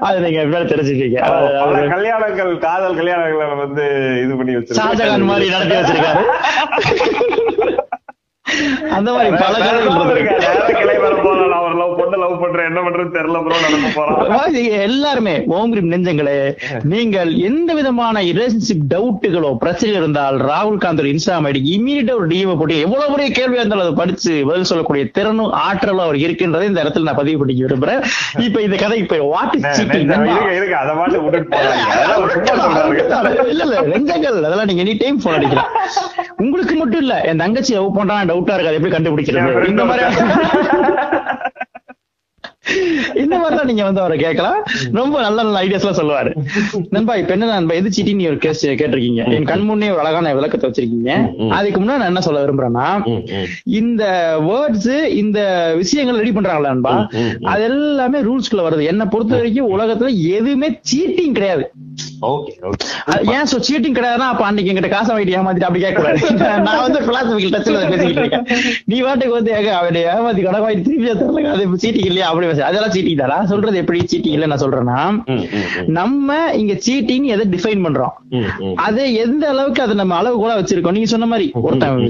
அது 0.00 0.16
நீங்க 0.20 0.38
எப்படியாவது 0.42 0.72
தெரிஞ்சுக்கீங்க 0.74 1.18
அவரு 1.60 1.82
கல்யாணங்கள் 1.94 2.52
காதல் 2.58 2.98
கல்யாணங்களை 3.00 3.48
வந்து 3.64 3.84
இது 4.24 4.34
பண்ணி 4.36 4.54
ஷாஜகான் 4.80 5.28
மாதிரி 5.30 5.48
நடத்தி 5.50 5.76
வச்சிருக்காரு. 5.78 6.24
அந்த 8.96 9.08
மாதிரி 9.12 9.30
பல 9.36 9.56
எல்லாருமே 14.84 15.34
ஓம்கிரிம் 15.56 15.90
நெஞ்சங்களே 15.92 16.36
நீங்கள் 16.92 17.30
எந்த 17.48 17.70
விதமான 17.78 18.22
ரிலேஷன்ஷிப் 18.30 18.84
டவுட்டுகளோ 18.92 19.50
பிரச்சனை 19.62 19.94
இருந்தால் 20.00 20.36
ராகுல் 20.48 20.80
காந்த் 20.84 21.10
இன்ஸ்டாம் 21.12 21.46
ஐடி 21.48 21.60
இமீடியட்டா 21.74 22.16
ஒரு 22.20 22.28
டிஎம் 22.32 22.58
போட்டு 22.60 22.76
எவ்வளவு 22.84 23.12
பெரிய 23.14 23.28
கேள்வியா 23.38 23.62
இருந்தாலும் 23.62 23.86
அதை 23.86 23.94
படிச்சு 24.00 24.32
பதில் 24.48 24.68
சொல்லக்கூடிய 24.70 25.04
திறனும் 25.16 25.52
ஆற்றலும் 25.64 26.04
அவர் 26.06 26.18
இருக்கின்றதை 26.24 26.66
இந்த 26.70 26.82
இடத்துல 26.84 27.08
நான் 27.08 27.20
பதிவு 27.20 27.38
பண்ணிக்க 27.40 27.66
விரும்புறேன். 27.66 28.00
இப்ப 28.46 28.60
இந்த 28.66 28.76
கதை 28.82 28.98
இப்ப 29.04 29.18
வாட் 29.32 29.56
இஸ் 29.58 29.68
சீட்டிங் 29.78 30.06
இருக்க 30.08 30.52
இருக்க 30.58 30.76
அதை 30.82 30.94
மாட்டு 31.00 31.22
விட்டுட்டு 31.24 31.56
போறாங்க 31.56 31.84
அதெல்லாம் 31.94 32.22
ஒரு 32.24 32.32
சும்மா 32.36 32.54
சொல்றாங்க 32.64 32.98
இல்ல 33.52 33.62
இல்ல 33.66 33.76
நெஞ்சங்கள். 33.92 34.38
அதெல்லாம் 34.40 34.68
நீங்க 34.70 34.84
எனி 34.84 34.94
டைம் 35.02 35.20
போன் 35.24 35.36
அடிக்கலாம். 35.38 35.70
உங்களுக்கு 36.42 36.74
மட்டும் 36.80 37.02
இல்ல 37.04 37.14
என் 37.30 37.42
தங்கச்சி 37.42 37.72
லவ் 37.76 37.96
பண்றான் 37.98 38.22
டவுட்டா 38.40 38.56
இருக்கு 38.56 38.72
அதை 38.72 38.78
எப்படி 38.80 38.94
கண்டுபிடிக்கிறது? 38.96 39.70
இந்த 39.74 39.84
மாதிரி 39.90 40.04
இந்த 43.20 43.34
மாதிரி 43.38 43.54
தான் 43.58 43.68
நீங்க 43.68 43.84
வந்து 43.86 44.00
அவரை 44.02 44.16
கேட்கலாம். 44.18 44.58
ரொம்ப 44.98 45.14
நல்ல 45.24 45.38
நல்ல 45.42 45.60
ஐடியாஸ் 45.62 45.84
எல்லாம் 45.84 45.98
சொல்லுவாரு. 46.00 46.30
நண்பா 46.94 47.14
இப்ப 47.20 47.32
என்ன 47.36 47.46
நண்பா 47.52 47.74
எது 47.78 47.88
சீட்டி 47.96 48.12
நீ 48.18 48.24
ஒரு 48.30 48.38
கேஸ் 48.44 48.62
கேட்டிருக்கீங்க. 48.80 49.22
என் 49.36 49.48
கண் 49.50 49.64
முன்னே 49.68 49.88
ஒரு 49.94 50.00
அழகான 50.02 50.34
விளக்கத்தை 50.38 50.68
வச்சிருக்கீங்க. 50.68 51.10
அதுக்கு 51.56 51.78
முன்னாடி 51.80 52.00
நான் 52.02 52.12
என்ன 52.12 52.22
சொல்ல 52.26 52.44
விரும்புறேன்னா. 52.44 52.86
இந்த 53.80 54.04
வேர்ட்ஸ் 54.48 54.94
இந்த 55.22 55.40
விஷயங்கள் 55.80 56.20
ரெடி 56.22 56.34
பண்றாங்களா 56.36 56.72
நண்பா. 56.74 56.94
அது 57.52 57.64
எல்லாமே 57.70 58.20
ரூல்ஸ்குள்ள 58.28 58.68
வருது. 58.68 58.84
என்ன 58.92 59.06
பொறுத்த 59.14 59.34
வரைக்கும் 59.40 59.72
உலகத்துல 59.76 60.12
எதுவுமே 60.38 60.70
சீட்டிங் 60.92 61.36
கிடையாது. 61.38 61.66
ஏன் 63.34 63.48
சோ 63.50 63.56
சீட்டிங் 63.66 63.96
கிடையாதுன்னா 63.98 64.28
அப்ப 64.32 64.42
அன்னைக்கு 64.48 64.70
எங்கிட்ட 64.70 64.90
காசை 64.94 65.10
வாங்கிட்டு 65.12 65.36
ஏமாத்திட்டு 65.38 65.68
அப்படி 65.68 65.82
கேட்க 65.84 65.98
நான் 66.66 66.82
வந்து 66.84 67.00
பிலாசபிக்கல் 67.06 67.54
டச்ல 67.54 67.80
பேசிக்கிட்டு 67.92 68.22
இருக்கேன். 68.22 68.44
நீ 68.90 68.96
வாட்டுக்கு 69.06 69.34
வந்து 69.38 69.52
அவனை 69.78 70.00
ஏமாத்தி 70.14 70.42
கடன் 70.46 70.64
வாங்கி 70.64 70.82
திருப்பி 70.86 71.06
தரல 71.10 71.52
அது 71.54 71.64
சீட்டிங் 71.84 72.08
இல்லையா? 72.10 72.26
அப்படி 72.30 72.48
பேச. 72.50 72.62
அதெல்லாம் 72.70 72.92
சீட்டிங் 72.96 73.20
தானா? 73.22 73.38
சொல்றது 73.52 73.80
எப்படி 73.82 74.00
சீட்டிங் 74.12 74.36
இல்ல 74.38 74.48
நான் 74.52 74.62
சொல்றேன்னா. 74.64 74.98
நம்ம 75.98 76.28
இங்க 76.62 76.74
சீட்டிங் 76.86 77.26
எதை 77.36 77.46
டிஃபைன் 77.54 77.84
பண்றோம். 77.86 78.14
அது 78.86 79.02
எந்த 79.24 79.44
அளவுக்கு 79.54 79.82
அதை 79.86 79.96
நம்ம 80.02 80.16
அளவு 80.20 80.36
கூட 80.42 80.52
வச்சிருக்கோம்? 80.60 80.96
நீங்க 80.98 81.10
சொன்ன 81.14 81.28
மாதிரி 81.32 81.46
ஒருத்தன் 81.66 82.06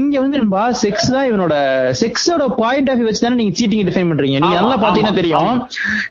இங்க 0.00 0.14
வந்து 0.24 0.40
நண்பா 0.42 0.64
செக்ஸ் 0.84 1.08
தான் 1.16 1.28
இவனோட 1.30 1.54
செக்ஸோட 2.02 2.46
பாயிண்ட் 2.62 2.90
ஆஃப் 2.94 3.04
வச்சு 3.08 3.24
தானே 3.26 3.40
நீங்க 3.42 3.54
சீட்டிங் 3.60 3.84
டிஃபைன் 3.90 4.10
பண்றீங்க. 4.12 4.38
நீங்க 4.44 4.58
நல்லா 4.60 4.78
பாத்தீங்கன்னா 4.84 5.18
தெரியும். 5.20 5.52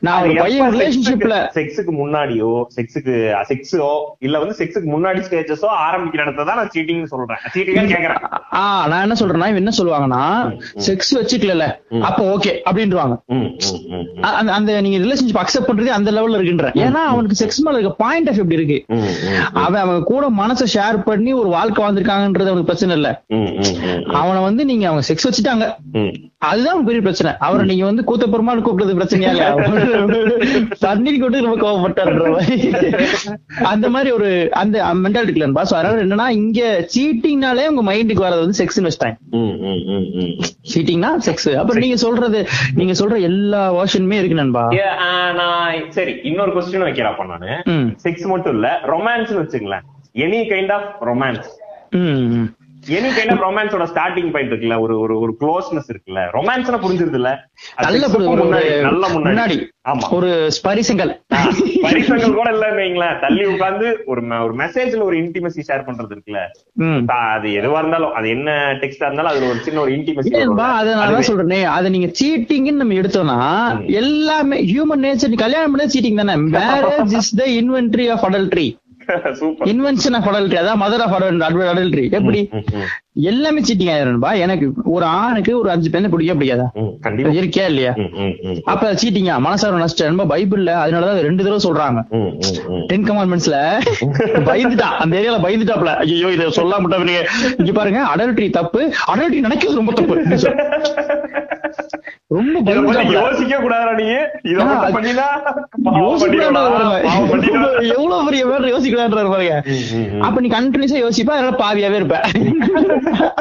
நான் 0.06 0.20
ஒரு 0.26 0.34
பையன் 0.42 0.72
ரிலேஷன்ஷிப்ல 0.76 1.36
செக்ஸுக்கு 1.58 1.94
முன்னாடியோ 2.02 2.50
செக்ஸுக்கு 2.78 3.14
செக்ஸோ 3.42 3.88
இல்ல 4.18 4.38
வந்து 4.38 4.54
செக்ஸுக்கு 4.58 4.88
முன்னாடி 4.88 5.20
ஸ்டேஜஸோ 5.26 5.68
ஆரம்பிக்கிற 5.82 6.20
இடத்த 6.20 6.44
தான் 6.44 6.56
நான் 6.56 6.70
சீட்டிங் 6.74 7.04
சொல்றேன். 7.04 7.40
சீட்டிங் 7.54 7.90
கேக்குறேன். 7.92 8.22
ஆ 8.54 8.62
நான் 8.86 9.02
என்ன 9.02 9.16
சொல்றேன்னா 9.20 9.48
இவன் 9.48 9.62
என்ன 9.62 9.74
சொல்லுவாங்கன்னா 9.78 10.22
செக்ஸ் 10.86 11.12
வச்சுக்கல 11.16 11.66
அப்ப 12.02 12.20
ஓகே 12.34 12.52
அப்படின்றாங்க 12.68 13.14
அந்த- 14.50 14.80
நீங்க 14.80 14.98
ரிலேஷன்ஷிப் 14.98 15.40
அக்செப்ட் 15.40 15.68
பண்றதே 15.68 15.92
அந்த 15.96 16.10
லெவல்ல 16.10 16.38
இருக்குன்ற. 16.38 16.68
ஏன்னா 16.82 17.02
அவனுக்கு 17.06 17.38
செக்ஸ் 17.40 17.62
மேல 17.62 17.78
இருக்க 17.78 17.96
பாயிண்ட் 17.96 18.28
ஆஃப் 18.28 18.38
எப்படி 18.38 18.54
இருக்கு? 18.54 18.78
அவன் 19.58 19.80
அவன் 19.80 20.02
கூட 20.02 20.30
மனசை 20.38 20.66
ஷேர் 20.74 21.02
பண்ணி 21.02 21.32
ஒரு 21.32 21.48
வாழ்க்கை 21.48 21.84
வாழ்ந்திருக்காங்கன்றது 21.84 22.46
அவனுக்கு 22.46 22.64
பிரச்சனை 22.64 22.96
இல்ல. 22.96 23.08
அவனை 24.14 24.42
வந்து 24.42 24.64
நீங்க 24.64 24.86
அவங்க 24.86 25.04
செக்ஸ் 25.08 25.28
வச்சுட்டாங்க. 25.28 25.64
அதுதான் 26.42 26.84
பெரிய 26.84 27.00
பிரச்சனை. 27.00 27.32
அவரை 27.38 27.66
நீங்க 27.66 27.84
வந்து 27.84 28.02
கூத்தப்பெருமாள் 28.02 28.64
கூப்பிடுறது 28.64 28.96
பிரச்சனையா 28.96 29.30
இல்ல 29.30 29.44
தண்ணீர் 30.78 31.20
கொண்டு 31.20 31.42
ரொம்ப 31.42 31.58
கோவப்பட்டாருன்ற 31.62 32.30
மாதிரி. 32.30 32.56
அந்த 33.62 33.90
மாதிரி 33.90 34.10
ஒரு 34.10 34.48
அந்த 34.52 34.84
மென்டாலிட்டி 34.94 35.36
இல்ல 35.36 35.46
பாஸ் 35.46 35.74
அதனால 35.74 36.02
என்னன்னா 36.04 36.28
இங்க 36.28 36.86
சீட்டிங்னாலே 36.96 37.66
உங்க 37.66 37.82
மைண்டுக்கு 37.92 38.24
வரது 38.26 38.38
வந்து 38.38 38.64
செக்ஸ் 38.64 38.78
வச்சுட்டாங்க. 38.78 39.16
ம், 39.30 39.56
ம், 39.60 39.82
ம், 39.86 40.08
ம். 40.14 40.32
சீட்டிங்னா 40.74 41.10
செக்ஸ் 41.26 41.54
அப்புறம் 41.54 41.82
நீங்க 41.82 41.96
சொல்றது 41.96 42.46
நீங்க 42.74 42.92
சொல்ற 42.92 43.20
எல்லா 43.20 43.74
வேர்ஷனுமே 43.74 44.12
இருக்கு 44.12 44.34
நண்பா. 44.34 44.68
நான் 45.32 45.90
சரி 45.90 46.20
இன்னொரு 46.22 46.52
கொஸ்டின் 46.52 46.82
வைக்கிறப்ப 46.82 47.26
நானு. 47.26 47.62
செக்ஸ் 48.02 48.26
மட்டும் 48.26 48.52
இல்ல 48.52 48.80
ரொமான்ஸ் 48.86 49.32
வச்சுங்களேன் 49.40 49.86
any 50.14 50.40
kind 50.52 50.72
of 50.72 50.96
romance. 51.00 51.48
Any 52.94 53.10
kind 53.14 53.32
of 53.34 53.42
ரொமான்ஸோட 53.44 53.84
starting 53.92 54.30
point 54.34 54.50
இருக்குல்ல 54.52 54.76
ஒரு 54.84 54.94
ஒரு 55.04 55.14
ஒரு 55.24 55.32
க்ளோஸ்னஸ் 55.40 55.88
இருக்குல்ல. 55.92 56.20
ரொமான்ஸ்னா 56.36 56.78
புரிஞ்சிருது 56.84 57.18
இல்ல 57.20 57.30
நல்ல 58.86 59.06
முன்னாடி 59.14 59.56
ஆமா. 59.90 60.06
ஒரு 60.16 60.28
ஸ்பரிசங்கள். 60.56 61.10
பரிசங்கள் 61.84 62.36
கூட 62.38 62.48
இல்லன்னு 62.54 62.80
வைங்களேன். 62.82 63.18
தள்ளி 63.24 63.44
உட்கார்ந்து 63.52 63.88
ஒரு 64.12 64.22
ஒரு 64.46 64.54
மெசேஜ்ல 64.62 65.02
ஒரு 65.08 65.16
இன்டிமசி 65.22 65.66
ஷேர் 65.68 65.86
பண்றது 65.88 66.14
இருக்குல்ல. 66.14 66.40
அது 67.34 67.48
எதுவா 67.60 67.80
இருந்தாலும் 67.82 68.14
அது 68.20 68.28
என்ன 68.36 68.50
டெக்ஸ்டா 68.82 69.06
இருந்தாலும் 69.08 69.32
அதுல 69.32 69.50
ஒரு 69.52 69.60
சின்ன 69.66 69.82
ஒரு 69.84 69.92
இன்டிமசி 69.98 70.30
இல்லைன்பா 70.32 70.68
அதை 70.80 70.94
நான் 71.00 71.28
சொல்றேனே. 71.30 71.60
அதை 71.76 71.90
நீங்க 71.96 72.10
சீட்டிங்னு 72.20 72.80
நம்ம 72.82 72.98
எடுத்தோம்னா 73.02 73.38
எல்லாமே 74.02 74.58
ஹியூமன் 74.72 75.04
நேச்சர் 75.06 75.42
கல்யாணம் 75.44 75.74
பண்ணது 75.74 75.94
சீட்டிங் 75.96 76.20
தானே. 76.22 76.36
Marriage 76.56 77.14
is 77.22 77.32
the 77.42 77.46
inventory 77.60 78.08
of 78.16 78.26
adultery 78.30 78.68
invention 79.70 80.16
of 80.16 80.28
adultery 80.28 80.56
அதான் 80.56 80.82
மதர் 80.82 81.04
ஆஃப் 81.04 81.16
அடல்ட்ரி 81.70 82.04
எப்படி? 82.10 82.40
எல்லாமே 83.22 83.60
சீட்டிங் 83.60 83.90
ஆயிரும்பா 83.92 84.36
எனக்கு 84.36 84.66
ஒரு 84.86 85.04
ஆணுக்கு 85.18 85.60
ஒரு 85.60 85.70
அஞ்சு 85.70 85.90
பெண்ணை 85.90 86.10
பிடிக்க 86.10 86.32
பிடிக்காதா? 86.34 86.66
இருக்கியா 87.38 87.66
இல்லையா? 87.66 87.92
அப்ப 88.64 88.90
சீட்டிங்கா 88.92 89.36
மனசார 89.46 89.78
நஷ்டம். 89.82 90.20
பைபிள்ல 90.32 90.72
அதனாலதான் 90.82 91.14
அது 91.16 91.22
ரெண்டு 91.22 91.44
தடவை 91.44 91.60
சொல்றாங்க. 91.66 92.00
டென் 92.86 93.06
கமாண்ட்மெண்ட்ஸ்ல 93.08 93.58
பயந்துட்டான் 94.48 94.96
அந்த 94.96 95.20
ஏரியால 95.20 95.38
பயந்துட்டாப்ல. 95.46 95.92
ஐயோ 96.04 96.30
இதை 96.36 96.46
சொல்லாம 96.58 96.82
விட்டவனுங்க 96.84 97.22
இங்க 97.58 97.72
பாருங்க 97.72 98.02
அடல்ட்ரி 98.14 98.48
தப்பு. 98.50 98.82
அடல்ட்ரி 99.12 99.40
நினைக்கிறது 99.46 99.80
ரொம்ப 99.82 99.92
தப்பு. 99.92 100.16
ரொம்ப 102.30 102.60
யோசிக்க 103.16 103.56
கூடாதா 103.56 103.90
நீ. 103.92 104.06
இத. 104.50 104.62
எவ்வளவு 107.92 108.24
பெரிய 108.26 108.44
பேர் 108.46 108.72
யோசிக்கலான்றாரு 108.72 109.30
பாருங்க. 109.34 109.56
அப்ப 110.26 110.40
நீ 110.40 110.48
கண்டினியூஸா 110.48 110.98
யோசிப்ப 111.04 111.34
அதனால 111.36 111.56
பாவியாவே 111.62 111.98
இருப்ப. 112.00 112.18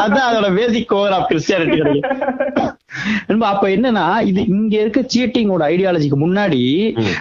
அதான் 0.04 0.28
அதோட 0.30 0.56
பேசிக் 0.56 0.88
கோர் 0.88 1.12
ஆஃப் 1.12 1.30
கிறிஸ்டியானிட்டி 1.32 1.80
கிடைக்கும் 1.82 3.44
அப்ப 3.46 3.68
என்னன்னா 3.68 4.04
இது 4.22 4.42
இங்க 4.48 4.74
இருக்க 4.82 5.00
சீட்டிங்கோட 5.14 5.64
ஐடியாலஜிக்கு 5.72 6.18
முன்னாடி 6.22 6.62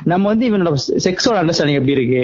நம்ம 0.05 0.29
வந்து 0.29 0.45
இவனோட 0.51 0.71
செக்ஸோட 1.07 1.37
அண்டர்ஸ்டாண்டிங் 1.41 1.79
எப்படி 1.81 1.97
இருக்கு. 1.97 2.23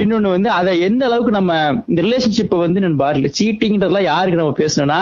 இன்னொன்னு 0.00 0.34
வந்து 0.36 0.50
அதை 0.50 0.80
எந்த 0.80 1.04
அளவுக்கு 1.06 1.30
நம்ம 1.30 1.52
இந்த 1.88 2.00
ரிலேஷன்ஷிப் 2.02 2.56
வந்து 2.64 2.80
நண்பா 2.80 3.08
சீட்டிங்ன்றதுலாம் 3.38 4.08
யாருக்கு 4.08 4.42
நம்ம 4.42 4.56
பேசணும்னா 4.58 5.00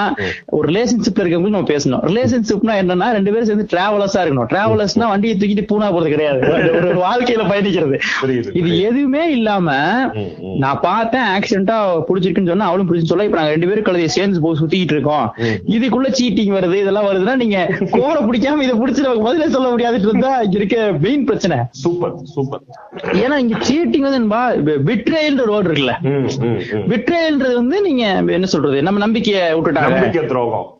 ஒரு 0.57 0.67
ரிலேஷன்ஷிப்ல 0.73 1.23
இருக்கவங்களுக்கு 1.23 1.57
நம்ம 1.59 1.73
பேசணும். 1.75 2.05
ரிலேஷன்ஷிப்னா 2.11 2.77
என்னன்னா 2.83 3.09
ரெண்டு 3.17 3.33
பேரும் 3.33 3.51
சேர்ந்து 3.51 3.68
டிராவலர்ஸா 3.73 4.17
இருக்கணும். 4.17 4.55
டிராவலர்ஸ்னா 4.55 5.09
வண்டியை 5.09 5.37
தூக்கிட்டு 5.37 5.73
பூனா 5.73 5.85
போறது 5.85 6.09
கிடையாது. 6.09 6.41
ஒரு- 6.41 7.03
வாழ்க்கையில 7.03 7.43
பயணிக்கிறது. 7.47 8.01
இது 8.57 8.81
எதுவுமே 8.81 9.31
இல்லாம. 9.31 9.73
நான் 10.59 10.79
பார்த்தேன் 10.83 11.21
ஆக்சிடென்ட்டா 11.21 12.03
புடிச்சிருக்குன்னு 12.09 12.47
சொன்னா 12.47 12.67
அவளும் 12.67 12.95
புடிச்சு 12.95 13.03
சொல்ல 13.03 13.25
இப்ப 13.25 13.37
நாங்க 13.37 13.53
ரெண்டு 13.53 13.69
பேரும் 13.69 13.85
கழுதையை 13.85 14.05
சேர்ந்து 14.05 14.41
போய் 14.41 14.57
சுத்திட்டு 14.63 14.93
இருக்கோம். 14.93 15.35
இதுக்குள்ள 15.67 16.07
சீட்டிங் 16.07 16.55
வருது 16.57 16.75
இதெல்லாம் 16.75 17.05
வருதுன்னா 17.05 17.37
நீங்க 17.37 17.67
கோரை 17.81 18.25
பிடிக்காம 18.25 18.35
இதை 18.35 18.71
புடிச்சு 18.71 18.99
நமக்கு 18.99 19.23
பதிலே 19.23 19.49
சொல்ல 19.49 19.69
முடியாதுன்னு 19.69 20.09
இருந்தா 20.09 20.39
இங்க 20.41 20.57
இருக்க 20.57 20.93
மெயின் 21.01 21.25
பிரச்சனை. 21.25 21.57
Super 21.71 22.13
super. 22.23 22.61
ஏன்னா 22.97 23.37
இங்க 23.37 23.59
சீட்டிங் 23.59 23.99
வந்து 23.99 24.37
பிட்ரேல்ன்ற 24.79 25.45
ரோடு 25.45 25.73
இருக்குல்ல. 25.73 25.93
பிட்ரேல்ன்றது 26.73 27.55
வந்து 27.55 27.83
நீங்க 27.83 28.05
என்ன 28.27 28.47
சொல்றது 28.47 28.83
நம்ம 28.83 29.07
நம்பிக்கைய 29.07 29.41
விட்டுட்டாங்க. 29.53 29.91
நம்பிக்கை 29.91 30.27
துரோகம். 30.27 30.77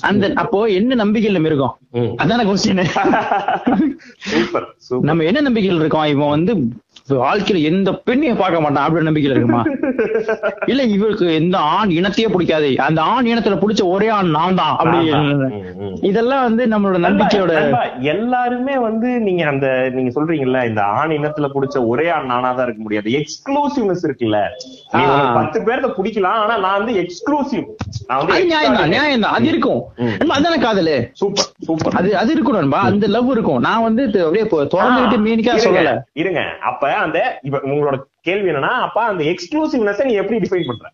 அந்த 0.00 0.30
அப்போ 0.34 0.64
என்ன 0.64 1.04
நம்பிக்கையில 1.04 1.44
இருக்கும் 1.44 1.76
ம். 1.90 2.16
அதான 2.26 2.44
கொஸ்டின் 2.44 2.82
சூப்பர் 4.30 4.66
நம்ம 5.08 5.24
என்ன 5.24 5.40
நம்பிக்கையில் 5.40 5.80
இருக்கோம்? 5.80 6.08
இவன் 6.12 6.34
வந்து 6.36 6.52
வாழ்க்கையில 7.20 7.60
எந்த 7.68 7.90
பெண்ணையும் 8.06 8.40
பார்க்க 8.40 8.60
மாட்டான் 8.60 8.84
அப்படி 8.84 9.06
நம்பிக்கையில 9.08 9.34
இருக்குமா? 9.34 9.62
இல்ல 10.72 10.82
இவருக்கு 10.94 11.26
எந்த 11.40 11.56
ஆண் 11.74 11.90
இனத்தையே 11.96 12.28
பிடிக்காது. 12.32 12.70
அந்த 12.86 13.00
ஆண் 13.12 13.28
இனத்துல 13.32 13.56
பிடிச்ச 13.60 13.82
ஒரே 13.94 14.08
ஆண் 14.14 14.30
நான் 14.36 14.58
தான் 14.60 14.74
அப்படி. 14.74 15.00
இதெல்லாம் 16.10 16.44
வந்து 16.46 16.62
நம்மளோட 16.72 16.98
நம்பிக்கையோட 17.06 17.52
எல்லாருமே 18.12 18.74
வந்து 18.86 19.08
நீங்க 19.26 19.42
அந்த 19.52 19.66
நீங்க 19.96 20.10
சொல்றீங்கல்ல 20.16 20.62
இந்த 20.70 20.82
ஆண் 20.98 21.14
இனத்துல 21.18 21.48
புடிச்ச 21.54 21.84
ஒரே 21.92 22.06
ஆண் 22.16 22.30
நானாதான் 22.32 22.66
இருக்க 22.68 22.82
முடியாது. 22.82 23.08
எக்ஸ்க்ளூசிவ்னஸ் 23.20 24.04
இருக்குல்ல. 24.08 24.40
பத்து 25.38 25.58
பேர்த்த 25.68 25.90
பிடிக்கலாம் 25.98 26.40
ஆனா 26.44 26.56
நான் 26.64 26.78
வந்து 26.80 26.94
எக்ஸ்க்ளூசிவ் 27.02 27.66
நான் 28.08 28.18
வந்து 28.20 28.36
அது 28.36 28.50
நியாயம் 28.52 28.78
தான் 28.80 28.92
நியாயம் 28.94 29.24
தான். 29.26 29.36
அது 29.38 29.48
இருக்கும். 29.52 29.80
அதானே 30.36 30.58
காதலு? 30.58 30.96
Super 31.20 31.48
super. 31.68 31.96
அது 32.00 32.10
அது 32.22 32.30
இருக்கும் 32.36 32.58
நண்பா. 32.58 32.82
அந்த 32.90 33.06
லவ் 33.16 33.32
இருக்கும். 33.36 33.62
நான் 33.68 33.86
வந்து 33.86 34.02
அப்படியே 34.24 34.44
திறந்துகிட்டு 34.74 35.18
மீனிக்கா 35.26 35.56
சொல்லல. 35.66 35.92
இருங்க. 36.22 36.40
அப்ப 36.70 36.85
அந்த 36.94 37.38
இப்ப 37.42 37.58
உங்களோட 37.58 37.98
கேள்வி 38.20 38.50
என்னன்னா 38.50 38.68
அப்ப 38.68 39.02
அந்த 39.02 39.24
எக்ஸ்க்ளூசிவ்னஸ் 39.24 40.04
நீ 40.04 40.12
எப்படி 40.12 40.48
டிஃபைன் 40.48 40.66
பண்ற? 40.66 40.92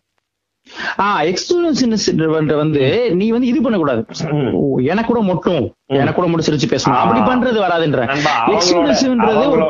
ஆஹ் 0.97 1.33
எக்ஸ்க்ளூசிவ்னஸ் 1.33 2.55
வந்து 2.57 3.15
நீ 3.15 3.31
வந்து 3.31 3.47
இது 3.47 3.61
பண்ணக்கூடாது. 3.61 4.05
ம். 4.31 4.53
ஓ, 4.53 4.79
எனக்கு 4.79 5.13
கூட 5.13 5.25
மொட்டும். 5.25 5.71
எனக்கு 5.85 6.21
கூட 6.21 6.27
முடிச்சிருச்சு 6.27 6.71
பேசணும். 6.71 6.95
அப்படி. 6.95 7.19
பண்றது 7.19 7.53
வராதுன்ற. 7.53 8.07
எக்ஸ்க்ளூசிவ்ன்றது 8.47 9.49
ஒரு 9.49 9.61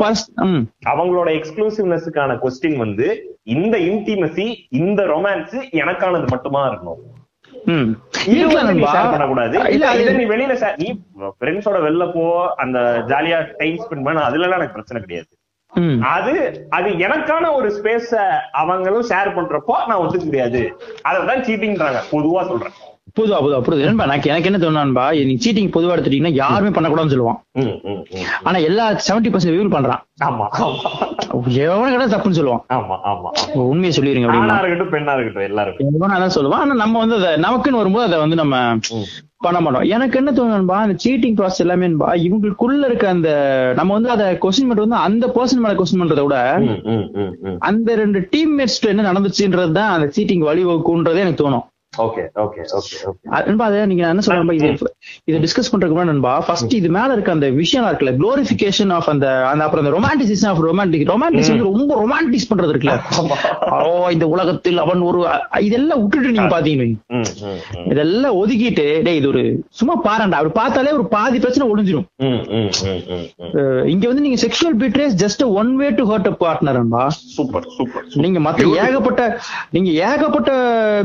அவங்களோட- 0.89 1.33
எக்ஸ்க்ளூசிவ்னஸ்க்கான 1.33 2.37
கொஸ்டின் 2.37 2.75
வந்து 2.75 3.37
இந்த 3.43 3.77
இன்டிமசி 3.77 4.55
இந்த 4.69 5.03
ரொமான்ஸ் 5.03 5.69
எனக்கானது 5.71 6.27
மட்டுமா 6.27 6.69
இருக்கணும்? 6.69 7.21
வெளியில 10.07 10.75
நீ 10.77 10.99
ஃப்ரெண்ட்ஸோட 11.39 11.89
வெளில 11.89 12.13
போ 12.13 12.53
அந்த 12.55 13.03
ஜாலியா 13.07 13.53
டைம் 13.57 13.75
ஸ்பெண்ட் 13.75 14.03
பண்ண 14.03 14.21
அதுல 14.21 14.43
எல்லாம் 14.43 14.59
எனக்கு 14.59 14.83
பிரச்சனை 14.83 15.01
கிடையாது. 15.01 15.27
அது 16.15 16.33
அது 16.69 16.89
எனக்கான 17.05 17.51
ஒரு 17.55 17.69
ஸ்பேஸ 17.77 18.09
அவங்களும் 18.51 19.05
ஷேர் 19.11 19.35
பண்றப்போ 19.37 19.75
நான் 19.87 20.01
ஒத்துக்க 20.03 20.25
முடியாது. 20.25 20.63
அததான் 21.09 21.45
சீட்டிங்ன்றாங்க 21.49 22.01
பொதுவா 22.11 22.43
சொல்றேன். 22.47 22.75
பொதுவா 23.17 23.39
பொதுவா 23.43 23.57
புரியுது 23.65 23.87
நண்பா 23.87 24.05
எனக்கு 24.05 24.29
எனக்கு 24.29 24.49
என்ன 24.49 24.59
தோணுன்பா 24.61 25.05
நீ 25.29 25.33
சீட்டிங் 25.45 25.73
பொதுவா 25.73 25.95
எடுத்துட்டீங்கன்னா 25.95 26.33
யாருமே 26.33 26.71
பண்ணக்கூடாதுன்னு 26.75 27.13
சொல்லுவான். 27.15 27.39
ஆனா 28.43 28.57
எல்லா 28.69 28.85
செவன்டி 29.07 29.31
பர்சன்ட் 29.31 29.55
வியூல் 29.55 29.73
பண்றான். 29.75 30.01
ஆமா 30.27 30.45
எவன 31.65 31.91
கடை 31.91 32.07
தப்புன்னு 32.13 32.39
சொல்லுவான். 32.39 32.63
ஆமா 32.77 32.95
ஆமா. 33.11 33.29
உண்மையை 33.71 33.93
சொல்லிடுங்க 33.97 34.27
ஆணா 34.27 34.33
அப்படின்னா 34.33 34.59
இருக்கட்டும் 34.61 34.93
பெண்ணா 34.95 35.13
இருக்கட்டும் 35.15 35.47
எல்லாருக்கும். 35.49 35.91
எவனா 35.99 36.17
அதான் 36.19 36.35
சொல்லுவான். 36.37 36.63
ஆனா 36.65 36.73
நம்ம 36.83 36.99
வந்து 36.99 37.17
அதை 37.19 37.31
நமக்குன்னு 37.45 37.81
வரும்போது 37.81 38.07
அதை 38.09 38.19
வந்து 38.19 38.35
நம்ம. 38.35 38.55
பண்ண 39.43 39.59
மாட்டோம் 39.59 39.87
எனக்கு 39.89 40.17
என்ன 40.17 40.31
தோணுன்பா 40.31 40.77
அந்த 40.85 40.95
சீட்டிங் 41.03 41.35
ப்ராசஸ் 41.35 41.59
எல்லாமே 41.59 41.87
இவங்களுக்குள்ள 42.23 42.85
இருக்க 42.85 43.09
அந்த 43.09 43.29
நம்ம 43.75 43.93
வந்து 43.93 44.09
அதை 44.09 44.25
கொஸ்டின் 44.37 44.69
பண்றது 44.69 44.87
வந்து 44.87 45.03
அந்த 45.03 45.27
பர்சன் 45.35 45.63
மேல 45.63 45.73
கொஸ்டின் 45.73 46.01
பண்றதை 46.01 46.23
விட. 46.23 46.37
அந்த 47.61 47.95
ரெண்டு 47.95 48.19
டீம்மேட்ஸ் 48.33 48.79
என்ன 48.85 49.11
நடந்துச்சுன்றது 49.11 49.71
தான் 49.71 49.91
அந்த 49.91 50.07
சீட்டிங் 50.15 50.47
வழிவகுக்குன்றதே 50.49 51.23
எனக்கு 51.25 51.43
தோணும் 51.43 51.65
ஓகே 51.93 52.23
ஓகே 52.43 52.61
ஓகே 52.77 52.95
ஓகே 53.09 53.25
அது 53.35 53.47
நண்பா 53.49 53.65
அதை 53.69 53.81
நீங்க 53.85 54.03
என்ன 54.09 54.23
சொல்றேன் 54.25 54.55
இது 54.59 54.69
இதை 55.29 55.37
டிஸ்கஸ் 55.43 55.69
பண்றதுக்கு 55.71 55.95
முன்னாடி 55.95 56.11
நண்பா 56.11 56.33
ஃபர்ஸ்ட் 56.45 56.73
இது 56.77 56.89
மேல 56.95 57.09
இருக்க 57.13 57.31
அந்த 57.31 57.47
விஷயம் 57.59 57.87
இருக்குல்ல 57.87 58.13
குளோரிபிகேஷன் 58.17 58.93
ஆஃப் 58.95 59.09
அந்த 59.13 59.27
அந்த 59.49 59.63
அப்புறம் 59.65 59.83
அந்த 59.83 59.93
ரொமான்டிசிசம் 59.97 60.51
ஆஃப் 60.51 60.61
ரொமான்டிக் 60.67 61.09
ரொம்ப 61.09 61.29
பண்றது 62.49 62.71
இருக்குல்ல. 62.73 62.95
ஓ 63.79 64.09
இந்த 64.09 64.25
உலகத்தில் 64.33 64.81
அவன் 64.83 65.01
ஒரு 65.01 65.19
இதெல்லாம் 65.63 66.01
விட்டுட்டு 66.03 66.33
நீங்க 66.35 66.49
பாத்தீங்க 66.53 66.83
ம், 66.83 66.95
ம், 67.17 67.27
ம். 67.75 67.85
இதெல்லாம் 67.91 68.37
ஒதுக்கிட்டு 68.39 68.85
டேய் 69.05 69.19
இது 69.19 69.29
ஒரு 69.31 69.43
சும்மா 69.79 69.95
பாருண்டா 70.07 70.39
அப்படி 70.39 70.53
பார்த்தாலே 70.59 70.95
ஒரு 70.97 71.05
பாதி 71.13 71.37
பிரச்சனை 71.39 71.67
ஒளிஞ்சிரும். 71.71 72.07
இங்க 73.93 74.05
வந்து 74.09 74.25
நீங்க 74.25 74.39
sexual 74.43 74.77
betrays 74.83 75.15
just 75.23 75.43
one 75.59 75.71
way 75.75 75.89
to 75.91 76.05
hurt 76.11 76.29
a 76.31 76.35
partner 76.43 76.79
நண்பா. 76.79 77.03
சூப்பர் 77.35 77.67
சூப்பர் 77.77 78.07
நீங்க 78.23 78.39
மத்த 78.39 78.67
ஏகப்பட்ட 78.83 79.21
நீங்க 79.71 79.89
ஏகப்பட்ட 80.07 80.51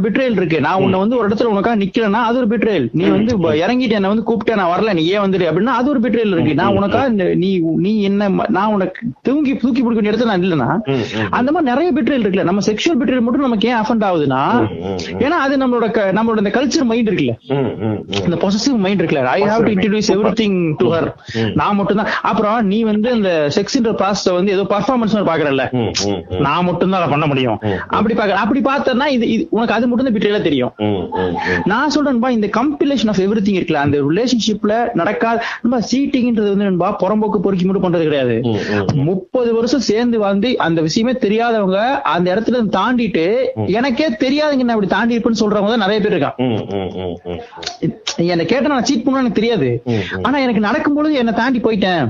பிட்ரேல் 0.04 0.38
இருக்கு. 0.38 0.58
நான் 0.60 0.77
உன்னை 0.78 0.98
வந்து 0.98 1.16
ஒரு 1.16 1.28
இடத்துல 1.28 1.44
உனக்காக 1.44 1.76
நிக்கிறேன்னா 1.76 2.20
அது 2.22 2.38
ஒரு 2.38 2.46
பிட்ரேல் 2.48 2.88
நீ 2.92 3.04
வந்து 3.06 3.32
இறங்கிட்டு 3.54 3.90
என்ன 3.90 4.08
வந்து 4.08 4.22
கூப்பிட்ட 4.22 4.54
நான் 4.54 4.72
வரல 4.72 4.94
நீ 4.94 5.06
ஏன் 5.06 5.20
வந்துடு 5.20 5.46
அப்படின்னா 5.48 5.74
அது 5.78 5.90
ஒரு 5.90 6.00
பிட்ரேல் 6.00 6.30
இருக்கு. 6.30 6.54
நான் 6.54 6.72
உனக்கா 6.78 7.02
நீ 7.36 7.50
நீ 7.78 8.02
என்ன 8.02 8.22
நான் 8.48 8.72
உனக்கு 8.72 9.00
தூங்கி 9.22 9.56
தூக்கி 9.56 9.82
பிடிக்க 9.82 10.00
வேண்டிய 10.00 10.12
இடத்துல 10.12 10.28
நான் 10.28 10.42
இல்லைன்னா. 10.42 10.68
அந்த 11.30 11.52
மாதிரி 11.52 11.70
நிறைய 11.70 11.92
பிட்ரேல் 11.92 12.24
இருக்குல்ல. 12.24 12.42
நம்ம 12.42 12.60
செக்ஷுவல் 12.66 12.98
பிட்ரேல் 13.00 13.20
மட்டும் 13.20 13.40
நமக்கு 13.40 13.68
ஏன் 13.68 13.76
அஃபண்ட் 13.76 14.06
ஆகுதுன்னா. 14.08 14.42
ஏன்னா 15.18 15.38
அது 15.44 15.56
நம்மளோட 15.56 15.86
நம்மளோட 16.12 16.38
இந்த 16.38 16.50
கல்ச்சர் 16.50 16.84
மைண்ட் 16.84 17.10
இருக்குல்ல. 17.10 17.34
இந்த 18.24 18.36
பொசசிவ் 18.36 18.78
மைண்ட் 18.78 19.02
இருக்குல்ல. 19.02 19.22
I 19.28 19.42
have 19.42 19.64
to 19.64 19.72
introduce 19.74 20.10
everything 20.34 20.74
to 20.76 20.92
her 20.92 21.08
நான் 21.54 21.76
மட்டும் 21.76 21.96
தான் 21.96 22.06
அப்புறம் 22.22 22.66
நீ 22.66 22.82
வந்து 22.82 23.14
இந்த 23.14 23.30
செக்ஸ்ன்ற 23.54 23.92
ப்ராசஸ் 24.00 24.32
வந்து 24.32 24.52
ஏதோ 24.52 24.62
பர்ஃபார்மன்ஸ் 24.70 25.16
பாக்குறல்ல. 25.28 25.64
நான் 26.40 26.64
மட்டும் 26.64 26.90
தான் 26.90 27.00
அதை 27.00 27.10
பண்ண 27.10 27.26
முடியும். 27.26 27.58
அப்படி 27.88 28.14
பாக்க 28.14 28.34
அப்படி 28.36 28.60
பார்த்தனா 28.60 29.06
இது 29.08 29.26
இது- 29.26 29.46
உனக்கு 29.50 29.74
அது 29.74 29.88
மட்டும் 29.88 30.06
தான் 30.06 30.14
பிட்ரேல 30.14 30.42
தெரியும். 30.42 30.67
ம், 30.80 30.94
ம், 31.16 31.34
ம். 31.48 31.62
நான் 31.66 31.92
சொல்றேன்பா 31.94 32.30
இந்த 32.30 32.48
கம்பிலேஷன் 32.56 33.10
ஆஃப் 33.12 33.22
எவ்ரி 33.24 33.40
திங் 33.40 33.58
இருக்குல்ல 33.58 33.82
அந்த 33.84 33.98
ரிலேஷன்ஷிப்ல 34.08 34.72
நடக்காத 34.94 35.26
நம்ம 35.62 35.80
சீட்டிங்ன்றது 35.90 36.52
வந்து 36.52 36.68
நண்பா 36.68 36.90
புறம்போக்கு 37.02 37.40
பொறுக்கி 37.40 37.64
மட்டும் 37.64 37.86
பண்றது 37.86 38.08
கிடையாது. 38.08 38.36
முப்பது 39.08 39.50
வருஷம் 39.54 39.86
சேர்ந்து 39.88 40.18
வாழ்ந்து 40.18 40.36
அந்த 40.66 40.80
விஷயமே 40.86 41.14
தெரியாதவங்க 41.24 41.80
அந்த 42.14 42.26
இடத்துல 42.34 42.46
தாண்டிட்டு 42.76 43.26
எனக்கே 43.76 44.08
தெரியாதுங்க 44.22 44.64
நான் 44.64 44.76
இப்படி 44.76 44.90
தாண்டி 44.90 45.16
இருப்பேன்னு 45.16 45.42
சொல்றவங்க 45.42 45.72
தான் 45.72 45.84
நிறைய 45.84 45.98
பேர் 46.00 46.14
இருக்கான். 46.14 46.36
என்ன 48.26 48.44
கேட்டா 48.44 48.68
நான் 48.68 48.86
சீட் 48.86 49.04
பண்ண 49.04 49.20
எனக்கு 49.20 49.40
தெரியாது. 49.40 49.68
ஆனா 50.26 50.36
எனக்கு 50.38 50.60
நடக்கும்பொழுது 50.60 51.20
என்ன 51.22 51.32
தாண்டி 51.34 51.58
போயிட்டேன். 51.60 52.04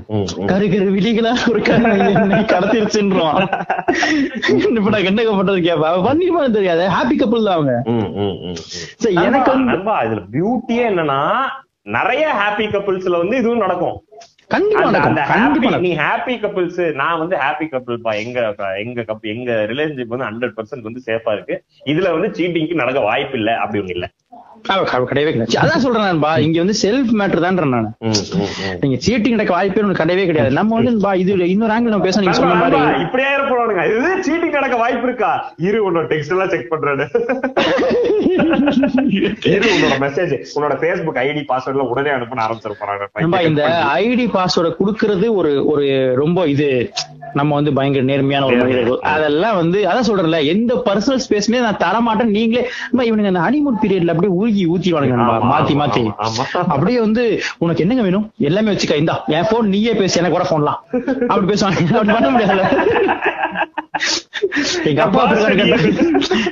கரு 0.50 0.66
கரு 0.68 0.88
விழிகளா 0.94 1.32
ஒரு 1.50 1.60
கரு 1.62 1.84
என்னை 2.14 2.42
கடத்திருச்சுன்றோம் 2.52 3.36
இப்ப 4.78 4.90
நான் 4.92 5.06
என்ன 5.08 5.20
பண்றது 5.30 5.60
கேப்பா 5.66 5.88
பண்ணிருப்பான்னு 6.06 6.56
தெரியாது. 6.56 6.84
ஹாப்பி 6.94 7.16
கப்பல் 7.16 7.46
தான் 7.46 7.56
அவங்க. 7.58 7.74
எனக்கு 9.22 9.56
நண்பா, 9.70 10.02
இதுல 10.02 10.22
பியூட்டியே 10.32 10.84
என்னன்னா 10.90 11.20
நிறைய 11.96 12.24
ஹாப்பி 12.40 12.64
கப்பிள்ஸ்ல 12.68 13.18
வந்து 13.18 13.36
இதுவும் 13.36 13.58
நடக்கும். 13.58 13.96
நீ 15.80 15.90
ஹாப்பி 15.96 16.34
கப்பிள்ஸ் 16.42 16.94
நான் 16.94 17.18
வந்து 17.18 17.36
ஹாப்பி 17.36 17.66
கப்பிள் 17.72 17.96
பா. 17.96 18.12
எங்க 18.12 18.38
எங்க 18.76 19.00
கப் 19.02 19.26
எங்க 19.34 19.50
ரிலேஷன்ஷிப் 19.70 20.14
வந்து 20.14 20.28
ஹண்ட்ரட் 20.28 20.56
பர்சன்ட் 20.56 20.86
வந்து 20.88 21.02
சேஃபா 21.06 21.32
இருக்கு. 21.32 21.56
இதுல 21.84 22.12
வந்து 22.12 22.30
சீட்டிங்க்கு 22.38 22.74
நடக்க 22.74 23.00
வாய்ப்பு 23.00 23.38
இல்ல 23.38 23.56
அப்படி 23.56 23.82
ஒண்ணு 23.82 23.96
இல்ல. 23.98 24.08
கிடையவே 25.10 25.32
கிடையாது. 25.34 25.58
அதான் 25.62 25.82
சொல்றேன் 25.84 26.08
நண்பா. 26.08 26.30
இங்க 26.46 26.58
வந்து 26.62 26.76
செல்ஃப் 26.82 27.12
மேட்டர் 27.20 27.44
தான் 27.44 27.58
நான். 27.74 27.88
நீங்க 28.82 28.96
சீட்டிங் 29.06 29.36
நடக்க 29.36 29.52
வாய்ப்பே 29.56 29.82
ஒண்ணு 29.84 30.00
கிடையவே 30.02 30.24
கிடையாது. 30.30 30.52
நம்ம 30.58 30.74
வந்து 30.78 30.92
நண்பா, 30.92 31.12
இது 31.22 31.32
இன்னொரு 31.54 31.74
ஆங்கிள் 31.76 31.94
நம்ம 31.94 32.06
பேச 32.08 32.20
நீங்க 32.24 32.36
சொன்ன 32.40 32.58
மாதிரி. 32.62 32.80
இப்படியே 33.06 33.30
இருப்பானுங்க 33.36 33.84
இது 33.96 34.10
சீட்டிங் 34.28 34.56
நடக்க 34.58 34.76
வாய்ப்பு 34.84 35.06
இருக்கா? 35.08 35.32
இரு 35.68 35.80
உன்னோட 35.88 36.04
டெக்ஸ்ட் 36.12 36.34
எல்லாம் 36.36 36.52
செக் 36.54 36.70
பண்றாரு 36.72 37.06
இரு 39.54 39.68
உன்னோட 39.74 39.96
மெசேஜ் 40.06 40.34
உன்னோட 40.56 40.74
பேஸ்புக் 40.84 41.20
ஐடி 41.26 41.44
பாஸ்வேர்ட்ல 41.52 41.86
உடனே 41.92 42.12
அனுப்ப 42.16 42.42
ஆரம்பிச்சிருப்பாங்க 42.46 43.06
நண்பா 43.22 43.40
இந்த 43.50 43.62
ஐடி 44.02 44.26
பாஸ்வேர்டை 44.38 44.72
கொடுக்கறது 44.80 45.28
ஒரு 45.40 45.52
ஒரு 45.72 45.86
ரொம்ப 46.22 46.46
இது 46.54 46.68
நம்ம 47.38 47.54
வந்து 47.58 47.72
பயங்கர 47.76 48.04
நேர்மையான 48.10 48.46
ஒரு 48.48 48.56
மனிதர்கள். 48.60 49.00
அதெல்லாம் 49.14 49.56
வந்து 49.60 49.78
அதான் 49.88 50.06
சொல்றேன்ல 50.08 50.38
எந்த 50.52 50.72
பர்சனல் 50.86 51.22
ஸ்பேஸ்மே 51.24 51.58
நான் 51.64 51.80
தர 51.82 51.96
மாட்டேன் 52.06 52.32
நீங்களே 52.36 52.62
இவனுங்க 53.08 53.30
அந்த 53.32 53.42
ஹனிமூன் 53.46 53.80
பீரியட்ல 53.82 54.12
அப்படியே 54.14 54.32
உருகி 54.48 54.64
ஊத்திடுவானுங்க 54.74 55.16
மாத்தி 55.52 55.74
மாத்தி. 55.80 56.02
அப்படியே 56.74 56.98
வந்து 57.06 57.24
உனக்கு 57.64 57.84
என்னங்க 57.84 58.04
வேணும்? 58.08 58.26
எல்லாமே 58.50 58.72
வச்சுக்க. 58.74 59.02
இந்தா 59.04 59.16
என் 59.38 59.50
போன் 59.52 59.72
நீயே 59.74 59.94
பேசு. 60.02 60.20
எனக்கு 60.22 60.38
வர 60.38 60.46
போன்லாம் 60.52 60.80
அப்படி 61.30 61.48
பேசுவாங்க 61.52 61.78
அப்படி 61.94 62.14
பண்ண 62.16 62.30
முடியாதுல்ல. 62.34 62.66
எங்க 64.88 65.00
அப்பா. 65.04 65.22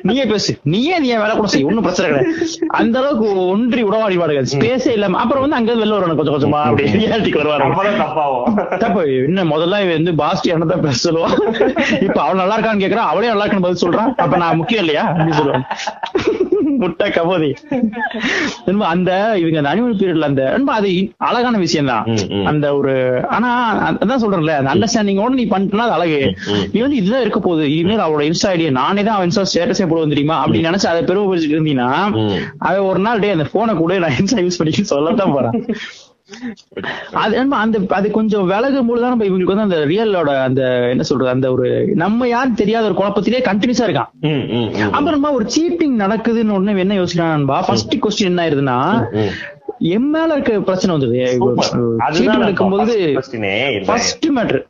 நீயே 0.09 0.24
பேசு. 0.30 0.53
நீயே 0.72 0.94
நீ 1.03 1.09
வேலை 1.22 1.34
கூட 1.36 1.49
செய்ய. 1.53 1.68
ஒண்ணும் 1.68 1.84
பிரச்சனை 1.86 2.07
கிடையாது. 2.09 2.30
அந்த 2.80 2.97
அளவுக்கு 3.01 3.26
ஒன்றி 3.53 3.82
உடவாடி 3.88 4.16
பாடுங்க 4.20 4.42
ஸ்பேஸே 4.53 4.92
இல்லாம 4.97 5.18
அப்புறம் 5.22 5.44
வந்து 5.44 5.59
அங்க 5.59 5.74
வெளில 5.82 5.97
வரணும் 5.99 6.18
கொஞ்சம் 6.20 6.36
கொஞ்சமா. 6.36 6.61
அப்படி 6.68 6.90
ரியாலிட்டிக்கு 7.01 7.40
வருவாரு 7.42 8.80
தப்பு 8.84 9.03
என்ன 9.28 9.44
முதல்ல 9.53 9.80
வந்து 9.92 10.14
பாஸ்டி 10.22 10.51
தான் 10.72 10.84
பேச 10.86 10.99
சொல்லுவான் 11.07 11.36
இப்ப 12.07 12.18
அவன் 12.24 12.42
நல்லா 12.42 12.57
இருக்கான்னு 12.59 12.84
கேக்குறான் 12.84 13.11
அவளே 13.12 13.30
நல்லா 13.32 13.44
இருக்கான்னு 13.44 13.68
பதில் 13.68 13.84
சொல்றான் 13.84 14.11
அப்ப 14.24 14.40
நான் 14.44 14.61
முக்கியம் 14.62 14.84
இல்லையா? 14.84 15.05
அப்படின்னு 15.11 15.38
சொல்லுவான் 15.40 15.66
முட்டை 16.82 17.07
கபோதி. 17.11 17.51
நண்பா, 18.66 18.87
அந்த 18.95 19.11
இவங்க 19.43 19.59
அந்த 19.61 19.70
அனிமல் 19.72 19.99
பீரியட்ல 20.01 20.28
அந்த 20.30 20.43
நண்பா, 20.55 20.74
அது 20.80 20.91
அழகான 21.28 21.59
விஷயம் 21.64 21.91
தான். 21.93 22.07
அந்த 22.51 22.66
ஒரு 22.78 22.95
ஆனா 23.37 23.51
அதான் 23.89 24.22
சொல்றேன்ல 24.24 24.57
அந்த 24.61 24.70
அண்டர்ஸ்டாண்டிங்கோட 24.74 25.34
நீ 25.41 25.47
பண்ணிட்டனா 25.55 25.87
அது 25.89 25.97
அழகு. 25.99 26.20
நீ 26.72 26.80
வந்து 26.87 27.01
இதுதான் 27.01 27.24
இருக்க 27.26 27.41
போகுது. 27.49 27.66
இனிமேல் 27.76 28.05
அவளோட 28.07 28.24
இன்ஸ்டா 28.30 28.51
ஐடியா 28.55 28.72
நானே 28.80 29.05
தான் 29.09 29.16
அவன் 29.16 29.28
இன்ஸ்டா 29.30 29.47
ஸ்டேட்டஸே 29.53 29.89
போடுவேன் 29.93 30.14
தெரியுமா? 30.14 30.39
அப்படி 30.45 30.66
நினைச்சு 30.68 30.91
அதை 30.93 31.03
பெருமை 31.11 31.26
பிடிச்சிட்டு 31.30 31.59
இருந்தீங்கன்னா. 31.59 31.91
அவன் 32.66 32.89
ஒரு 32.91 33.03
நாள் 33.07 33.22
டே 33.24 33.34
அந்த 33.37 33.49
போனை 33.55 33.74
கூட 33.82 33.99
நான் 34.05 34.18
இன்ஸ்டா 34.22 34.43
யூஸ் 34.47 34.61
பண்ணி 34.61 34.84
சொல்லத்தான் 34.95 35.34
போறேன். 35.37 35.57
அது 37.22 37.33
என்னமோ 37.37 37.57
அந்த 37.64 37.79
அது 37.99 38.07
கொஞ்சம் 38.11 38.47
விலகும் 38.53 38.89
போது 38.89 39.01
தான் 39.03 39.12
நம்ம 39.14 39.27
இவங்களுக்கு 39.29 39.55
வந்து 39.55 39.66
அந்த 39.68 39.79
ரியலோட 39.91 40.31
அந்த 40.47 40.62
என்ன 40.93 41.05
சொல்றது 41.11 41.31
அந்த 41.35 41.47
ஒரு 41.53 41.66
நம்ம 42.03 42.29
யாரும் 42.29 42.61
தெரியாத 42.62 42.89
ஒரு 42.89 42.97
குழப்பத்திலே 43.01 43.43
கண்டினியூஸா 43.49 43.87
இருக்கான். 43.89 44.11
அப்புறமா 44.97 45.31
ஒரு 45.39 45.47
சீட்டிங் 45.57 45.97
நடக்குதுன்னு 46.05 46.57
ஒண்ணு 46.59 46.85
என்ன 46.85 46.97
யோசிக்கிறான்பா 47.01 47.59
ஃபர்ஸ்ட் 47.68 47.97
கொஸ்டின் 48.07 48.31
என்ன 48.31 48.43
ஆயிருதுன்னா. 48.45 48.79
என் 49.95 50.11
மேல 50.14 50.35
இருக்க 50.35 50.61
பிரச்சனை 50.68 50.93
வந்தது 50.95 51.16
சீட்டிங் 52.18 52.45
இல்ல. 52.45 53.87
ஃபர்ஸ்ட் 53.89 54.27
மேட்ரு 54.39 54.61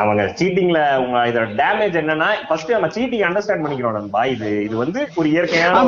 அவங்க 0.00 0.22
சீட்டிங்ல 0.38 0.80
உங்க 1.02 1.16
இதோட 1.30 1.46
டேமேஜ் 1.60 1.96
என்னன்னா 2.00 2.28
ஃபர்ஸ்ட் 2.48 2.70
நம்ம 2.74 2.88
சீட்டிங் 2.96 3.24
அண்டர்ஸ்டாண்ட் 3.28 3.64
பண்ணிக்கிறோம் 3.64 3.96
நண்பா 3.98 4.22
இது. 4.34 4.50
இது 4.66 4.74
வந்து 4.82 5.00
ஒரு 5.20 5.28
இயற்கையான 5.32 5.80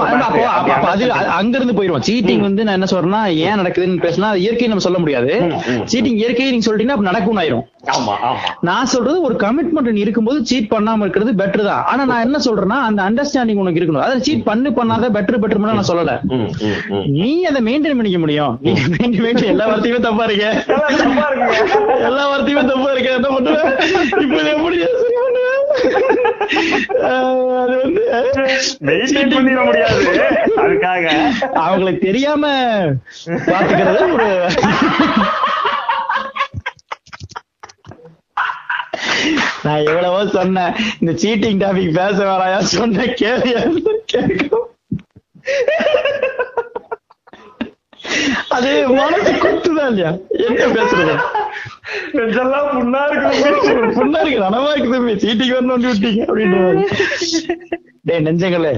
அது 0.92 1.04
அது 1.18 1.30
அங்க 1.38 1.54
இருந்து 1.58 1.76
போயிருவோம். 1.78 2.04
சீட்டிங் 2.08 2.42
வந்து 2.48 2.64
நான் 2.66 2.78
என்ன 2.78 2.88
சொல்றேன்னா 2.94 3.22
ஏன் 3.46 3.60
நடக்குதுன்னு 3.60 4.04
பேசினா 4.06 4.30
அது 4.32 4.42
இயற்கை 4.44 4.68
நம்ம 4.72 4.86
சொல்ல 4.86 5.00
முடியாது. 5.04 5.32
சீட்டிங் 5.92 6.18
இயற்கை 6.22 6.48
நீங்க 6.54 6.66
சொல்லிட்டீங்கன்னா 6.66 6.98
அப்ப 6.98 7.08
நடக்கும் 7.10 7.40
ஆயிரும். 7.42 7.64
நான் 8.68 8.90
சொல்றது 8.94 9.18
ஒரு 9.28 9.34
கமிட்மெண்ட் 9.44 10.02
இருக்கும்போது 10.02 10.38
சீட் 10.50 10.70
பண்ணாம 10.74 11.02
இருக்கிறது 11.04 11.32
பெட்டர் 11.40 11.68
தான். 11.70 11.82
ஆனா 11.92 12.02
நான் 12.10 12.24
என்ன 12.26 12.38
சொல்றேன்னா 12.48 12.78
அந்த 12.88 13.00
அண்டர்ஸ்டாண்டிங் 13.08 13.62
உனக்கு 13.64 13.80
இருக்கணும். 13.80 14.04
அதாவது 14.04 14.26
சீட் 14.28 14.46
பண்ணு 14.50 14.70
பண்ணாத 14.78 15.10
பெட்டர் 15.16 15.40
பெட்டர் 15.42 15.62
நான் 15.70 15.90
சொல்லல. 15.90 16.14
நீ 17.18 17.32
அதை 17.50 17.62
மெயின்டைன் 17.70 17.98
பண்ணிக்க 17.98 18.20
முடியும். 18.24 18.54
எல்லா 19.54 19.66
வார்த்தையுமே 19.70 20.00
தப்பா 20.08 20.24
இருக்க. 20.28 20.46
எல்லா 22.10 22.24
வார்த்தையுமே 22.30 22.64
தப்பா 22.72 22.90
இருக்க. 22.94 23.10
என்ன 23.18 23.28
பண்ணுவேன் 23.36 23.92
இப்ப 24.22 24.40
எப்படி 24.52 24.78
அது 27.54 27.74
வந்து 27.78 28.02
பண்ணிட 29.32 29.60
முடியாது 29.64 30.02
அதுக்காக 30.64 31.06
அவங்களுக்கு 31.56 32.00
தெரியாம 32.00 32.44
பாத்துக்கிறது 33.46 34.02
ஒரு 34.12 34.28
நான் 39.64 39.84
எவ்வளவோ 39.84 40.20
சொன்னேன் 40.28 40.74
இந்த 41.00 41.12
சீட்டிங் 41.22 41.60
டாபிக் 41.60 41.96
பேச 41.96 42.18
வேறாயா 42.24 42.60
சொன்ன 42.72 43.06
கேள்வியா 43.20 43.62
கேட்கும் 44.06 44.68
அது 48.56 48.70
மனசு 48.98 49.32
குத்துதான் 49.44 49.90
இல்லையா? 49.92 50.10
என்ன 50.46 50.66
பேசுறது? 50.76 51.14
நெஞ்செல்லாம் 52.16 52.68
புண்ணா 52.74 53.00
இருக்கு. 53.08 53.72
புண்ணா 53.98 54.20
இருக்கு 54.22 54.44
நனவா 54.46 54.70
இருக்கு 54.74 54.94
தம்பி 54.94 55.14
சீட்டிங் 55.24 55.54
வரணும் 55.56 55.76
வந்து 55.76 55.92
விட்டீங்க 55.92 56.22
அப்படின்னு 56.28 56.60
டேய் 58.08 58.24
நெஞ்சங்களே. 58.24 58.70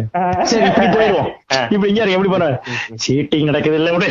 சரி 0.51 0.67
இப்படி 0.71 0.89
போயிருவோம் 0.97 1.31
இப்ப 1.75 1.85
இங்க 1.91 2.01
இருக்கு. 2.01 2.17
எப்படி 2.17 2.31
போற 2.35 2.47
சீட்டிங் 3.05 3.49
நடக்குது 3.51 3.79
இல்ல 3.81 3.93
விடு 3.95 4.09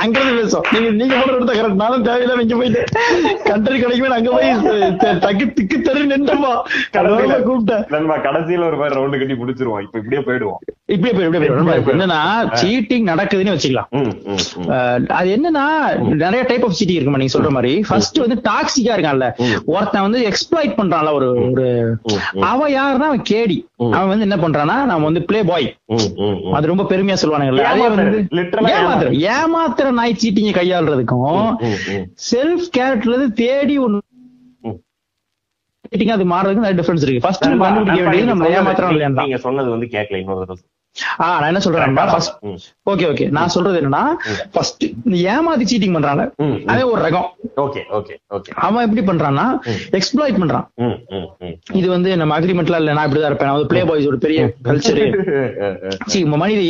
அங்கிருந்து 0.00 0.34
பேசும் 0.38 0.66
நீங்க 0.72 0.88
நீங்க 1.00 1.14
போன 1.20 1.34
இடத்த 1.36 1.54
கரெக்ட் 1.56 1.82
நானும் 1.82 2.04
தேவையில்லாம 2.04 2.44
இங்க 2.44 2.56
போயிட்டு 2.56 2.82
கண்டறி 3.48 3.76
கிடைக்குமே 3.80 4.16
அங்க 4.18 4.30
போய் 4.30 4.50
தக்கு 5.24 5.46
திக்கு 5.58 5.78
தரு 5.80 6.04
நின்றுமா 6.12 6.52
கூப்பிட்டேன். 7.48 7.84
கடைசியில 8.26 8.68
ஒரு 8.70 8.78
மாதிரி 8.80 8.96
ரவுண்டு 8.98 9.20
கட்டி 9.20 9.36
முடிச்சிருவோம். 9.42 9.82
இப்ப 9.86 9.98
இப்படியே 10.02 10.22
போயிடுவோம். 10.28 10.60
இப்படியே 10.94 11.12
போயிரு, 11.16 11.28
இப்படியே 11.28 11.50
போயிரு. 11.50 11.80
இப்ப 11.80 11.92
என்னன்னா 11.92 12.20
சீட்டிங் 12.62 13.06
நடக்குதுன்னு 13.10 13.52
வச்சுக்கலாம். 13.54 13.88
அது 15.18 15.28
என்னன்னா 15.36 15.64
நிறைய 16.14 16.42
டைப் 16.48 16.64
ஆஃப் 16.64 16.76
சீட்டிங் 16.78 16.96
இருக்குமா 16.96 17.20
நீங்க 17.22 17.34
சொல்ற 17.38 17.50
மாதிரி? 17.56 17.72
ஃபர்ஸ்ட் 17.88 18.18
வந்து 18.18 18.38
டாக்ஸிக்கா 18.48 18.92
இருக்கான்ல. 18.96 19.26
ஒருத்தன் 19.66 20.06
வந்து 20.06 20.20
எக்ஸ்ப்ளாய்ட் 20.28 20.78
பண்றான்ல 20.80 21.12
ஒரு 21.12 21.28
ஒரு 21.50 21.66
அவன் 22.50 22.72
யாருன்னா 22.72 23.08
அவன் 23.10 23.24
கேடி. 23.30 23.58
அவன் 23.98 24.10
வந்து 24.12 24.26
என்ன 24.28 24.38
பண்றான்னா 24.44 24.78
நம்ம 24.90 25.04
வந்து 25.08 25.22
ப்ளே 25.22 25.42
பாய். 25.42 25.68
அது 26.52 26.70
ரொம்ப 26.72 26.86
பெருமையா 26.90 27.16
சொல்லுவானுங்கல்ல. 27.22 27.68
அதே. 27.72 27.88
வந்து 27.88 28.20
ஏமாத்துற 28.74 29.10
ஏமாத்துற 29.34 29.90
நாய் 30.00 30.20
சீட்டிங்க 30.22 30.52
கையாளுறதுக்கும். 30.60 31.50
செல்ஃப் 32.32 32.68
கேரக்டர்ல 32.78 33.28
தேடி. 33.42 33.76
சீட்டிங் 35.90 36.12
அது 36.14 36.24
மாறுறதுக்கு 36.24 36.62
நிறைய 36.64 36.76
டிஃபரன்ஸ் 36.80 37.04
இருக்கு. 37.04 37.22
ஃபர்ஸ்ட் 37.22 37.44
கண்டுபிடிக்க 37.44 38.02
வேண்டியது 38.02 38.28
நம்ம 38.32 38.48
ஏமாத்துறோம் 38.58 38.92
இல்லையா 38.94 39.08
நீங்க 39.22 39.36
சொன்னது 39.46 39.70
வந்து 39.70 39.88
கேட்கல 39.90 40.16
இன்னொரு 40.16 40.56
தடவை 40.96 41.08
சொல்லு. 41.10 41.22
ஆ 41.22 41.40
நான் 41.40 41.50
என்ன 41.50 41.60
சொல்றேன் 41.64 41.96
ஃபர்ஸ்ட் 42.12 42.32
ம். 42.44 42.56
ஓகே 42.86 43.04
ஓகே 43.10 43.26
நான் 43.36 43.52
சொல்றது 43.54 43.78
என்னன்னா 43.80 44.02
ஃபர்ஸ்ட் 44.54 44.84
ஏமாத்தி 45.32 45.66
சீட்டிங் 45.70 45.94
பண்றாங்க. 45.96 46.22
அதே 46.72 46.82
ஒரு 46.92 47.00
ரகம். 47.06 47.28
ஓகே 47.64 47.80
ஓகே 47.98 48.14
ஓகே 48.36 48.50
அவன் 48.66 48.84
எப்படி 48.86 49.02
பண்றான்னா 49.08 49.46
எக்ஸ்ப்ளாய்ட் 49.98 50.40
பண்றான். 50.42 50.66
இது 51.80 51.88
வந்து 51.88 52.10
நம்ம 52.16 52.38
அக்ரிமெண்ட்ல 52.38 52.80
இல்ல 52.82 52.94
நான் 52.98 53.06
இப்படிதான் 53.08 53.30
இருப்பேன். 53.32 53.50
நான் 53.50 53.70
ப்ளே 53.72 53.82
பாய்ஸ் 53.82 54.10
ஒரு 54.12 54.20
பெரிய 54.24 54.40
கல்ச்சர் 54.68 55.00
சி 56.12 56.18
மனித 56.34 56.60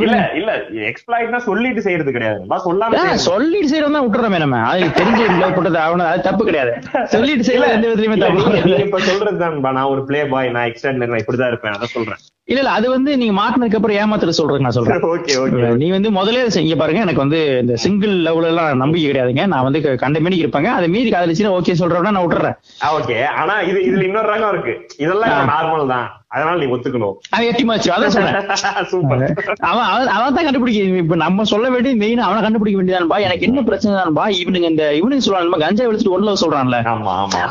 இல்ல, 0.00 0.16
இல்ல, 0.38 0.50
எக்ஸ்பிளாய்ட்னா 0.90 1.40
சொல்லிட்டு 1.48 1.84
செய்யறது 1.86 2.14
கிடையாது. 2.16 2.40
சொல்லாம 2.66 2.92
செய்யறது. 2.94 3.24
சொல்லிட்டு 3.28 3.70
செய்யறோம் 3.72 3.96
தான் 3.96 4.06
விட்டுறோமே 4.06 4.40
நம்ம. 4.44 4.62
அது 4.70 4.90
தெரிஞ்சு 5.00 5.24
லவ் 5.42 5.56
பண்றது 5.58 5.80
அவன 5.86 6.08
அது 6.12 6.26
தப்பு 6.28 6.42
கிடையாது. 6.48 6.72
சொல்லிட்டு 7.14 7.46
செய்யல 7.48 7.70
எந்த 7.76 7.86
விதத்துலயுமே 7.86 8.18
தப்பு. 8.24 8.82
இப்ப 8.86 9.00
சொல்றதுதான் 9.10 9.46
நான் 9.70 9.90
ஒரு 9.92 10.02
பிளே 10.08 10.22
பாய் 10.32 10.54
நான் 10.56 10.68
எக்ஸ்டெண்ட் 10.70 11.04
நான் 11.04 11.22
இப்படிதான் 11.22 11.52
இருப்பேன். 11.52 11.76
அதான் 11.76 11.94
சொல்றேன். 11.96 12.20
இல்ல 12.48 12.60
இல்ல 12.62 12.74
அது 12.76 12.86
வந்து 12.92 13.10
நீங்க 13.20 13.34
மாட்டினதுக்கு 13.58 13.74
அப்புறம் 13.74 13.96
ஏமாத்துற 13.96 14.28
சொல்றேன் 14.28 14.60
நான் 14.60 14.70
சொல்றேன். 14.70 15.00
ஓகே 15.12 15.34
ஓகே 15.42 15.76
நீ 15.76 15.90
வந்து 15.90 16.10
முதல்ல 16.10 16.44
இதை 16.44 16.64
இங்க 16.64 16.76
பாருங்க. 16.76 17.00
எனக்கு 17.00 17.20
வந்து 17.20 17.58
இந்த 17.60 17.76
சிங்கிள் 17.76 18.10
லெவல 18.10 18.44
எல்லாம் 18.44 18.76
நம்பிக்கை 18.76 19.06
கிடையாதுங்க. 19.10 19.46
நான் 19.46 19.62
வந்து 19.62 19.96
கண்ட 19.96 20.20
மணிக்கு 20.20 20.46
இருப்பாங்க. 20.46 20.64
அதை 20.64 20.88
மீறி 20.88 21.10
காதலிச்சு 21.10 21.46
ஓகே 21.58 21.74
சொல்றேன்னா 21.78 22.10
நான் 22.10 22.26
விட்டுறேன். 22.26 22.56
ஓகே. 22.98 23.24
ஆனா 23.24 23.60
இது 23.60 23.80
இதுல 23.80 24.02
இன்னொரு 24.02 24.34
ரகம் 24.34 24.48
இருக்கு. 24.48 24.96
இதெல்லாம் 24.96 25.48
நார்மல் 25.48 25.86
தான். 25.86 26.06
அதனால 26.30 26.56
நீ 26.60 26.66
ஒத்துக்கணும். 26.74 27.14
அவன் 27.34 27.46
எட்டிமாச்சு 27.50 27.90
அதான் 27.92 28.12
சொல்றேன் 28.14 28.48
சூப்பர். 28.90 29.22
அவன் 29.68 29.86
அவன் 29.90 30.10
அவன் 30.16 30.34
தான் 30.36 30.46
கண்டுபிடிக்க 30.46 30.98
இப்ப 31.02 31.16
நம்ம 31.22 31.44
சொல்ல 31.52 31.66
வேண்டிய 31.74 31.92
மெயின் 32.02 32.20
அவனை 32.26 32.40
கண்டுபிடிக்க 32.46 32.78
வேண்டியதான்பா 32.80 33.18
எனக்கு 33.26 33.46
என்ன 33.48 33.62
பிரச்சனைதான்பா 33.68 34.24
இவனுங்க 34.40 34.68
இந்த 34.72 34.86
இவனுங்க 34.98 35.24
சொல்றான் 35.26 35.62
கஞ்சா 35.64 35.86
வெளிச்சிட்டு 35.88 36.14
ஒன்ல 36.16 36.34
சொல்றான்ல. 36.42 36.78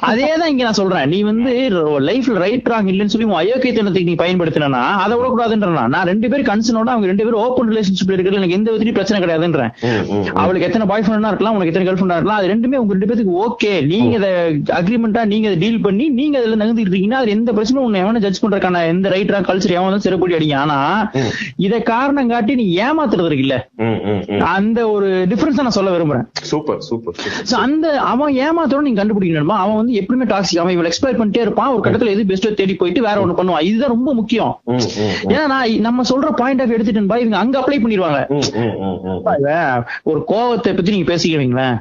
அதேதான் 0.10 0.52
இங்க 0.54 0.64
நான் 0.68 0.80
சொல்றேன். 0.82 1.08
நீ 1.14 1.22
வந்து 1.30 1.54
லைஃப்ல 2.10 2.38
ரைட் 2.46 2.70
ராங் 2.74 2.92
இல்லைன்னு 2.94 3.14
சொல்லி 3.16 3.30
உன் 3.32 3.40
அயோக்கியத்தனத்துக்கு 3.42 4.12
நீ 4.12 4.18
பயன்படுத்தினா 4.24 4.70
அதை 5.06 5.14
விடக்கூடாதுன்றா 5.18 5.86
நான் 5.96 6.08
ரெண்டு 6.12 6.30
பேரும் 6.32 6.50
கன்சர்னோட 6.52 6.90
அவங்க 6.96 7.10
ரெண்டு 7.12 7.26
பேரும் 7.26 7.42
ஓப்பன் 7.46 7.72
ரிலேஷன்ஷிப்ல 7.74 8.16
இருக்கிறது 8.18 8.42
எனக்கு 8.42 8.58
எந்த 8.60 8.70
விதத்துலயும் 8.72 9.00
பிரச்சனை 9.00 9.22
கிடையாதுன்றேன். 9.24 9.74
அவளுக்கு 10.42 10.70
எத்தனை 10.70 10.88
பாய் 10.92 11.06
ஃப்ரெண்டா 11.06 11.32
இருக்கலாம் 11.34 11.56
உனக்கு 11.58 11.74
எத்தனை 11.74 11.88
கேர்ள் 11.88 12.00
ஃப்ரெண்டா 12.00 12.20
இருக்கலாம் 12.20 12.40
அது 12.42 12.52
ரெண்டுமே 12.54 12.80
உங்க 12.84 12.96
ரெண்டு 12.96 13.10
பேருக்கு 13.12 13.36
ஓகே 13.46 13.74
நீங்க 13.92 14.14
இதை 14.22 14.32
அக்ரிமெண்டா 14.80 15.24
நீங்க 15.34 15.48
அதை 15.52 15.60
டீல் 15.66 15.84
பண்ணி 15.88 16.08
நீங்க 16.20 16.36
அதுல 16.42 16.60
நகர்ந்துட்டு 16.62 16.88
இருக்கீங்கன்னா 16.88 17.22
அது 17.24 17.36
எந்த 17.38 17.52
பிரச்சனையும் 17.58 17.88
உன்னை 17.88 18.02
எவனை 18.06 18.22
ஜட்ஜ் 18.26 18.42
பண்றதுக்கான 18.68 18.88
எந்த 18.94 19.08
ரைட்டா 19.16 19.40
கல்ச்சர் 19.48 19.76
எவனும் 19.80 20.04
சிறப்படி 20.06 20.36
அடிங்க. 20.38 20.56
ஆனா 20.64 20.78
இதை 21.66 21.80
காரணம் 21.92 22.32
காட்டி 22.34 22.54
நீ 22.62 22.66
ஏமாத்துறது 22.86 23.30
இருக்குல்ல. 23.30 23.58
அந்த 24.56 24.80
ஒரு 24.96 25.10
டிஃபரன்ஸ் 25.32 25.62
நான் 25.62 25.78
சொல்ல 25.78 25.92
விரும்புறேன். 25.96 26.26
சூப்பர் 26.52 26.82
சூப்பர் 26.90 27.16
அந்த 27.66 27.88
அவன் 28.12 28.32
ஏமாத்தோட 28.46 28.82
நீங்க 28.88 29.00
கண்டுபிடிக்கணுமா 29.02 29.58
அவன் 29.64 29.80
வந்து 29.82 29.94
எப்பவுமே 30.02 30.28
டாக்ஸிக் 30.34 30.62
அவன் 30.64 30.76
இவன் 30.76 30.90
எக்ஸ்பிளைட் 30.92 31.20
பண்ணிட்டே 31.20 31.46
இருப்பான். 31.46 31.72
ஒரு 31.76 31.84
கட்டத்துல 31.86 32.14
எது 32.16 32.28
பெஸ்ட்டோ 32.32 32.54
தேடி 32.62 32.76
போயிட்டு 32.82 33.06
வேற 33.08 33.18
ஒண்ணு 33.24 33.38
பண்ணுவான். 33.40 33.66
இதுதான் 33.70 33.94
ரொம்ப 33.96 34.10
முக்கியம். 34.20 34.54
ஏன்னா 35.34 35.46
நான் 35.54 35.76
நம்ம 35.88 36.06
சொல்ற 36.12 36.30
பாயிண்ட் 36.42 36.64
ஆஃப் 36.64 36.76
எடுத்துட்டு 36.78 37.06
இவங்க 37.24 37.38
அங்க 37.44 37.56
அப்ளை 37.62 37.80
பண்ணிடுவாங்க. 37.84 38.20
ஒரு 40.10 40.20
கோவத்தை 40.32 40.72
பத்தி 40.76 40.96
நீங்க 40.96 41.10
பேசிக்கிறீங்களேன். 41.12 41.76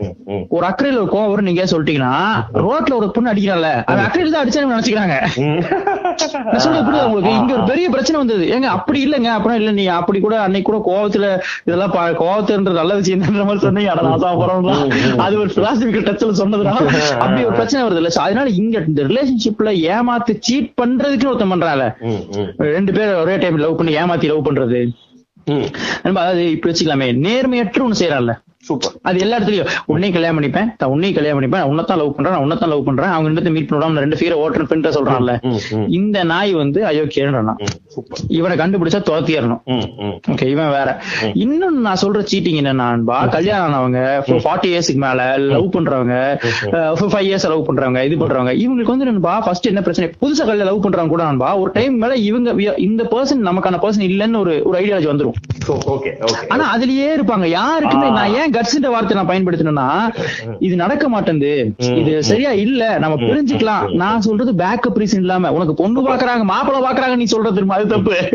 ஒரு 0.56 0.64
அக்கறையில 0.68 1.00
ஒரு 1.02 1.10
கோவம் 1.14 1.30
வரும் 1.32 1.48
நீங்க 1.50 1.64
சொல்லிட்டீங்கன்னா 1.72 2.14
ரோட்ல 2.66 2.94
ஒரு 3.00 3.08
பொண்ணு 3.16 3.32
அடிக்கிறான்ல. 3.32 3.70
அவன் 3.90 4.04
அக்கறையில 4.06 4.32
தான் 4.34 4.44
அடிச்சான்னு 4.44 4.74
நினைச்சுக்கிறாங்க. 4.74 5.16
புரியுதா 6.78 7.04
உங்களுக்கு. 7.04 7.34
இங்க 7.34 7.54
ஒரு 7.54 7.64
பெரிய 7.64 7.88
பிரச்சனை 7.88 8.20
வந்தது. 8.20 8.46
ஏங்க 8.46 8.62
அப்படி 8.62 9.06
இல்லங்க 9.06 9.24
அப்புறம் 9.30 9.56
இல்ல 9.56 9.70
நீங்க 9.70 9.92
அப்படி 9.92 10.20
கூட 10.20 10.40
அன்னைக்கு 10.40 10.72
கூட 10.72 10.82
கோவத்துல 10.86 11.26
இதெல்லாம் 11.64 11.92
கோவத்துன்றது 12.20 12.72
நல்ல 12.72 12.94
விஷயம் 12.94 13.20
மாதிரி 13.44 13.58
சொன்னீங்க. 13.58 13.90
அது 15.18 15.38
ஒரு 15.38 15.50
பிலாசபிக்கல் 15.56 16.08
டச்ல 16.08 16.32
சொன்னதுனா 16.42 16.74
அப்படி 17.18 17.44
ஒரு 17.44 17.54
பிரச்சனை 17.54 17.86
வருது 17.86 17.96
இல்ல. 17.96 18.08
அதனால 18.18 18.48
இங்க 18.48 18.84
இந்த 18.86 19.02
ரிலேஷன்ஷிப்ல 19.02 19.72
ஏமாத்து 19.88 20.36
சீட் 20.40 20.72
பண்றதுக்கு 20.82 21.26
ஒருத்தன் 21.26 21.54
ம், 22.02 22.22
ரெண்டு 22.58 22.92
பேர் 22.92 23.14
ஒரே 23.14 23.36
டைம் 23.36 23.56
லவ் 23.56 23.76
பண்ணி 23.76 23.96
ஏமாத்தி 23.96 24.24
லவ் 24.24 24.46
பண்றது. 24.48 24.80
ம். 25.46 25.66
நண்பா, 26.02 26.20
அதாவது 26.20 26.50
இப்படி 26.50 26.72
வச்சுக்கலாமே. 26.72 27.08
நேர்மையற்ற 27.26 27.80
ஒண்ணு 27.86 27.98
செய்யறான்ல. 27.98 28.32
சூப்பர் 28.68 28.94
அது 29.08 29.18
எல்லா 29.24 29.38
இடத்துலயும். 29.38 29.70
உன்னையும் 29.92 30.16
கல்யாணம் 30.16 30.38
பண்ணிப்பேன். 30.38 30.68
நான் 30.80 30.92
உன்னையும் 30.94 31.16
கல்யாணம் 31.18 31.38
பண்ணிப்பேன். 31.38 31.66
உன்னதான் 31.72 32.00
லவ் 32.00 32.14
பண்றேன். 32.16 32.34
நான் 32.34 32.44
உன்னதான் 32.46 32.72
லவ் 32.72 32.86
பண்றேன். 32.88 33.12
அவங்க 33.16 33.40
ரெண்டு 33.40 33.52
மீட் 33.56 33.70
பண்ணாம 33.72 34.02
ரெண்டு 34.04 34.18
பேரை 34.20 34.36
ஓட்டுறேன் 34.42 34.70
பின்ன 34.72 34.92
சொல்றான்ல. 34.96 35.34
இந்த 35.98 36.24
நாய் 36.32 36.52
வந்து 36.62 36.80
சூப்பர் 37.94 38.22
இவனை 38.38 38.54
கண்டுபிடிச்சா 38.60 39.00
துரத்திடணும். 39.08 39.60
ஓகே 40.32 40.46
இவன் 40.54 40.72
வேற. 40.76 40.88
இன்னொன்னு 41.44 41.84
நான் 41.86 42.00
சொல்ற 42.02 42.20
சீட்டிங் 42.32 42.58
என்னன்னா 42.62 43.18
கல்யாணம் 43.36 43.68
ஆனவங்க 43.68 44.00
ஃபார்ட்டி 44.46 44.68
இயர்ஸ்க்கு 44.72 45.02
மேல 45.04 45.28
லவ் 45.52 45.68
பண்றவங்க 45.76 46.14
ஃபைவ் 47.12 47.26
இயர்ஸ் 47.28 47.48
லவ் 47.52 47.66
பண்றவங்க 47.68 48.02
இது 48.08 48.16
பண்றவங்க. 48.22 48.52
இவங்களுக்கு 48.64 48.94
வந்து 48.94 49.08
நண்பா 49.10 49.34
ஃபர்ஸ்ட் 49.46 49.70
என்ன 49.72 49.82
பிரச்சனை? 49.86 50.08
புதுசா 50.22 50.44
கல்யாணம் 50.50 50.70
லவ் 50.70 50.84
பண்றவங்க 50.86 51.14
கூட 51.14 51.24
நண்பா 51.30 51.50
ஒரு 51.62 51.70
டைம் 51.78 51.96
மேல 52.02 52.16
இவங்க 52.28 52.74
இந்த 52.88 53.02
பர்சன் 53.14 53.42
நமக்கான 53.48 53.80
பர்சன் 53.84 54.06
இல்லைன்னு 54.10 54.42
ஒரு 54.44 54.54
ஒரு 54.68 54.76
ஐடியாலஜி 54.82 55.08
வந்துரும். 55.12 55.36
ஆனா 56.54 56.64
அதுலயே 56.76 57.08
இருப்பாங்க. 57.16 57.46
யாருக்குமே 57.58 58.08
நான் 58.18 58.34
ஏன் 58.40 58.54
கட்ஸ்ன்ற 58.56 58.88
வார்த்தை 58.88 59.22
நான் 59.22 59.28
பயன்படுத்தினேன்னா 59.28 60.16
இது 60.58 60.76
நடக்க 60.76 61.08
மாட்டேங்குது 61.08 61.74
இது 61.96 62.22
சரியா 62.22 62.52
இல்ல. 62.52 62.98
நம்ம 62.98 63.16
புரிஞ்சுக்கலாம். 63.16 63.94
நான் 63.94 64.20
சொல்றது 64.20 64.52
பேக்கப் 64.52 64.98
ரீசன் 64.98 65.16
இல்லாம. 65.16 65.52
உனக்கு 65.52 65.74
பொண்ணு 65.74 66.08
பாக்குறாங்க 66.08 66.42
மாப்பிள்ளை 66.42 66.90
பாக்குறாங்க 66.90 67.16
நீ 67.16 67.24
சொல்றது 67.24 67.64
அது 67.68 67.86
தப்பு. 67.86 68.28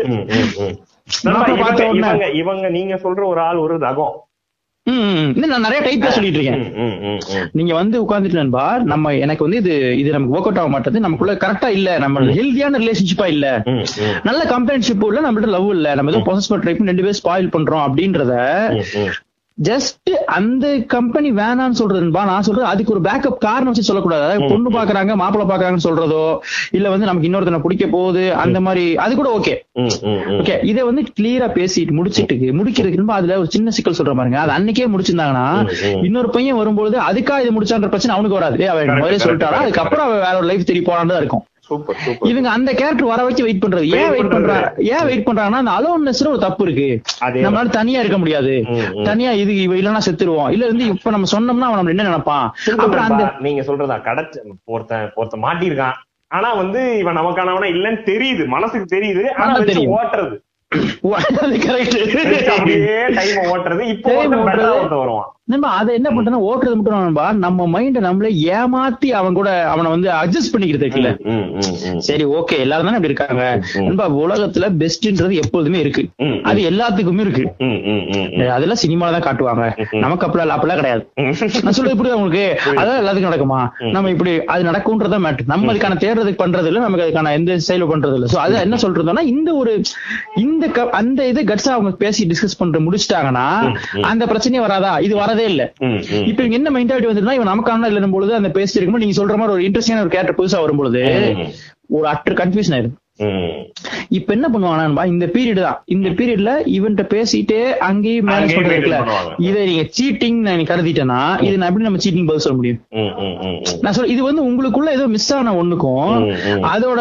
இவங்க- 2.34 2.68
நீங்க 2.68 2.94
சொல்ற 2.94 3.24
ஒரு 3.24 3.40
ஆள் 3.40 3.56
ஒரு 3.56 3.78
ரகம். 3.78 4.10
நான் 5.46 5.60
நிறைய 5.60 5.80
டைப் 5.80 6.04
சொல்லிட்டு 6.04 6.42
இருக்கேன். 6.42 6.72
நீங்க 7.52 7.74
வந்து 7.74 8.04
உட்கார்ந்துட்டு 8.04 8.82
நம்ம 8.82 9.14
எனக்கு 9.14 9.42
வந்து 9.42 9.58
இது 9.58 9.98
இது 9.98 10.10
நமக்கு 10.10 10.36
ஒர்க் 10.36 10.54
அவுட் 10.54 10.58
ஆக 10.58 10.80
மாட்டேது. 10.80 10.98
நமக்குள்ள 10.98 11.34
கரெக்டா 11.34 11.66
இல்ல. 11.66 11.98
நம்ம 11.98 12.20
ஹெல்தியான 12.20 12.78
ரிலேஷன்ஷிப்பா 12.78 13.26
இல்ல. 13.26 13.62
நல்ல 14.22 14.44
கம்பெனிஷிப் 14.44 15.06
இல்ல 15.06 15.32
நம்மள்ட்ட 15.32 15.46
லவ் 15.46 15.70
இல்ல. 15.70 15.94
நம்ம 15.94 16.10
ஏதோ 16.10 16.22
பண்ணி 16.48 16.92
ரெண்டு 16.92 17.02
பேரும் 17.02 17.22
ஸ்பாயில் 17.24 17.54
பண்றோம் 17.54 17.82
அப்படின்றத. 17.82 18.30
ஜஸ்ட் 19.68 20.10
அந்த 20.36 20.66
கம்பெனி 20.94 21.30
வேணான்னு 21.32 21.78
சொல்றதுன்பா 21.80 22.22
நான் 22.30 22.46
சொல்றது 22.46 22.66
அதுக்கு 22.70 22.92
ஒரு 22.94 23.02
பேக்கப் 23.06 23.38
காரணம் 23.44 23.70
வச்சு 23.70 23.88
சொல்லக்கூடாது. 23.88 24.48
பொண்ணு 24.52 24.70
பாக்குறாங்க 24.76 25.14
மாப்பிள்ளை 25.22 25.46
பாக்குறாங்கன்னு 25.50 25.86
சொல்றதோ 25.86 26.22
இல்ல 26.78 26.90
வந்து 26.94 27.08
நமக்கு 27.08 27.28
இன்னொருத்தனை 27.28 27.60
பிடிக்க 27.64 27.86
போகுது 27.86 28.24
அந்த 28.44 28.60
மாதிரி 28.60 28.84
அது 28.96 29.12
கூட 29.20 29.30
ஓகே. 29.38 29.54
ஓகே 30.38 30.56
இதை 30.70 30.82
வந்து 30.90 31.04
கிளியரா 31.20 31.48
பேசிட்டு 31.58 31.98
முடிச்சிட்டு 31.98 32.38
முடிக்கிறதுக்கு 32.60 33.18
அதுல 33.18 33.38
ஒரு 33.38 33.50
சின்ன 33.56 33.70
சிக்கல் 33.78 33.98
சொல்ற 34.00 34.14
பாருங்க. 34.20 34.40
அது 34.44 34.52
அன்னைக்கே 34.58 34.88
முடிச்சிருந்தாங்கன்னா 34.94 35.46
இன்னொரு 36.08 36.30
பையன் 36.30 36.60
வரும்போது 36.62 36.98
அதுக்கா 37.10 37.36
இது 37.44 37.52
முடிச்சான்ற 37.58 37.90
பிரச்சனை 37.94 38.14
அவனுக்கு 38.16 38.38
வராது. 38.40 38.68
அவன் 38.72 38.90
correct, 39.02 39.24
சொல்லிட்டாரா? 39.26 39.62
அதுக்கப்புறம் 39.64 40.06
அவன் 40.06 40.24
வேற 40.26 40.36
ஒரு 40.36 40.46
லைஃப் 40.46 40.70
தெரிய 40.70 40.84
போறான்னு 40.88 41.14
தான் 41.14 41.22
இருக்கும். 41.24 41.44
Super 41.72 41.96
super. 41.96 42.30
இவங்க 42.30 42.50
அந்த 42.50 42.70
கேரக்டர் 42.72 43.06
வர 43.06 43.22
வச்சு 43.24 43.42
வெயிட் 43.42 43.64
பண்றது. 43.64 43.84
ஏன் 43.96 44.10
வெயிட். 44.10 44.30
பண்றாங்க 44.30 44.74
ஏன் 44.78 45.04
வெயிட் 45.04 45.26
பண்றாங்கன்னா 45.26 45.60
அந்த 45.62 45.70
அலோன்னஸ் 45.70 46.28
ஒரு 46.28 46.38
தப்பு 46.38 46.64
இருக்கு. 46.64 46.88
நம்மளால 47.26 47.68
தனியா 47.70 47.98
இருக்க 47.98 48.18
முடியாது. 48.18 48.64
தனியா 49.04 49.30
இது 49.30 49.56
இவ 49.56 49.74
இல்லைன்னா 49.74 50.00
செத்துருவோம் 50.10 50.50
இல்ல 50.50 50.64
இருந்து 50.64 50.84
இப்ப 50.86 51.10
நம்ம 51.10 51.26
சொன்னோம்னா 51.32 51.64
அவன் 51.66 51.74
நம்ம 51.74 51.90
என்ன 51.90 52.02
நினைப்பான்? 52.02 52.54
அப்புறம் 52.76 53.04
அந்த 53.04 53.32
நீங்க 53.40 53.62
சொல்றதா 53.62 53.98
கடச்ச 54.08 54.36
ஒருத்தன் 54.64 55.10
ஒருத்தன் 55.14 55.42
மாட்டியிருக்கான். 55.42 55.96
ஆனா 56.28 56.54
வந்து 56.54 56.98
இவன் 56.98 57.16
நமக்கானவனா 57.16 57.68
இல்லன்னு 57.74 58.00
தெரியுது. 58.04 58.46
மனசுக்கு 58.46 58.96
தெரியுது. 58.96 59.30
ஆனா. 59.30 59.58
ஓட்டுறது. 59.58 60.38
ஓட்டுறது. 63.52 63.80
இப்போ 63.88 64.26
வருவான். 64.88 65.36
நம்ம 65.50 65.68
அதை 65.76 65.92
என்ன 65.98 66.08
பண்றோம்னா 66.14 66.38
ஓட்டுறது 66.48 66.74
மட்டும் 66.78 67.04
நண்பா 67.04 67.24
நம்ம 67.44 67.64
மைண்ட 67.72 68.00
நம்மளே 68.04 68.28
ஏமாத்தி 68.56 69.08
அவன் 69.20 69.36
கூட 69.38 69.48
அவனை 69.70 69.88
வந்து 69.94 70.08
அட்ஜஸ்ட் 70.18 70.52
பண்ணிக்கிறது 70.52 70.84
இருக்குல்ல. 70.86 71.10
சரி 72.08 72.24
ஓகே 72.38 72.56
எல்லாரும் 72.64 72.88
தானே 72.88 72.98
அப்படி 72.98 73.10
இருக்காங்க. 73.10 73.44
நண்பா 73.86 74.04
உலகத்துல 74.24 74.66
பெஸ்ட்ன்றது 74.82 75.34
எப்போதுமே 75.42 75.78
இருக்கு. 75.84 76.02
அது 76.50 76.60
எல்லாத்துக்குமே 76.70 77.24
இருக்கு. 77.26 77.44
அதெல்லாம் 78.56 78.80
சினிமால 78.84 79.14
தான் 79.16 79.26
காட்டுவாங்க. 79.26 79.64
நமக்கு 80.04 80.26
அப்பெல்லாம் 80.26 80.54
அப்பெல்லாம் 80.56 80.80
கிடையாது. 80.82 81.02
நான் 81.64 81.76
சொல்றது 81.78 81.98
புரியுதா 82.02 82.18
உங்களுக்கு? 82.20 82.46
அதான் 82.82 83.00
எல்லாத்துக்கும் 83.02 83.30
நடக்குமா? 83.30 83.60
நம்ம 83.96 84.14
இப்படி 84.14 84.34
அது 84.54 84.68
நடக்கும்ன்றதா 84.70 85.20
மேட்டர் 85.26 85.50
நம்ம 85.54 85.72
அதுக்கான 85.74 85.98
தேடுறதுக்கு 86.06 86.42
பண்றது 86.44 86.70
இல்ல 86.72 86.84
நமக்கு 86.86 87.06
அதுக்கான 87.08 87.34
எந்த 87.40 87.58
செயல 87.68 87.90
பண்றது 87.92 88.16
இல்ல. 88.20 88.30
சோ 88.36 88.40
அது 88.44 88.56
என்ன 88.66 88.80
சொல்றதுன்னா 88.84 89.26
இந்த 89.34 89.50
ஒரு 89.64 89.74
இந்த 90.44 90.64
அந்த 91.02 91.20
இது 91.32 91.46
கட்ஸா 91.52 91.74
அவங்க 91.76 91.94
பேசி 92.06 92.30
டிஸ்கஸ் 92.32 92.58
பண்ற 92.62 92.78
முடிச்சிட்டாங்கன்னா 92.86 93.46
அந்த 94.12 94.24
பிரச்சனையே 94.32 94.64
வராதா? 94.68 94.94
இது 95.08 95.14
வரதே 95.32 95.44
இல்ல. 95.44 95.62
இப்ப 96.30 96.42
இவங்க 96.42 96.58
என்ன 96.60 96.70
மென்டாலிட்டி 96.70 97.10
வந்துருந்தா 97.10 97.36
இவன் 97.38 97.52
நமக்கான 97.52 97.90
இல்லைன்னு 97.90 98.14
பொழுது 98.16 98.34
அந்த 98.34 98.50
பேசி 98.50 98.76
இருக்கும்போது 98.78 99.04
நீங்க 99.06 99.18
சொல்ற 99.20 99.36
மாதிரி 99.36 99.56
ஒரு 99.56 99.66
இன்ட்ரெஸ்டிங்கான 99.68 100.04
ஒரு 100.06 100.14
கேரக்டர் 100.16 100.38
புதுசா 100.40 100.60
வரும்பொழுது 100.60 101.02
ஒரு 101.88 102.06
அட்டர் 102.08 102.38
கன்ஃபியூஷன் 102.42 102.76
ஆயிரும். 102.76 102.96
இப்ப 104.16 104.28
என்ன 104.36 104.46
பண்ணுவாங்கன்னா 104.52 105.02
இந்த 105.10 105.26
பீரியட் 105.34 105.60
தான் 105.66 105.78
இந்த 105.94 106.08
பீரியட்ல 106.18 106.52
இவன்ட்ட 106.76 107.02
பேசிட்டே 107.12 107.60
அங்கேயும் 107.88 108.26
மேனேஜ் 108.28 108.38
அங்கேயும் 108.38 108.58
பண்றது 108.58 108.76
இருக்குல்ல 108.76 108.98
maintain 108.98 109.10
பண்ணுவாங்க. 109.10 109.36
இதை 109.48 109.60
நீங்க 109.68 109.84
சீட்டிங் 109.96 110.38
நான் 110.46 110.62
கருதிட்டேன்னா 110.70 111.20
இது 111.46 111.54
நான் 111.58 111.68
எப்படி 111.70 111.86
நம்ம 111.88 112.00
சீட்டிங் 112.04 112.28
பதில் 112.30 112.44
சொல்ல 112.44 112.56
முடியும். 112.58 112.80
நான் 113.82 113.94
சொல்ல 113.96 114.10
இது 114.14 114.22
வந்து 114.28 114.42
உங்களுக்குள்ள 114.48 114.90
ஏதோ 114.98 115.06
மிஸ் 115.14 115.28
ஆன 115.36 115.54
ஒண்ணுக்கும். 115.60 116.10
அதோட 116.72 117.00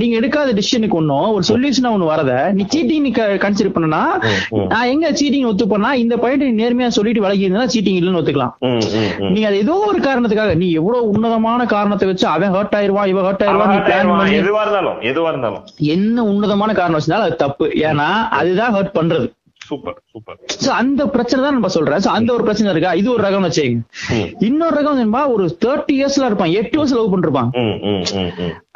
நீங்க 0.00 0.14
எடுக்காத 0.20 0.54
டிசிஷனுக்கு 0.58 0.98
ஒண்ணும் 1.00 1.28
ஒரு 1.36 1.46
சொல்யூஷனா 1.50 1.92
ஒண்ணு 1.96 2.10
வரத 2.12 2.32
நீ 2.58 2.64
சீட்டிங் 2.74 3.06
நீ 3.06 3.12
கன்சிடர் 3.46 3.74
பண்ணனா. 3.76 4.02
நான் 4.72 4.90
எங்க 4.94 5.12
சீட்டிங் 5.20 5.48
ஒத்துப்பேன்னா 5.52 5.92
இந்த 6.02 6.16
பாயிண்ட் 6.24 6.46
நீ 6.48 6.52
நேர்மையா 6.62 6.90
சொல்லிட்டு 6.98 7.24
விலகி 7.26 7.46
இருந்தா 7.48 7.66
சீட்டிங் 7.76 8.00
இல்லைன்னு 8.00 8.22
ஒத்துக்கலாம். 8.22 8.54
நீங்க 9.34 9.46
அது 9.52 9.62
ஏதோ 9.64 9.76
ஒரு 9.92 10.00
காரணத்துக்காக 10.08 10.58
நீ 10.64 10.68
எவ்வளவு 10.82 11.10
உன்னதமான 11.14 11.68
காரணத்தை 11.76 12.08
வச்சு 12.12 12.28
அவன் 12.34 12.54
ஹர்ட் 12.58 12.76
ஆயிருவான் 12.80 13.10
இவன் 13.14 13.28
ஹர்ட் 13.30 13.46
ஆயிருவான் 13.46 13.74
நீ 13.74 13.80
பிளான். 13.88 14.12
பண்ணி 14.12 14.38
எதுவா 14.42 14.62
இருந்தாலும் 14.66 15.00
எதுவா 15.12 15.30
இருந்தாலும். 15.34 15.64
என்ன 15.94 16.24
உன்னதமான 16.32 16.72
காரணம் 16.80 16.98
வச்சிருந்தாலும் 16.98 17.28
அது 17.28 17.42
தப்பு. 17.46 17.66
ஏன்னா 17.88 18.10
அதுதான் 18.40 18.74
ஹர்ட் 18.76 18.94
பண்றது. 18.98 19.28
Super 19.68 19.98
super. 20.12 20.38
சோ 20.64 20.70
அந்த 20.80 21.02
பிரச்சனை 21.12 21.38
தான் 21.44 21.56
நம்ம 21.56 21.68
சொல்றேன். 21.74 22.02
சோ 22.04 22.10
அந்த 22.18 22.30
ஒரு 22.32 22.44
பிரச்சனை 22.46 22.72
இருக்கா? 22.72 22.90
இது 23.00 23.08
ஒரு 23.12 23.22
ரகம் 23.26 23.46
வச்சுங்க. 23.46 23.80
இன்னொரு 24.48 24.76
ரகம் 24.78 25.14
ஒரு 25.36 25.44
தேர்ட்டி 25.64 25.94
இயர்ஸ்ல 25.98 26.28
இருப்பான். 26.30 26.54
எட்டு 26.60 26.78
வருஷம் 26.78 26.98
லவ் 26.98 27.12
பண்ணிருப்பான். 27.14 27.50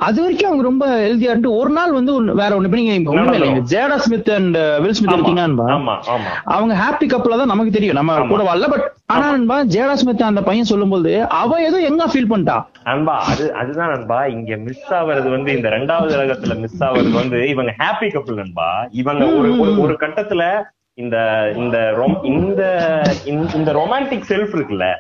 அது 0.01 0.21
வரைக்கும் 0.21 0.47
அவங்க 0.47 0.69
ரொம்ப 0.69 1.01
ஹெல்தியா 1.01 1.21
இருந்து 1.21 1.57
ஒரு 1.57 1.71
நாள் 1.71 1.93
வந்து 1.93 2.23
வேற 2.23 2.61
ஒண்ணு. 2.61 2.65
இப்ப 2.65 2.77
நீங்க 2.77 3.11
ஒண்ணுமே 3.11 3.37
இல்லைங்க 3.37 3.63
Jada 3.71 3.97
Smith 3.97 4.31
and 4.31 4.57
Will 4.81 4.93
Smith 4.93 5.15
இருக்கீங்கன்னா 5.15 5.99
அவங்க 6.45 6.75
ஹாப்பி 6.75 7.03
கப்பலா 7.03 7.37
தான் 7.37 7.47
நமக்கு 7.47 7.71
தெரியும். 7.71 7.95
நம்ம 7.95 8.27
கூட 8.27 8.43
வரல 8.55 8.71
பட் 8.71 8.93
ஆனா 9.07 9.31
நண்பா 9.31 9.63
ஜேடா 9.63 9.93
ஸ்மித் 9.93 10.23
அந்த 10.23 10.43
பையன் 10.43 10.65
சொல்லும்போது 10.65 11.29
அவ 11.29 11.63
ஏதோ 11.63 11.77
எங்க 11.77 12.07
ஃபீல் 12.07 12.31
பண்ணிட்டா. 12.31 12.65
நண்பா 12.85 13.19
அது 13.19 13.55
அதுதான் 13.55 13.91
நண்பா. 13.91 14.27
இங்க 14.27 14.57
மிஸ் 14.57 14.93
ஆவறது 14.93 15.31
வந்து 15.31 15.57
இந்த 15.57 15.69
ரெண்டாவது 15.69 16.13
ரகத்துல 16.13 16.59
மிஸ் 16.59 16.85
ஆவறது 16.85 17.11
வந்து 17.11 17.49
இவங்க 17.49 17.75
ஹாப்பி 17.79 18.13
கப்பல் 18.13 18.35
நண்பா. 18.35 18.89
இவங்க 18.91 19.27
ஒரு 19.27 19.53
ஒரு- 19.55 20.03
கட்டத்துல 20.03 20.63
இந்த 20.95 21.53
இந்த 21.57 21.79
ரொம்- 21.79 22.25
இந்த 22.25 23.03
இந்த- 23.25 23.73
ரொமான்டிக் 23.73 24.23
செல்ஃப் 24.29 24.57
இருக்குல்ல 24.57 24.95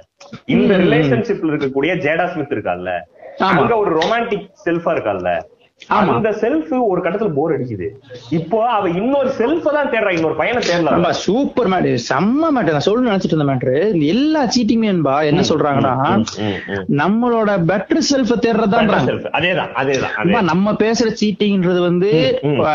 இந்த 0.44 0.78
ரிலேஷன்ஷிப்ல 0.78 1.52
இருக்கக்கூடிய 1.52 1.96
ஜேடா 1.98 2.26
ஸ்மித் 2.26 2.52
இருக்கால்ல. 2.52 2.90
அங்க 3.40 3.76
ஒரு 3.76 3.92
ரொமான்டிக் 4.00 4.48
செல்ஃபா 4.66 4.92
இருக்கால்ல 4.96 5.30
ஆமா. 5.90 6.12
அந்த 6.14 6.30
செல்ஃப் 6.40 6.70
ஒரு 6.88 7.00
கட்டத்துல 7.02 7.32
போர் 7.34 7.52
அடிக்குது. 7.56 7.88
இப்போ 8.30 8.58
அவ 8.68 8.88
இன்னொரு 8.90 9.28
செல்ஃப 9.36 9.72
தான் 9.76 9.90
தேடுறா 9.92 10.12
இன்னொரு 10.16 10.34
பையனை 10.34 10.60
தேடலாம் 10.60 11.04
சூப்பர் 11.20 11.68
மேட் 11.72 11.86
செம்ம 12.06 12.50
மேட் 12.54 12.70
நான் 12.72 12.84
சொல்லணும்னு 12.86 13.10
நினைச்சிட்டு 13.10 13.36
இருந்த 13.36 13.46
மேட்ரு 13.50 13.74
எல்லா 14.14 14.42
சீட்டிங்குமே 14.54 14.90
நண்பா 14.92 15.14
என்ன 15.22 15.44
சொல்றாங்கன்னா 15.50 15.92
நம்மளோட 17.02 17.52
பெட்டர் 17.70 18.02
செல்ஃப் 18.10 18.32
செல்ஃப் 18.46 19.28
அதேதான் 19.38 19.70
அதேதான் 19.82 20.50
நம்ம 20.50 20.74
பேசுற 20.82 21.14
சீட்டிங்ன்றது 21.22 21.80
வந்து 21.80 22.10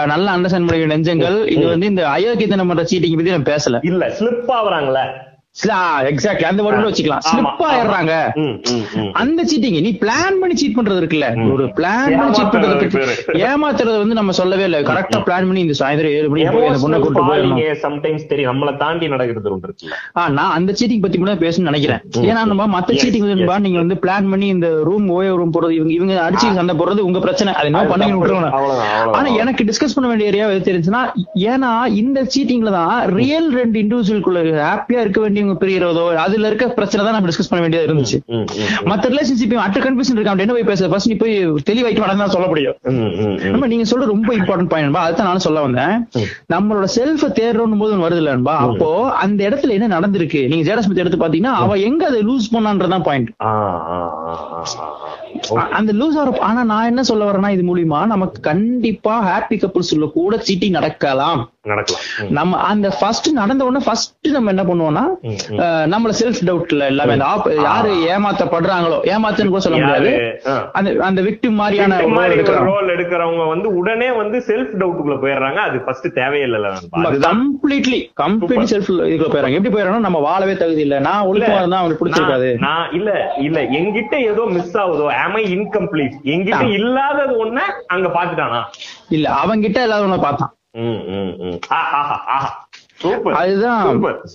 நல்ல 0.06 0.26
அண்டர்ஸ்டாண்ட் 0.36 0.68
பண்ணிக்கிற 0.68 0.94
நெஞ்சங்கள். 0.96 1.38
இது 1.48 1.66
வந்து 1.66 1.86
இந்த 1.86 2.06
அயோக்கியத்தனம் 2.16 2.68
பண்ற 2.68 2.86
சீட்டிங் 2.94 3.20
பத்தி 3.20 3.36
நான் 3.38 3.52
பேசல. 3.54 3.84
இல்ல 3.84 4.14
ஸ்லிப் 4.20 4.52
ஆகுறாங்கல்ல 4.60 5.04
எக்ஸாக்ட்லி 6.10 6.46
அந்த 6.48 6.62
வேர்டு 6.64 6.88
வச்சுக்கலாம். 6.88 7.24
ஸ்லிப் 7.26 7.60
ஆயிடுறாங்க. 7.68 8.14
அந்த 9.22 9.42
சீட்டிங் 9.44 9.76
நீ 9.86 9.92
பிளான் 10.02 10.40
பண்ணி 10.40 10.56
சீட் 10.56 10.78
பண்றது 10.78 11.00
இருக்குல்ல? 11.02 11.28
ஒரு 11.54 11.66
பிளான் 11.78 12.14
பண்ணி 12.14 12.34
சீட் 12.34 12.54
பண்றது 12.54 13.44
ஏமாத்துறது 13.44 13.98
வந்து 13.98 14.18
நம்ம 14.20 14.32
சொல்லவே 14.32 14.64
இல்லை. 14.64 14.80
கரெக்டா 14.84 15.20
பிளான் 15.28 15.48
பண்ணி 15.48 15.62
இந்த 15.66 15.76
சாயந்தரம் 15.82 16.16
ஏழு 16.18 16.30
மணிக்கு 16.30 16.50
அந்த 16.64 16.82
பொண்ணை 16.84 17.00
கூட்டு 17.04 17.24
falling 17.24 17.54
sometimes 17.84 18.24
தெரியும். 18.26 18.50
நம்மள 18.52 18.72
தாண்டி 18.78 19.08
நடக்கிறது 19.08 19.52
ஒன்று 19.52 19.92
ஆ, 20.18 20.28
நான் 20.32 20.56
அந்த 20.56 20.72
சீட்டிங் 20.74 21.02
பத்தி 21.02 21.18
கூட 21.18 21.36
பேசணும்னு 21.44 21.72
நினைக்கிறேன். 21.72 22.02
ஏன்னா 22.24 22.42
நம்ம 22.46 22.68
மத்த 22.74 22.98
சீட்டிங் 23.04 23.28
வந்து 23.28 23.38
நீங்க 23.66 23.80
வந்து 23.80 23.98
பிளான் 24.04 24.30
பண்ணி 24.30 24.48
இந்த 24.56 24.68
ரூம் 24.84 25.08
ஓய 25.10 25.30
ரூம் 25.36 25.54
போறது 25.54 25.76
இவங்க 25.78 25.94
இவங்க 25.94 26.14
அடிச்சு 26.26 26.48
சண்டை 26.56 26.76
போடுறது 26.76 27.08
உங்க 27.08 27.20
பிரச்சனை. 27.20 27.54
அது 27.54 27.70
என்ன 27.72 27.84
பண்ணி. 27.86 28.10
விட்டுருவாங்க. 28.14 28.52
ஆனா 29.16 29.28
எனக்கு 29.42 29.64
டிஸ்கஸ் 29.64 29.96
பண்ண 29.96 30.10
வேண்டிய 30.10 30.30
ஏரியா 30.30 30.48
எது 30.52 30.68
தெரிஞ்சுன்னா 30.70 31.04
ஏன்னா 31.48 31.72
இந்த 32.02 32.20
சீட்டிங்ல 32.34 32.72
தான் 32.72 32.92
ரியல் 33.16 33.50
ரெண்டு 33.54 33.78
இண்டிவிஜுவல்குள்ள 33.84 34.40
ஹாப்பியா 34.64 35.02
இருக்க 35.04 35.20
வேண்டியவங்க 35.44 35.64
பிரியறதோ 35.64 36.04
அதுல 36.26 36.48
இருக்க 36.50 36.66
பிரச்சனை 36.78 37.02
தான் 37.06 37.16
நம்ம 37.16 37.30
டிஸ்கஸ் 37.30 37.50
பண்ண 37.52 37.62
வேண்டியதா 37.66 37.88
இருந்துச்சு. 37.90 38.18
மத்த 38.90 39.12
ரிலேஷன்ஷிப் 39.14 39.56
அட்ட 39.66 39.80
கன்ஃபியூஷன் 39.86 40.18
இருக்கான் 40.18 40.44
என்ன 40.46 40.56
போய் 40.58 40.70
பேச 40.72 40.88
ஃபர்ஸ்ட் 40.92 41.10
நீ 41.12 41.16
போய் 41.24 41.36
தெளிவாயிட்டு 41.70 42.04
வேணா 42.04 42.28
சொல்ல 42.36 42.48
முடியும். 42.52 42.76
நம்ம 43.54 43.68
நீங்க 43.74 43.86
சொல்ற 43.92 44.08
ரொம்ப 44.14 44.32
இம்பார்ட்டன்ட் 44.40 44.72
பாயிண்ட் 44.74 45.02
அதுதான் 45.04 45.30
நானும் 45.30 45.46
சொல்ல 45.48 45.62
வந்தேன். 45.68 45.96
நம்மளோட 46.54 46.88
செல்ஃப 46.98 47.30
தேடுறோம் 47.40 47.82
போது 47.84 48.02
வருது 48.06 48.22
இல்லன்பா 48.24 48.56
அப்போ 48.68 48.90
அந்த 49.24 49.40
இடத்துல 49.50 49.76
என்ன 49.78 49.88
நடந்திருக்கு? 49.98 50.42
நீங்க 50.52 50.64
ஜேடஸ்மித் 50.70 51.04
எடுத்து 51.04 51.22
பாத்தீங்கன்னா 51.24 51.56
அவ 51.64 51.78
எங்க 51.90 52.04
அதை 52.10 52.22
லூஸ் 52.30 52.52
பண்ணான்றதான் 52.56 53.06
பாயிண்ட். 53.10 53.30
அந்த 55.80 55.92
லூஸ் 55.94 56.18
ஆகிற 56.20 56.38
ஆனா 56.50 56.64
நான் 56.74 56.90
என்ன 56.92 57.04
சொல்ல 57.10 57.32
வரேன்னா 57.32 57.50
இது 57.56 57.64
மூலியமா 57.70 58.00
நமக்கு 58.14 58.40
கண்டிப்பா 58.52 59.16
ஹாப்பி 59.30 59.58
கப்புள்ஸ் 59.64 59.92
கூட 60.20 60.36
சீட்டிங் 60.48 60.78
நடக்கலாம். 60.80 61.42
நம்ம 62.38 62.58
அந்த 62.70 62.88
ஃபர்ஸ்ட் 62.96 63.28
நடந்த 63.38 63.62
உடனே 63.68 63.82
ஃபர்ஸ்ட் 63.86 64.28
நம்ம 64.36 64.52
என்ன 64.54 64.64
பண்ணுவோம்னா 64.70 65.04
நம்மள 65.94 66.12
செல்ஃப் 66.22 66.42
டவுட்ல 66.48 66.88
எல்லாமே 66.92 67.16
யாரு 67.68 67.92
ஏமாத்தப்படுறாங்களோ 68.14 68.98
ஏமாத்துன்னு 69.14 69.54
கூட 69.54 69.62
சொல்ல 69.66 69.78
முடியாது. 69.82 70.12
அந்த 70.78 70.90
அந்த 71.08 71.22
விக்டிம் 71.28 71.60
மாதிரியான 71.62 72.00
ரோல் 72.70 72.92
எடுக்கிறவங்க 72.96 73.46
வந்து 73.54 73.70
உடனே 73.82 74.10
வந்து 74.22 74.40
செல்ஃப் 74.50 74.74
டவுட்டுக்குள்ள 74.82 75.18
போயிடுறாங்க. 75.24 75.60
அது 75.68 75.80
ஃபர்ஸ்ட் 75.86 76.08
தேவையில்லை 76.20 76.72
கம்ப்ளீட்லி 77.28 78.00
கம்ப்ளீட்லி 78.24 78.68
செல்ஃப் 78.74 78.90
இதுக்குள்ள 78.92 79.32
போயிடறாங்க. 79.36 79.60
எப்படி 79.60 79.74
போயிடறாங்க 79.76 80.08
நம்ம 80.08 80.22
வாழவே 80.28 80.56
தகுதி 80.64 80.84
இல்ல. 80.88 80.98
நான் 81.08 81.28
ஒழுக்கமா 81.30 81.62
இருந்தா 81.62 81.80
அவங்களுக்கு 81.82 82.04
பிடிச்சிருக்காது. 82.04 82.50
நான் 82.66 82.92
இல்ல 83.00 83.10
இல்ல. 83.48 83.62
என்கிட்ட 83.80 84.18
ஏதோ 84.32 84.46
மிஸ் 84.58 84.76
ஆகுதோ 84.84 85.08
am 85.24 85.36
I 85.44 85.48
இன்கம்ப்ளீட் 85.58 86.18
என்கிட்ட 86.34 86.66
இல்லாதது 86.80 87.36
ஒண்ண 87.46 87.60
அங்க 87.96 88.10
பாத்துட்டானா 88.18 88.62
இல்ல 89.18 89.30
அவங்கிட்ட 89.44 89.80
எல்லாரும் 89.88 90.08
ஒண்ணு 90.10 90.20
பார்த்தான். 90.28 90.54
ம், 90.74 90.82
ம், 91.08 91.36
ம். 91.40 91.60
ஆஹா, 91.70 92.02
ஆஹா. 92.28 92.28
சூப்பர் 92.28 92.32
அதுதான் 92.32 92.48
சூப்பர், 92.48 92.63
சூப்பர். 93.04 93.36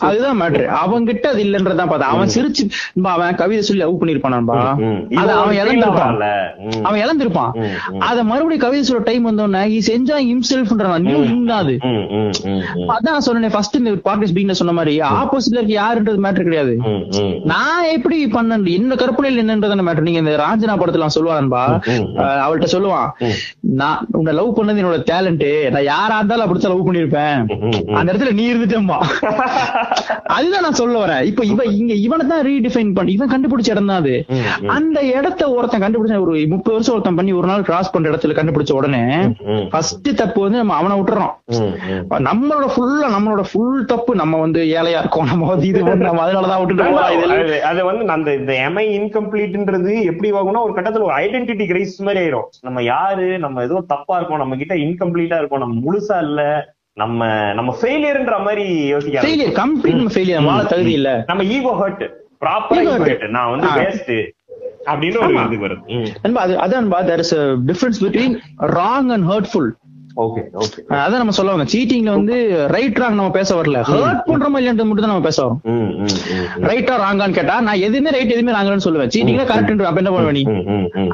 அதுதான் 0.07 0.39
மேட்ரு 0.41 0.65
அவங்கிட்ட 0.83 1.27
அது 1.33 1.43
இல்லன்றதான் 1.49 1.91
பார்த்தா 1.93 2.09
அவன் 2.15 2.33
சிரிச்சு 2.37 2.65
அவன் 3.15 3.39
கவிதை 3.41 3.63
சொல்லி 3.69 3.83
லவ் 3.83 3.99
பண்ணிருப்பான்பா. 4.01 4.57
அத 5.21 5.29
அவன் 5.41 5.59
இழந்திருப்பான். 5.63 6.17
அவன் 6.87 7.01
இழந்திருப்பான். 7.05 7.53
அத 8.09 8.25
மறுபடியும் 8.31 8.65
கவிதை 8.65 8.83
சொல்ற 8.89 9.03
டைம் 9.09 9.29
வந்தோடனே 9.29 9.63
இஸ் 9.79 9.91
என்ஜாய் 9.97 10.27
ஹிம்செல்ஃப்ன்றான் 10.31 11.07
நியூ 11.09 11.21
இன்னாது. 11.35 11.75
அதான் 12.95 13.13
நான் 13.15 13.27
சொன்னேன் 13.29 13.55
ஃபர்ஸ்ட் 13.57 13.79
இந்த 13.81 13.95
பாட்காஸ்ட் 14.09 14.37
பீங்ல 14.39 14.57
சொன்ன 14.61 14.75
மாதிரி 14.79 14.95
ஆப்போசிட்ல 15.21 15.61
இருக்க 15.61 15.75
யாருன்றது 15.83 16.25
மேட்டர் 16.27 16.49
கிடையாது. 16.49 16.75
நான் 17.53 17.91
எப்படி 17.97 18.19
பண்ணேன்? 18.37 18.67
என்ன 18.79 18.99
கற்பனையில் 19.03 19.43
என்னன்றதான 19.45 19.87
மேட்டர் 19.89 20.07
நீங்க 20.09 20.23
இந்த 20.25 20.35
ராஞ்சனா 20.45 20.77
படத்துல 20.81 21.11
சொல்லுவான்பா 21.17 21.63
அவள்கிட்ட 22.45 22.69
சொல்லுவான். 22.77 23.11
நான் 23.81 24.07
உன்னை 24.19 24.33
லவ் 24.39 24.55
பண்ணது 24.59 24.83
என்னோட 24.83 24.99
டேலண்ட் 25.13 25.47
நான் 25.75 25.89
யாரா 25.93 26.17
இருந்தாலும் 26.21 26.45
அப்படித்தான் 26.47 26.75
லவ் 26.75 26.87
பண்ணிருப்பேன். 26.89 27.39
அந்த 27.99 28.09
இடத்துல 28.13 28.33
நீ 28.41 28.45
இருந்துட்டேம்பா 28.59 28.99
அதுதான் 30.39 30.61
நான் 30.61 30.73
சொல்ல 30.73 31.05
வரேன். 31.05 31.25
இப்ப 31.25 31.45
இவன் 31.45 31.71
இங்க 31.71 31.93
இவனை 31.95 32.27
தான் 32.27 32.47
ரீடிஃபைன் 32.47 32.95
பண்ணி 32.95 33.13
இவன் 33.13 33.31
கண்டுபிடிச்ச 33.31 33.71
இடம் 33.71 33.87
தான் 33.87 33.99
அது. 33.99 34.15
அந்த 34.67 35.01
இடத்த 35.03 35.53
ஒருத்தன் 35.53 35.83
கண்டுபிடிச்ச 35.83 36.21
ஒரு 36.21 36.47
முப்பது 36.49 36.73
வருஷம் 36.73 36.93
ஒருத்தன் 36.93 37.15
பண்ணி 37.15 37.33
ஒரு 37.33 37.47
நாள் 37.47 37.63
கிராஸ் 37.63 37.91
பண்ற 37.91 38.11
இடத்துல 38.11 38.37
கண்டுபிடிச்ச 38.39 38.73
உடனே. 38.73 39.03
ஃபர்ஸ்ட் 39.71 40.17
தப்பு 40.17 40.41
வந்து 40.43 40.57
நம்ம 40.57 40.75
அவனை 40.75 41.01
விட்டுறோம். 41.01 41.33
நம்மளோட 42.29 42.67
ஃபுல்லா 42.75 43.09
நம்மளோட 43.17 43.45
ஃபுல் 43.53 43.85
தப்பு 43.85 44.15
நம்ம 44.15 44.37
வந்து 44.41 44.63
ஏழையா 44.77 44.99
இருக்கோம். 44.99 45.27
நம்ம 45.27 45.47
வந்து 45.47 45.67
இது 45.67 45.83
நம்ம 45.97 46.23
அதனாலதான் 46.25 46.65
விட்டுட்டு 46.65 46.93
போறோம். 46.93 47.17
இதெல்லாம் 47.17 47.39
அது- 47.39 47.61
அது 47.61 47.85
வந்து 47.85 48.13
அந்த 48.13 48.35
இந்த 48.35 48.53
எம்ஐ 48.69 48.87
இன்கம்ப்ளீட்ன்றது 48.99 50.03
எப்படி 50.03 50.33
ஆகும்னா 50.33 50.63
ஒரு 50.63 50.73
கட்டத்துல 50.75 51.03
ஒரு 51.03 51.17
ஐடென்டிட்டி 51.17 51.67
கிரைஸ் 51.71 51.97
மாதிரி 51.99 52.25
ஆயிரும். 52.25 52.49
நம்ம 52.61 52.83
யாரு? 52.83 53.39
நம்ம 53.39 53.63
ஏதோ 53.63 53.85
தப்பா 53.87 54.17
இருக்கோம். 54.17 54.39
நம்ம 54.39 54.57
கிட்ட 54.57 54.75
இன்கம்ப்ளீட்டா 54.75 55.39
இருக்கோம். 55.39 55.59
நம்ம 55.59 55.77
முழுசா 55.85 56.19
இல்ல. 56.23 56.43
நம்ம 56.99 57.23
நம்ம 57.55 57.71
ஃபெயிலியர்ன்ற 57.81 58.37
மாதிரி 58.45 58.65
யோசிக்க 58.93 59.25
ஃபெயிலியர் 59.25 59.53
கம்ப்ளீட் 59.61 60.15
ஃபெயிலியர் 60.15 60.47
வாழ 60.49 60.63
தகுதி 60.65 60.93
இல்ல. 60.93 61.11
நம்ம 61.27 61.45
ஈகோ 61.57 61.73
ஹர்ட் 61.81 62.05
ப்ராப்பரா 62.43 62.81
ஈகோ. 62.85 62.95
ஹர்ட் 63.03 63.25
நான் 63.37 63.51
வந்து. 63.51 63.69
வேஸ்ட் 63.81 64.13
அப்படின்னு 64.91 65.19
ஒரு 65.23 65.35
இது 65.47 65.59
வருது. 65.65 65.99
நண்பா 66.23 66.41
அது 66.41 66.55
அதான் 66.65 66.89
there 67.11 67.23
is 67.25 67.35
difference 67.71 68.01
between 68.05 68.37
wrong 68.79 69.11
and 69.17 69.27
hurtful 69.33 69.71
okay 70.25 70.43
okay 70.63 70.81
அதான் 71.03 71.21
நம்ம 71.23 71.35
சொல்ல 71.37 71.53
வந்தோம். 71.55 71.71
சீட்டிங்ல 71.73 72.13
வந்து 72.17 72.37
ரைட் 72.75 72.99
ராங் 73.03 73.19
நம்ம 73.19 73.33
பேச 73.37 73.51
வரல. 73.59 73.81
ஹர்ட் 73.91 74.23
பண்றோமா 74.31 74.59
இல்லைன்றது 74.61 74.89
மட்டும் 74.89 75.05
தான் 75.05 75.13
நம்ம 75.13 75.27
பேச 75.29 75.39
வரோம். 75.45 75.61
ரைட்டா 76.71 76.95
ராங்கான்னு 77.05 77.37
கேட்டா 77.39 77.57
நான் 77.67 77.83
எதுவுமே 77.89 78.13
ரைட் 78.17 78.35
எதுவுமே 78.37 78.55
ராங்கன்னு 78.57 78.87
சொல்லுவேன். 78.87 79.13
சீட்டிங்ல 79.17 79.47
கரெக்ட் 79.53 79.87
அப்ப 79.91 80.03
என்ன 80.03 80.13
பண்ணுவ 80.17 80.33
நீ? 80.39 80.45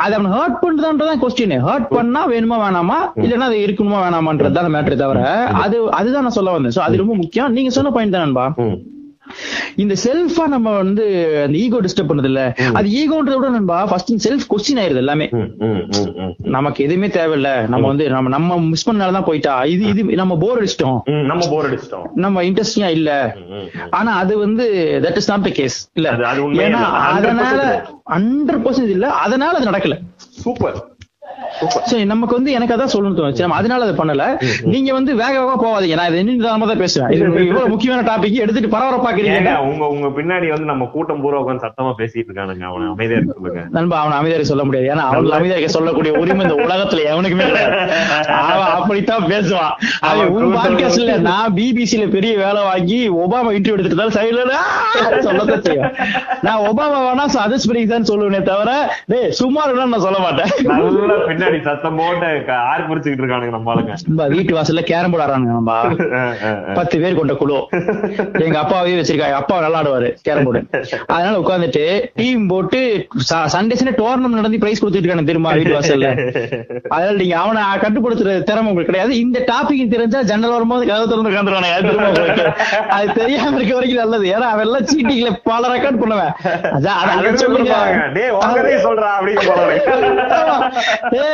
அது 0.04 0.16
அவன் 0.18 0.30
ஹர்ட் 0.36 0.58
பண்றதுன்றதான் 0.64 1.22
கொஸ்டின் 1.24 1.56
ஹர்ட் 1.68 1.88
பண்ணா 1.96 2.22
வேணுமா 2.32 2.58
வேணாமா? 2.64 2.98
இல்லன்னா 3.24 3.50
அது 3.50 3.58
இருக்கணுமா 3.66 4.00
வேணாமான்றது 4.06 4.56
தான் 4.58 4.74
மேட்ரு 4.76 5.02
தவிர 5.04 5.20
அது 5.64 5.76
அதுதான் 6.00 6.26
நான் 6.28 6.38
சொல்ல 6.40 6.56
வந்தேன். 6.56 6.76
சோ 6.78 6.82
அது 6.88 7.02
ரொம்ப 7.04 7.16
முக்கியம். 7.22 7.52
நீங்க 7.58 7.72
சொன்ன 7.78 7.92
பாயிண்ட் 7.96 8.16
தான் 8.16 8.26
நண்பா. 8.26 8.46
இந்த 9.76 9.94
செல்ஃபா 10.02 10.44
நம்ம 10.46 10.72
வந்து 10.76 11.04
அந்த 11.44 11.56
ஈகோ 11.58 11.78
டிஸ்டர்ப் 11.80 12.10
பண்ணது 12.10 12.24
இல்ல 12.24 12.42
அது 12.74 12.88
ஈகோன்றத 13.00 13.36
விட 13.38 13.48
நண்பா 13.48 13.78
ஃபர்ஸ்ட் 13.84 14.12
செல்ஃப் 14.26 14.46
கொஸ்டின் 14.52 14.80
ஆயிருது 14.82 15.02
எல்லாமே. 15.02 15.26
நமக்கு 16.56 16.84
எதுவுமே 16.84 17.08
தேவையில்ல. 17.16 17.50
நம்ம 17.66 17.86
வந்து 17.86 18.10
நம்ம 18.10 18.28
நம்ம 18.28 18.58
மிஸ் 18.66 18.88
பண்ணாலதான் 18.90 19.26
போயிட்டா. 19.26 19.54
இது 19.64 19.84
இது 19.92 20.04
நம்ம 20.14 20.36
போர் 20.36 20.60
அடிச்சிட்டோம். 20.60 20.98
நம்ம 21.30 21.48
போர் 21.48 21.68
அடிச்சிட்டோம். 21.70 22.06
நம்ம 22.16 22.42
இன்ட்ரெஸ்டிங்கா 22.42 22.90
இல்ல. 22.90 23.10
ஆனா 23.90 24.12
அது 24.14 24.38
வந்து 24.38 24.66
that 25.06 25.16
is 25.16 25.30
not 25.30 25.46
the 25.48 25.52
case 25.60 25.78
இல்ல. 25.94 26.10
ஏன்னா 26.16 26.32
இல்ல. 26.56 26.70
100% 26.70 27.10
அதனால 27.10 27.60
ஹண்ட்ரட் 28.14 28.64
பர்சன்ட் 28.66 28.94
இல்ல. 28.96 29.08
அதனால 29.24 29.56
அது 29.56 29.70
நடக்கல. 29.70 29.96
சூப்பர் 30.42 30.78
சரி 31.88 32.04
நமக்கு 32.12 32.34
வந்து 32.36 32.52
எனக்கு 32.56 32.74
அதான் 32.74 32.92
சொல்லணும் 32.94 33.16
தோணுச்சு. 33.18 33.42
நம்ம 33.44 33.56
அதனால 33.60 33.84
அதை 33.86 33.94
பண்ணல. 33.98 34.24
நீங்க 34.72 34.90
வந்து 34.96 35.10
வேக 35.20 35.34
வேகமா 35.40 35.56
போவாதீங்க 35.64 35.96
நான் 36.00 36.08
இது 36.10 36.22
நிதானமா 36.30 36.66
தான் 36.70 36.80
பேசுவேன். 36.82 37.10
இது 37.14 37.24
இவ்வளவு 37.48 37.70
முக்கியமான 37.72 38.04
டாபிக் 38.08 38.40
எடுத்துட்டு 38.44 38.68
ஏங்க 38.68 38.76
பரபரப்பாக்குறீங்க 38.76 39.52
உங்க 39.70 39.84
உங்க 39.94 40.08
பின்னாடி 40.18 40.46
வந்து 40.54 40.68
நம்ம 40.70 40.88
கூட்டம் 40.94 41.20
பூரா 41.24 41.40
உட்காந்து 41.42 41.64
சத்தமா 41.66 41.92
பேசிட்டு 42.00 42.28
இருக்கானுங்க. 42.30 42.64
அவன 42.70 42.88
அமைதியா 42.94 43.20
சொல்லுங்க 43.34 43.62
நண்பா 43.76 43.98
அவன் 44.02 44.16
அமைதியாக 44.18 44.46
சொல்ல 44.50 44.64
முடியாது. 44.68 44.88
ஏன்னா 44.92 45.04
அவன் 45.10 45.36
அமைதியாக 45.38 45.68
சொல்லக்கூடிய 45.76 46.12
உரிமை 46.22 46.44
இந்த 46.46 46.56
உலகத்துல 46.66 47.04
எவனுக்குமே 47.12 47.46
அவன் 48.50 48.72
அப்படித்தான் 48.78 49.28
பேசுவான். 49.32 49.72
அவன் 50.10 50.32
உன் 50.36 50.56
பாட்காஸ்ட்ல 50.56 51.16
நான் 51.28 51.54
பிபிசில 51.58 52.08
பெரிய 52.16 52.32
வேலை 52.44 52.62
வாங்கி 52.70 53.00
ஒபாமா 53.22 53.52
இன்டர்வியூ 53.58 53.78
எடுத்துட்டு 53.78 54.18
சைடுல 54.18 54.58
சொல்லத்தான் 55.28 55.64
செய்வேன் 55.68 55.94
நான் 56.48 56.64
ஒபாமா 56.70 56.98
வேணா 57.06 57.26
சஜஸ்ட் 57.36 57.70
பண்ணிதான் 57.70 58.10
சொல்லுவேனே 58.12 58.42
தவிர 58.50 58.70
டேய் 59.12 59.30
சும்மா 59.42 59.62
நான் 59.82 60.06
சொல்ல 60.08 60.18
மாட்டேன். 60.26 60.50
நல்லா 61.34 61.48
பின்னாடி 61.54 61.62
சத்தம் 61.62 61.96
போட்டு 61.96 62.28
ஆர் 62.52 62.84
பிடிச்சுக்கிட்டு 62.88 63.22
இருக்கானுங்க 63.22 63.48
நம்ம 63.48 63.74
ஆளுங்க. 63.74 63.92
நண்பா, 64.06 64.24
வீட்டு 64.26 64.54
வாசல்ல 64.54 64.80
கேரம் 64.82 65.10
போர்டு 65.10 65.24
அஹ், 65.24 66.34
அஹ். 66.44 66.74
பத்து 66.78 67.00
பேர் 67.00 67.14
கொண்ட 67.14 67.34
குழு. 67.34 67.58
எங்க 68.38 68.58
அப்பாவே 68.58 68.92
வச்சிருக்காங்க. 68.94 69.32
அப்பா 69.32 69.56
விளையாடுவாரு 69.58 70.08
கேரம் 70.22 70.44
போர்டு. 70.44 70.60
அதனால 71.06 71.36
உட்கார்ந்துட்டு 71.38 71.84
டீம் 72.14 72.46
போட்டு 72.46 72.80
சண்டேஸ்ல 73.32 73.92
டோர்னமெண்ட் 73.98 74.38
நடந்து 74.38 74.58
பிரைஸ் 74.58 74.84
கொடுத்துட்டு 74.84 75.06
இருக்கானு 75.06 75.28
தெரியுமா 75.30 75.50
வீட்டு 75.52 75.78
வாசல்ல. 75.78 76.08
அதனால 76.88 77.16
நீங்க 77.16 77.36
அவனை 77.38 77.62
கட்டுப்படுத்துற 77.76 78.42
திறமை 78.42 78.66
உங்களுக்கு 78.66 78.84
கிடையாது. 78.84 79.18
இந்த 79.18 79.38
டாபிக் 79.50 79.90
தெரிஞ்சா 79.90 80.22
ஜன்னல் 80.22 80.50
வரும்போது 80.50 80.86
கதை 80.86 81.06
திறந்து 81.06 81.30
உட்காந்துருவானே 81.30 81.72
அது 82.88 83.12
தெரியுமா 83.12 83.48
இருக்க 83.48 83.74
வரைக்கும் 83.74 84.02
நல்லது. 84.02 84.26
ஏன்னா 84.28 84.46
அவன் 84.54 84.66
எல்லாம் 84.66 84.86
சீட்டிங்ல 84.86 85.40
பல 85.44 85.62
ரெக்கார்ட் 85.68 86.00
பண்ணுவேன். 86.02 86.32
அதான் 86.74 87.32
சொல்லுங்க. 87.34 87.72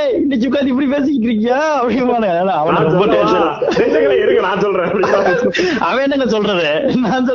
இன்னைக்கு 0.09 0.49
உட்காந்து 0.49 0.67
இப்படி 0.67 0.87
பேசிக்கிட்டு 0.87 1.29
இருக்கியா 1.29 1.61
அப்படிமானே 1.81 2.47
அவன் 2.47 2.75
ரொம்ப 2.75 3.07
நான் 4.41 4.61
சொல்றேன். 4.61 4.91
என்னங்க 6.03 6.27
சொல்றது? 6.27 6.69
நான் 6.95 7.27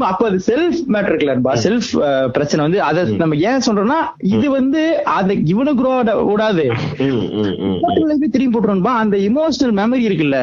அப்ப 0.00 0.26
அது 0.26 0.40
செல்ஃப் 0.46 0.78
மேட்டர் 0.88 1.58
செல்ஃப் 1.64 1.90
பிரச்சனை 2.28 2.64
வந்து 2.64 2.82
அதை 2.82 3.04
நம்ம 3.04 3.34
ஏன் 3.36 3.60
சொல்றோம்னா 3.66 3.98
இது 4.22 4.50
வந்து 4.50 5.04
அந்த 5.04 5.34
இவனு 5.34 5.72
குரோ 5.74 6.24
விடாது. 6.24 6.64
ம், 6.98 7.04
ம், 7.04 7.54
ம், 7.58 7.80
போய் 7.80 8.28
திரும்பி 8.30 8.58
போட்டுருன்பா 8.58 8.92
அந்த 8.94 9.16
இமோஷனல் 9.16 9.74
மெமரி 9.80 10.04
இருக்குல்ல 10.04 10.38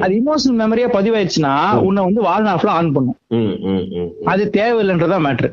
அது 0.00 0.14
இமோஷனல் 0.14 0.60
மெமரியா 0.62 0.88
பதிவாயிடுச்சுன்னா 0.92 1.78
உன்னை 1.78 2.04
வந்து 2.04 2.20
வாழ்நாள் 2.20 2.58
ஆன் 2.72 2.92
பண்ணும். 2.92 3.16
அது 4.24 4.50
தேவையில்லைன்றதா 4.56 5.18
மேட்ரு 5.26 5.50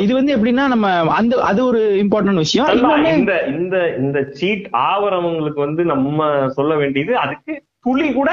இது 0.00 0.14
வந்து 0.14 0.36
எப்படின்னா 0.36 0.66
நம்ம 0.66 0.88
அந்த 1.12 1.36
அது 1.36 1.64
ஒரு 1.64 2.06
இம்பார்ட்டன்ட் 2.08 2.34
விஷயம். 2.34 2.68
இந்த 3.16 3.39
இந்த 3.54 3.76
இந்த 4.04 4.18
சீட் 4.38 4.66
ஆவறவங்களுக்கு 4.90 5.60
வந்து 5.66 5.84
நம்ம 5.92 6.30
சொல்ல 6.58 6.74
வேண்டியது 6.82 7.12
அதுக்கு 7.24 7.52
துளி 7.86 8.08
கூட 8.12 8.30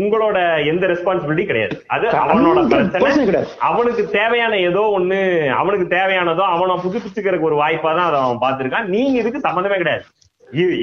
உங்களோட 0.00 0.38
எந்த 0.70 0.84
ரெஸ்பான்சிபிலிட்டி 0.90 1.44
கிடையாது. 1.48 1.74
அது 1.94 2.06
அவனோட 2.20 2.58
100% 2.68 3.24
பிரச்சனை. 3.30 3.40
அவனுக்கு 3.68 4.02
தேவையான 4.18 4.58
ஏதோ 4.68 4.82
ஒண்ணு 4.98 5.18
அவனுக்கு 5.60 5.86
தேவையானதோ 5.96 6.44
அவனை 6.54 6.76
புதுப்பிச்சுக்கிறதுக்கு 6.84 7.50
ஒரு 7.50 7.58
வாய்ப்பா 7.62 7.90
தான் 7.98 8.08
அதை 8.10 8.20
அவன் 8.20 8.42
பார்த்திருக்கான். 8.44 8.88
நீங்க 8.94 9.18
இதுக்கு 9.22 9.46
சம்மந்தமே 9.46 9.80
கிடையாது. 9.82 10.04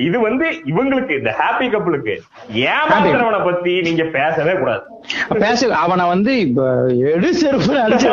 இது 0.06 0.18
வந்து 0.20 0.46
இவங்களுக்கு 0.66 1.14
இந்த 1.18 1.32
ஹாப்பி 1.40 1.66
கப்பலுக்கு 1.70 2.14
ஏமாத்துறவனை 2.72 3.40
பத்தி 3.46 3.74
நீங்க 3.82 4.04
பேசவே 4.16 4.54
கூடாது. 4.54 4.82
பேச 5.44 5.70
அவனை 5.82 6.06
வந்து 6.08 6.32
இப்ப 6.46 6.66
எடு 7.12 7.30
செருப்பு 7.42 7.76
அடிச்சு 7.84 8.08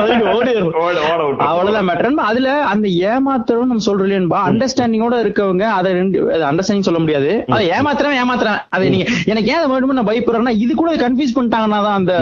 அவ்வளவுதான் 1.48 1.88
மேட்டர் 1.88 2.20
அதுல 2.28 2.52
அந்த 2.72 2.86
ஏமாத்துறோம் 3.12 3.70
நம்ம 3.72 3.86
சொல்றோம் 3.88 4.08
இல்லையா 4.08 4.42
அண்டர்ஸ்டாண்டிங்கோட 4.50 5.18
இருக்கவங்க 5.24 5.66
அதை 5.78 5.92
ரெண்டு 5.92 6.18
அண்டர்ஸ்டாண்டிங் 6.50 6.88
சொல்ல 6.90 7.02
முடியாது. 7.04 7.32
அதை 7.54 7.64
ஏமாத்துறவன் 7.76 8.20
ஏமாத்துறேன். 8.22 8.60
அது 8.76 8.92
நீங்க 8.94 9.06
எனக்கு 9.32 9.52
ஏன் 9.54 9.68
வேணுமோ 9.72 9.98
நான் 9.98 10.10
பயப்படுறேன்னா 10.12 10.54
இது 10.64 10.74
கூட 10.74 10.92
கன்ஃபியூஸ் 11.04 11.36
பண்ணிட்டாங்கன்னா 11.38 11.82
தான் 11.82 11.98
அந்த 12.00 12.14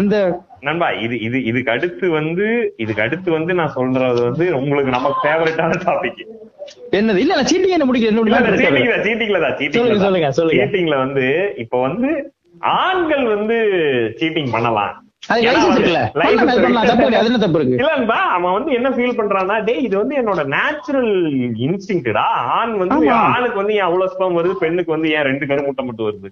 அந்த 0.00 0.16
நண்பா 0.66 0.88
இது 1.04 1.14
இது 1.26 1.38
இதுக்கு 1.50 1.70
அடுத்து 1.74 2.06
வந்து 2.10 2.44
இதுக்கு 2.76 3.02
அடுத்து 3.04 3.28
வந்து 3.36 3.52
நான் 3.60 3.72
சொல்றது 3.76 4.20
வந்து 4.26 4.44
உங்களுக்கு 4.58 4.94
நமக்கு 4.96 5.22
ஃபேவரட்டான 5.24 5.78
டாபிக் 5.86 6.20
என்னது? 6.92 7.20
இல்ல 7.22 7.34
நான் 7.36 7.50
சீட்டிங் 7.50 7.76
என்ன 7.76 7.86
முடிக்கல? 7.88 8.10
சீட்டிங்ல 8.62 8.96
சீட்டிங்ல 9.06 9.38
தான் 9.44 9.56
சொல்லுங்க, 9.76 10.00
சொல்லுங்க, 10.04 10.30
சொல்லுங்க. 10.38 10.58
சீட்டிங்ல 10.62 10.96
வந்து 11.04 11.24
இப்ப 11.56 11.80
வந்து 11.80 12.10
ஆண்கள் 12.80 13.24
வந்து 13.34 13.56
சீட்டிங் 14.20 14.50
பண்ணலாம். 14.50 14.92
அவன் 18.36 18.54
வந்து 18.56 18.70
என்ன 18.78 18.88
ஃபீல் 18.94 19.18
பண்றான்னா 19.18 19.56
டேய் 19.64 19.84
இது 19.86 19.94
வந்து 19.98 20.14
என்னோட 20.20 20.42
நேச்சுரல் 20.54 21.12
இன்ஸ்டிங்டா 21.66 22.24
ஆண் 22.56 22.74
வந்து. 22.80 22.96
ஆணுக்கு 23.28 23.60
வந்து 23.62 23.76
ஏன் 23.78 23.86
அவ்வளவு 23.88 24.12
ஸ்பம் 24.14 24.38
வருது 24.38 24.56
பெண்ணுக்கு 24.64 24.94
வந்து 24.96 25.12
ஏன் 25.16 25.26
ரெண்டு 25.30 25.46
கருமுட்டை 25.46 25.84
மட்டும் 25.88 26.08
வருது? 26.10 26.30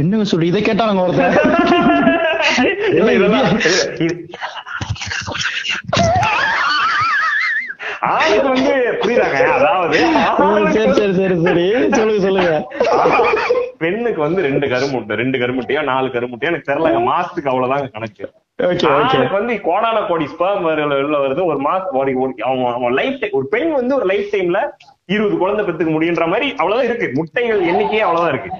என்னங்க 0.00 0.24
சொல்லி 0.24 0.46
இதை 0.52 0.62
கேட்டாங்க 0.62 1.04
ஒருத்தர். 1.06 1.36
ஆணுக்கு 8.04 8.48
வந்து 8.48 8.98
புரியுதாங்க? 9.00 9.44
அதாவது 9.44 9.98
சரி 10.72 10.92
சரி 10.92 11.12
சரி 11.12 11.40
சரி 11.40 11.88
சொல்லுங்க 11.90 12.22
சொல்லுங்க. 12.22 12.66
பெண்ணுக்கு 13.78 14.20
வந்து 14.20 14.42
ரெண்டு 14.42 14.66
கருமுட்டை 14.66 15.14
ரெண்டு 15.14 15.38
கருமுட்டையோ 15.38 15.82
நாலு 15.82 16.06
கருமுட்டையோ 16.06 16.40
எனக்கு 16.40 16.72
தெரியலங்க 16.72 17.02
மாசத்துக்கு 17.02 17.48
அவ்வளவுதாங்க 17.48 17.90
கணக்கு. 17.92 18.30
வந்து 19.30 19.54
கோடான 19.54 20.06
கோடி 20.08 20.24
வெளில 20.38 21.16
வருது 21.16 21.44
ஒரு 21.44 21.58
மாசம் 21.58 21.88
ஒரு 21.92 22.28
ஒரு- 22.28 22.40
அவன் 22.72 22.92
லைஃப் 22.92 23.28
ஒரு 23.32 23.46
பெண் 23.48 23.72
வந்து 23.72 23.96
ஒரு 23.96 24.04
லைஃப் 24.04 24.28
டைம்ல 24.32 24.68
இருபது 25.06 25.36
குழந்தை 25.36 25.64
பெத்துக்க 25.64 25.90
முடியுன்ற 25.90 26.26
மாதிரி 26.26 26.54
அவ்வளவுதான் 26.56 26.96
இருக்கு. 26.96 27.10
முட்டைகள் 27.14 27.60
எண்ணிக்கையே 27.60 27.98
அவ்வளவுதான் 27.98 28.28
இருக்கு. 28.28 28.50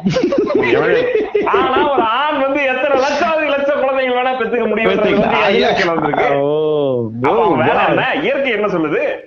ஆனா 1.45 1.93
ஒரு 1.93 2.03
ஆண் 2.03 2.41
வந்து 2.41 2.63
எத்தனை 2.63 2.99
லட்சாவது 2.99 3.49
லட்சம் 3.49 3.81
குழந்தைகள் 3.81 4.15
வேணா 4.15 4.37
பெத்துக்க. 4.37 4.73
என்ன? 7.89 8.15
இயற்கை 8.15 8.51
என்ன 8.51 8.67
சொல்லுது? 8.67 9.21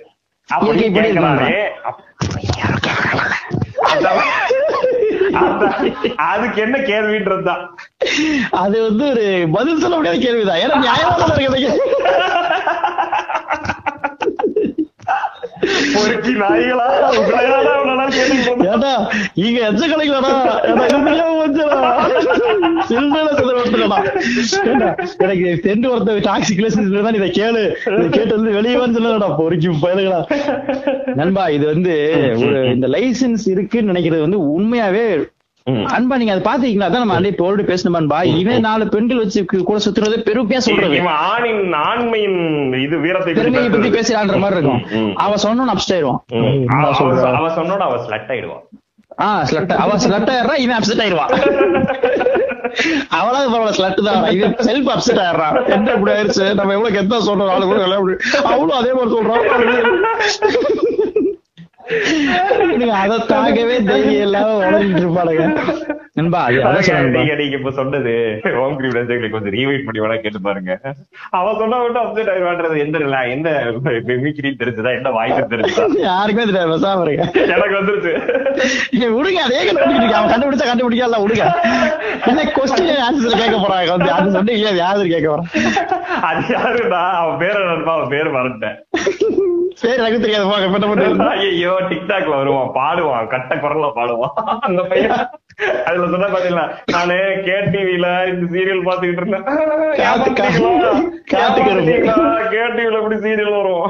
அதுக்கு 6.16 6.60
என்ன 6.60 6.76
கேள்வின்றதுதான். 6.78 7.64
அது 8.50 8.76
வந்து 8.82 9.04
ஒரு 9.10 9.48
பதில் 9.52 9.78
சொல்ல 9.78 9.96
முடியாத 9.96 10.18
கேள்விதான். 10.18 10.58
ஏன்னா 10.58 10.76
நியாயமான 10.78 11.34
இருக்குது 11.34 11.70
பொறுக்கி 15.94 16.32
நாய்களா? 16.32 16.86
ஏடா 18.72 18.92
இங்க 19.34 19.58
எச்ச 19.68 19.82
கலைக்கலடா 19.88 20.32
எனக்கு 25.20 25.90
ஒருத்த 25.94 26.16
டாக்ஸிக் 26.28 26.62
இதை 27.14 27.30
கேளு. 27.30 27.62
கேட்டு 28.10 28.36
வந்து 28.36 28.52
வெளியே 28.52 28.76
வந்து 28.76 29.00
சொல்லடா 29.00 29.36
பொறுக்கி 29.36 29.68
பயலுகளா. 29.68 30.20
நண்பா 31.14 31.48
இது 31.48 31.66
வந்து 31.66 31.94
ஒரு 32.46 32.70
இந்த 32.74 32.88
லைசென்ஸ் 32.88 33.44
இருக்குன்னு 33.44 33.92
நினைக்கிறது 33.92 34.20
வந்து 34.20 34.40
உண்மையாவே 34.58 35.28
அன்பா 35.68 36.16
நீங்க 36.16 36.40
அதை 36.42 36.42
பாத்தீங்களா 36.42 36.82
அதான் 36.82 36.90
நம்ம 36.90 37.14
அன்னைக்கு 37.14 37.44
தோல்வி 37.44 37.62
பேசணுமான்பா 37.62 38.24
இவன் 38.24 38.60
நாலு 38.60 38.88
பெண்கள் 38.88 39.16
வச்சு 39.16 39.44
கூட 39.44 39.78
சுத்துறது 39.78 40.18
பெருமையா 40.18 40.56
சொல்றது. 40.56 41.00
ஆணின் 41.00 41.72
ஆண்மையின் 41.72 42.82
இது 42.82 42.98
வீரத்தை 42.98 43.32
பெருமையை 43.32 43.70
பத்தி. 43.70 43.90
பேசுறான்ற 43.90 44.38
மாதிரி 44.38 44.60
இருக்கும். 44.60 45.16
அவன் 45.16 45.38
சொன்னோன்னு 45.42 45.72
அப்செட் 45.72 45.92
ஆயிடுவான். 45.92 46.16
ம். 46.26 46.42
என்னடா 46.42 46.96
அவ-? 46.98 47.20
அவ- 47.20 47.36
அவ 47.36 47.62
சொன்னோட 47.62 47.78
அவ 47.78 48.06
ஸ்லட் 48.06 48.30
ஆயிடுவான். 48.30 48.62
ஆஹ் 49.18 49.44
ஸ்லட் 49.50 49.72
அவன் 49.72 49.98
ஸ்லட் 49.98 50.28
ஆயிடுறா 50.28 50.58
இவன் 50.58 50.76
அப்செட் 50.76 51.00
ஆயிடுவான். 51.00 51.56
அவளாவது 53.10 53.54
பரவாயில்ல 53.54 53.72
ஸ்லட் 53.78 54.04
தான். 54.04 54.30
இது 54.30 54.46
செல்ஃப் 54.46 54.92
அப்செட் 54.96 55.18
ஆயிடுறான் 55.18 55.68
என்ன 55.68 55.90
இப்படி 55.90 56.16
ஆயிருச்சு? 56.16 56.54
நம்ம 56.54 56.72
எவ்வளவு 56.72 56.90
கெத்தா 56.90 57.28
சொல்றோம்? 57.28 57.48
ஆளு 57.48 57.64
கூட 57.64 58.16
அவளும் 58.44 58.70
அதே 58.70 58.92
மாதிரி 58.92 59.14
சொல்றான் 59.14 59.66
அதை 62.98 63.16
தாக்கவே 63.30 63.76
தைரியம் 63.88 64.24
இல்லாம 64.24 64.56
வளர்ந்துட்டு 64.62 65.04
இருப்பானுங்க 65.04 65.44
நண்பா? 66.18 66.40
நீங்க 67.14 67.32
நீங்க 67.40 67.54
இப்ப 67.58 67.70
சொன்னது 67.70 68.12
ஹோம் 68.54 68.76
கிரீம் 68.78 68.94
கொஞ்சம் 69.34 69.54
ரீவைட் 69.56 69.84
பண்ணி 69.86 70.02
வேணா 70.02 70.16
கேட்டு 70.16 70.40
பாருங்க. 70.46 70.72
அவ 71.30 71.52
சொன்னா 71.60 71.76
மட்டும் 71.78 72.02
அப்செட் 72.02 72.30
ஆயிடுவான்றது 72.32 72.82
எந்த 72.84 72.98
இல்ல 72.98 73.18
எந்த 73.34 73.48
மிமிக்ரின்னு 74.08 74.60
தெரிஞ்சுதா? 74.62 74.92
என்ன 74.98 75.12
வாய்ஸ் 75.18 75.52
தெரிஞ்சுதா? 75.52 75.84
யாருக்குமே 76.08 76.46
தெரியாது 76.46 76.72
பேசாம 76.74 77.04
இருங்க. 77.06 77.26
எனக்கு 77.46 77.78
வந்துருச்சு. 77.78 78.12
விடுங்க 79.16 79.40
அதே 79.46 79.60
கண்டுபிடிக்க 79.68 80.16
அவன் 80.18 80.32
கண்டுபிடிச்சா 80.34 80.68
கண்டுபிடிக்கல 80.70 81.20
விடுங்க. 81.24 81.46
என்ன 82.30 82.46
கொஸ்டின் 82.56 83.04
ஆன்சர் 83.06 83.40
கேட்க 83.42 83.56
போறாங்க? 83.58 83.90
வந்து 83.96 84.10
அது 84.16 84.34
சொன்னீங்க 84.36 84.62
இல்லையா 84.64 84.88
அது 84.94 85.12
கேட்க 85.14 85.28
போறான் 85.28 85.50
அது 86.30 86.56
அவன் 87.20 87.38
பேரை 87.44 87.62
அவன் 87.88 88.12
பேரு 88.14 88.36
மறந்துட்டேன். 88.36 88.78
சரி 89.78 89.96
எனக்கு 89.96 90.20
தெரியாது. 90.20 90.44
என்ன 90.64 90.86
பண்றது 90.86 91.26
ஐயோ 91.38 91.74
டிக்டாக்ல 91.90 92.36
வருவான் 92.36 92.72
பாடுவான் 92.74 93.26
கட்ட 93.26 93.54
குரல்ல 93.56 93.90
பாடுவான். 93.94 94.34
அந்த 94.60 94.82
பையன் 94.82 95.26
அதுல 95.86 96.06
சொன்ன 96.10 96.26
பாத்தீங்களா 96.26 96.64
நானு 96.86 97.14
கே 97.44 97.56
டிவில 97.70 98.06
இந்த 98.28 98.44
சீரியல் 98.52 98.84
பாத்துக்கிட்டு 98.84 99.22
இருந்தேன். 99.22 99.44
காத்து- 100.00 100.34
காத்து 101.26 101.60
கருப்பு. 101.62 101.94
கே 102.50 102.62
டிவில 102.74 102.98
எப்படி 102.98 103.16
சீரியல் 103.16 103.56
வரும்? 103.56 103.86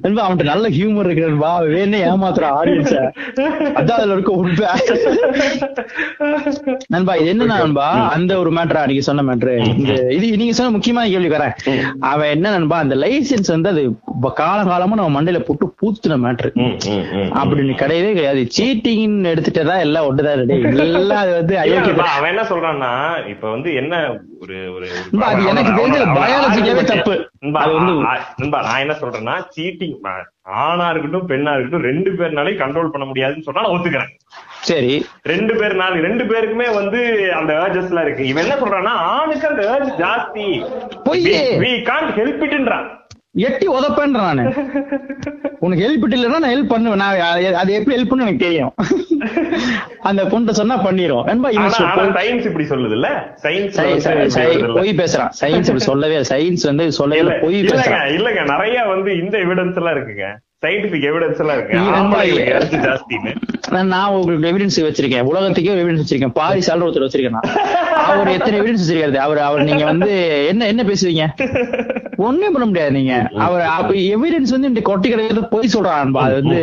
நண்பா 0.00 0.22
அவன்கிட்ட 0.24 0.44
நல்ல 0.44 0.68
ஹியூமர் 0.68 1.04
இருக்கு 1.04 1.26
நண்பா. 1.26 1.52
வேணே 1.66 2.00
ஏமாத்துற 2.06 2.44
ஆடியன்ஸ 2.56 2.94
அதான் 3.74 3.98
அதுல 3.98 4.12
இருக்க 4.12 4.32
உண்மை. 4.32 4.66
நண்பா 6.88 7.14
இது 7.14 7.30
என்னன்னா 7.34 7.56
நண்பா 7.58 7.86
அந்த 8.10 8.38
ஒரு 8.38 8.50
மேட்டரா 8.50 8.86
நீங்க 8.86 9.02
சொன்ன 9.02 9.24
மேட்ரு 9.28 9.54
இது 10.12 10.36
நீங்க 10.36 10.52
சொன்ன 10.52 10.72
முக்கியமான 10.72 11.08
கேள்வி 11.08 11.30
வரேன் 11.36 11.54
அவன் 12.06 12.28
என்ன 12.28 12.50
நண்பா 12.50 12.78
அந்த 12.78 12.94
லைசென்ஸ் 12.96 13.48
வந்து 13.48 13.65
அது 13.68 13.82
இப்ப 13.82 14.32
காலங்காலமா 14.36 14.92
நம்ம 14.92 15.22
மண்டையில 15.22 15.38
போட்டு 15.38 15.74
பூத்துன 15.82 16.12
மேட்ரு 16.12 16.50
அப்படின்னு 17.34 17.74
கிடையவே 17.74 18.06
கிடையாது. 18.06 18.46
சீட்டிங் 18.58 19.36
எடுத்துட்டதா 19.36 19.78
எல்லாம் 19.78 20.06
ஒட்டுதான் 20.06 20.36
ரெடி. 20.36 20.60
எல்லாம் 20.76 21.18
அது 21.18 21.32
வந்து 21.32 21.58
அவன் 22.02 22.28
என்ன 22.28 22.42
சொல்றான்னா 22.42 23.26
இப்ப 23.28 23.50
வந்து 23.50 23.74
என்ன 23.74 24.16
ஒரு 24.40 24.72
ஒரு 24.74 24.88
அது 25.20 25.46
எனக்கு 25.46 25.72
தெரிஞ்சது 25.72 26.06
biologically 26.06 26.84
தப்பு. 26.84 27.30
அது 27.52 27.80
வந்து- 27.80 28.06
நான் 28.62 28.78
என்ன 28.78 28.92
சொல்றேன்னா 28.92 29.42
சீட்டிங் 29.56 29.94
ஆணா 30.54 30.90
இருக்கட்டும் 30.90 31.28
பெண்ணா 31.28 31.58
இருக்கட்டும் 31.58 31.90
ரெண்டு 31.90 32.10
பேர்னாலையும் 32.10 32.58
கண்ட்ரோல் 32.58 32.88
பண்ண 32.88 33.06
முடியாதுன்னு 33.06 33.42
சொன்னா 33.42 33.60
நான் 33.60 33.70
ஒத்துக்கிறேன். 33.70 34.18
சரி. 34.60 35.06
ரெண்டு 35.22 35.54
பேர்னால 35.54 36.00
ரெண்டு 36.00 36.24
பேருக்குமே 36.24 36.74
வந்து 36.74 37.30
அந்த 37.32 37.52
ஏர்ஜஸ் 37.52 37.86
எல்லாம் 37.86 38.04
இருக்கு. 38.04 38.26
இவன் 38.26 38.44
என்ன 38.44 38.64
சொல்றான்னா 38.64 38.86
ஆணுக்கு 38.86 39.48
அந்த 39.48 39.62
ஏர்ஜ் 39.62 40.00
ஜாஸ்தி. 40.00 40.68
வி 41.58 41.82
காண்ட் 41.82 42.18
ஹெல்ப் 42.18 42.44
இட்ன்றான் 42.44 43.04
எட்டி 43.36 43.66
உதப்பேன் 43.68 44.06
நானு. 44.06 44.42
உனக்கு 45.58 45.88
ஹெல்ப் 45.88 46.12
இல்லைன்னா 46.12 46.38
நான் 46.38 46.42
ஹெல்ப் 46.42 46.68
பண்ணுவேன். 46.68 46.98
நான் 46.98 47.14
அது- 47.14 47.68
எப்படி 47.68 48.02
ஹெல்ப் 48.02 48.10
எனக்கு 48.10 48.36
தெரியும். 48.36 48.74
அந்த 50.00 50.24
பொண்ணு 50.24 50.54
சொன்னா 50.54 50.84
பண்ணிரும். 50.84 51.26
சயின்ஸ் 52.12 52.44
இப்படி 52.44 52.64
சொல்லுது 52.64 52.90
இல்ல 52.90 53.34
சயின்ஸ் 53.42 54.74
பொய் 54.74 54.94
பேசுறான். 54.96 55.30
சயின்ஸ் 55.40 55.60
அப்படி 55.60 55.78
சொல்லவே 55.78 56.18
சயின்ஸ் 56.18 56.62
வந்து 56.62 56.92
சொல்லவே 56.92 57.20
பொய் 57.40 57.62
பேசுறான். 57.62 58.06
இல்லங்க. 58.06 58.50
நிறைய 58.50 58.82
வந்து 58.82 59.18
இந்த 59.18 59.38
எவிடன்ஸ் 59.38 59.76
எல்லாம் 59.76 59.94
இருக்குங்க. 59.94 60.24
சயின்டிபிக் 60.66 61.04
எவிடன்ஸ் 61.04 61.40
எல்லாம் 61.40 61.56
இருக்கு. 61.56 61.78
நான் 63.84 64.10
உங்களுக்கு 64.10 64.58
எவிடன்ஸ் 64.58 64.90
வச்சிருக்கேன். 64.90 65.20
உலகத்துக்கே 65.20 65.74
எவிடன்ஸ் 65.74 66.00
வச்சிருக்கேன். 66.10 66.32
பாரி 66.34 66.60
சால் 66.60 66.80
ஒருத்தர் 66.80 67.08
வச்சிருக்கேன். 67.08 67.30
நான். 67.30 67.85
அவர் 68.06 68.34
எத்தனை 68.36 68.56
எவிடன்ஸ் 68.60 68.82
வச்சிருக்காரு? 68.82 69.20
அவர் 69.26 69.40
அவர் 69.48 69.68
நீங்க 69.68 69.84
வந்து 69.84 70.10
என்ன 70.48 70.66
என்ன 70.72 70.82
பேசுவீங்க? 70.82 71.24
ஒண்ணும் 72.26 72.52
பண்ண 72.52 72.66
முடியாது 72.66 72.92
நீங்க. 72.92 73.14
அவர் 73.46 73.62
எவிடன்ஸ் 74.14 74.52
வந்து 74.54 74.68
இந்த 74.68 74.80
கொட்டி 74.80 75.08
கிடையாது 75.08 75.40
போய் 75.54 75.72
சொல்றான் 75.74 76.14
அது 76.24 76.34
வந்து 76.40 76.60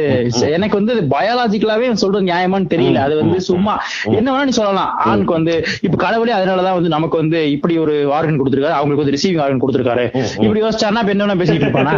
எனக்கு 0.57 0.79
வந்து 0.79 0.93
பயாலஜிக்கலாவே 1.15 1.91
சொல்றது 2.03 2.29
நியாயமான்னு 2.31 2.71
தெரியல. 2.73 3.01
அது 3.07 3.15
வந்து 3.21 3.39
சும்மா 3.49 3.73
என்ன 4.17 4.27
வேணா 4.33 4.47
நீ 4.49 4.55
சொல்லலாம். 4.59 4.91
ஆணுக்கு 5.09 5.33
வந்து 5.33 5.55
இப்ப 5.81 5.97
கடவுளே 6.05 6.33
அதனாலதான் 6.37 6.77
வந்து 6.79 6.93
நமக்கு 6.95 7.17
வந்து 7.17 7.51
இப்படி 7.51 7.77
ஒரு 7.83 7.95
ஆர்கன் 8.17 8.39
கொடுத்திருக்காரு. 8.41 8.77
அவங்களுக்கு 8.79 9.03
வந்து 9.03 9.15
ரிசீவிங் 9.17 9.43
ஆர்கன் 9.45 9.63
கொடுத்திருக்காரு. 9.63 10.05
இப்படி 10.45 10.63
யோசிச்சாருன்னா 10.65 11.03
இப்ப 11.03 11.15
என்ன 11.15 11.39
பேசிட்டு 11.41 11.67
இருப்பானா? 11.67 11.95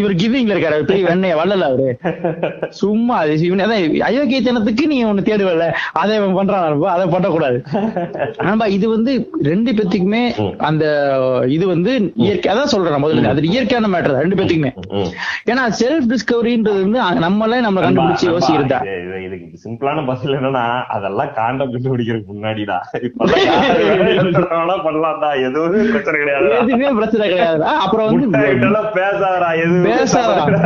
இவர் 0.00 0.14
கிவிங்ல 0.22 0.54
இருக்காரு. 0.54 0.78
பெரிய 0.90 1.04
வெண்ணைய 1.10 1.34
வள்ளல 1.40 1.68
அவரு. 1.70 1.88
சும்மா 2.80 3.14
அது 3.22 3.32
இவன் 3.48 3.64
அதான் 3.66 3.84
அயோக்கியத்தனத்துக்கு 4.08 4.84
நீ 4.92 4.98
ஒண்ணு 5.10 5.28
தேடுவல 5.28 5.66
அதை 6.02 6.16
பண்றான் 6.38 6.82
அதை 6.94 7.06
பண்ணக்கூடாது 7.14 7.58
ஆனா 8.38 8.52
இது 8.68 8.88
வந்து 8.88 9.30
ரெண்டு 9.42 9.72
பேத்துக்குமே 9.72 10.56
அந்த 10.56 10.84
இது 11.48 11.66
வந்து 11.66 12.12
இயற்கை 12.14 12.54
அதான் 12.54 12.62
சொல்றேன் 12.62 13.04
முதல்ல. 13.04 13.28
அது 13.28 13.42
இயற்கையான 13.42 13.98
மேட்டர் 13.98 14.12
ரெண்டு 14.12 14.34
பேத்துக்குமே. 14.34 14.72
ஏன்னா 15.50 15.72
செல்ஃப் 15.80 16.14
டிஸ்கவரின்றது 16.14 16.90
வந்து 16.90 17.18
நம்மளே 17.18 17.60
நம்ம 17.60 17.80
கண்டுபிடிச்சு 17.80 18.24
யோசிக்கிறதா? 18.24 18.80
இது- 18.82 19.24
இதுக்கு 19.24 19.70
சிம்பிளான 19.70 20.06
பதில் 20.06 20.32
என்னன்னா 20.32 20.82
அதெல்லாம் 20.82 21.32
காண்டம் 21.34 21.72
கண்டுபிடிக்கிறதுக்கு 21.72 22.24
முன்னாடிடா. 22.34 22.78
வேணா 24.48 24.76
பண்ணலாம்டா 24.84 25.48
எதுவும் 25.48 25.70
பிரச்சனை 25.70 26.20
கிடையாது 26.20 26.50
எதுவுமே 26.50 26.88
பிரச்சனை 26.88 27.30
கிடையாதுடா 27.30 27.62
அப்புறம் 27.62 28.06
வந்து 28.06 28.38
எதுவும் 28.46 28.74
பேசாதடா. 29.84 30.56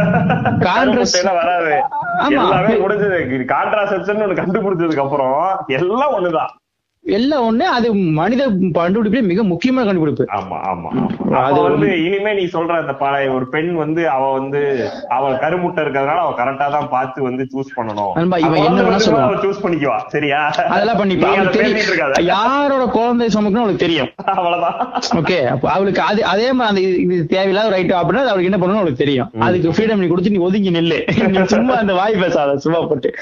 Contrast- 0.60 1.00
முட்டையெல்லாம் 1.02 1.34
வராது. 1.34 1.82
எல்லாமே 2.28 2.74
முடிஞ்சது. 2.74 3.10
கான்ட்ராசெப்ஷன் 3.44 4.20
ஒண்ணு 4.22 4.42
கண்டுபிடிச்சதுக்கு 4.42 5.00
அப்புறம் 5.00 5.64
எல்லாம் 5.66 6.12
ஒண்ணுதான். 6.18 6.60
எல்லாம் 7.06 7.44
ஒண்ணு 7.46 7.62
அது 7.62 7.94
மனித 7.94 8.50
கண்டுபிடிப்பு 8.72 9.22
மிக 9.22 9.42
முக்கியமான 9.42 9.86
கண்டுபிடிப்பு. 9.86 10.26
ஆமா 10.36 10.56
ஆமா. 10.56 11.10
அது 11.32 11.60
வந்து 11.60 12.04
இனிமே 12.04 12.34
நீ 12.34 12.44
சொல்ற 12.44 12.66
அந்த 12.66 12.92
பழைய 12.92 13.30
ஒரு 13.32 13.48
பெண் 13.48 13.74
வந்து 13.74 14.08
அவ 14.08 14.32
வந்து 14.32 14.88
அவ 15.08 15.30
கருமுட்டை 15.30 15.80
இருக்கிறதுனால 15.80 16.16
அவ 16.16 16.44
கரெக்டா 16.44 16.70
தான் 16.70 16.88
பார்த்து 16.88 17.22
வந்து 17.22 17.46
சூஸ் 17.54 17.78
பண்ணணும். 17.78 18.38
இவன் 18.38 18.64
என்ன 18.64 18.80
வேணா 18.80 19.00
சொல்லுவான். 19.00 19.20
அவ 19.20 19.34
சூஸ் 19.34 19.62
பண்ணிக்குவா. 19.62 19.96
சரியா? 20.06 20.38
அதெல்லாம் 20.68 20.96
பண்ணிப்பா. 20.96 22.22
யாரோட 22.22 22.86
குழந்தை 22.86 23.28
சுமக்கணும் 23.34 23.56
அவளுக்கு 23.56 23.76
தெரியும். 23.76 24.08
அவ்வளவுதான். 24.24 25.02
ஓகே 25.14 25.46
அப்ப 25.46 25.70
அவளுக்கு 25.70 26.00
அது 26.00 26.24
அதே 26.24 26.52
மாதிரி 26.52 26.96
அந்த 26.96 27.14
இது- 27.14 27.26
தேவையில்லாத 27.26 27.68
ரைட் 27.68 27.92
அப்படின்னா 27.92 28.26
அவளுக்கு 28.26 28.44
என்ன 28.44 28.56
பண்ணணும் 28.56 28.74
அவளுக்கு 28.74 28.94
தெரியும். 28.94 29.30
அதுக்கு 29.38 29.70
ஃப்ரீடம் 29.70 29.96
நீ 29.96 30.06
கொடுத்து 30.06 30.30
நீ 30.30 30.36
ஒதுங்கி 30.36 30.70
நில்லு. 30.70 31.28
நீ 31.28 31.42
சும்மா 31.44 31.74
அந்த 31.74 31.94
வாய் 31.94 32.14
பேசாத 32.20 32.58
சும்மா 32.58 32.80
போட்டு. 32.80 33.14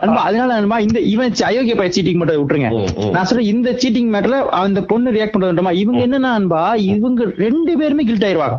நண்பா 0.00 0.22
அதனால 0.22 0.54
நண்பா 0.54 0.78
இந்த 0.78 1.00
இவன் 1.00 1.30
அயோக்கிய 1.30 1.76
பைய 1.76 2.02
சீட்டிங் 2.02 2.14
மட்டும் 2.14 2.48
விட்டுருங்க. 2.48 2.86
நான் 3.14 3.26
சொல்றேன் 3.28 3.50
இந்த 3.52 3.68
சீட்டிங் 3.72 4.10
மேட்டர்ல 4.14 4.38
அந்த 4.60 4.80
பொண்ணு 4.82 5.12
ரியாக்ட் 5.12 5.34
பண்றதுமா 5.34 5.72
இவங்க 5.82 6.00
என்னன்னா 6.06 6.30
நண்பா 6.36 6.62
இவங்க 6.74 7.24
ரெண்டு 7.44 7.72
பேருமே 7.78 8.04
கில்ட் 8.04 8.26
ஆயிருவாங்க. 8.28 8.58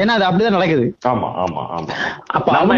ஏன்னா 0.00 0.14
அது 0.16 0.26
அப்படிதான் 0.28 0.56
நடக்குது. 0.58 0.86
ஆமா 1.12 1.28
ஆமா 1.44 1.62
ஆமா. 1.76 1.90
அப்ப 2.26 2.56
அவங்க 2.58 2.74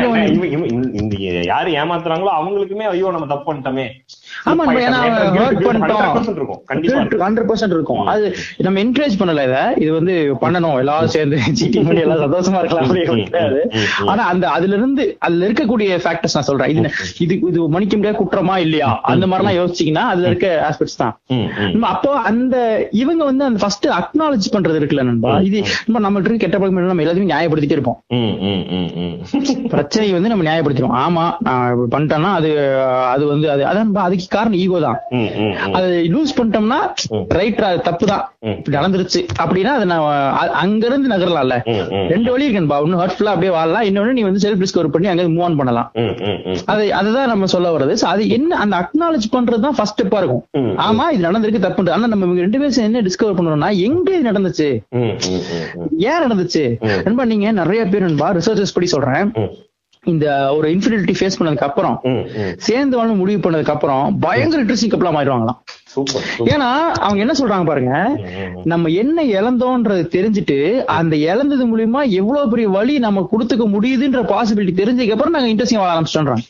யாரு 1.53 1.71
ஏமாத்துறாங்களோ 1.83 2.33
அவங்களுக்குமே 2.39 2.87
ஐயோ 2.93 3.11
நம்ம 3.11 3.27
தப்பு 3.27 3.47
பண்ணிட்டோமே. 3.49 3.87
ஆமா 4.45 4.63
நம்ம 4.67 4.81
ஏன்னா 4.87 4.99
ஹர்ட் 5.37 5.61
பண்ணிட்டோம். 5.67 6.01
100% 6.03 6.39
இருக்கும் 6.39 6.61
கண்டிப்பா 6.71 6.99
இருக்கும். 6.99 7.23
ஹண்ட்ரட் 7.27 7.49
பர்சன்ட் 7.51 7.75
இருக்கும். 7.77 8.03
அது 8.13 8.27
நம்ம 8.67 8.81
என்கரேஜ் 8.85 9.19
பண்ணல 9.21 9.45
இத. 9.49 9.57
இது 9.77 9.91
வந்து 9.93 10.15
பண்ணணும். 10.43 10.77
எல்லாரும் 10.83 11.13
சேர்ந்து 11.15 11.37
சீட்டிங் 11.61 11.87
பண்ணி 11.89 12.03
எல்லாம் 12.05 12.23
சந்தோஷமா 12.25 12.61
இருக்கலாம் 12.63 12.91
கிடையாது. 13.29 13.61
ஆனா 14.07 14.23
அந்த 14.33 14.45
அதுல 14.57 14.77
இருந்து 14.77 15.05
அதுல 15.21 15.47
இருக்கக்கூடிய 15.49 15.99
ஃபேக்டர்ஸ் 16.05 16.37
நான் 16.37 16.49
சொல்றேன். 16.51 16.71
இது 16.75 16.83
இது 17.25 17.35
இது 17.51 17.69
மன்னிக்க 17.75 17.97
முடியாத 17.97 18.19
குற்றமா 18.21 18.57
இல்லையா? 18.59 18.91
அந்த 19.11 19.25
மாதிரி 19.27 19.45
எல்லாம் 19.45 19.59
யோசிச்சீங்கன்னா 19.61 20.05
அதுல 20.13 20.29
இருக்க 20.31 20.49
ஆஸ்பெக்ட்ஸ் 20.69 21.01
தான். 21.03 21.15
ம், 21.35 21.47
ம். 21.59 21.71
நம்ம 21.75 21.89
அப்போ 21.95 22.11
அந்த 22.31 22.57
இவங்க 22.97 23.23
வந்து 23.25 23.45
அந்த 23.45 23.61
ஃபர்ஸ்ட் 23.63 23.87
அக்னாலஜ் 23.99 24.53
பண்றது 24.55 24.81
இருக்குல்ல 24.81 25.05
நண்பா? 25.05 25.35
இது 25.49 25.59
நம்ம 25.87 26.01
நம்மள்ட்ட 26.01 26.29
இருக்க 26.29 26.45
கெட்ட 26.45 26.59
பழக்கம் 26.59 26.91
நம்ம 26.91 27.05
எல்லாத்தையும் 27.05 27.33
நியாயப்படுத்திட்டே 27.33 27.79
இருப்போம். 27.79 27.99
பிரச்சனையை 29.73 30.13
வந்து 30.15 30.33
நம்ம 30.33 30.45
நியாயப்படுத்திடுவோம். 30.47 30.97
ஆமா 31.03 31.25
நான் 31.41 31.65
பண்ணிட்டேன்னா 31.93 32.33
அது 32.39 32.51
அது 33.13 33.25
வந்து 33.27 33.47
அது 33.51 33.63
அதான் 33.67 33.85
நண்பா, 33.85 34.03
அதுக்கு 34.27 34.37
காரணம் 34.37 34.61
ஈகோ 34.65 34.79
தான். 34.87 34.99
அதை 35.77 35.89
லூஸ் 36.15 36.35
பண்ணிட்டோம்னா 36.37 36.79
ம். 37.17 37.25
ரைட் 37.39 37.61
அது 37.69 37.79
தப்பு 37.89 38.05
தான் 38.11 38.25
நடந்துருச்சு. 38.77 39.21
அப்படின்னா 39.43 39.73
அதை 39.79 39.87
நான் 39.93 40.05
அங்க 40.63 40.83
இருந்து 40.91 41.13
நகரலாம்ல. 41.13 41.57
ரெண்டு 42.13 42.29
வழி 42.33 42.47
இருக்குன்பா 42.47 42.79
ஒன்னு 42.85 43.01
ஹர்ட்ஃபுல்லா 43.03 43.35
அப்படியே 43.35 43.53
வாழலாம். 43.57 43.87
இன்னொன்னு 43.89 44.17
நீ 44.19 44.25
வந்து 44.29 44.43
செல்ஃப் 44.45 44.63
டிஸ்கவர் 44.65 44.93
பண்ணி 44.95 45.11
அங்க 45.13 45.27
மூவ் 45.35 45.47
ஆன் 45.49 45.59
பண்ணலாம். 45.61 45.91
அது 46.75 46.85
அதுதான் 47.01 47.31
நம்ம 47.33 47.51
சொல்ல 47.55 47.71
வர்றது. 47.77 47.97
அது 48.13 48.23
என்ன 48.39 48.59
அந்த 48.65 48.77
அக்னாலேஜ் 48.83 49.29
பண்றது 49.37 49.65
தான் 49.67 49.79
ஃபர்ஸ்ட் 49.79 49.95
ஸ்டெப்பா 49.97 50.19
இருக்கும். 50.23 50.43
ஆமா 50.87 51.05
இது 51.15 51.23
நடந்திருக்கு 51.29 51.61
தப்பு 51.67 51.93
ஆனா 51.97 52.11
நம்ம 52.13 52.27
இவங்க 52.29 52.43
ரெண்டு 52.47 52.59
பேரும் 52.63 52.89
என்ன 52.89 53.03
டிஸ்கவர் 53.09 53.39
பண்றோம்னா 53.39 53.71
எங்க 53.89 54.09
இது 54.17 54.31
நடந்துச்சு. 54.31 54.69
ஏன் 56.11 56.23
நடந்துச்சு. 56.27 56.65
நண்பா 57.07 57.25
நீங்க 57.33 57.53
நிறைய 57.63 57.83
பேர் 57.93 58.07
நண்பா 58.09 58.29
ரிசர்ச்சர்ஸ் 58.39 58.77
படி 58.79 58.89
சொல்றேன். 58.97 59.31
இந்த 60.13 60.55
ஒரு 60.55 60.67
இன்ஃபினிட்டி 60.71 61.15
ஃபேஸ் 61.21 61.39
பண்ணதுக்கு 61.39 61.69
அப்புறம். 61.69 61.97
சேர்ந்து 62.57 62.97
வாழ 62.97 63.09
முடிவு 63.21 63.41
பண்ணதுக்கு 63.47 63.75
அப்புறம் 63.77 64.19
பயங்கர 64.19 64.63
இன்ட்ரெஸ்டிங் 64.63 64.93
கப்பலா 64.95 65.13
மாறிடுவாங்களாம். 65.17 65.59
ஏன்னா 66.53 66.69
அவங்க 67.07 67.21
என்ன 67.25 67.35
சொல்றாங்க 67.39 67.67
பாருங்க. 67.67 67.93
நம்ம 68.65 68.89
என்ன 68.89 69.25
இழந்தோன்றது 69.25 70.05
தெரிஞ்சுட்டு 70.17 70.85
அந்த 70.99 71.17
இழந்தது 71.17 71.65
மூலியமா 71.67 72.03
எவ்வளவு 72.11 72.51
பெரிய 72.51 72.69
வழி 72.69 72.99
நம்ம 72.99 73.29
கொடுத்துக்க 73.33 73.67
முடியுதுன்ற 73.75 74.23
பாசிபிலிட்டி 74.33 74.75
தெரிஞ்சதுக்கு 74.83 75.17
அப்புறம் 75.17 75.37
நாங்க 75.39 75.51
இன்ட்ரெஸ்டிங் 75.53 75.83
வாழ 75.85 75.93
ஆரம்பிச்சிட்டோம் 75.97 76.45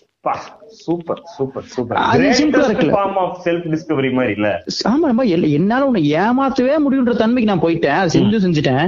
சூப்பர் 0.85 1.21
சூப்பர் 1.37 1.67
சூப்பர். 1.75 1.99
அது 2.13 2.25
ஆ 2.29 2.33
இருக்குல்ல. 2.69 2.93
ஃபார்ம் 2.97 3.19
ஆஃப் 3.23 3.37
செல்ஃப் 3.47 3.67
டிஸ்கவரி 3.73 4.11
மாதிரி 4.19 4.33
இல்ல? 4.39 4.49
ஆமா 4.91 5.07
நம்ம 5.11 5.25
என்னால 5.59 5.87
உன்னை 5.89 6.03
ஏமாத்தவே 6.23 6.77
முடியுன்ற 6.85 7.15
தன்மைக்கு 7.23 7.51
நான் 7.51 7.63
போயிட்டேன். 7.65 7.97
அதை 8.01 8.11
செஞ்சு 8.17 8.41
செஞ்சுட்டேன். 8.45 8.87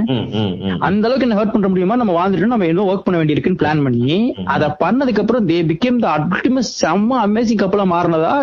அந்த 0.87 1.03
அளவுக்கு 1.07 1.27
என்ன 1.27 1.39
ஹர்ட் 1.39 1.53
பண்ண 1.55 1.67
முடியுமா? 1.71 1.97
நம்ம 2.01 2.15
வாழ்ந்துட்டு 2.19 2.51
நம்ம 2.53 2.69
இன்னும் 2.71 2.89
ஒர்க் 2.93 3.05
பண்ண 3.07 3.19
வேண்டியிருக்குன்னு 3.21 3.61
பிளான் 3.63 3.83
பண்ணி 3.87 4.17
அதை 4.55 4.69
பண்ணதுக்கு 4.83 5.23
அப்புறம் 5.23 5.47
தே 5.51 5.59
பிகேம் 5.71 6.01
த 6.05 6.09
அல்டிமேட் 6.17 6.69
செம்ம 6.81 7.19
அமேசிங் 7.25 7.61
கப்பலா 7.63 7.87
மாறினதா? 7.95 8.33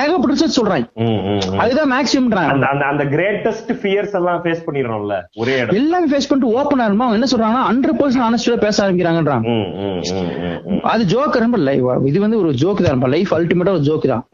ஏகப்பட்ட 0.00 0.32
research 0.34 0.56
சொல்றாங்க. 0.58 0.86
அதுதான் 1.62 1.92
மேக்ஸிமம்ன்றாங்க 1.94 2.52
அந்த 2.72 2.84
அந்த 2.92 3.04
கிரேட்டஸ்ட் 3.14 3.72
ஃபியர்ஸ் 3.82 4.16
எல்லாம் 4.20 4.40
ஃபேஸ் 4.44 4.64
பண்ணிடுறோம்ல 4.66 5.16
ஒரே 5.42 5.56
இடம் 5.60 5.76
எல்லாமே 5.80 6.10
ஃபேஸ் 6.12 6.28
பண்ணிட்டு 6.30 6.54
ஓப்பன் 6.58 6.84
ஆகுமா 6.86 7.06
அவங்க 7.06 7.18
என்ன 7.20 7.30
சொல்றாங்கன்னா 7.34 7.64
ஹண்ட்ரட் 7.70 7.98
பர்சன்ட் 8.00 8.26
ஆனஸ்டா 8.28 8.58
பேச 8.66 8.76
ஆரம்பிக்கிறாங்கன்றாங்க. 8.84 9.46
அது 10.92 11.02
ஜோக் 11.14 11.36
ரொம்ப 11.44 11.58
லைவ் 11.68 11.86
இது 12.10 12.18
வந்து 12.24 12.38
ஒரு 12.42 12.50
ஜோக் 12.62 12.82
தான் 12.88 13.14
லைஃப் 13.14 13.32
அல்டிமேட்டா 13.36 13.74
ஒரு 13.76 13.86
ஜோக் 13.88 14.06
தான். 14.12 14.24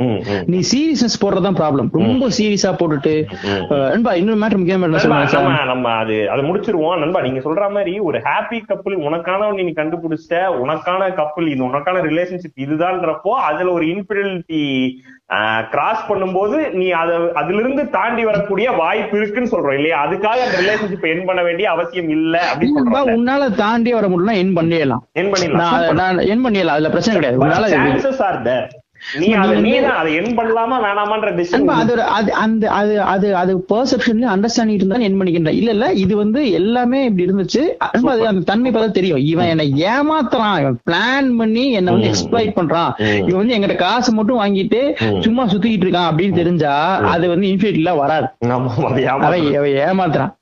நீ 0.53 0.59
சீரியஸ்னஸ் 0.71 1.19
போடுறதுதான் 1.23 1.59
ப்ராப்ளம் 1.61 1.89
ரொம்ப 1.99 2.29
சீரியஸா 2.39 2.73
போட்டுட்டு 2.81 3.15
நண்பா 3.93 4.13
இன்னொரு 4.21 4.41
மேட்டர் 4.43 4.61
முக்கியமா 4.61 4.87
என்ன 4.89 4.95
நண்பா, 4.95 5.05
சொல்லுங்க 5.05 5.33
சார். 5.35 5.47
நம்ம 5.47 5.65
நம்ம 5.73 5.93
அது 6.03 6.17
அதை 6.33 6.45
முடிச்சிருவோம். 6.49 6.99
நண்பா 7.03 7.23
நீங்க 7.27 7.41
சொல்ற 7.47 7.71
மாதிரி 7.77 7.95
ஒரு 8.09 8.21
ஹாப்பி 8.29 8.61
கப்பல் 8.71 8.97
உனக்கானவன் 9.09 9.61
நீ 9.63 9.75
கண்டுபிடிச்சிட்ட 9.81 10.33
உனக்கான 10.63 11.11
கப்பல் 11.15 11.51
இது 11.53 11.69
உனக்கான 11.69 12.03
ரிலேஷன்ஷிப் 12.09 12.63
இதுதான்றப்போ 12.65 13.33
அதுல 13.49 13.73
ஒரு 13.73 13.87
இன்ஃபிடெலிட்டி 13.95 14.63
கிராஸ் 15.71 16.09
பண்ணும்போது 16.09 16.73
நீ 16.73 16.91
அத 16.91 17.31
அதுல 17.35 17.61
இருந்து 17.61 17.91
தாண்டி 17.91 18.25
வரக்கூடிய 18.25 18.71
வாய்ப்பு 18.71 19.17
இருக்குன்னு 19.19 19.51
சொல்றோம் 19.51 19.75
இல்லையா? 19.75 20.07
அதுக்காக 20.07 20.39
அந்த 20.47 20.59
ரிலேஷன்ஷிப் 20.61 21.09
என் 21.09 21.25
பண்ண 21.25 21.43
வேண்டிய 21.43 21.71
அவசியம் 21.71 22.09
இல்ல 22.09 22.43
அப்படின்னு 22.51 22.77
சொல்றோம் 22.79 23.15
உன்னால 23.15 23.55
தாண்டி 23.55 23.93
வர 23.93 24.09
முடியல 24.09 24.35
என் 24.37 24.57
பண்ணிடலாம். 24.57 25.03
என் 25.13 25.33
பண்ணிடலாம். 25.33 25.73
என் 26.29 26.45
பண்ணிடலாம் 26.45 26.69
அதுல 26.69 26.91
பிரச்சனை 26.91 27.17
கிடையாது. 27.17 27.41
நீ 29.19 29.33
அதை 29.33 29.61
நீ 29.61 29.81
தான் 29.81 29.97
அதை 29.97 30.15
என் 30.15 30.39
பண்ணலாமா 30.39 30.77
வேணாமான்ற 30.85 31.35
டிசிஷன் 31.35 31.51
நண்பா, 31.51 31.75
அது 31.75 31.95
ஒரு- 31.97 31.99
அது 31.99 32.33
அந்த 32.33 32.71
அது 32.71 33.01
அது 33.01 33.37
அது 33.37 33.65
பெர்செப்ஷன்ல 33.69 34.27
அண்டர்ஸ்டாண்டிங் 34.35 34.69
இருந்தா 34.69 34.97
என் 34.97 35.21
பண்ணிக்கின்றேன் 35.21 35.55
இல்ல 35.55 35.71
இல்ல 35.71 35.93
இது 35.93 36.17
வந்து 36.17 36.51
எல்லாமே 36.51 37.05
இப்படி 37.05 37.33
இருந்துச்சு. 37.33 37.63
அது 37.79 38.27
அந்த 38.27 38.41
தன்மை 38.41 38.71
பார்த்தா 38.71 38.91
தெரியும். 38.91 39.19
இவன் 39.19 39.47
என்னை 39.47 39.73
ஏமாத்துறான். 39.73 40.61
இவன் 40.61 40.79
பிளான் 40.91 41.37
பண்ணி 41.37 41.71
என்ன 41.71 41.93
வந்து 41.93 42.11
எக்ஸ்பிளைட் 42.11 42.59
பண்றான். 42.59 43.17
இவன் 43.29 43.47
வந்து 43.47 43.57
எங்கிட்ட 43.57 43.77
காசு 43.77 44.13
மட்டும் 44.13 44.41
வாங்கிட்டு. 44.41 44.93
சும்மா 45.21 45.45
சுத்திக்கிட்டு 45.45 45.87
இருக்கான் 45.87 46.11
அப்படின்னு 46.13 46.35
தெரிஞ்சா 46.35 46.99
அது 46.99 47.29
வந்து 47.29 47.47
இன்ஃபினிட்ல 47.47 47.97
வராது. 47.97 48.27
அவன் 49.09 49.41
ஏமாத்துறான். 49.71 50.33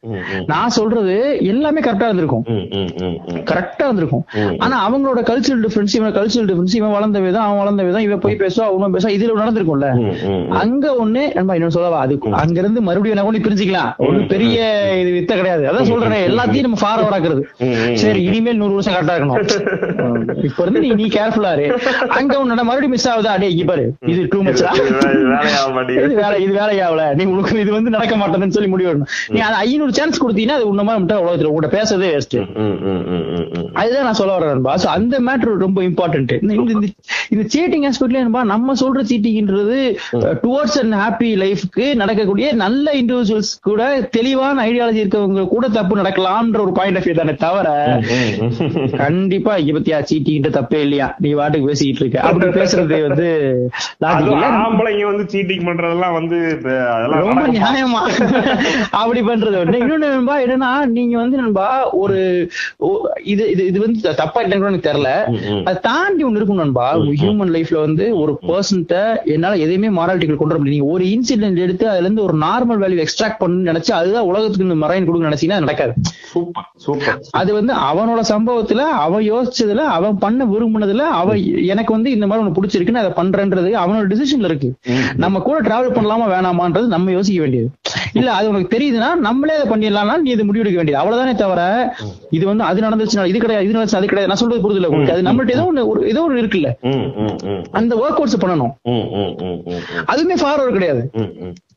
நான் 0.47 0.69
சொல்றது 0.69 1.39
எல்லாமே 1.41 1.81
கரெக்டா 1.81 2.09
இருந்திருக்கும். 2.09 2.45
கரெக்டா 3.29 3.83
இருந்திருக்கும். 3.83 4.25
ஆனா 4.59 4.91
அவங்களோட 4.91 5.19
கல்ச்சரல் 5.19 5.63
டிஃபரன்ஸ் 5.63 5.95
இவன் 5.95 6.15
கல்ச்சரல் 6.15 6.49
டிஃபரன்ஸ் 6.51 6.75
இவன் 6.75 6.91
வளர்ந்த 6.91 7.21
விதம் 7.21 7.43
அவன் 7.43 7.59
வளர்ந்த 7.59 7.83
விதம் 7.83 8.01
இவன் 8.01 8.19
போய் 8.19 8.37
பேசுவா 8.53 8.61
அவனும் 8.61 8.95
பேசுவா 8.95 9.13
இதுல 9.13 9.31
நடந்திருக்கும்ல. 9.37 10.15
அங்க 10.49 10.97
ஒண்ணு 11.05 11.35
நம்ம 11.35 11.55
இன்னும் 11.55 11.71
சொல்லவா? 11.71 12.01
அது 12.01 12.19
அங்க 12.31 12.61
இருந்து 12.61 12.81
மறுபடியும் 12.81 13.19
என்ன 13.19 13.31
ஒண்ணு 13.31 13.41
பிரிஞ்சுக்கலாம். 13.41 13.97
ஒரு 13.97 14.27
பெரிய 14.27 14.61
இது 15.01 15.11
வித்த 15.11 15.37
கிடையாது. 15.37 15.73
அதான் 15.73 15.83
சொல்றேன் 15.83 16.31
எல்லாத்தையும் 16.31 16.61
நம்ம 16.61 16.77
ஃபார்வர்ட் 16.81 17.13
ஆக்குறது. 17.13 17.95
சரி 17.95 18.23
இனிமேல் 18.23 18.57
நூறு 18.57 18.73
வருஷம் 18.73 18.95
கரெக்டா 18.95 19.11
இருக்கணும். 19.11 19.41
இப்ப 20.45 20.63
இருந்து 20.63 20.81
நீ 20.81 20.89
நீ 20.89 21.07
கேர்ஃபுல்லா 21.07 21.59
இரு. 21.59 21.79
அங்க 22.09 22.37
உன்னோட 22.37 22.47
மறுபடியும் 22.47 22.91
மிஸ் 22.91 23.09
ஆகுதா? 23.09 23.27
அடே 23.27 23.51
இங்க 23.51 23.65
பாரு. 23.65 23.93
இது 24.07 24.27
டூ 24.31 24.43
மச்சா 24.43 24.75
இது 26.05 26.23
வே- 26.23 26.39
இது 26.39 26.55
வேலையாவல. 26.55 27.15
நீ 27.15 27.25
உனக்கு 27.25 27.61
இது 27.61 27.73
வந்து 27.73 27.91
நடக்க 27.91 28.17
மாட்டேன்னு 28.17 28.49
சொல்லி 28.49 28.69
முடிவு. 28.69 29.07
நீ 29.29 29.41
அது 29.41 29.55
ஐநூறு 29.55 29.93
சான்ஸ் 29.93 30.25
கொடுத்தீங்கன்னா 30.25 30.49
அது 30.49 30.69
உன்ன 30.69 30.83
மாதிரி 30.83 31.05
மட்டும் 31.05 31.27
உலகத்துல 31.27 31.57
உங்கள்கிட்ட 31.57 31.69
பேசுறதே 31.69 32.11
வேஸ்ட். 32.13 32.61
அதுதான் 33.73 34.03
நான் 34.03 34.13
சொல்ல 34.13 34.39
வரேன் 34.39 34.61
அந்த 34.87 35.21
மேட்ரு 35.21 35.57
ரொம்ப 35.57 35.83
இம்பார்ட்டன்ட் 35.83 36.43
இந்த 36.43 36.89
இந்த 37.29 37.49
சீட்டிங் 37.57 37.91
ஆஸ்பெக்ட்ல 37.91 38.42
நம்ம 38.53 38.75
சொல்ற 38.81 39.01
சீட்டிங்ன்றது 39.11 39.79
டுவர்ட்ஸ் 40.45 40.79
அண்ட் 40.83 40.97
ஹாப்பி 41.03 41.31
லைஃப்க்கு 41.43 41.87
நடக்கக்கூடிய 42.03 42.47
நல்ல 42.63 42.93
இண்டிவிஜுவல்ஸ் 43.01 43.53
கூட 43.69 43.83
தெளிவான 44.17 44.65
ஐடியாலஜி 44.69 45.03
இருக்கவங்க 45.05 45.45
கூட 45.55 45.69
தப்பு 45.79 46.01
நடக்கலாம்ன்ற 46.01 46.61
ஒரு 46.67 46.75
பாயிண்ட் 46.79 46.99
ஆஃப் 47.01 47.07
வியூ 47.07 47.17
தானே 47.21 47.35
தவிர. 47.45 47.69
கண்டிப்பா 49.03 49.55
இங்க 49.63 49.73
பத்தியா 49.79 50.01
சீட்டிங்கிட்ட 50.11 50.53
தப்பே 50.59 50.81
இல்லையா? 50.87 51.09
நீ 51.25 51.31
வாட்டுக்கு 51.41 51.71
பேசிக்கிட்டு 51.71 52.03
இருக்க. 52.05 52.21
அப்படி 52.29 52.51
பேசுறது 52.61 53.01
வந்து 53.09 53.29
ஆம்பளைங்க 54.65 55.05
வந்து 55.11 55.27
சீட்டிங் 55.35 55.67
பண்றதெல்லாம் 55.69 56.17
வந்து 56.19 56.39
ரொம்ப? 57.17 57.47
நியாயமா. 57.59 58.03
அப்படி 59.01 59.21
பண்றது 59.31 59.79
இன்னொன்னு 59.83 60.13
நண்பா 60.15 60.37
என்னன்னா 60.45 60.73
நீங்க 60.97 61.17
வந்து 61.23 61.37
நண்பா 61.43 61.69
ஒரு 62.03 62.19
இது 63.33 63.45
இது 63.53 63.63
இது 63.71 63.79
வந்து 63.85 64.15
தப்பா 64.23 64.39
இல்லைன்னு 64.43 64.69
எனக்கு 64.71 64.89
தெரியல. 64.89 65.11
அதை 65.67 65.77
தாண்டி 65.89 66.23
ஒண்ணு 66.29 66.41
இருக்கும் 66.41 66.63
நண்பா. 66.63 66.87
ஹியூமன் 67.23 67.53
லைஃப்ல 67.57 67.79
வந்து 67.87 68.05
ஒரு 68.23 68.32
பர்சன்ட்ட 68.49 68.97
என்னால 69.25 69.57
எதையுமே 69.57 69.89
மாராலிட்டிகள் 69.89 70.41
கொண்டு 70.41 70.55
வர 70.55 70.59
முடியும் 70.59 70.77
நீங்க 70.77 70.95
ஒரு 70.95 71.05
இன்சிடென்ட் 71.05 71.57
எடுத்து 71.57 71.89
அதுல 71.89 72.05
இருந்து 72.05 72.23
ஒரு 72.23 72.35
நார்மல் 72.39 72.81
வேல்யூ 72.83 73.01
எக்ஸ்ட்ராக்ட் 73.05 73.41
பண்ணணும்னு 73.43 73.71
நினைச்சு 73.71 73.93
அதுதான் 73.93 74.29
உலகத்துக்கு 74.31 74.67
இந்த 74.69 74.87
மறைன் 74.87 75.07
கொடுக்க 75.07 75.29
நினைச்சீங்கன்னா 75.29 75.61
நடக்காது. 75.65 75.95
அது 77.31 77.53
வந்து 77.53 77.73
அவனோட 77.91 78.21
சம்பவத்துல 78.29 78.85
அவன் 79.05 79.25
யோசிச்சதுல 79.33 79.85
அவன் 79.99 80.19
பண்ண 80.19 80.45
விரும்பினதுல 80.45 81.07
அவன் 81.21 81.41
எனக்கு 81.73 81.93
வந்து 81.93 82.11
இந்த 82.11 82.27
மாதிரி 82.27 82.47
ஒண்ணு 82.47 82.57
பிடிச்சிருக்குன்னு 82.59 83.03
அதை 83.05 83.13
பண்றேன்றது 83.21 83.71
அவனோட 83.83 84.05
டிசிஷன்ல 84.13 84.51
இருக்கு. 84.53 84.71
நம்ம 85.17 85.41
கூட 85.41 85.61
டிராவல் 85.61 85.97
பண்ணலாமா 85.99 86.29
வேணாமான்றது 86.35 86.87
நம்ம 86.87 87.11
யோசிக்க 87.11 87.41
வேண்டியது. 87.41 87.71
இல்ல 88.19 88.29
அது 88.39 88.51
உனக்கு 88.51 88.73
தெரியுதுன்னா 88.75 89.09
நம்மளே 89.27 89.57
அதை 89.59 89.67
பண்ணிடலாம்னா 89.71 90.15
நீ 90.25 90.31
இது 90.37 90.47
முடிவெடுக்க 90.49 90.79
வேண்டியது. 90.81 91.01
அவ்வளவுதானே 91.03 91.35
தவிர 91.43 91.61
இது 92.37 92.45
வந்து 92.51 92.65
அது 92.71 92.85
நடந்துச்சுன்னா 92.87 93.27
இது 93.33 93.39
கிடையாது 93.45 93.67
இது 93.67 93.77
நடந்துச்சு 93.77 94.01
அது 94.01 94.11
கிடையாது. 94.13 94.31
நான் 94.33 94.43
சொல்றது 94.43 94.65
புரியுது 94.65 94.91
உங்களுக்கு 94.91 95.15
அது 95.17 95.27
நம்மள்ட்ட 95.29 95.57
ஏதோ 95.59 95.67
ஒரு 95.93 96.07
ஏதோ 96.13 96.23
ஒண்ணு 96.27 96.43
இருக்குல்ல? 96.43 96.71
அந்த 97.81 97.93
ஒர்க் 98.03 98.21
அவுட்ஸ் 98.21 98.43
பண்ணணும். 98.45 98.73
அதுவுமே 100.13 100.39
ஃபார்வர்ட் 100.43 100.77
கிடையாது. 100.79 101.03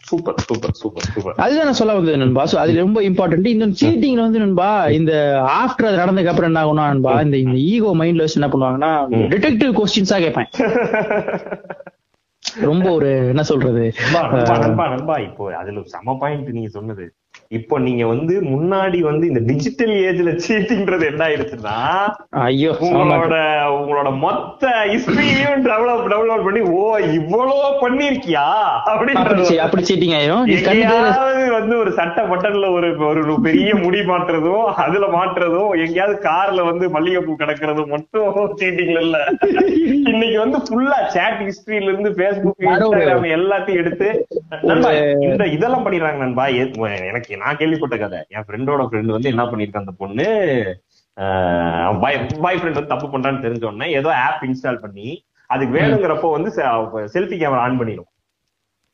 Super 0.09 0.39
super 0.47 0.75
super 0.79 1.05
super. 1.13 1.37
அதுதான் 1.43 1.67
நான் 1.67 1.79
சொல்ல 1.79 1.93
வந்தது 1.97 2.19
நண்பா. 2.23 2.43
சோ 2.51 2.57
அது 2.63 2.73
ரொம்ப 2.83 2.99
இம்பார்ட்டன்ட் 3.07 3.47
இந்த 3.53 3.67
சீட்டிங்ல 3.81 4.25
வந்து 4.25 4.43
நண்பா 4.43 4.67
இந்த 4.99 5.13
ஆஃப்டர் 5.61 5.89
அது 5.89 6.01
நடந்ததுக்கு 6.03 6.33
அப்புறம் 6.33 6.51
என்ன 6.51 6.61
ஆகும்னா 6.63 6.85
நண்பா 6.91 7.13
இந்த 7.25 7.37
இந்த 7.45 7.57
ஈகோ 7.71 7.93
மைண்ட்ல 8.01 8.25
வச்சு 8.25 8.39
என்ன 8.41 8.49
பண்ணுவாங்கன்னா 8.53 8.91
டிடெக்டிவ் 9.33 9.73
கொஸ்டின்ஸா 9.79 10.19
கேட்பேன். 10.25 10.49
ரொம்ப 12.61 12.91
ஒரு 12.91 13.09
என்ன 13.27 13.43
சொல்றது 13.43 13.83
இப்போ 15.19 15.51
அதுல 15.53 15.81
செம 15.85 16.17
பாயிண்ட் 16.19 16.49
நீங்க 16.49 16.69
சொன்னது. 16.69 17.05
இப்போ 17.51 17.79
நீங்க 17.79 18.03
வந்து 18.07 18.33
முன்னாடி 18.45 18.99
வந்து 19.01 19.25
இந்த 19.27 19.41
டிஜிட்டல் 19.45 19.91
ஏஜ்ல 20.01 20.31
சீட்டிங்கிறது 20.43 21.05
என்ன 21.05 21.21
ஆயிடுச்சுன்னா 21.25 21.75
ஐயோ. 22.43 22.71
உங்களோட 22.87 23.35
உங்களோட 23.75 24.09
மொத்த 24.17 24.63
ஹிஸ்டரியும் 24.85 25.61
டெவலப் 25.65 26.07
டெவலப் 26.07 26.43
பண்ணி 26.43 26.61
ஓ 26.75 26.85
இவ்வளோ 27.15 27.53
பண்ணிருக்கியா? 27.81 28.45
அப்படி 28.85 29.11
அப்படின்னு 29.13 29.61
அப்படி 29.65 29.83
சீட்டிங் 29.83 30.15
ஆயிரும். 30.15 30.43
எங்கேயாவது 31.11 31.51
வந்து 31.51 31.77
ஒரு 31.77 31.91
சட்ட 31.91 32.21
பட்டன்ல 32.23 32.69
ஒரு 32.71 32.89
ஒரு 33.05 33.35
பெரிய 33.41 33.75
முடி 33.75 34.01
மாட்டுறதும் 34.03 34.65
அதுல 34.83 35.05
மாட்டுறதும் 35.13 35.69
எங்கேயாவது 35.77 36.17
கார்ல 36.25 36.63
வந்து 36.63 36.87
மல்லிகைப்பூ 36.89 37.35
கிடக்குறதும் 37.35 37.89
மட்டும் 37.89 38.27
சீட்டிங்ல 38.59 38.99
இல்ல. 39.01 39.17
இன்னைக்கு 40.07 40.39
வந்து 40.39 40.57
ஃபுல்லா 40.65 40.99
சேட் 41.09 41.39
ஹிஸ்டரியில 41.43 41.89
இருந்து 41.89 42.09
பேஸ்புக் 42.15 42.65
இன்ஸ்டாகிராம் 42.67 43.29
எல்லாத்தையும் 43.35 43.81
எடுத்து 43.83 44.09
இந்த 45.27 45.45
இதெல்லாம் 45.53 45.85
பண்ணிடுறாங்க 45.85 46.17
நண்பா. 46.17 46.47
எ- 46.57 46.71
எனக்கு 47.35 47.45
நான் 47.45 47.57
கேள்விப்பட்ட 47.57 47.95
கதை. 47.97 48.19
என் 48.29 48.45
ஃப்ரெண்டோட 48.47 48.81
ஃப்ரெண்ட் 48.89 49.15
வந்து 49.15 49.31
என்ன 49.31 49.43
பண்ணிருக்க 49.43 49.83
அந்த 49.83 49.93
பொண்ணு 50.01 50.25
பாய் 52.01 52.17
பாய் 52.43 52.59
ஃப்ரெண்ட் 52.59 52.79
வந்து 52.79 52.93
தப்பு 52.93 53.07
பண்றான்னு 53.07 53.43
தெரிஞ்ச 53.45 53.63
உடனே 53.65 53.87
ஏதோ 53.99 54.09
ஆப் 54.25 54.43
இன்ஸ்டால் 54.47 54.83
பண்ணி 54.83 55.07
அதுக்கு 55.49 55.75
வேணுங்கிறப்போ 55.77 56.29
வந்து 56.31 56.49
செல்ஃபி 57.15 57.37
கேமரா 57.41 57.63
ஆன் 57.65 57.79
பண்ணிடும். 57.79 58.09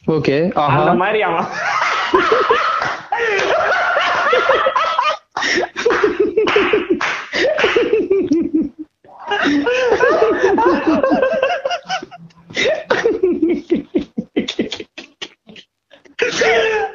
ஓகே 0.03 0.37
அந்த 0.67 0.93
மாதிரி 1.01 1.21
அவன் 1.21 1.47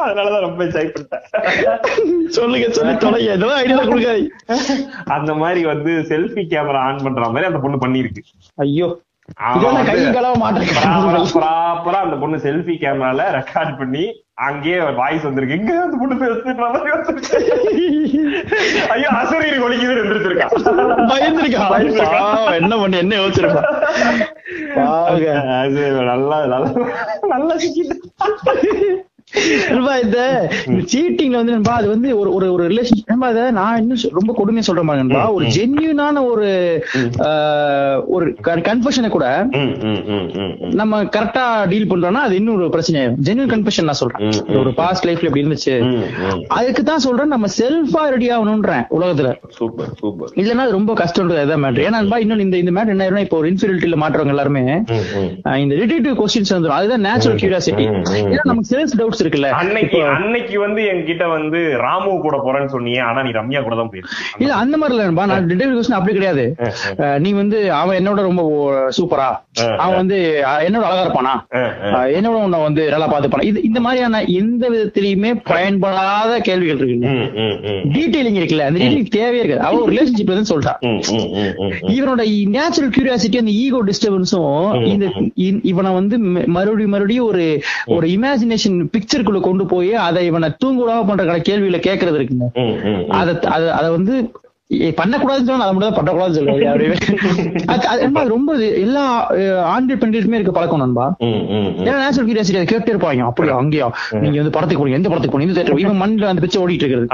அதனாலதான் 0.00 0.44
ரொம்ப 0.44 0.60
என்ஜாய் 0.64 0.92
பண்ணிட்டேன் 0.92 1.24
சொல்லுங்க 2.28 2.68
சொல்லி 2.70 2.94
தொலைங்க 2.96 3.36
இதெல்லாம் 3.36 3.60
ஐடியா 3.60 3.84
கொடுக்காது 3.84 4.22
அந்த 5.10 5.34
மாதிரி 5.34 5.62
வந்து 5.64 5.92
செல்ஃபி 6.08 6.44
கேமரா 6.46 6.82
ஆன் 6.86 7.04
பண்ற 7.04 7.28
மாதிரி 7.28 7.50
அந்த 7.50 7.60
பொண்ணு 7.60 7.84
பண்ணிருக்கு 7.84 8.22
ஐயோ 8.58 8.88
ப்ராப்பரா 11.34 11.98
அந்த 11.98 12.16
பொண்ணு 12.16 12.38
செல்ஃபி 12.38 12.74
கேமரால 12.76 13.26
ரெக்கார்ட் 13.32 13.74
பண்ணி 13.78 14.04
அங்கேயே 14.48 14.78
வாய்ஸ் 15.00 15.26
வந்திருக்கு. 15.26 15.56
எங்க 15.58 15.72
அந்த 15.82 15.96
பொண்ணு 16.00 16.14
பேசுற 16.22 16.54
மாதிரி 16.58 16.90
வந்திருக்கு. 16.94 17.38
ஐயோ 18.94 19.08
அசரீரி 19.20 19.58
ஒலிக்குது 19.66 19.94
இருந்திருக்கா 19.96 20.46
பயந்துருக்கா? 21.10 21.64
என்ன 22.60 22.72
பண்ணி 22.82 22.98
என்ன. 23.02 23.20
அது 25.60 25.80
நல்லா 26.12 26.38
நல்லா. 26.54 26.70
நல்லா 27.34 27.54
சிக்கிட்டு 27.64 27.96
இந்த 30.04 30.20
சீட்டிங்ல 30.92 31.38
வந்து 31.40 31.54
நண்பா 31.54 31.74
அது 31.80 31.88
வந்து 31.92 32.08
ஒரு 32.20 32.30
ஒரு 32.36 32.46
ஒரு 32.54 32.64
ரிலேஷன்ஷிப் 32.72 33.10
நண்பா 33.12 33.28
அதை 33.32 33.42
நான் 33.58 33.78
இன்னும் 33.80 34.16
ரொம்ப 34.18 34.32
கொடுமையா 34.38 34.64
பாருங்க 34.70 35.02
நண்பா. 35.02 35.22
ஒரு 35.36 35.44
ஜென்யூனான 35.56 36.22
ஒரு 36.30 36.48
ஒரு 38.14 38.26
கன்ஃபஷனை 38.68 39.08
கூட. 39.16 39.26
நம்ம 40.80 41.02
கரெக்டா 41.16 41.44
டீல் 41.72 41.88
பண்றோம்னா 41.92 42.22
அது 42.28 42.34
இன்னும் 42.40 42.56
ஒரு 42.58 42.68
பிரச்சனை 42.74 43.00
ஜென்யூன் 43.28 43.52
கன்ஃபஷன் 43.54 43.88
நான் 43.90 44.00
சொல்றேன். 44.02 44.24
ஒரு 44.62 44.72
பாஸ்ட் 44.80 45.06
லைஃப்ல 45.08 45.28
இப்படி 45.28 45.44
இருந்துச்சு. 45.44 45.76
அதுக்கு 46.58 46.84
தான் 46.90 47.04
சொல்றேன் 47.06 47.32
நம்ம 47.34 47.50
செல்ஃபா 47.60 48.02
ரெடி 48.14 48.28
ஆகணும்ன்றேன் 48.36 48.84
உலகத்துல. 48.98 49.30
சூப்பர் 49.58 49.92
சூப்பர் 50.02 50.34
இல்லன்னா 50.42 50.66
ரொம்ப 50.78 50.94
கஷ்டம்ன்றது 51.02 51.44
அதான் 51.44 51.64
மேட்ரு 51.66 51.86
ஏன்னா 51.86 51.98
நண்பா, 52.00 52.18
இன்னும் 52.24 52.44
இந்த 52.46 52.58
இந்த 52.62 52.74
மேட்ரு 52.78 52.94
என்ன 52.96 53.04
ஆயிரும்னா, 53.06 53.24
இப்போ 53.28 53.38
ஒரு 53.40 53.48
இன்ஃபீரியாரிட்டியில 53.52 53.98
மாற்றவங்க 54.04 54.34
எல்லாருமே 54.36 54.64
இந்த 55.64 55.74
ரிலேட்டிவ் 55.82 56.18
கொஸ்டின்ஸ் 56.22 56.54
வந்துடும் 56.56 56.78
அதுதான் 56.80 57.04
நேச்சுரல் 57.08 57.40
கியூரியாசிட்டி. 57.42 57.86
ஏன்னா 58.34 58.46
நமக்கு 58.52 58.72
செல்ஃப் 58.74 58.96
டவுட்ஸ் 59.00 59.19
இருக்குல்ல 59.20 59.48
அன்னைக்கு 59.60 59.98
அன்னைக்கு 60.10 60.56
வந்து 60.58 60.80
என்கிட்ட 60.90 61.24
வந்து 61.30 61.58
ராமு 61.82 62.12
கூட 62.22 62.36
போறேன்னு 62.38 62.72
சொன்னீங்க 62.74 63.00
ஆனா 63.04 63.20
நீ 63.22 63.32
ரம்யா 63.36 63.60
கூட 63.62 63.74
தான் 63.76 63.90
போயிருக்க. 63.90 64.16
இல்ல 64.40 64.52
அந்த 64.62 64.74
மாதிரி 64.76 64.94
இல்ல 64.94 65.06
நண்பா, 65.06 65.24
நான் 65.26 65.48
ரிலேட்டிவ் 65.50 65.76
கொஸ்டின் 65.76 65.98
அப்படி 65.98 66.14
கிடையாது. 66.16 66.44
நீ 67.20 67.32
வந்து 67.34 67.58
அவன் 67.78 67.98
என்னோட 68.00 68.20
ரொம்ப 68.22 68.42
சூப்பரா 68.96 69.28
அவன் 69.80 69.98
வந்து 70.00 70.18
என்னோட 70.66 70.84
அழகா 70.88 71.04
இருப்பானா? 71.04 71.34
என்னோட 72.16 72.36
உன்னை 72.42 72.60
வந்து 72.62 72.82
நல்லா 72.90 73.08
பாத்துப்பானா 73.10 73.48
இது 73.50 73.58
இந்த 73.62 73.80
மாதிரியான 73.80 74.08
எந்த 74.40 74.64
விதத்திலயுமே 74.70 75.32
பயன்படாத 75.50 76.32
கேள்விகள் 76.48 76.82
ம். 77.06 77.26
டீடைலிங் 77.94 78.38
இருக்குல்ல. 78.40 78.66
அந்த 78.68 78.78
டீடைலிங் 78.80 79.14
தேவையே 79.16 79.42
இருக்காது. 79.42 79.62
அவன் 79.66 79.82
ஒரு 79.82 79.96
ம், 80.82 80.98
ம், 81.14 81.30
ம். 81.62 81.72
இவனோட 81.94 82.22
நேச்சுரல் 82.54 82.92
கியூரியாசிட்டி 82.94 83.38
அந்த 83.40 83.52
ஈகோ 83.60 83.78
டிஸ்டர்பன்ஸும் 83.88 84.48
இந்த 84.90 85.06
இவனை 85.70 85.90
வந்து 85.94 86.16
மறுபடியும் 86.56 86.94
மறுபடியும் 86.94 87.28
ஒரு 87.28 87.44
ஒரு 87.94 88.06
இமேஜினேஷன் 88.14 88.76
பிக்சருக்குள்ள 89.10 89.40
கொண்டு 89.40 89.66
போய் 89.66 89.94
அதை 90.06 90.26
இவனை 90.26 90.48
தூங்குடாம 90.64 91.06
பண்ற 91.06 91.24
கடை 91.24 91.40
கேள்வியில 91.48 91.78
கேட்கறது 91.88 92.20
இருக்குங்க. 92.20 92.46
அத 93.20 93.38
அத- 93.48 93.90
வந்து 93.90 94.14
பண்ணக்கூடாதுன்னு 94.98 95.48
சொன்னா 95.48 95.64
அதை 95.64 95.72
மட்டும் 95.72 95.92
தான் 95.92 95.98
பண்ணக்கூடாதுன்னு 95.98 96.36
சொல்லுவாங்க 96.38 96.66
ரொம்ப 98.34 98.50
எல்லா 98.84 99.04
ஆண்கள் 99.72 99.98
பெண்களுக்குமே 100.02 100.36
இருக்க 100.38 100.52
பழக்கம் 100.52 100.78
நண்பா. 100.78 101.06
ஏன்னா 101.86 101.96
நேச்சுரல் 102.02 102.28
கியூரியாசிட்டி 102.28 102.68
கேட்டே 102.72 102.92
இருப்பாங்க. 102.92 103.22
அப்படியா 103.30 103.54
அங்கேயா? 103.60 103.88
நீங்க 104.20 104.36
வந்து 104.36 104.54
படத்துக்கு 104.56 104.82
போறீங்க 104.82 104.98
எந்த 104.98 105.08
படத்துக்கு 105.08 105.34
போறீங்க 105.36 105.48
இந்த 105.48 105.64
இவன் 105.84 105.96
மண்ணில் 105.96 106.30
அந்த 106.32 106.42
பிக்சர் 106.44 106.62
ஓடிட்டு 106.62 106.82
இருக்கிறது 106.82 107.06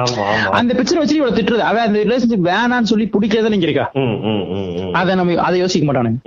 அந்த 0.58 0.74
பிக்சரை 0.78 1.00
வச்சு 1.02 1.16
இவ்வளவு 1.16 1.38
திட்டுறது. 1.38 1.64
அவன் 1.70 1.86
அந்த 1.88 1.98
ரிலேஷன்ஷிப் 2.04 2.46
வேணான்னு 2.50 2.90
சொல்லி 2.92 3.08
பிடிக்கிறத 3.16 3.48
நீங்க 3.54 3.66
இருக்கா. 3.68 3.86
அதை 4.92 5.14
நம்ம 5.14 5.40
அதை 5.48 5.58
யோசிக்க 5.58 5.86
மாட்டானுங்க. 5.88 6.18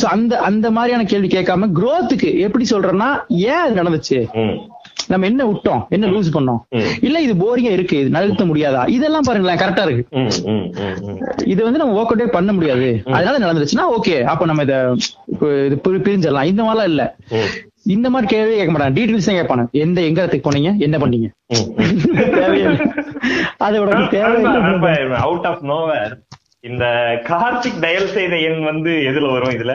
சோ 0.00 0.04
அந்த 0.16 0.32
அந்த 0.50 0.66
மாதிரியான 0.70 1.04
கேள்வி 1.04 1.30
கேட்காம 1.36 1.70
growth-க்கு 1.80 2.38
எப்படி 2.40 2.66
சொல்றேன்னா 2.70 3.10
ஏன் 3.46 3.62
அது 3.64 3.82
நடந்துச்சு. 3.82 4.20
நம்ம 5.12 5.26
என்ன 5.26 5.42
விட்டோம்? 5.48 5.80
என்ன 5.94 6.06
லூஸ் 6.06 6.34
பண்ணோம். 6.34 6.60
இல்ல 7.06 7.16
இது 7.26 7.34
போரிங்கா 7.42 7.72
இருக்கு. 7.76 7.96
இது 8.02 8.14
நகர்த்த 8.16 8.44
முடியாதா? 8.50 8.82
இதெல்லாம் 8.96 9.26
பாருங்களேன் 9.28 9.60
கரெக்டா 9.62 9.84
இருக்கு. 9.86 10.04
இது 11.52 11.60
வந்து 11.64 11.80
நம்ம 11.82 11.96
ஒர்க் 11.98 12.12
அவுட்டே 12.12 12.28
பண்ண 12.36 12.52
முடியாது. 12.52 12.88
அதனால 13.16 13.40
நடந்துச்சுன்னா 13.44 13.86
ஓகே 13.98 14.16
அப்ப 14.32 14.46
நம்ம 14.50 14.66
இத 14.68 14.76
இது 15.66 15.78
பிரிஞ்சிடலாம். 16.06 16.50
இந்த 16.52 16.62
மாதிரிலாம் 16.62 16.90
இல்ல. 16.92 17.04
இந்த 17.94 18.08
மாதிரி 18.14 18.28
கேள்வி 18.32 18.56
கேட்க 18.56 18.72
மாட்டாங்க. 18.72 18.96
டீடைல்ஸ் 18.98 19.28
தான் 19.28 19.38
கேட்பானு 19.38 19.64
எந்த 19.84 19.98
எங்க 20.08 20.20
இடத்துக்கு 20.20 20.48
போனீங்க? 20.48 20.72
என்ன 20.86 20.96
பண்ணீங்க? 20.98 21.28
ம். 21.54 21.68
தேவையே 22.36 22.64
இல்லை. 22.64 22.86
அது 23.66 23.82
உனக்கு 23.84 24.06
தேவை 24.16 25.16
அவுட் 25.26 25.48
ஆஃப் 25.50 25.64
நோவர் 25.72 26.14
இந்த 26.70 26.84
கார்த்திக் 27.28 27.80
டயல் 27.84 28.12
செய்த 28.16 28.34
எண் 28.48 28.60
வந்து 28.70 28.90
எதுல 29.10 29.30
வரும் 29.32 29.54
இதுல? 29.56 29.74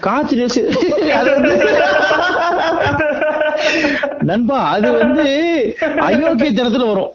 காத்து 0.00 0.36
ரேசு- 0.36 0.68
அது 1.10 1.30
வந்து 1.30 1.52
நண்பா 4.20 4.70
அது 4.70 4.92
வந்து 4.92 5.24
அயோக்கியத்தனத்துல 5.80 6.88
வரும். 6.88 7.12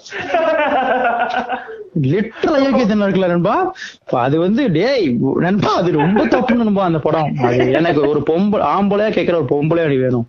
லிட்டர் 2.02 2.56
அயோக்கியத்தனம் 2.56 3.07
இருக்குல்ல 3.07 3.28
நண்பா? 3.28 3.74
அது 4.11 4.40
வந்து 4.40 4.72
டேய் 4.72 5.18
நண்பா 5.36 5.76
அது 5.76 5.91
ரொம்ப 5.91 6.26
தப்பு 6.28 6.56
நண்பா 6.56 6.84
அந்த 6.84 6.99
படம். 6.99 7.36
அது 7.44 7.72
எனக்கு 7.72 8.07
ஒரு 8.07 8.19
பொம்பளை 8.28 8.65
ஆம்பளையா 8.76 9.10
கேக்குற 9.11 9.41
ஒரு 9.41 9.48
பொம்பளையா 9.49 9.88
நீ 9.88 9.95
வேணும். 9.95 10.28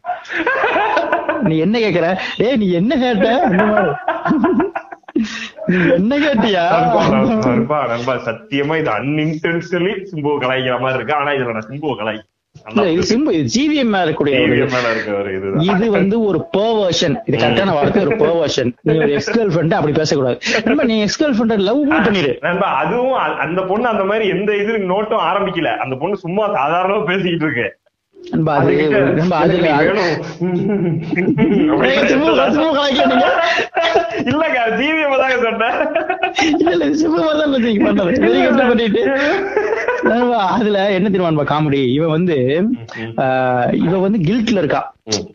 நீ 1.42 1.58
என்ன 1.58 1.78
கேக்குற? 1.78 2.18
ஏய் 2.38 2.56
நீ 2.56 2.70
என்ன 2.72 2.96
கேட்ட? 2.96 3.40
அந்த 3.42 3.64
மாதிரி. 3.64 3.92
என்ன 5.98 6.12
கேட்டியா? 6.24 6.64
நண்பா, 7.44 7.78
நண்பா, 7.92 8.14
சத்தியமா 8.28 8.74
இது 8.80 8.90
அன்இன்டென்ஷனலி 8.98 9.94
சிம்புவ 10.10 10.34
கலாய்க்கிற 10.42 10.76
மாதிரி 10.80 10.98
இருக்கு. 10.98 11.18
ஆனா 11.20 11.30
இதுல 11.38 11.56
நான் 11.58 11.70
சிம்புவ 11.70 11.94
கலாய் 12.00 12.20
இது 15.66 15.86
வந்து 15.96 16.16
ஒரு 16.28 16.38
பெர்வர்ஷன் 16.56 17.16
இது 17.24 17.36
கரெக்டான 17.42 17.72
வார்த்தை 17.76 18.00
ஒரு 18.06 18.16
பெர்வர்ஷன் 18.22 18.70
நீ 18.82 18.96
ஒரு 19.02 19.10
எக்ஸ் 19.16 19.30
கேர்ள் 19.36 19.52
ஃப்ரெண்ட் 19.54 19.76
அப்படி 19.78 19.94
பேசக்கூடாது. 19.98 20.38
நீ 20.92 20.96
எக்ஸ் 21.00 21.20
கேர்ள் 21.22 21.36
ஃப்ரெண்ட் 21.38 21.66
லவ் 21.68 21.82
பண்ணிரு. 21.92 22.32
நண்பா 22.46 22.68
அதுவும் 22.82 23.38
அந்த 23.46 23.62
பொண்ணு 23.62 23.88
அந்த 23.88 24.04
மாதிரி 24.04 24.24
எந்த 24.36 24.56
இது 24.62 24.72
நோட்டும் 24.92 25.26
ஆரம்பிக்கல. 25.30 25.72
அந்த 25.84 25.96
பொண்ணு 25.96 26.16
சும்மா 26.24 26.46
சாதாரணமா 26.58 27.04
பேசிக்கிட்டு 27.04 27.46
இருக்கு. 27.48 27.68
இல்லங்க 34.24 34.58
ஜீவியம் 34.76 35.16
தாங்க 35.18 35.36
சொன்னேன். 35.42 35.76
இல்ல, 36.64 36.84
தான் 38.52 38.68
பண்ணிட்டு 38.68 39.02
அதுல 40.50 40.78
என்ன 40.90 41.08
தெரியுமா 41.08 41.44
காமெடி 41.44 41.80
இவன் 41.92 42.10
வந்து 42.10 42.36
ஆஹ், 43.16 43.68
இவன் 43.78 44.00
வந்து 44.00 44.18
கில்ட்ல 44.18 44.58
இருக்கா. 44.58 44.82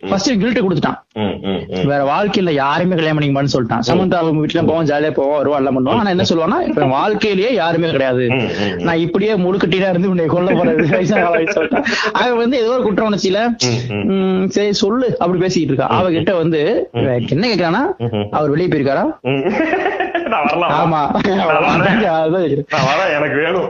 ஃபர்ஸ்ட் 0.09 0.29
கில்ட்ட 0.41 0.61
கொடுத்துட்டான். 0.63 0.97
வேற 1.91 2.01
வாழ்க்கையில 2.11 2.51
யாருமே 2.63 2.97
கல்யாணம் 2.97 3.17
பண்ணிக்கமான்னு 3.17 3.53
சொல்லிட்டான் 3.53 3.85
சமந்தா 3.89 4.19
அவங்க 4.21 4.41
வீட்டுல 4.43 4.63
போவோம் 4.69 4.87
ஜாலியா 4.89 5.11
போவோம் 5.19 5.37
வருவோம் 5.39 5.59
எல்லாம் 5.59 5.77
பண்ணுவோம் 5.77 6.01
ஆனா 6.01 6.13
என்ன 6.15 6.25
சொல்லுவான்னா 6.31 6.59
இப்ப 6.69 6.87
வாழ்க்கையிலேயே 6.95 7.51
யாருமே 7.61 7.91
கிடையாது. 7.95 8.25
நான் 8.87 9.03
இப்படியே 9.05 9.33
முழுக்கட்டினா 9.45 9.89
இருந்து 9.93 10.11
உன்னை 10.13 10.27
கொல்ல 10.35 10.51
போறது 10.59 10.85
சொல்லிட்டான். 11.57 11.87
அவன் 12.19 12.41
வந்து 12.43 12.57
ஏதோ 12.63 12.71
ஒரு 12.77 12.85
குற்ற 12.87 13.03
உணர்ச்சியில 13.09 13.41
சரி 14.57 14.73
சொல்லு 14.83 15.09
அப்படி 15.21 15.41
பேசிட்டு 15.45 15.73
இருக்கா 15.73 15.89
அவகிட்ட 15.99 16.33
வந்து 16.43 16.61
என்ன 17.35 17.45
கேக்குறானா. 17.51 17.83
அவர் 18.37 18.53
வெளியே 18.55 18.69
போயிருக்காரா. 18.71 19.05
நான் 20.33 20.45
வரலாம் 20.45 20.73
ஆமா. 20.81 21.01
நான் 21.27 21.47
வரேன். 21.47 21.91
அதான் 22.17 22.43
கேக்குறேன். 22.43 22.67
நான் 22.73 22.87
வரேன் 22.91 23.11
எனக்கு 23.17 23.37
வேணும். 23.43 23.69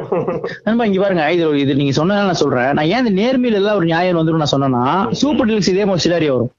நண்பா 0.64 0.84
இங்க 0.86 1.00
பாருங்க 1.02 1.32
இது 1.32 1.60
இது 1.60 1.76
நீங்க 1.76 1.94
சொன்னதால 2.02 2.22
நான் 2.28 2.34
சொல்றேன். 2.34 2.72
நான் 2.72 2.86
ஏன் 2.86 3.06
இந்த 3.06 3.22
நேர்மையில 3.22 3.54
எல்லாம் 3.54 3.76
ஒரு 3.76 3.86
நியாயம் 3.86 4.18
வந்துரும் 4.18 4.42
நான் 4.44 4.54
சொன்னேன்னா 4.56 5.12
சூப்பர் 5.12 5.48
டீல்ஸ் 5.48 5.70
இதே 5.70 5.86
மாதிரி 5.86 6.30
வரும். 6.30 6.52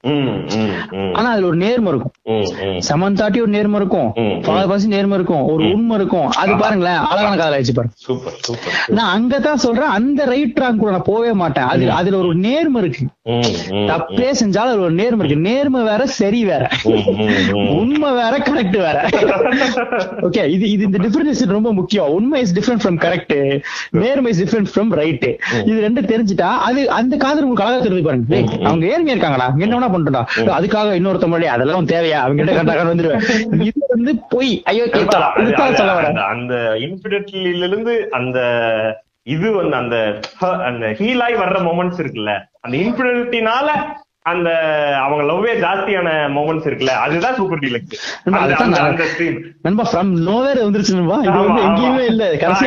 ஆனா 1.14 1.30
அதுல 1.30 1.46
ஒரு 1.46 1.56
நேர்மை 1.56 1.92
இருக்கும். 1.92 2.12
சமந்தாட்டி 2.88 3.40
ஒரு 3.40 3.48
நேர்மை 3.48 3.80
இருக்கும். 3.80 4.08
பாசி 4.68 4.86
நேர்மை 4.86 5.16
இருக்கும். 5.18 5.44
ஒரு 5.44 5.64
உண்மை 5.72 5.96
இருக்கும். 5.96 6.28
அது 6.42 6.56
பாருங்களேன் 6.56 6.98
அழகான 7.10 7.36
காதல் 7.36 7.56
ஆயிடுச்சு 7.56 7.74
பாருங்க. 7.74 7.94
நான் 8.86 9.12
அங்கதான் 9.16 9.62
சொல்றேன் 9.64 9.92
அந்த 9.98 10.24
ரைட் 10.24 10.58
ட்ராக் 10.60 10.76
கூட 10.76 10.90
நான் 10.90 11.08
போவே 11.08 11.32
மாட்டேன். 11.32 11.64
அது 11.64 11.90
அதுல 11.90 12.18
ஒரு 12.18 12.34
நேர்மை 12.34 12.82
இருக்கு. 12.82 13.04
தப்பே 13.90 14.28
செஞ்சாலும் 14.40 14.66
அதுல 14.68 14.82
ஒரு 14.82 14.92
நேர்மை 14.92 15.26
இருக்கு. 15.26 15.50
நேர்மை 15.50 15.82
வேற 15.82 16.06
சரி 16.06 16.44
வேற. 16.44 16.68
உண்மை 17.52 18.10
வேற 18.12 18.34
கரெக்ட் 18.38 18.78
வேற. 18.78 18.98
ஓகே 19.96 20.46
இது 20.48 20.70
இது 20.70 20.84
இந்த 20.84 20.98
டிஃபரன்ஸ் 20.98 21.46
ரொம்ப 21.46 21.72
முக்கியம். 21.72 22.08
உண்மை 22.08 22.40
இஸ் 22.40 22.54
டிஃபரெண்ட் 22.54 22.88
ஃப்ரம் 22.88 22.98
கரெக்ட் 22.98 23.62
நேர்மை 23.90 24.32
இஸ் 24.32 24.42
டிஃபரெண்ட் 24.42 24.66
ஃப்ரம் 24.74 24.94
ரைட் 24.94 25.40
இது 25.64 25.80
ரெண்டு 25.80 26.00
தெரிஞ்சுட்டா 26.00 26.40
அது 26.40 26.90
அந்த 26.90 27.16
காதல் 27.16 27.44
உங்களுக்கு 27.44 27.72
அழகா 27.72 27.84
தெரிஞ்சு 27.86 28.02
பாருங்க. 28.02 28.52
அவங்க 28.64 28.86
ஏழ்மையா 28.86 29.08
இருக்காங்களா? 29.08 29.54
என்ன 29.58 29.88
பண்ணிட்டா 29.88 30.24
அதுக்காக 30.36 30.94
இன்னொருத்த 30.98 31.26
மொழி 31.26 31.46
அதெல்லாம் 31.46 31.86
தேவையா? 31.86 32.10
அவங்க 32.10 32.44
கிட்ட 32.44 32.62
கண்டாக்க 32.62 32.94
வந்துருவேன். 32.94 33.60
இது 33.60 33.86
வந்து 33.88 34.16
பொய். 34.28 34.62
ஐயோ 34.64 34.86
சொல்ல 35.74 36.00
வரேன். 36.00 36.14
அந்த- 36.14 36.72
இன்ஃபிடென்ட்லில 36.76 37.66
இருந்து 37.66 38.08
அந்த 38.10 38.38
இது 39.22 39.52
வந்து 39.52 39.76
அந்த 39.76 40.18
அந்த 40.40 40.86
ஹீல் 40.86 41.22
ஆகி 41.22 41.32
வர்ற 41.32 41.62
மொமெண்ட்ஸ் 41.62 42.00
இருக்குல்ல. 42.00 42.44
அந்த 42.60 42.76
இன்ஃபிடென்டினால 42.76 43.66
அந்த 44.26 44.50
அவங்க 45.00 45.22
லவ்வே 45.28 45.50
ஜாஸ்தியான 45.62 46.06
மொமெண்ட்ஸ் 46.34 46.66
இருக்குல்ல 46.68 46.92
அதுதான் 47.00 47.34
சூப்பர் 47.38 47.60
டீலக்ஸ் 47.62 48.04
அந்த 48.84 49.06
ஸ்ட்ரீம் 49.10 49.34
நண்பா 49.66 49.84
ஃப்ரம் 49.88 50.12
நோவேர் 50.28 50.60
வந்துருச்சு 50.62 50.94
நண்பா. 50.94 51.16
இது 51.24 51.34
வந்து 51.40 51.60
எங்கேயுமே 51.66 52.04
இல்ல. 52.12 52.22
கடைசி 52.42 52.64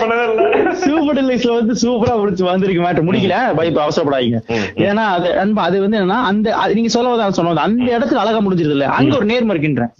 பண்ணவே 0.00 0.24
இல்ல. 0.24 0.72
சூப்பர் 0.82 1.18
டெலிக்ஸ்ல 1.18 1.52
வந்து 1.54 1.74
சூப்பரா 1.82 2.14
முடிச்சு 2.18 2.44
வந்திருக்கு 2.44 2.82
மேட்டர் 2.84 3.06
முடிக்கல. 3.08 3.36
பயப்ப 3.58 3.80
அவசரப்படாதீங்க. 3.84 4.40
ஏன்னா 4.86 5.04
அது 5.12 5.28
நண்பா 5.38 5.66
அது 5.68 5.82
வந்து 5.84 5.98
என்னன்னா 5.98 6.18
அந்த 6.30 6.48
நீங்க 6.74 6.92
சொல்லவதான் 6.96 7.36
சொன்னது 7.38 7.64
அந்த 7.66 7.88
இடத்துல 7.92 8.22
அழகா 8.24 8.40
முடிஞ்சிருது 8.40 8.76
இல்ல 8.76 8.88
அங்க 8.98 9.14
ஒரு 9.18 9.28
நேர்மை 9.30 9.54
இருக்கின்றேன் 9.54 9.92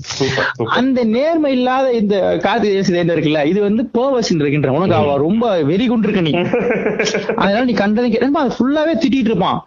அந்த 0.78 0.98
நேர்மை 1.12 1.52
இல்லாத 1.52 1.86
இந்த 2.00 2.14
கார்த்திகை 2.44 2.74
தேசம் 2.78 3.14
இருக்குல்ல 3.14 3.44
இது 3.52 3.62
வந்து 3.62 3.84
பர்வசன் 3.94 4.42
இருக்கின்ற. 4.42 4.74
உனக்கு 4.76 4.98
அவ 4.98 5.16
ரொம்ப 5.24 5.42
வெறி 5.70 5.88
கொண்டு 5.88 6.06
இருக்க 6.08 6.22
நீ. 6.22 6.34
அதனால 7.40 7.64
நீ 7.66 7.76
கண்டதை 7.78 8.10
நண்பா, 8.18 8.42
அது 8.44 8.56
ஃபுல்லாவே 8.56 8.94
திட்டிட்டு 8.98 9.30
இருப்பான். 9.30 9.58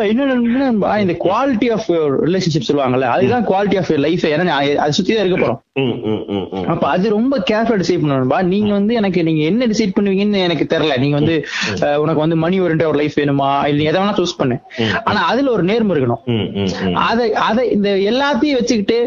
இன்னொன்னு 0.04 0.58
நண்பா, 0.58 0.98
இந்த 0.98 1.14
குவாலிட்டி 1.14 1.72
ஆஃப் 1.72 1.90
ரிலேஷன்ஷிப் 2.24 2.68
சொல்லுவாங்கல்ல 2.68 3.02
அதுதான் 3.02 3.48
குவாலிட்டி 3.48 3.78
ஆஃப் 3.78 3.92
லைஃப் 3.92 4.26
ஏன்னா 4.26 4.46
அதை 4.76 4.92
சுத்தி 4.92 5.16
தான் 5.16 5.26
இருக்க 5.26 5.46
போறோம். 5.46 5.73
அப்ப 6.72 6.84
அது 6.96 7.06
ரொம்ப 7.16 7.36
கேர்ஃபுல்லா 7.50 7.78
டிசைட் 7.82 8.02
பண்ணணும்பா 8.02 8.40
நீங்க 8.52 8.72
வந்து 8.78 8.94
எனக்கு 9.00 9.20
நீங்க 9.28 9.42
என்ன 9.52 9.68
டிசைட் 9.72 9.96
பண்ணுவீங்கன்னு 9.96 10.44
எனக்கு 10.48 10.66
தெரியல. 10.74 10.96
நீங்க 11.04 11.16
வந்து 11.20 11.36
உனக்கு 12.04 12.24
வந்து 12.24 12.38
மணி 12.44 12.60
ஓரியன்ட் 12.64 12.86
ஒரு 12.92 13.00
லைஃப் 13.02 13.18
வேணுமா? 13.22 13.50
இல்ல 13.72 13.88
எதை 13.90 13.98
வேணா 14.02 14.14
சூஸ் 14.20 14.38
பண்ணு. 14.42 14.58
ஆனா 15.10 15.22
அதுல 15.32 15.52
ஒரு 15.56 15.66
நேர்மை 15.72 15.96
இருக்கணும். 15.96 16.24
அதை 17.08 17.28
அதை 17.48 17.66
இந்த 17.78 17.90
எல்லாத்தையும் 18.12 18.60
வச்சுக்கிட்டு 18.60 19.00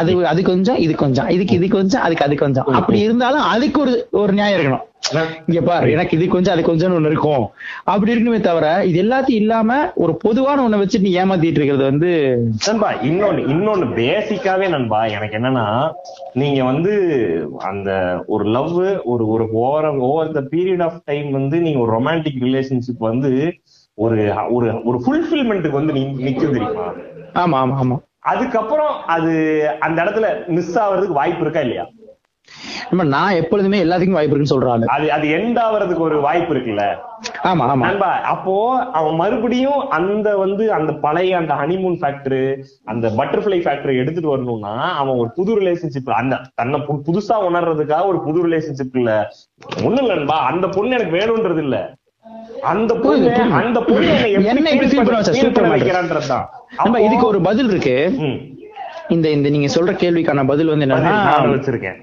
அது 0.00 0.14
அது 0.32 0.42
கொஞ்சம் 0.52 0.80
இது 0.86 0.94
கொஞ்சம். 1.04 1.30
இதுக்கு 1.36 1.58
இது 1.60 1.68
கொஞ்சம் 1.78 2.06
அதுக்கு 2.06 2.26
அது 2.28 2.42
கொஞ்சம். 2.44 2.70
அப்படி 2.80 3.00
இருந்தாலும் 3.08 3.46
அதுக்கு 3.56 3.80
ஒரு 3.86 3.94
ஒரு 4.22 4.34
நியாயம் 4.38 4.58
இருக்கணும். 4.58 4.86
இங்க 5.48 5.60
பாரு 5.68 5.86
எனக்கு 5.94 6.16
இது 6.16 6.26
கொஞ்சம் 6.34 6.54
அது 6.54 6.62
கொஞ்சம்னு 6.66 6.96
ஒண்ணு 6.98 7.10
இருக்கும். 7.12 7.44
அப்படி 7.92 8.12
இருக்கணுமே 8.12 8.38
தவிர 8.46 8.66
இது 8.90 8.98
எல்லாத்தையும் 9.04 9.40
இல்லாம 9.42 9.78
ஒரு 10.02 10.12
பொதுவான 10.24 10.62
ஒண்ணை 10.66 10.78
வச்சு 10.82 10.98
நீ 11.06 11.10
ஏமாத்திட்டு 11.22 11.58
இருக்கிறது 11.60 11.84
வந்து 11.90 12.10
நண்பா 12.66 12.90
இன்னொன்னு 13.08 13.42
இன்னொன்னு 13.54 13.88
பேசிக்காவே 13.98 14.68
நண்பா 14.76 15.00
எனக்கு 15.16 15.38
என்னன்னா 15.38 15.66
நீங்க 16.34 16.64
வந்து 16.64 16.92
அந்த 17.64 17.90
ஒரு 18.26 18.44
லவ் 18.48 18.74
ஒரு 19.04 19.26
ஒரு 19.26 19.44
over 19.60 19.88
over 20.04 20.32
the 20.32 20.42
period 20.52 20.82
of 20.82 21.00
time 21.04 21.30
வந்து 21.32 21.60
நீங்க 21.60 21.78
ஒரு 21.78 21.92
ரொமான்டிக் 21.92 22.42
ரிலேஷன்ஷிப் 22.42 23.04
வந்து 23.06 23.32
ஒரு 23.98 24.18
ஒரு 24.50 24.68
ஒரு 24.84 24.98
ஃபுல்ஃபில்மெண்ட்டுக்கு 24.98 25.80
வந்து 25.80 25.92
நீ 25.92 26.04
நிக்கும் 26.26 26.54
தெரியுமா? 26.54 26.86
ஆமா 27.34 27.58
ஆமா 27.58 27.76
ஆமா. 27.78 27.96
அதுக்கப்புறம் 28.24 28.94
அது 29.06 29.32
அந்த 29.80 30.02
இடத்துல 30.02 30.26
மிஸ் 30.48 30.78
ஆவறதுக்கு 30.78 31.12
வாய்ப்பு 31.12 31.40
இருக்கா 31.40 31.60
இல்லையா? 31.60 31.84
நம்ம 32.90 33.04
நான் 33.12 33.34
எப்பொழுதுமே 33.34 33.78
எல்லாத்துக்கும் 33.82 34.10
வாய்ப்பு 34.10 34.34
இருக்குன்னு 34.34 34.52
சொல்ற 34.52 34.72
ஆளு. 34.72 34.86
அது 34.88 35.12
அது 35.12 35.26
எண்ட் 35.36 35.58
ஆவறதுக்கு 35.58 35.98
ஒரு 35.98 36.20
வாய்ப்பு 36.20 36.54
இருக்குல்ல? 36.54 36.84
ஆமா 37.44 37.64
ஆமா. 37.66 37.84
நண்பா 37.84 38.10
அப்போ 38.26 38.54
அவன் 38.92 39.14
மறுபடியும் 39.14 39.80
அந்த 39.90 40.36
வந்து 40.36 40.72
அந்த 40.72 40.92
பழைய 41.00 41.38
அந்த 41.38 41.54
ஹனிமூன் 41.54 41.98
ஃபேக்டர் 42.00 42.38
அந்த 42.84 43.08
பட்டர்ஃபிளை 43.10 43.58
ஃபேக்டர் 43.60 43.98
எடுத்துட்டு 43.98 44.30
வரணும்னா 44.30 44.74
அவன் 44.94 45.16
ஒரு 45.16 45.30
புது 45.34 45.54
ரிலேஷன்ஷிப் 45.60 46.12
அந்த 46.14 46.40
தன்னை 46.54 46.80
புதுசா 47.06 47.36
உணர்றதுக்காக 47.48 48.06
ஒரு 48.06 48.20
புது 48.22 48.46
ரிலேஷன்ஷிப் 48.46 48.96
இல்ல. 48.96 49.10
ஒண்ணும் 49.84 50.04
இல்ல 50.04 50.14
நண்பா 50.14 50.38
அந்த 50.46 50.68
பொண்ணு 50.68 50.94
எனக்கு 50.94 51.18
வேணும்ன்றது 51.18 51.58
இல்ல. 51.58 51.76
அந்த 52.64 52.94
பொண்ணு. 52.96 53.30
அந்த 53.54 53.80
பொண்ணு 53.80 54.08
என்னை 54.08 54.32
என்ன. 54.32 54.70
வைக்கிறான்றதுதான். 55.72 56.46
நம்ம 56.76 57.00
இதுக்கு 57.00 57.26
ஒரு 57.26 57.40
பதில் 57.42 57.70
இருக்கு. 57.70 57.96
இந்த 59.08 59.30
இந்த 59.30 59.48
நீங்க 59.50 59.68
சொல்ற 59.74 59.92
கேள்விக்கான 59.96 60.46
பதில் 60.46 60.68
வந்து 60.68 60.86
என்னன்னா 60.86 61.12
நானும் 61.28 61.54
வச்சிருக்கேன். 61.54 61.98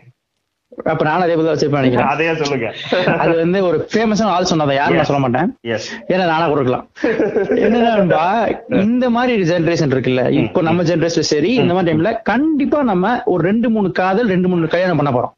அப்ப 0.91 1.01
நானும் 1.07 1.25
அதே 1.25 1.35
பதில் 1.37 1.51
வச்சிருப்பேன் 1.51 1.81
நினைக்கிறேன். 1.83 2.11
அதையே 2.13 2.33
சொல்லுங்க. 2.41 2.67
அது 3.23 3.33
வந்து 3.41 3.59
ஒரு 3.69 3.79
ஃபேமஸான 3.93 4.33
ஆள் 4.35 4.49
சொன்னதை 4.51 4.75
யாரும் 4.79 4.99
நான் 4.99 5.09
சொல்ல 5.09 5.23
மாட்டேன். 5.25 5.49
ஏன்னா 6.13 6.27
நானா 6.33 6.45
கொடுக்கலாம் 6.53 6.85
என்னன்னா 7.63 8.21
இந்த 8.83 9.07
மாதிரி 9.17 9.49
ஜெனரேஷன் 9.51 9.95
இருக்குல்ல. 9.95 10.23
இப்போ 10.43 10.61
நம்ம 10.69 10.87
ஜெனரேஷன் 10.91 11.31
சரி 11.33 11.51
இந்த 11.63 11.73
மாதிரி 11.73 11.91
டைம்ல 11.91 12.13
கண்டிப்பா 12.31 12.81
நம்ம 12.93 13.17
ஒரு 13.33 13.43
ரெண்டு 13.49 13.69
மூணு 13.75 13.91
காதல் 14.01 14.33
ரெண்டு 14.35 14.49
மூணு 14.53 14.73
கல்யாணம் 14.75 15.01
பண்ண 15.01 15.13
போறோம். 15.17 15.35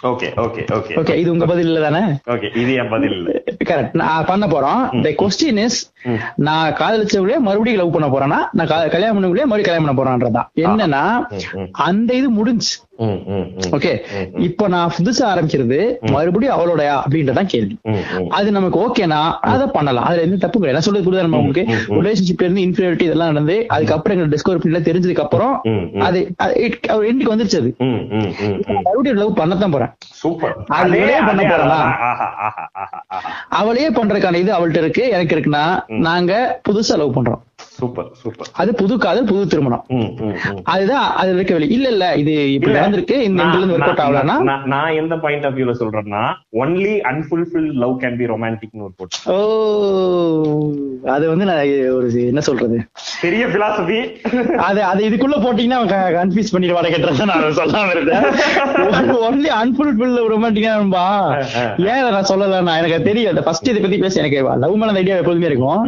ஓகே 0.00 0.28
ஓகே 0.42 0.62
ஓகே 0.76 0.94
ஓகே 1.00 1.14
இது 1.20 1.28
உங்க 1.32 1.46
பதில் 1.50 1.68
இல்ல 1.70 1.80
தானே 1.84 2.00
ஓகே 2.32 2.48
இது 2.62 2.72
என் 2.80 2.90
பதில் 2.94 3.14
இல்ல. 3.18 3.28
கரெக்ட் 3.68 3.94
நான் 4.00 4.26
பண்ண 4.30 4.44
போறோம். 4.52 4.82
The 5.04 5.10
question 5.20 5.60
is. 5.64 5.78
நான் 6.46 6.74
காதலிச்சவங்களே 6.80 7.38
மறுபடியும் 7.46 7.80
லவ் 7.80 7.94
பண்ண 7.94 8.08
போறேனா 8.14 8.40
நான் 8.58 8.70
கல்யாணம் 8.94 9.16
பண்ணவங்களே 9.16 9.46
மறுபடியும் 9.50 9.68
கல்யாணம் 9.68 9.86
பண்ண 9.86 9.96
போறான்றதா 10.00 10.42
என்னன்னா. 10.64 11.04
அந்த 11.86 12.10
இது 12.20 12.30
முடிஞ்சு. 12.40 12.74
ஓகே. 13.76 13.92
இப்போ 14.48 14.64
நான் 14.74 14.92
புதுசா 14.96 15.24
ஆரம்பிக்கிறது 15.30 15.78
மறுபடியும் 16.10 16.56
அவளோடயா 16.56 16.92
அப்படின்றதான் 17.04 17.48
கேள்வி. 17.52 17.76
அது 18.28 18.48
நமக்கு 18.56 18.78
ஓகேனா 18.84 19.20
அதை 19.52 19.66
பண்ணலாம். 19.66 20.04
அதுல 20.04 20.24
எந்த 20.26 20.36
தப்பு 20.36 20.58
கிடையாது. 20.58 20.86
சொல்றது 20.86 21.06
புரியுதா 21.06 21.26
நம்ம 21.26 21.40
உங்களுக்கு? 21.42 21.64
ரிலேஷன்ஷிப்ல 21.98 22.46
இருந்து 22.46 22.64
இன்ஃபீரியாரிட்டி 22.66 23.06
இதெல்லாம் 23.08 23.32
நடந்து 23.32 23.56
அதுக்கப்புறம் 23.68 24.16
எங்க 24.18 24.28
டிஸ்கவர் 24.34 24.62
பண்ணல 24.64 24.80
தெரிஞ்சதுக்கு 24.90 25.24
அப்புறம். 25.26 25.54
அது 26.08 26.20
எண்டுக்கு 27.10 27.32
வந்துருச்சு 27.34 27.60
அது. 27.62 27.72
மறுபடியும் 28.86 29.20
லவ் 29.22 29.38
பண்ணத்தான் 29.40 29.74
போறேன். 29.76 29.92
இவளே 30.98 31.18
பண்ண 31.30 31.42
போறா? 31.42 31.80
பண்றதுக்கான 33.98 34.34
இது 34.34 34.52
அவள்கிட்ட 34.56 34.76
இருக்கு 34.76 35.04
எனக்கு 35.08 35.34
இருக்குன்னா 35.36 35.64
நாங்க 36.08 36.60
புதுசா 36.68 36.96
லவ் 37.02 37.16
பண்றோம். 37.18 37.42
Super 37.84 38.08
super. 38.12 38.46
அது 38.52 38.74
புது 38.74 38.98
காதல் 38.98 39.24
புது 39.24 39.46
திருமணம். 39.46 39.84
அதுதான் 40.62 41.12
அது 41.14 41.34
இருக்க 41.34 41.52
வழி. 41.52 41.68
இல்ல 41.68 41.88
இல்ல 41.88 42.14
இது 42.14 42.52
இப்படி. 42.52 42.74
நடந்திருக்கு. 42.74 43.20
இந்த 43.20 43.42
நான்- 43.42 43.56
ஒர்க் 43.56 44.00
அவுட் 44.00 44.96
எந்த 44.96 45.16
பாயிண்ட் 45.16 45.46
ஆஃப் 45.46 45.54
வியூல 45.56 45.74
சொல்றேன்னா 45.80 46.22
only 46.52 46.94
unfulfil 47.10 47.72
love 47.72 48.00
can 48.00 48.16
be 48.16 48.24
ரொமான்டிக்னு 48.24 48.82
ஒரு 48.82 48.92
போட்டு 48.96 49.16
ஓ 49.24 50.72
அது 51.06 51.28
வந்து 51.28 51.44
நான் 51.44 51.90
ஒரு 51.96 52.26
என்ன 52.26 52.40
சொல்றது? 52.40 52.78
பெரிய 53.20 53.46
பிலாசபி 53.46 53.98
அது 54.54 54.82
அது 54.82 55.08
இதுக்குள்ள 55.08 55.36
போட்டீங்கன்னா 55.36 55.80
கன்ஃபியூஸ் 56.18 56.52
பண்ணிடுவாரு 56.52 56.88
கேட்டதான் 56.88 57.24
நான் 57.24 57.42
சொல்லாம 57.42 57.90
இருந்தேன். 57.90 58.22
ஒன்லி 59.28 59.50
அன்ஃபுல்ஃபில் 59.62 60.18
ரொமான்டிக்கா 60.32 60.72
ஏன் 61.78 61.88
அதை 61.88 62.10
நான் 62.10 62.28
சொல்லல 62.28 62.62
நான் 62.62 62.78
எனக்கு 62.78 63.02
தெரியும் 63.02 63.28
அந்த 63.30 63.42
ஃபர்ஸ்ட் 63.42 63.68
இதை 63.68 63.80
பத்தி 63.80 63.98
பேச. 63.98 64.20
எனக்கு 64.22 64.58
லவ் 64.58 64.74
மேல 64.74 64.92
ஐடியா 64.92 65.16
எப்போதுமே 65.16 65.46
இருக்கும். 65.46 65.82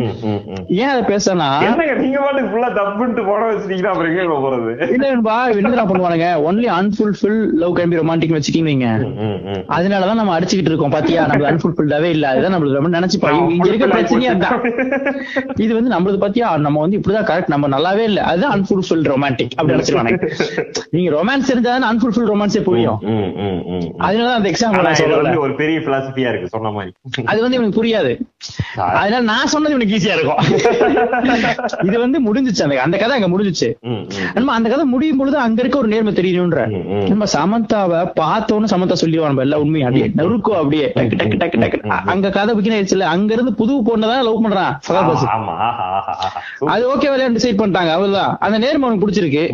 ஏன் 0.69 0.87
அதை 0.87 1.17
பேசனா 1.17 1.49
என்னங்க 1.87 2.03
நீங்க 2.03 2.19
பாட்டுக்கு 2.19 2.51
ஃபுல்லா 2.53 2.69
தப்புன்ட்டு 2.71 3.27
போட 3.27 3.53
வச்சிட்டீங்கன்னா 3.53 3.85
அப்புறம் 3.85 4.17
எங்க 4.17 4.35
போறது? 4.35 4.93
இல்ல 4.93 5.09
நண்பா 5.09 5.49
என்னடா 5.49 5.85
பண்ணுவானுங்க. 5.85 6.27
Only 6.49 6.69
unfulfil 6.79 7.51
love 7.53 7.79
can 7.79 7.91
be 7.91 7.97
romantic 7.97 8.37
வச்சுக்கிங்க. 8.37 8.87
அதனாலதான் 9.69 10.15
நம்ம 10.15 10.39
அடிச்சுக்கிட்டு 10.39 10.71
இருக்கோம் 10.71 10.91
பாத்தியா? 10.91 11.27
நம்ம 11.27 11.51
அன்ஃபுல்ஃபில்டாவே 11.51 12.09
இல்ல. 12.15 12.29
அதுதான் 12.29 12.55
நம்மளுக்கு 12.55 12.73
ரொம்ப 12.73 12.99
நினைச்சுப்போம். 12.99 13.51
இங்க 13.51 13.69
இருக்க 13.69 13.87
பிரச்சனையே 13.87 14.31
அதான் 14.35 15.61
இது 15.61 15.75
வந்து 15.75 15.95
நம்மளது 15.95 16.19
பாத்தியா? 16.19 16.57
நம்ம 16.57 16.81
வந்து 16.81 16.99
இப்படிதான் 16.99 17.27
கரெக்ட் 17.31 17.47
நம்ம 17.47 17.69
நல்லாவே 17.69 17.99
இல்ல. 17.99 18.23
அதுதான் 18.23 18.61
அன்ஃபுல்ஃபில் 18.61 19.09
ரொமான்டிக் 19.13 19.51
அப்படி 19.57 19.79
நினைச்சிருவாங்க 19.79 20.31
நீங்க 20.91 21.11
ரொமான்ஸ் 21.11 21.51
தெரிஞ்சாதான் 21.53 21.89
அன்ஃபுல்ஃபில் 21.93 22.31
ரொமான்ஸே 22.33 22.63
புரியும். 22.63 22.99
ம், 23.01 23.33
ம், 23.37 23.63
ம். 23.67 23.93
அதனால 23.99 24.33
அந்த 24.33 24.51
எக்ஸாம்பிள் 24.51 25.39
ஒரு 25.39 25.55
பெரிய 25.55 25.79
பிலாசபியா 25.79 26.29
இருக்கு 26.29 26.49
சொன்ன 26.49 26.71
மாதிரி. 26.71 26.93
அது 27.25 27.41
வந்து 27.41 27.57
இவனுக்கு 27.57 27.83
புரியாது. 27.83 28.13
அதனால 28.77 29.21
நான் 29.21 29.47
சொன்னது 29.47 29.75
இவனுக்கு 29.75 29.97
ஈஸியா 29.97 30.15
இருக்கும். 30.17 30.35
இது 31.89 31.99
வந்து 32.05 32.19
முடிஞ்சுச்சு 32.27 32.63
அந்த 32.67 32.77
அந்த 32.87 32.97
கதை 33.03 33.15
அங்க 33.19 33.29
முடிஞ்சுச்சு. 33.35 33.69
நம்ம 34.37 34.53
அந்த 34.53 34.69
கதை 34.73 34.85
முடியும் 34.95 35.21
பொழுது 35.21 35.37
அங்க 35.45 35.61
இருக்க 35.63 35.79
ஒரு 35.79 35.89
நேர்மை 35.89 36.13
தெரியணும்ன்ற. 36.21 36.63
நம்ம 37.11 37.29
சமந்தாவை 37.37 38.01
பார்த்தோன்னு 38.21 38.73
சமந்தா 38.73 38.97
சொல்லிடுவான் 39.03 39.33
நம்ம 39.33 39.45
எல்லாம் 39.47 39.63
உண்மையும். 39.65 39.89
அப்படியே 39.89 40.11
நறுக்கும் 40.21 40.59
அப்படியே. 40.61 40.87
டக்கு 40.97 41.19
டக்கு 41.23 41.39
டக்கு 41.43 41.61
டக்கு. 41.65 41.81
அங்க 42.13 42.31
கதை 42.37 42.55
பிக்கின 42.57 42.77
ஆயிடுச்சுல. 42.79 43.09
அங்க 43.15 43.31
இருந்து 43.35 43.55
புது 43.61 43.75
பொண்ணதான் 43.89 44.27
லவ் 44.29 44.45
பண்றான். 44.47 44.75
அது 46.75 46.85
ஓகே 46.93 47.11
விளையாண்டு 47.13 47.39
டிசைட் 47.39 47.61
பண்ணிட்டாங்க. 47.63 47.93
அவ்வளவுதான். 47.97 48.33
அந்த 48.47 48.59
நேர்மை 48.65 48.89
அவனுக்கு 48.89 49.07
பிடிச்சிருக்கு. 49.07 49.45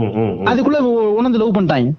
அதுக்குள்ள 0.51 0.81
உணர்ந்து 1.19 1.43
லவ் 1.43 1.57
பண்ணிட்டாங்க. 1.57 1.91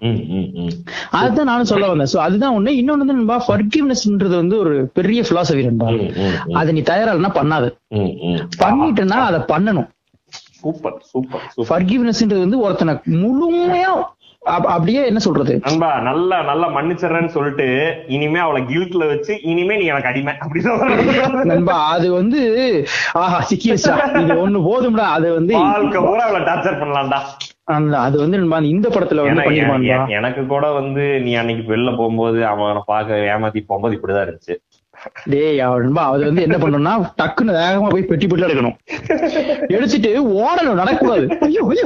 அதுதான் 1.21 1.49
நானும் 1.51 1.71
சொல்ல 1.71 1.87
வந்தேன். 1.91 2.11
சோ 2.13 2.17
அதுதான் 2.27 2.55
ஒண்ணு 2.57 2.71
இன்னொன்னு 2.79 3.03
வந்து 3.03 3.17
நண்பா 3.19 3.37
ஃபர்கிவ்னஸ்ன்றது 3.47 4.35
வந்து 4.41 4.57
ஒரு 4.63 4.73
பெரிய 4.93 5.21
பிலாசபி 5.29 5.63
நண்பா. 5.69 5.87
அதை 6.59 6.73
நீ 6.73 6.81
தயாரானா 6.91 7.31
பண்ணாது. 7.39 7.69
பண்ணிட்டேன்னா 8.61 9.19
அதை 9.29 9.39
பண்ணணும். 9.51 9.89
சூப்பர் 10.63 10.97
சூப்பர் 11.07 11.45
ஃபர்கிவ்னஸ்ன்றது 11.69 12.39
வந்து 12.39 12.59
ஒருத்தனை 12.59 12.93
முழுமையா 13.21 13.93
அப்- 14.47 14.67
அப்படியே 14.67 15.01
என்ன 15.05 15.19
சொல்றது? 15.19 15.53
நண்பா 15.63 15.89
நல்லா 16.01 16.37
நல்லா 16.41 16.67
மன்னிச்சிடுறேன்னு 16.69 17.27
சொல்லிட்டு 17.27 17.67
இனிமே 18.07 18.39
அவளை 18.39 18.61
கில்ட்ல 18.63 19.03
வச்சு 19.07 19.33
இனிமே 19.43 19.75
நீ 19.77 19.85
எனக்கு 19.85 20.09
அடிமை 20.09 20.33
அப்படின்னு 20.37 21.45
நண்பா 21.51 21.75
அது 21.91 22.07
வந்து 22.11 22.39
ஆஹா 23.19 23.39
சிக்கிடுச்சா 23.49 23.93
இது 24.21 24.35
ஒண்ணு 24.41 24.59
போதும்டா 24.67 25.05
அது 25.13 25.29
வந்து 25.33 25.55
வாழ்க்கை 25.61 26.01
பூரா 26.03 26.23
அவளை 26.23 26.41
டார்ச்சர் 26.45 26.81
பண்ணலாம்டா. 26.81 27.21
அது 28.01 28.15
வந்து 28.19 28.37
இந்த 28.69 28.87
படத்துல 28.89 29.23
வந்து 29.25 29.45
எனக்கு 30.17 30.41
கூட 30.47 30.65
வந்து 30.73 31.03
நீ 31.21 31.33
அன்னைக்கு 31.35 31.63
வெளில 31.71 31.91
போகும்போது 31.95 32.39
அவனை 32.47 32.81
பார்க்க 32.85 33.27
ஏமாத்தி 33.29 33.61
போகும்போது 33.63 33.97
இப்படிதான் 33.97 34.25
இருந்துச்சு. 34.25 34.55
டேய் 35.31 35.61
நண்பா 35.83 36.03
அது 36.13 36.23
வந்து 36.29 36.45
என்ன 36.47 36.57
பண்ணணும்னா 36.63 36.93
டக்குன்னு 37.21 37.57
வேகமா 37.59 37.89
போய் 37.93 38.07
பெட்டி 38.09 38.25
பெட்டில 38.27 38.47
எடுக்கணும். 38.47 38.75
எடுத்துட்டு 39.75 40.11
ஓடணும் 40.43 40.79
நடக்கூடாது. 40.81 41.25
ஐயோ 41.47 41.63
வாங்கி 41.69 41.83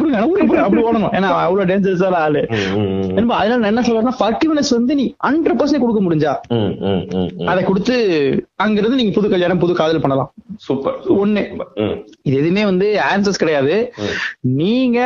கொடுங்க. 0.00 0.18
அப்படி 0.66 0.82
ஓடணும். 0.88 1.12
ஏன்னா 1.18 1.28
அவ்வளவு 1.44 1.68
டேஞ்சரஸான 1.70 2.20
ஆளு. 2.26 2.42
நண்பா 3.16 3.38
அதனால 3.40 3.60
நான் 3.62 3.72
என்ன 3.72 3.84
சொல்றேன்னா 3.88 4.16
ஃபர்கிவ்னஸ் 4.20 4.72
வந்து 4.78 4.94
நீ 5.00 5.06
ஹண்ட்ரட் 5.28 5.58
பர்சன்ட் 5.60 5.84
கொடுக்க 5.84 6.02
முடிஞ்சா. 6.06 6.34
அதை 7.52 7.60
கொடுத்து 7.70 7.96
அங்க 8.64 8.78
இருந்து 8.80 9.00
நீங்க 9.00 9.14
புது 9.18 9.34
கல்யாணம் 9.34 9.62
புது 9.64 9.72
காதல் 9.80 10.04
பண்ணலாம். 10.04 10.30
சூப்பர் 10.66 10.98
ஒண்ணு. 11.22 11.44
இது 12.26 12.34
எதுவுமே 12.42 12.64
வந்து 12.72 12.88
ஆன்சர்ஸ் 13.12 13.42
கிடையாது. 13.42 13.74
நீங்க 14.60 15.00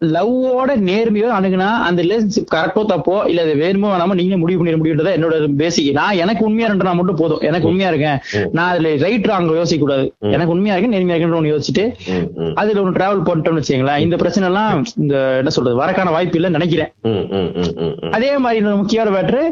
லவ்வோட 0.00 0.70
நேர்மையோ 0.88 1.28
அணுகுனா 1.36 1.68
அந்த 1.86 2.00
ரிலேஷன்ஷிப் 2.02 2.50
கரெக்டோ 2.54 2.82
தப்போ 2.90 3.14
இல்ல 3.30 3.42
அது 3.42 3.54
வேணுமோ 3.62 3.88
வேணாமோ 3.92 4.14
நீங்க 4.14 4.36
முடிவு 4.36 4.58
பண்ணிட 4.60 4.78
முடியுன்றதா 4.80 5.14
என்னோட 5.16 5.56
பேசிக் 5.62 5.88
நான் 5.92 6.20
எனக்கு 6.24 6.42
உண்மையா 6.44 6.68
இருந்தா 6.68 6.92
மட்டும் 6.98 7.18
போதும். 7.20 7.40
எனக்கு 7.40 7.68
உண்மையா 7.70 7.88
இருக்கேன். 7.92 8.18
நான் 8.52 8.70
அதுல 8.72 8.92
ரைட் 9.04 9.26
ராங் 9.30 9.48
யோசிக்க 9.56 9.80
கூடாது. 9.84 10.04
எனக்கு 10.34 10.54
உண்மையா 10.54 10.76
இருக்கேன் 10.76 10.94
நேர்மையா 10.96 11.16
இருக்கேன்னு 11.16 11.40
ஒண்ணு 11.40 11.52
யோசிச்சுட்டு. 11.54 11.84
அதுல 12.54 12.82
ஒன்று 12.82 12.98
டிராவல் 12.98 13.26
பண்ணிட்டோம்னு 13.28 13.62
வச்சுங்களேன் 13.62 14.04
இந்த 14.06 14.16
பிரச்சனை 14.16 14.46
எல்லாம் 14.50 14.84
இந்த 15.02 15.14
என்ன 15.40 15.52
சொல்றது 15.56 15.82
வரக்கான 15.82 16.12
வாய்ப்பு 16.16 16.38
இல்லைன்னு 16.40 16.58
நினைக்கிறேன். 16.60 16.92
அதே 18.16 18.30
மாதிரி 18.46 18.60
இன்னொரு 18.62 18.80
முக்கியமான 18.82 19.14
மேட்ரு 19.16 19.42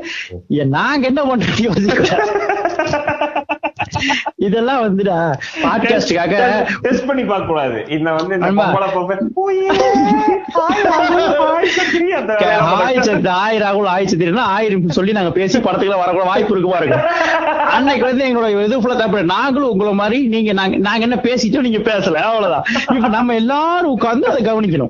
நாங்க 0.79 1.07
என்ன 1.13 1.25
பண்றது 1.33 1.67
யோசிக்க 1.69 3.15
இதெல்லாம் 4.37 4.83
வந்துடா 4.83 5.33
பாட்காஸ்டுக்காக 5.63 6.65
டெஸ்ட் 6.83 7.07
பண்ணி 7.07 7.25
பார்க்க 7.25 7.47
கூடாது 7.47 7.85
இந்த 7.89 8.13
வந்து 8.13 8.35
இந்த. 8.35 8.47
பொம்பளை 8.47 8.97
பொம்பளை, 8.97 9.19
"ஓயே, 9.35 9.71
ஹாய் 10.55 10.85
ராகுல், 10.85 11.35
ஹாய் 11.39 11.69
சக்ரி," 11.79 12.09
அந்த 12.09 12.37
வேலை 12.39 13.27
ஆய் 13.27 13.59
ராகுல் 13.59 13.85
ஆய் 13.85 14.07
சத்திரனா 14.11 14.39
ஆயிரம் 14.39 14.89
சொல்லி 14.89 15.13
நாங்க 15.13 15.31
பேசி 15.31 15.59
படத்துக்குள்ள 15.59 15.95
வரக்கூட 16.07 16.25
வாய்ப்பு 16.25 16.53
இருக்கு 16.53 16.71
பாருங்க. 16.71 16.97
அன்னைக்கு 17.71 18.05
வந்து 18.05 18.25
எங்களோட 18.25 18.65
இது 18.65 18.81
ஃபுல்லா 18.81 18.97
தப்பு 18.97 19.25
நாங்களும் 19.25 19.71
உங்களை 19.71 19.93
மாதிரி 19.93 20.27
நீங்க 20.27 20.53
நாங்க 20.53 20.77
நாங்க 20.77 20.99
என்ன 20.99 21.15
பேசிட்டோம் 21.15 21.61
நீங்க 21.61 21.79
பேசல. 21.79 22.15
அவ்வளவுதான். 22.15 22.65
இப்ப 22.95 23.09
நம்ம 23.09 23.35
எல்லாரும் 23.35 23.91
உட்கார்ந்து 23.91 24.27
அதை 24.29 24.53
கவனிக்கணும். 24.53 24.89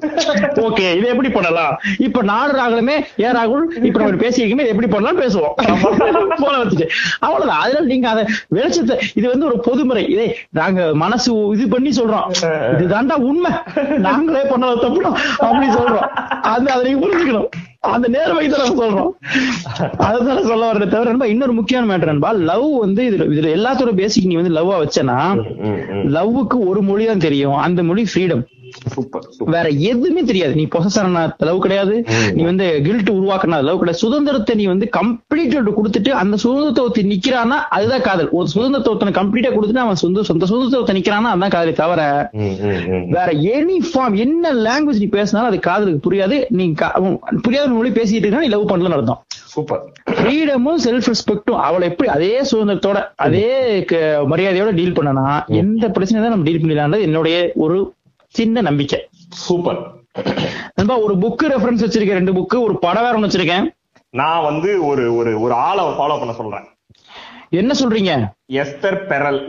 ஓகே 0.55 0.97
இது 0.97 1.09
எப்படி 1.09 1.29
பண்ணலாம்? 1.29 1.79
இப்ப 1.99 2.23
நாடு 2.23 2.53
ராகுலமே 2.53 3.05
ஏ 3.21 3.27
ராகுல்? 3.27 3.85
இப்ப 3.85 4.03
நம்ம 4.03 4.25
பேசியிருக்கோமே 4.25 4.67
எப்படி 4.67 4.87
பண்ணலாம் 4.87 5.21
பேசுவோம். 5.21 5.55
போல 6.37 6.57
வச்சுட்டு 6.57 6.89
அவ்வளவுதான். 7.19 7.61
அதனால 7.61 7.81
நீங்க 7.81 8.09
அதை 8.09 8.25
வெளிச்சத்தை 8.55 8.96
இது 9.19 9.27
வந்து 9.33 9.47
ஒரு 9.51 9.59
பொதுமுறை. 9.69 10.05
இதே 10.15 10.27
நாங்க 10.61 10.81
மனசு 11.05 11.31
இது 11.57 11.67
பண்ணி 11.75 11.93
சொல்றோம். 12.01 12.27
இதுதான்டா 12.75 13.19
உண்மை. 13.31 13.53
நாங்களே 14.09 14.43
பண்ணல 14.53 14.83
தப்பு 14.85 15.03
அப்படி 15.47 15.69
சொல்றோம். 15.79 16.09
அந்த 16.55 16.69
அதை 16.75 16.83
நீங்க 16.87 17.01
புரிஞ்சுக்கணும். 17.05 17.49
அந்த 17.95 18.07
நேர்மை 18.15 18.47
தான் 18.53 18.79
சொல்றோம். 18.81 19.11
அதுதான் 20.07 20.47
சொல்ல 20.49 20.63
வர்றதை 20.69 20.89
தவிர 20.95 21.11
நண்பா 21.11 21.27
இன்னொரு 21.33 21.53
முக்கியமான 21.59 21.89
மேட்டர் 21.91 22.13
நண்பா 22.13 22.31
லவ் 22.51 22.67
வந்து 22.85 23.03
இதுல 23.11 23.27
இதுல 23.35 23.53
எல்லாத்தோட 23.59 23.93
பேசிக் 24.01 24.29
நீ 24.31 24.37
வந்து 24.41 24.55
லவ்வா 24.59 24.77
வச்சனா. 24.85 25.19
லவ்வுக்கு 26.17 26.59
ஒரு 26.71 26.83
மொழி 26.91 27.07
தான் 27.11 27.25
தெரியும். 27.27 27.59
அந்த 27.67 27.83
மொழி 27.91 28.05
ஃப்ரீடம் 28.13 28.45
சூப்பர் 28.95 29.25
வேற 29.55 29.67
எதுவுமே 29.91 30.23
தெரியாது. 30.31 30.55
நீ 30.61 30.65
பொசசரான 30.75 31.23
லவ் 31.49 31.63
கிடையாது. 31.67 31.95
நீ 32.37 32.43
வந்து 32.51 32.67
கில்ட் 32.87 33.11
உருவாக்கின 33.17 33.61
லவ் 33.69 33.81
கிடையாது. 33.81 34.03
சுதந்திரத்தை 34.05 34.55
நீ 34.61 34.67
வந்து 34.73 34.89
கம்ப்ளீட் 34.99 35.55
கொடுத்துட்டு 35.79 36.13
அந்த 36.23 36.37
சுதந்திரத்தை 36.45 36.83
ஒருத்தி 36.85 37.05
நிக்கிறான்னா 37.13 37.59
அதுதான் 37.77 38.05
காதல். 38.09 38.31
ஒரு 38.39 38.49
சுதந்திரத்தை 38.55 39.15
கம்ப்ளீட்டா 39.21 39.53
கொடுத்துட்டு 39.57 39.85
அவன் 39.87 40.03
சொந்த 40.05 40.25
சொந்த 40.31 40.51
சுதந்திரத்தை 40.53 40.97
நிக்கிறான்னா 40.99 41.33
அதுதான் 41.35 41.55
காதலை 41.57 41.75
தவிர. 41.83 42.03
வேற 43.17 43.29
எனி 43.57 43.79
ஃபார்ம் 43.89 44.17
என்ன 44.27 44.55
லாங்குவேஜ் 44.69 45.03
நீ 45.05 45.11
பேசினாலும் 45.19 45.51
அது 45.51 45.61
காதலுக்கு 45.69 46.05
புரியாது. 46.09 46.39
நீ 46.61 46.67
புரியாத 47.47 47.69
மொழி 47.79 47.93
பேசிட்டு 47.99 48.25
இருக்கா 48.27 48.45
நீ 48.47 48.53
லவ் 48.55 48.71
பண்ணலன்னு 48.73 48.99
அர்த்தம். 48.99 49.21
சூப்பர் 49.55 49.83
ஃப்ரீடமும் 50.17 50.81
செல்ஃப் 50.87 51.09
ரெஸ்பெக்டும் 51.11 51.61
அவளை 51.67 51.85
எப்படி 51.91 52.09
அதே 52.15 52.33
சுதந்திரத்தோட 52.51 52.99
அதே 53.27 53.47
மரியாதையோட 54.33 54.73
டீல் 54.79 54.97
பண்ணனா 54.99 55.27
எந்த 55.61 55.85
பிரச்சனை 55.97 56.19
தான் 56.21 56.35
நம்ம 56.35 56.49
டீல் 56.49 56.61
பண்ணிடலான்றது 56.63 57.07
என்னுடைய 57.09 57.37
ஒரு 57.67 57.79
சின்ன 58.39 58.61
நம்பிக்கை. 58.61 59.01
சூப்பர். 59.45 59.81
நண்பா 60.75 60.95
ஒரு 60.99 61.15
புக் 61.23 61.45
ரெஃபரன்ஸ் 61.53 61.85
வச்சிருக்கேன் 61.85 62.19
ரெண்டு 62.19 62.33
புக் 62.33 62.63
ஒரு 62.63 62.75
படம் 62.79 63.05
வேற 63.07 63.15
ஒண்ணு 63.19 63.29
வச்சிருக்கேன். 63.29 63.67
நான் 64.11 64.47
வந்து 64.49 64.71
ஒரு 64.87 65.05
ஒரு 65.15 65.41
ஒரு 65.41 65.55
ஆளை 65.67 65.85
ஃபாலோ 65.85 66.17
பண்ண 66.19 66.33
சொல்றேன். 66.41 66.67
என்ன 67.51 67.73
சொல்றீங்க? 67.81 68.13
Esther 68.53 68.99
Perel. 69.11 69.41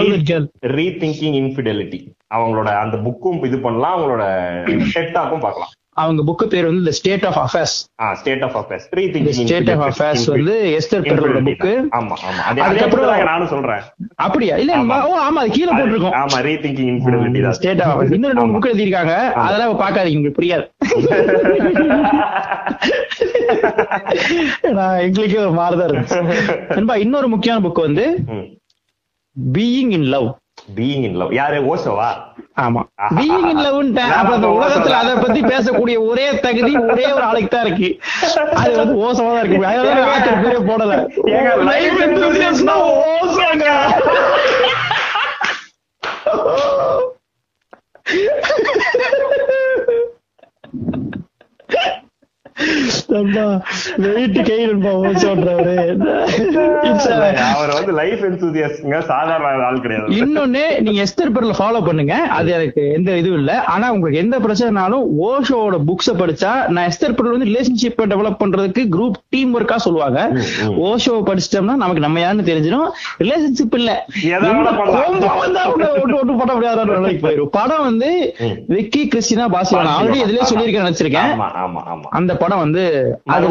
girl 0.00 0.46
rethinking 0.78 1.36
infidelity 1.40 2.00
அவங்களோட 2.34 2.70
அந்த 2.84 2.96
புக்கும் 3.06 3.44
இது 3.46 3.58
பண்ணலாம் 3.58 3.96
அவங்களோட 3.96 4.24
செட்டாக்கும் 4.94 5.44
பார்க்கலாம். 5.46 5.72
அவங்க 5.96 6.22
புக் 6.22 6.50
பேர் 6.50 6.66
வந்து 6.66 6.82
the 6.86 6.92
state 6.98 7.24
of 7.28 7.38
affairs 7.38 7.88
state 8.18 8.42
of 8.46 8.60
affairs 8.60 8.84
the 8.86 8.96
rethinking 8.98 9.40
state 9.40 9.70
of 9.74 9.82
affairs 9.86 10.26
வந்து 10.26 10.76
எஸ்தர் 10.76 11.02
பெரோட 11.06 11.40
புக் 11.48 11.64
ஆமா 11.98 12.14
ஆமா. 12.20 12.42
அதே 12.48 12.58
அதே 12.58 12.62
அதுக்கப்புறம் 12.66 13.24
நானும் 13.30 13.48
சொல்றேன். 13.48 13.82
அப்படியா? 14.18 14.56
இல்ல. 14.56 14.76
ஓ 15.06 15.16
ஆமா 15.24 15.42
அது 15.42 15.50
கீழே 15.50 15.70
போட்டிருக்கோம். 15.70 16.14
ஆமா 16.20 16.38
ரீதிங்கிங் 16.46 16.92
இன்ஃபிடெலிட்டி 16.92 17.42
தான் 17.42 17.52
ஸ்டேட் 17.58 17.82
ஆஃப் 17.86 18.02
இன்னும் 18.08 18.32
ரெண்டு 18.32 18.54
புக் 18.54 18.70
எழுதியிருக்காங்க. 18.70 19.32
அதெல்லாம் 19.44 19.82
பாக்காதீங்க 19.82 20.14
உங்களுக்கு 20.14 20.40
புரியாது. 20.40 20.66
நான் 24.76 25.00
எங்களுக்கே 25.00 25.38
ஒரு 25.38 25.54
மாறுதான் 25.54 25.88
இருக்கு 25.88 27.00
இன்னொரு 27.04 27.28
முக்கியமான 27.28 27.66
புக் 27.66 27.80
வந்து 27.80 28.18
being 29.36 29.92
in 29.92 30.08
love 30.14 30.39
being 30.76 31.04
in 31.04 31.16
love 31.16 31.32
யாரு? 31.32 31.58
ஓஷோவா 31.66 32.08
ஆமா. 32.56 32.80
பீயிங் 33.16 33.46
இன் 33.50 33.60
லவ் 33.60 33.78
அப்புறம் 34.10 34.32
அந்த 34.32 34.48
உலகத்துல 34.56 34.98
அதை 35.00 35.14
பத்தி 35.16 35.40
பேசக்கூடிய 35.44 35.96
ஒரே 36.06 36.38
தகுதி 36.38 36.72
ஒரே 36.86 37.12
ஒரு 37.12 37.22
ஆளுக்கு 37.22 37.48
தான் 37.48 37.66
இருக்கு. 37.66 37.88
அது 38.62 38.76
வந்து 38.76 38.96
ஓசமா 39.04 39.30
தான் 39.30 39.42
இருக்கு. 39.42 39.66
அதாவது 39.66 40.04
ஆத்தர் 40.14 40.42
பேரே 40.44 40.60
போடல. 40.70 40.94
ஏங்க, 41.30 41.50
life 41.64 41.98
enthusiast 42.06 42.64
னா 42.68 42.76
ஓசோங்க. 43.06 43.66
வெயிட் 54.04 54.38
கை 54.48 54.58
நண்பா 54.64 54.92
சொல்றாரு. 55.24 55.74
அவர் 57.50 57.72
வந்து 57.76 57.92
லைஃப் 57.92 58.22
என்தூசியஸ்ட்ங்க 58.28 58.98
சாதாரண 59.10 59.64
ஆள் 59.68 59.80
கிடையாது. 59.80 60.16
இன்னொன்னு 60.18 60.64
நீங்க 60.80 61.00
எஸ்தர் 61.02 61.32
பேர்ல 61.34 61.54
ஃபாலோ 61.58 61.80
பண்ணுங்க 61.86 62.14
அது 62.30 62.50
எனக்கு 62.52 62.82
எந்த 62.92 63.16
இதுவும் 63.16 63.38
இல்ல. 63.38 63.52
ஆனா 63.74 63.86
உங்களுக்கு 63.92 64.22
எந்த 64.22 64.38
பிரச்சனைனாலும் 64.38 65.04
ஓஷோட 65.26 65.78
புக்ஸ 65.88 66.14
படிச்சா 66.20 66.52
நான் 66.68 66.88
எஸ்தர் 66.90 67.16
பேர்ல 67.16 67.34
வந்து 67.36 67.50
ரிலேஷன்ஷிப் 67.50 68.02
டெவலப் 68.12 68.40
பண்றதுக்கு 68.42 68.84
குரூப் 68.94 69.18
டீம் 69.28 69.54
ஒர்க்கா 69.56 69.76
சொல்லுவாங்க 69.78 70.20
ஓஷோ 70.88 71.14
படிச்சிட்டோம்னா 71.28 71.76
நமக்கு 71.76 72.00
நம்ம 72.00 72.20
யாருன்னு 72.20 72.48
தெரிஞ்சிடும். 72.50 72.88
ரிலேஷன்ஷிப் 73.20 73.74
இல்ல. 73.74 73.90
பண்ண 76.40 76.52
முடியாத 76.54 76.84
நிலைக்கு 76.90 77.46
படம் 77.52 77.84
வந்து. 77.84 78.10
விக்கி 78.74 79.02
கிறிஸ்டினா 79.12 79.46
பாசிவான் 79.54 79.92
ஆல்ரெடி 79.94 80.18
எதுலயே 80.24 80.44
சொல்லியிருக்கேன் 80.50 80.86
நினைச்சிருக்கேன். 80.86 81.30
அந்த 82.18 82.32
படம் 82.34 82.49
வந்து 82.56 82.82
அது 83.24 83.48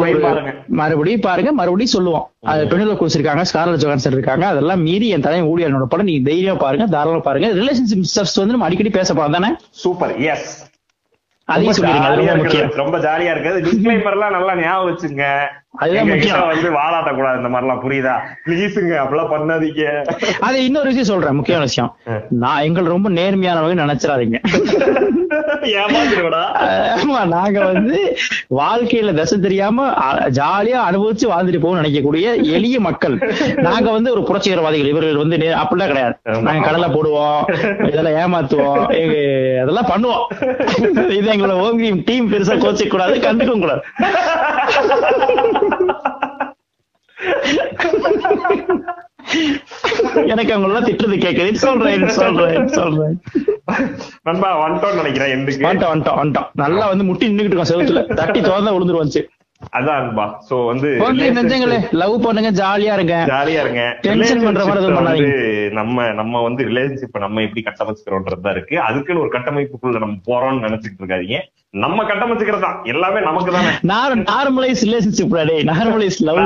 மறுபடியும் 0.66 1.20
பாருங்க. 1.20 1.52
மறுபடியும் 1.52 1.92
சொல்லுவோம். 1.92 2.30
அது 2.40 2.64
பெண்ணில 2.64 2.96
கோர்ஸ் 2.96 3.14
இருக்காங்க 3.14 3.42
ஸ்கார்லட் 3.52 3.82
ஜோகான்சன் 3.82 4.12
இருக்காங்க. 4.12 4.46
அதெல்லாம் 4.46 4.82
மீறி 4.82 5.08
என் 5.08 5.20
தலைவன் 5.20 5.50
ஊழியனோட 5.50 5.84
படம். 5.84 6.06
நீங்க 6.06 6.30
தைரியம் 6.30 6.58
பாருங்க 6.58 6.86
தாராளமா 6.86 7.20
பாருங்க. 7.20 7.48
ரிலேஷன்ஷிப் 7.60 8.10
ஸ்டப்ஸ் 8.14 8.40
வந்து 8.42 8.54
நம்ம 8.54 8.64
அடிக்கடி 8.64 8.90
பேச 8.90 9.14
போறோம். 9.14 9.30
தானே 9.30 9.54
சூப்பர். 9.70 10.16
எஸ் 10.16 10.68
அதையும் 11.44 11.74
ரொம்ப 12.74 12.98
ஜாலியா 12.98 13.30
இருக்குது. 13.34 13.68
டிஸ்க்ளைமர் 13.68 14.10
எல்லாம் 14.10 14.30
நல்லா 14.30 14.56
ஞாபகம் 14.56 14.90
வச்சுங்க. 14.90 15.24
வந்து 15.78 16.70
வாழாட்ட 16.78 17.10
கூடாது 17.16 17.38
இந்த 17.40 17.50
மாதிரி 17.52 17.66
எல்லாம் 17.66 17.82
புரியுதா? 17.84 18.14
ப்ளீஸுங்க 18.46 18.94
அப்படிலாம் 19.02 19.32
பண்ணாதீங்க. 19.34 19.84
அது 20.46 20.56
இன்னொரு 20.66 20.88
விஷயம் 20.90 21.10
சொல்றேன் 21.12 21.38
முக்கியமான 21.38 21.68
விஷயம். 21.70 21.92
நான் 22.42 22.64
எங்களை 22.68 22.88
ரொம்ப 22.94 23.10
நேர்மையானவங்க 23.18 23.78
நினைச்சிடாதீங்க. 23.84 24.38
ஆமா 27.00 27.18
நாங்க 27.34 27.58
வந்து 27.72 27.98
வாழ்க்கையில 28.58 29.14
தசை 29.18 29.36
தெரியாம 29.46 29.86
ஜாலியா 30.38 30.78
அனுபவிச்சு 30.88 31.26
வாழ்ந்துட்டு 31.32 31.62
போகணும்னு 31.64 31.82
நினைக்கக்கூடிய 31.82 32.26
எளிய 32.56 32.76
மக்கள். 32.88 33.16
நாங்க 33.68 33.88
வந்து 33.96 34.12
ஒரு 34.14 34.22
புரட்சிகரவாதிகள் 34.28 34.92
இவர்கள் 34.92 35.22
வந்து 35.22 35.38
அப்படிலாம் 35.62 35.92
கிடையாது. 35.92 36.16
நாங்க 36.46 36.64
கடலை 36.66 36.88
போடுவோம் 36.96 37.40
இதெல்லாம் 37.90 38.18
ஏமாத்துவோம் 38.22 38.82
அதெல்லாம் 39.62 39.90
பண்ணுவோம். 39.92 40.24
இது 41.18 41.26
எங்களோட 41.34 41.56
ஓம் 41.64 42.04
டீம் 42.10 42.30
பெருசா 42.34 42.56
கோச்சிக்க 42.64 42.94
கூடாது 42.96 43.16
கண்டுக்கவும் 43.28 43.64
கூடாது. 43.66 43.82
எனக்கு 50.26 50.52
அவங்களெல்லாம் 50.54 50.86
திட்டுறது 50.88 51.16
கேக்குது 51.24 51.54
சொல்றேன் 51.54 52.08
சொல்றேன் 52.08 52.68
சொல்றேன். 52.68 53.16
நண்பா 54.22 54.48
வந்துட்டோம்னு 54.62 55.00
நினைக்கிறேன் 55.02 55.32
வந்துட்டோம் 55.64 55.92
வந்துட்டோம் 55.94 56.20
வந்துட்டோம். 56.20 56.48
நல்லா 56.54 56.86
வந்து 56.88 57.04
முட்டி 57.04 57.28
நின்னுகிட்டு 57.28 57.54
இருக்கோம் 57.54 57.72
செவத்துல. 57.72 58.14
தட்டி 58.14 58.40
திறந்தா 58.40 58.72
விழுந்துருவாச்சு 58.76 59.22
அதான் 59.78 59.98
நண்பா 60.02 60.24
சோ 60.48 60.56
வந்து 60.70 60.88
லவ் 62.02 62.14
பண்ணுங்க 62.26 62.50
ஜாலியா 62.60 62.92
இருங்க. 62.98 63.16
ஜாலியா 63.30 63.60
இருங்க. 63.64 63.82
Tension 64.06 64.38
பண்ற 64.44 64.62
மாதிரி 64.66 65.26
நம்ம 65.78 66.06
நம்ம 66.20 66.42
வந்து 66.46 66.62
ரிலேஷன்ஷிப் 66.70 67.24
நம்ம 67.24 67.42
எப்படி 67.46 67.62
கட்டமைச்சுக்கிறோன்றது 67.66 68.44
தான் 68.46 68.56
இருக்கு. 68.56 68.76
அதுக்குன்னு 68.88 69.22
ஒரு 69.24 69.32
கட்டமைப்புக்குள்ள 69.36 70.00
நம்ம 70.04 70.16
போறோம்னு 70.28 70.64
நினைச்சிட்டு 70.66 71.00
இருக்காதீங்க. 71.02 71.38
நம்ம 71.84 72.04
கட்டமைச்சுக்கிறது 72.10 72.66
தான். 72.66 72.78
எல்லாமே 72.92 73.20
நமக்கு 73.28 73.50
தானே. 73.56 73.72
நார்மலைஸ் 74.32 74.84
ரிலேஷன்ஷிப் 74.88 75.36
நார்மலைஸ் 75.72 76.20
லவ் 76.28 76.42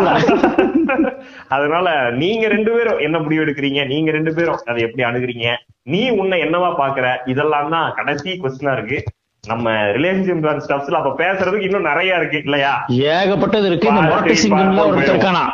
அதனால 1.57 1.89
நீங்க 2.23 2.45
ரெண்டு 2.55 2.71
பேரும் 2.77 3.03
என்ன 3.07 3.17
முடிவு 3.25 3.45
எடுக்கிறீங்க? 3.45 3.81
நீங்க 3.93 4.11
ரெண்டு 4.17 4.33
பேரும் 4.39 4.63
அதை 4.71 4.81
எப்படி 4.87 5.05
அணுகுறீங்க? 5.11 5.49
நீ 5.93 6.03
உன்னை 6.21 6.39
என்னவா 6.47 6.71
பாக்குற? 6.83 7.07
இதெல்லாம் 7.33 7.73
தான் 7.77 7.89
கடைசி 7.99 8.31
கொஸ்டினா 8.43 8.75
இருக்கு. 8.79 8.99
நம்ம 9.47 9.71
ரிலேஷன்ஷிப் 9.97 10.47
ஸ்டப்ஸ்ல 10.65 10.93
அப்ப 10.93 11.13
பேசுறதுக்கு 11.19 11.61
இன்னும் 11.61 11.83
நிறைய 11.83 12.17
இருக்கு 12.17 12.39
இல்லையா? 12.39 12.73
ஏகப்பட்டது 13.13 13.67
இருக்கு. 13.67 13.89
இந்த 13.89 14.03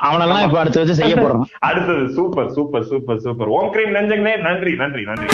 அவனெல்லாம் 0.03 0.45
இப்ப 0.45 0.59
அடுத்து 0.59 0.81
வச்சு 0.81 0.95
செய்ய 0.95 1.15
போறோம் 1.17 1.45
அடுத்தது 1.69 2.09
சூப்பர் 2.09 2.51
சூப்பர் 2.51 2.85
சூப்பர் 2.85 3.19
சூப்பர். 3.19 3.49
ஓம் 3.49 3.71
கிரீம் 3.71 3.95
நெஞ்சங்களே. 3.95 4.35
நன்றி 4.43 4.75
நன்றி 4.75 5.05
நன்றி. 5.05 5.29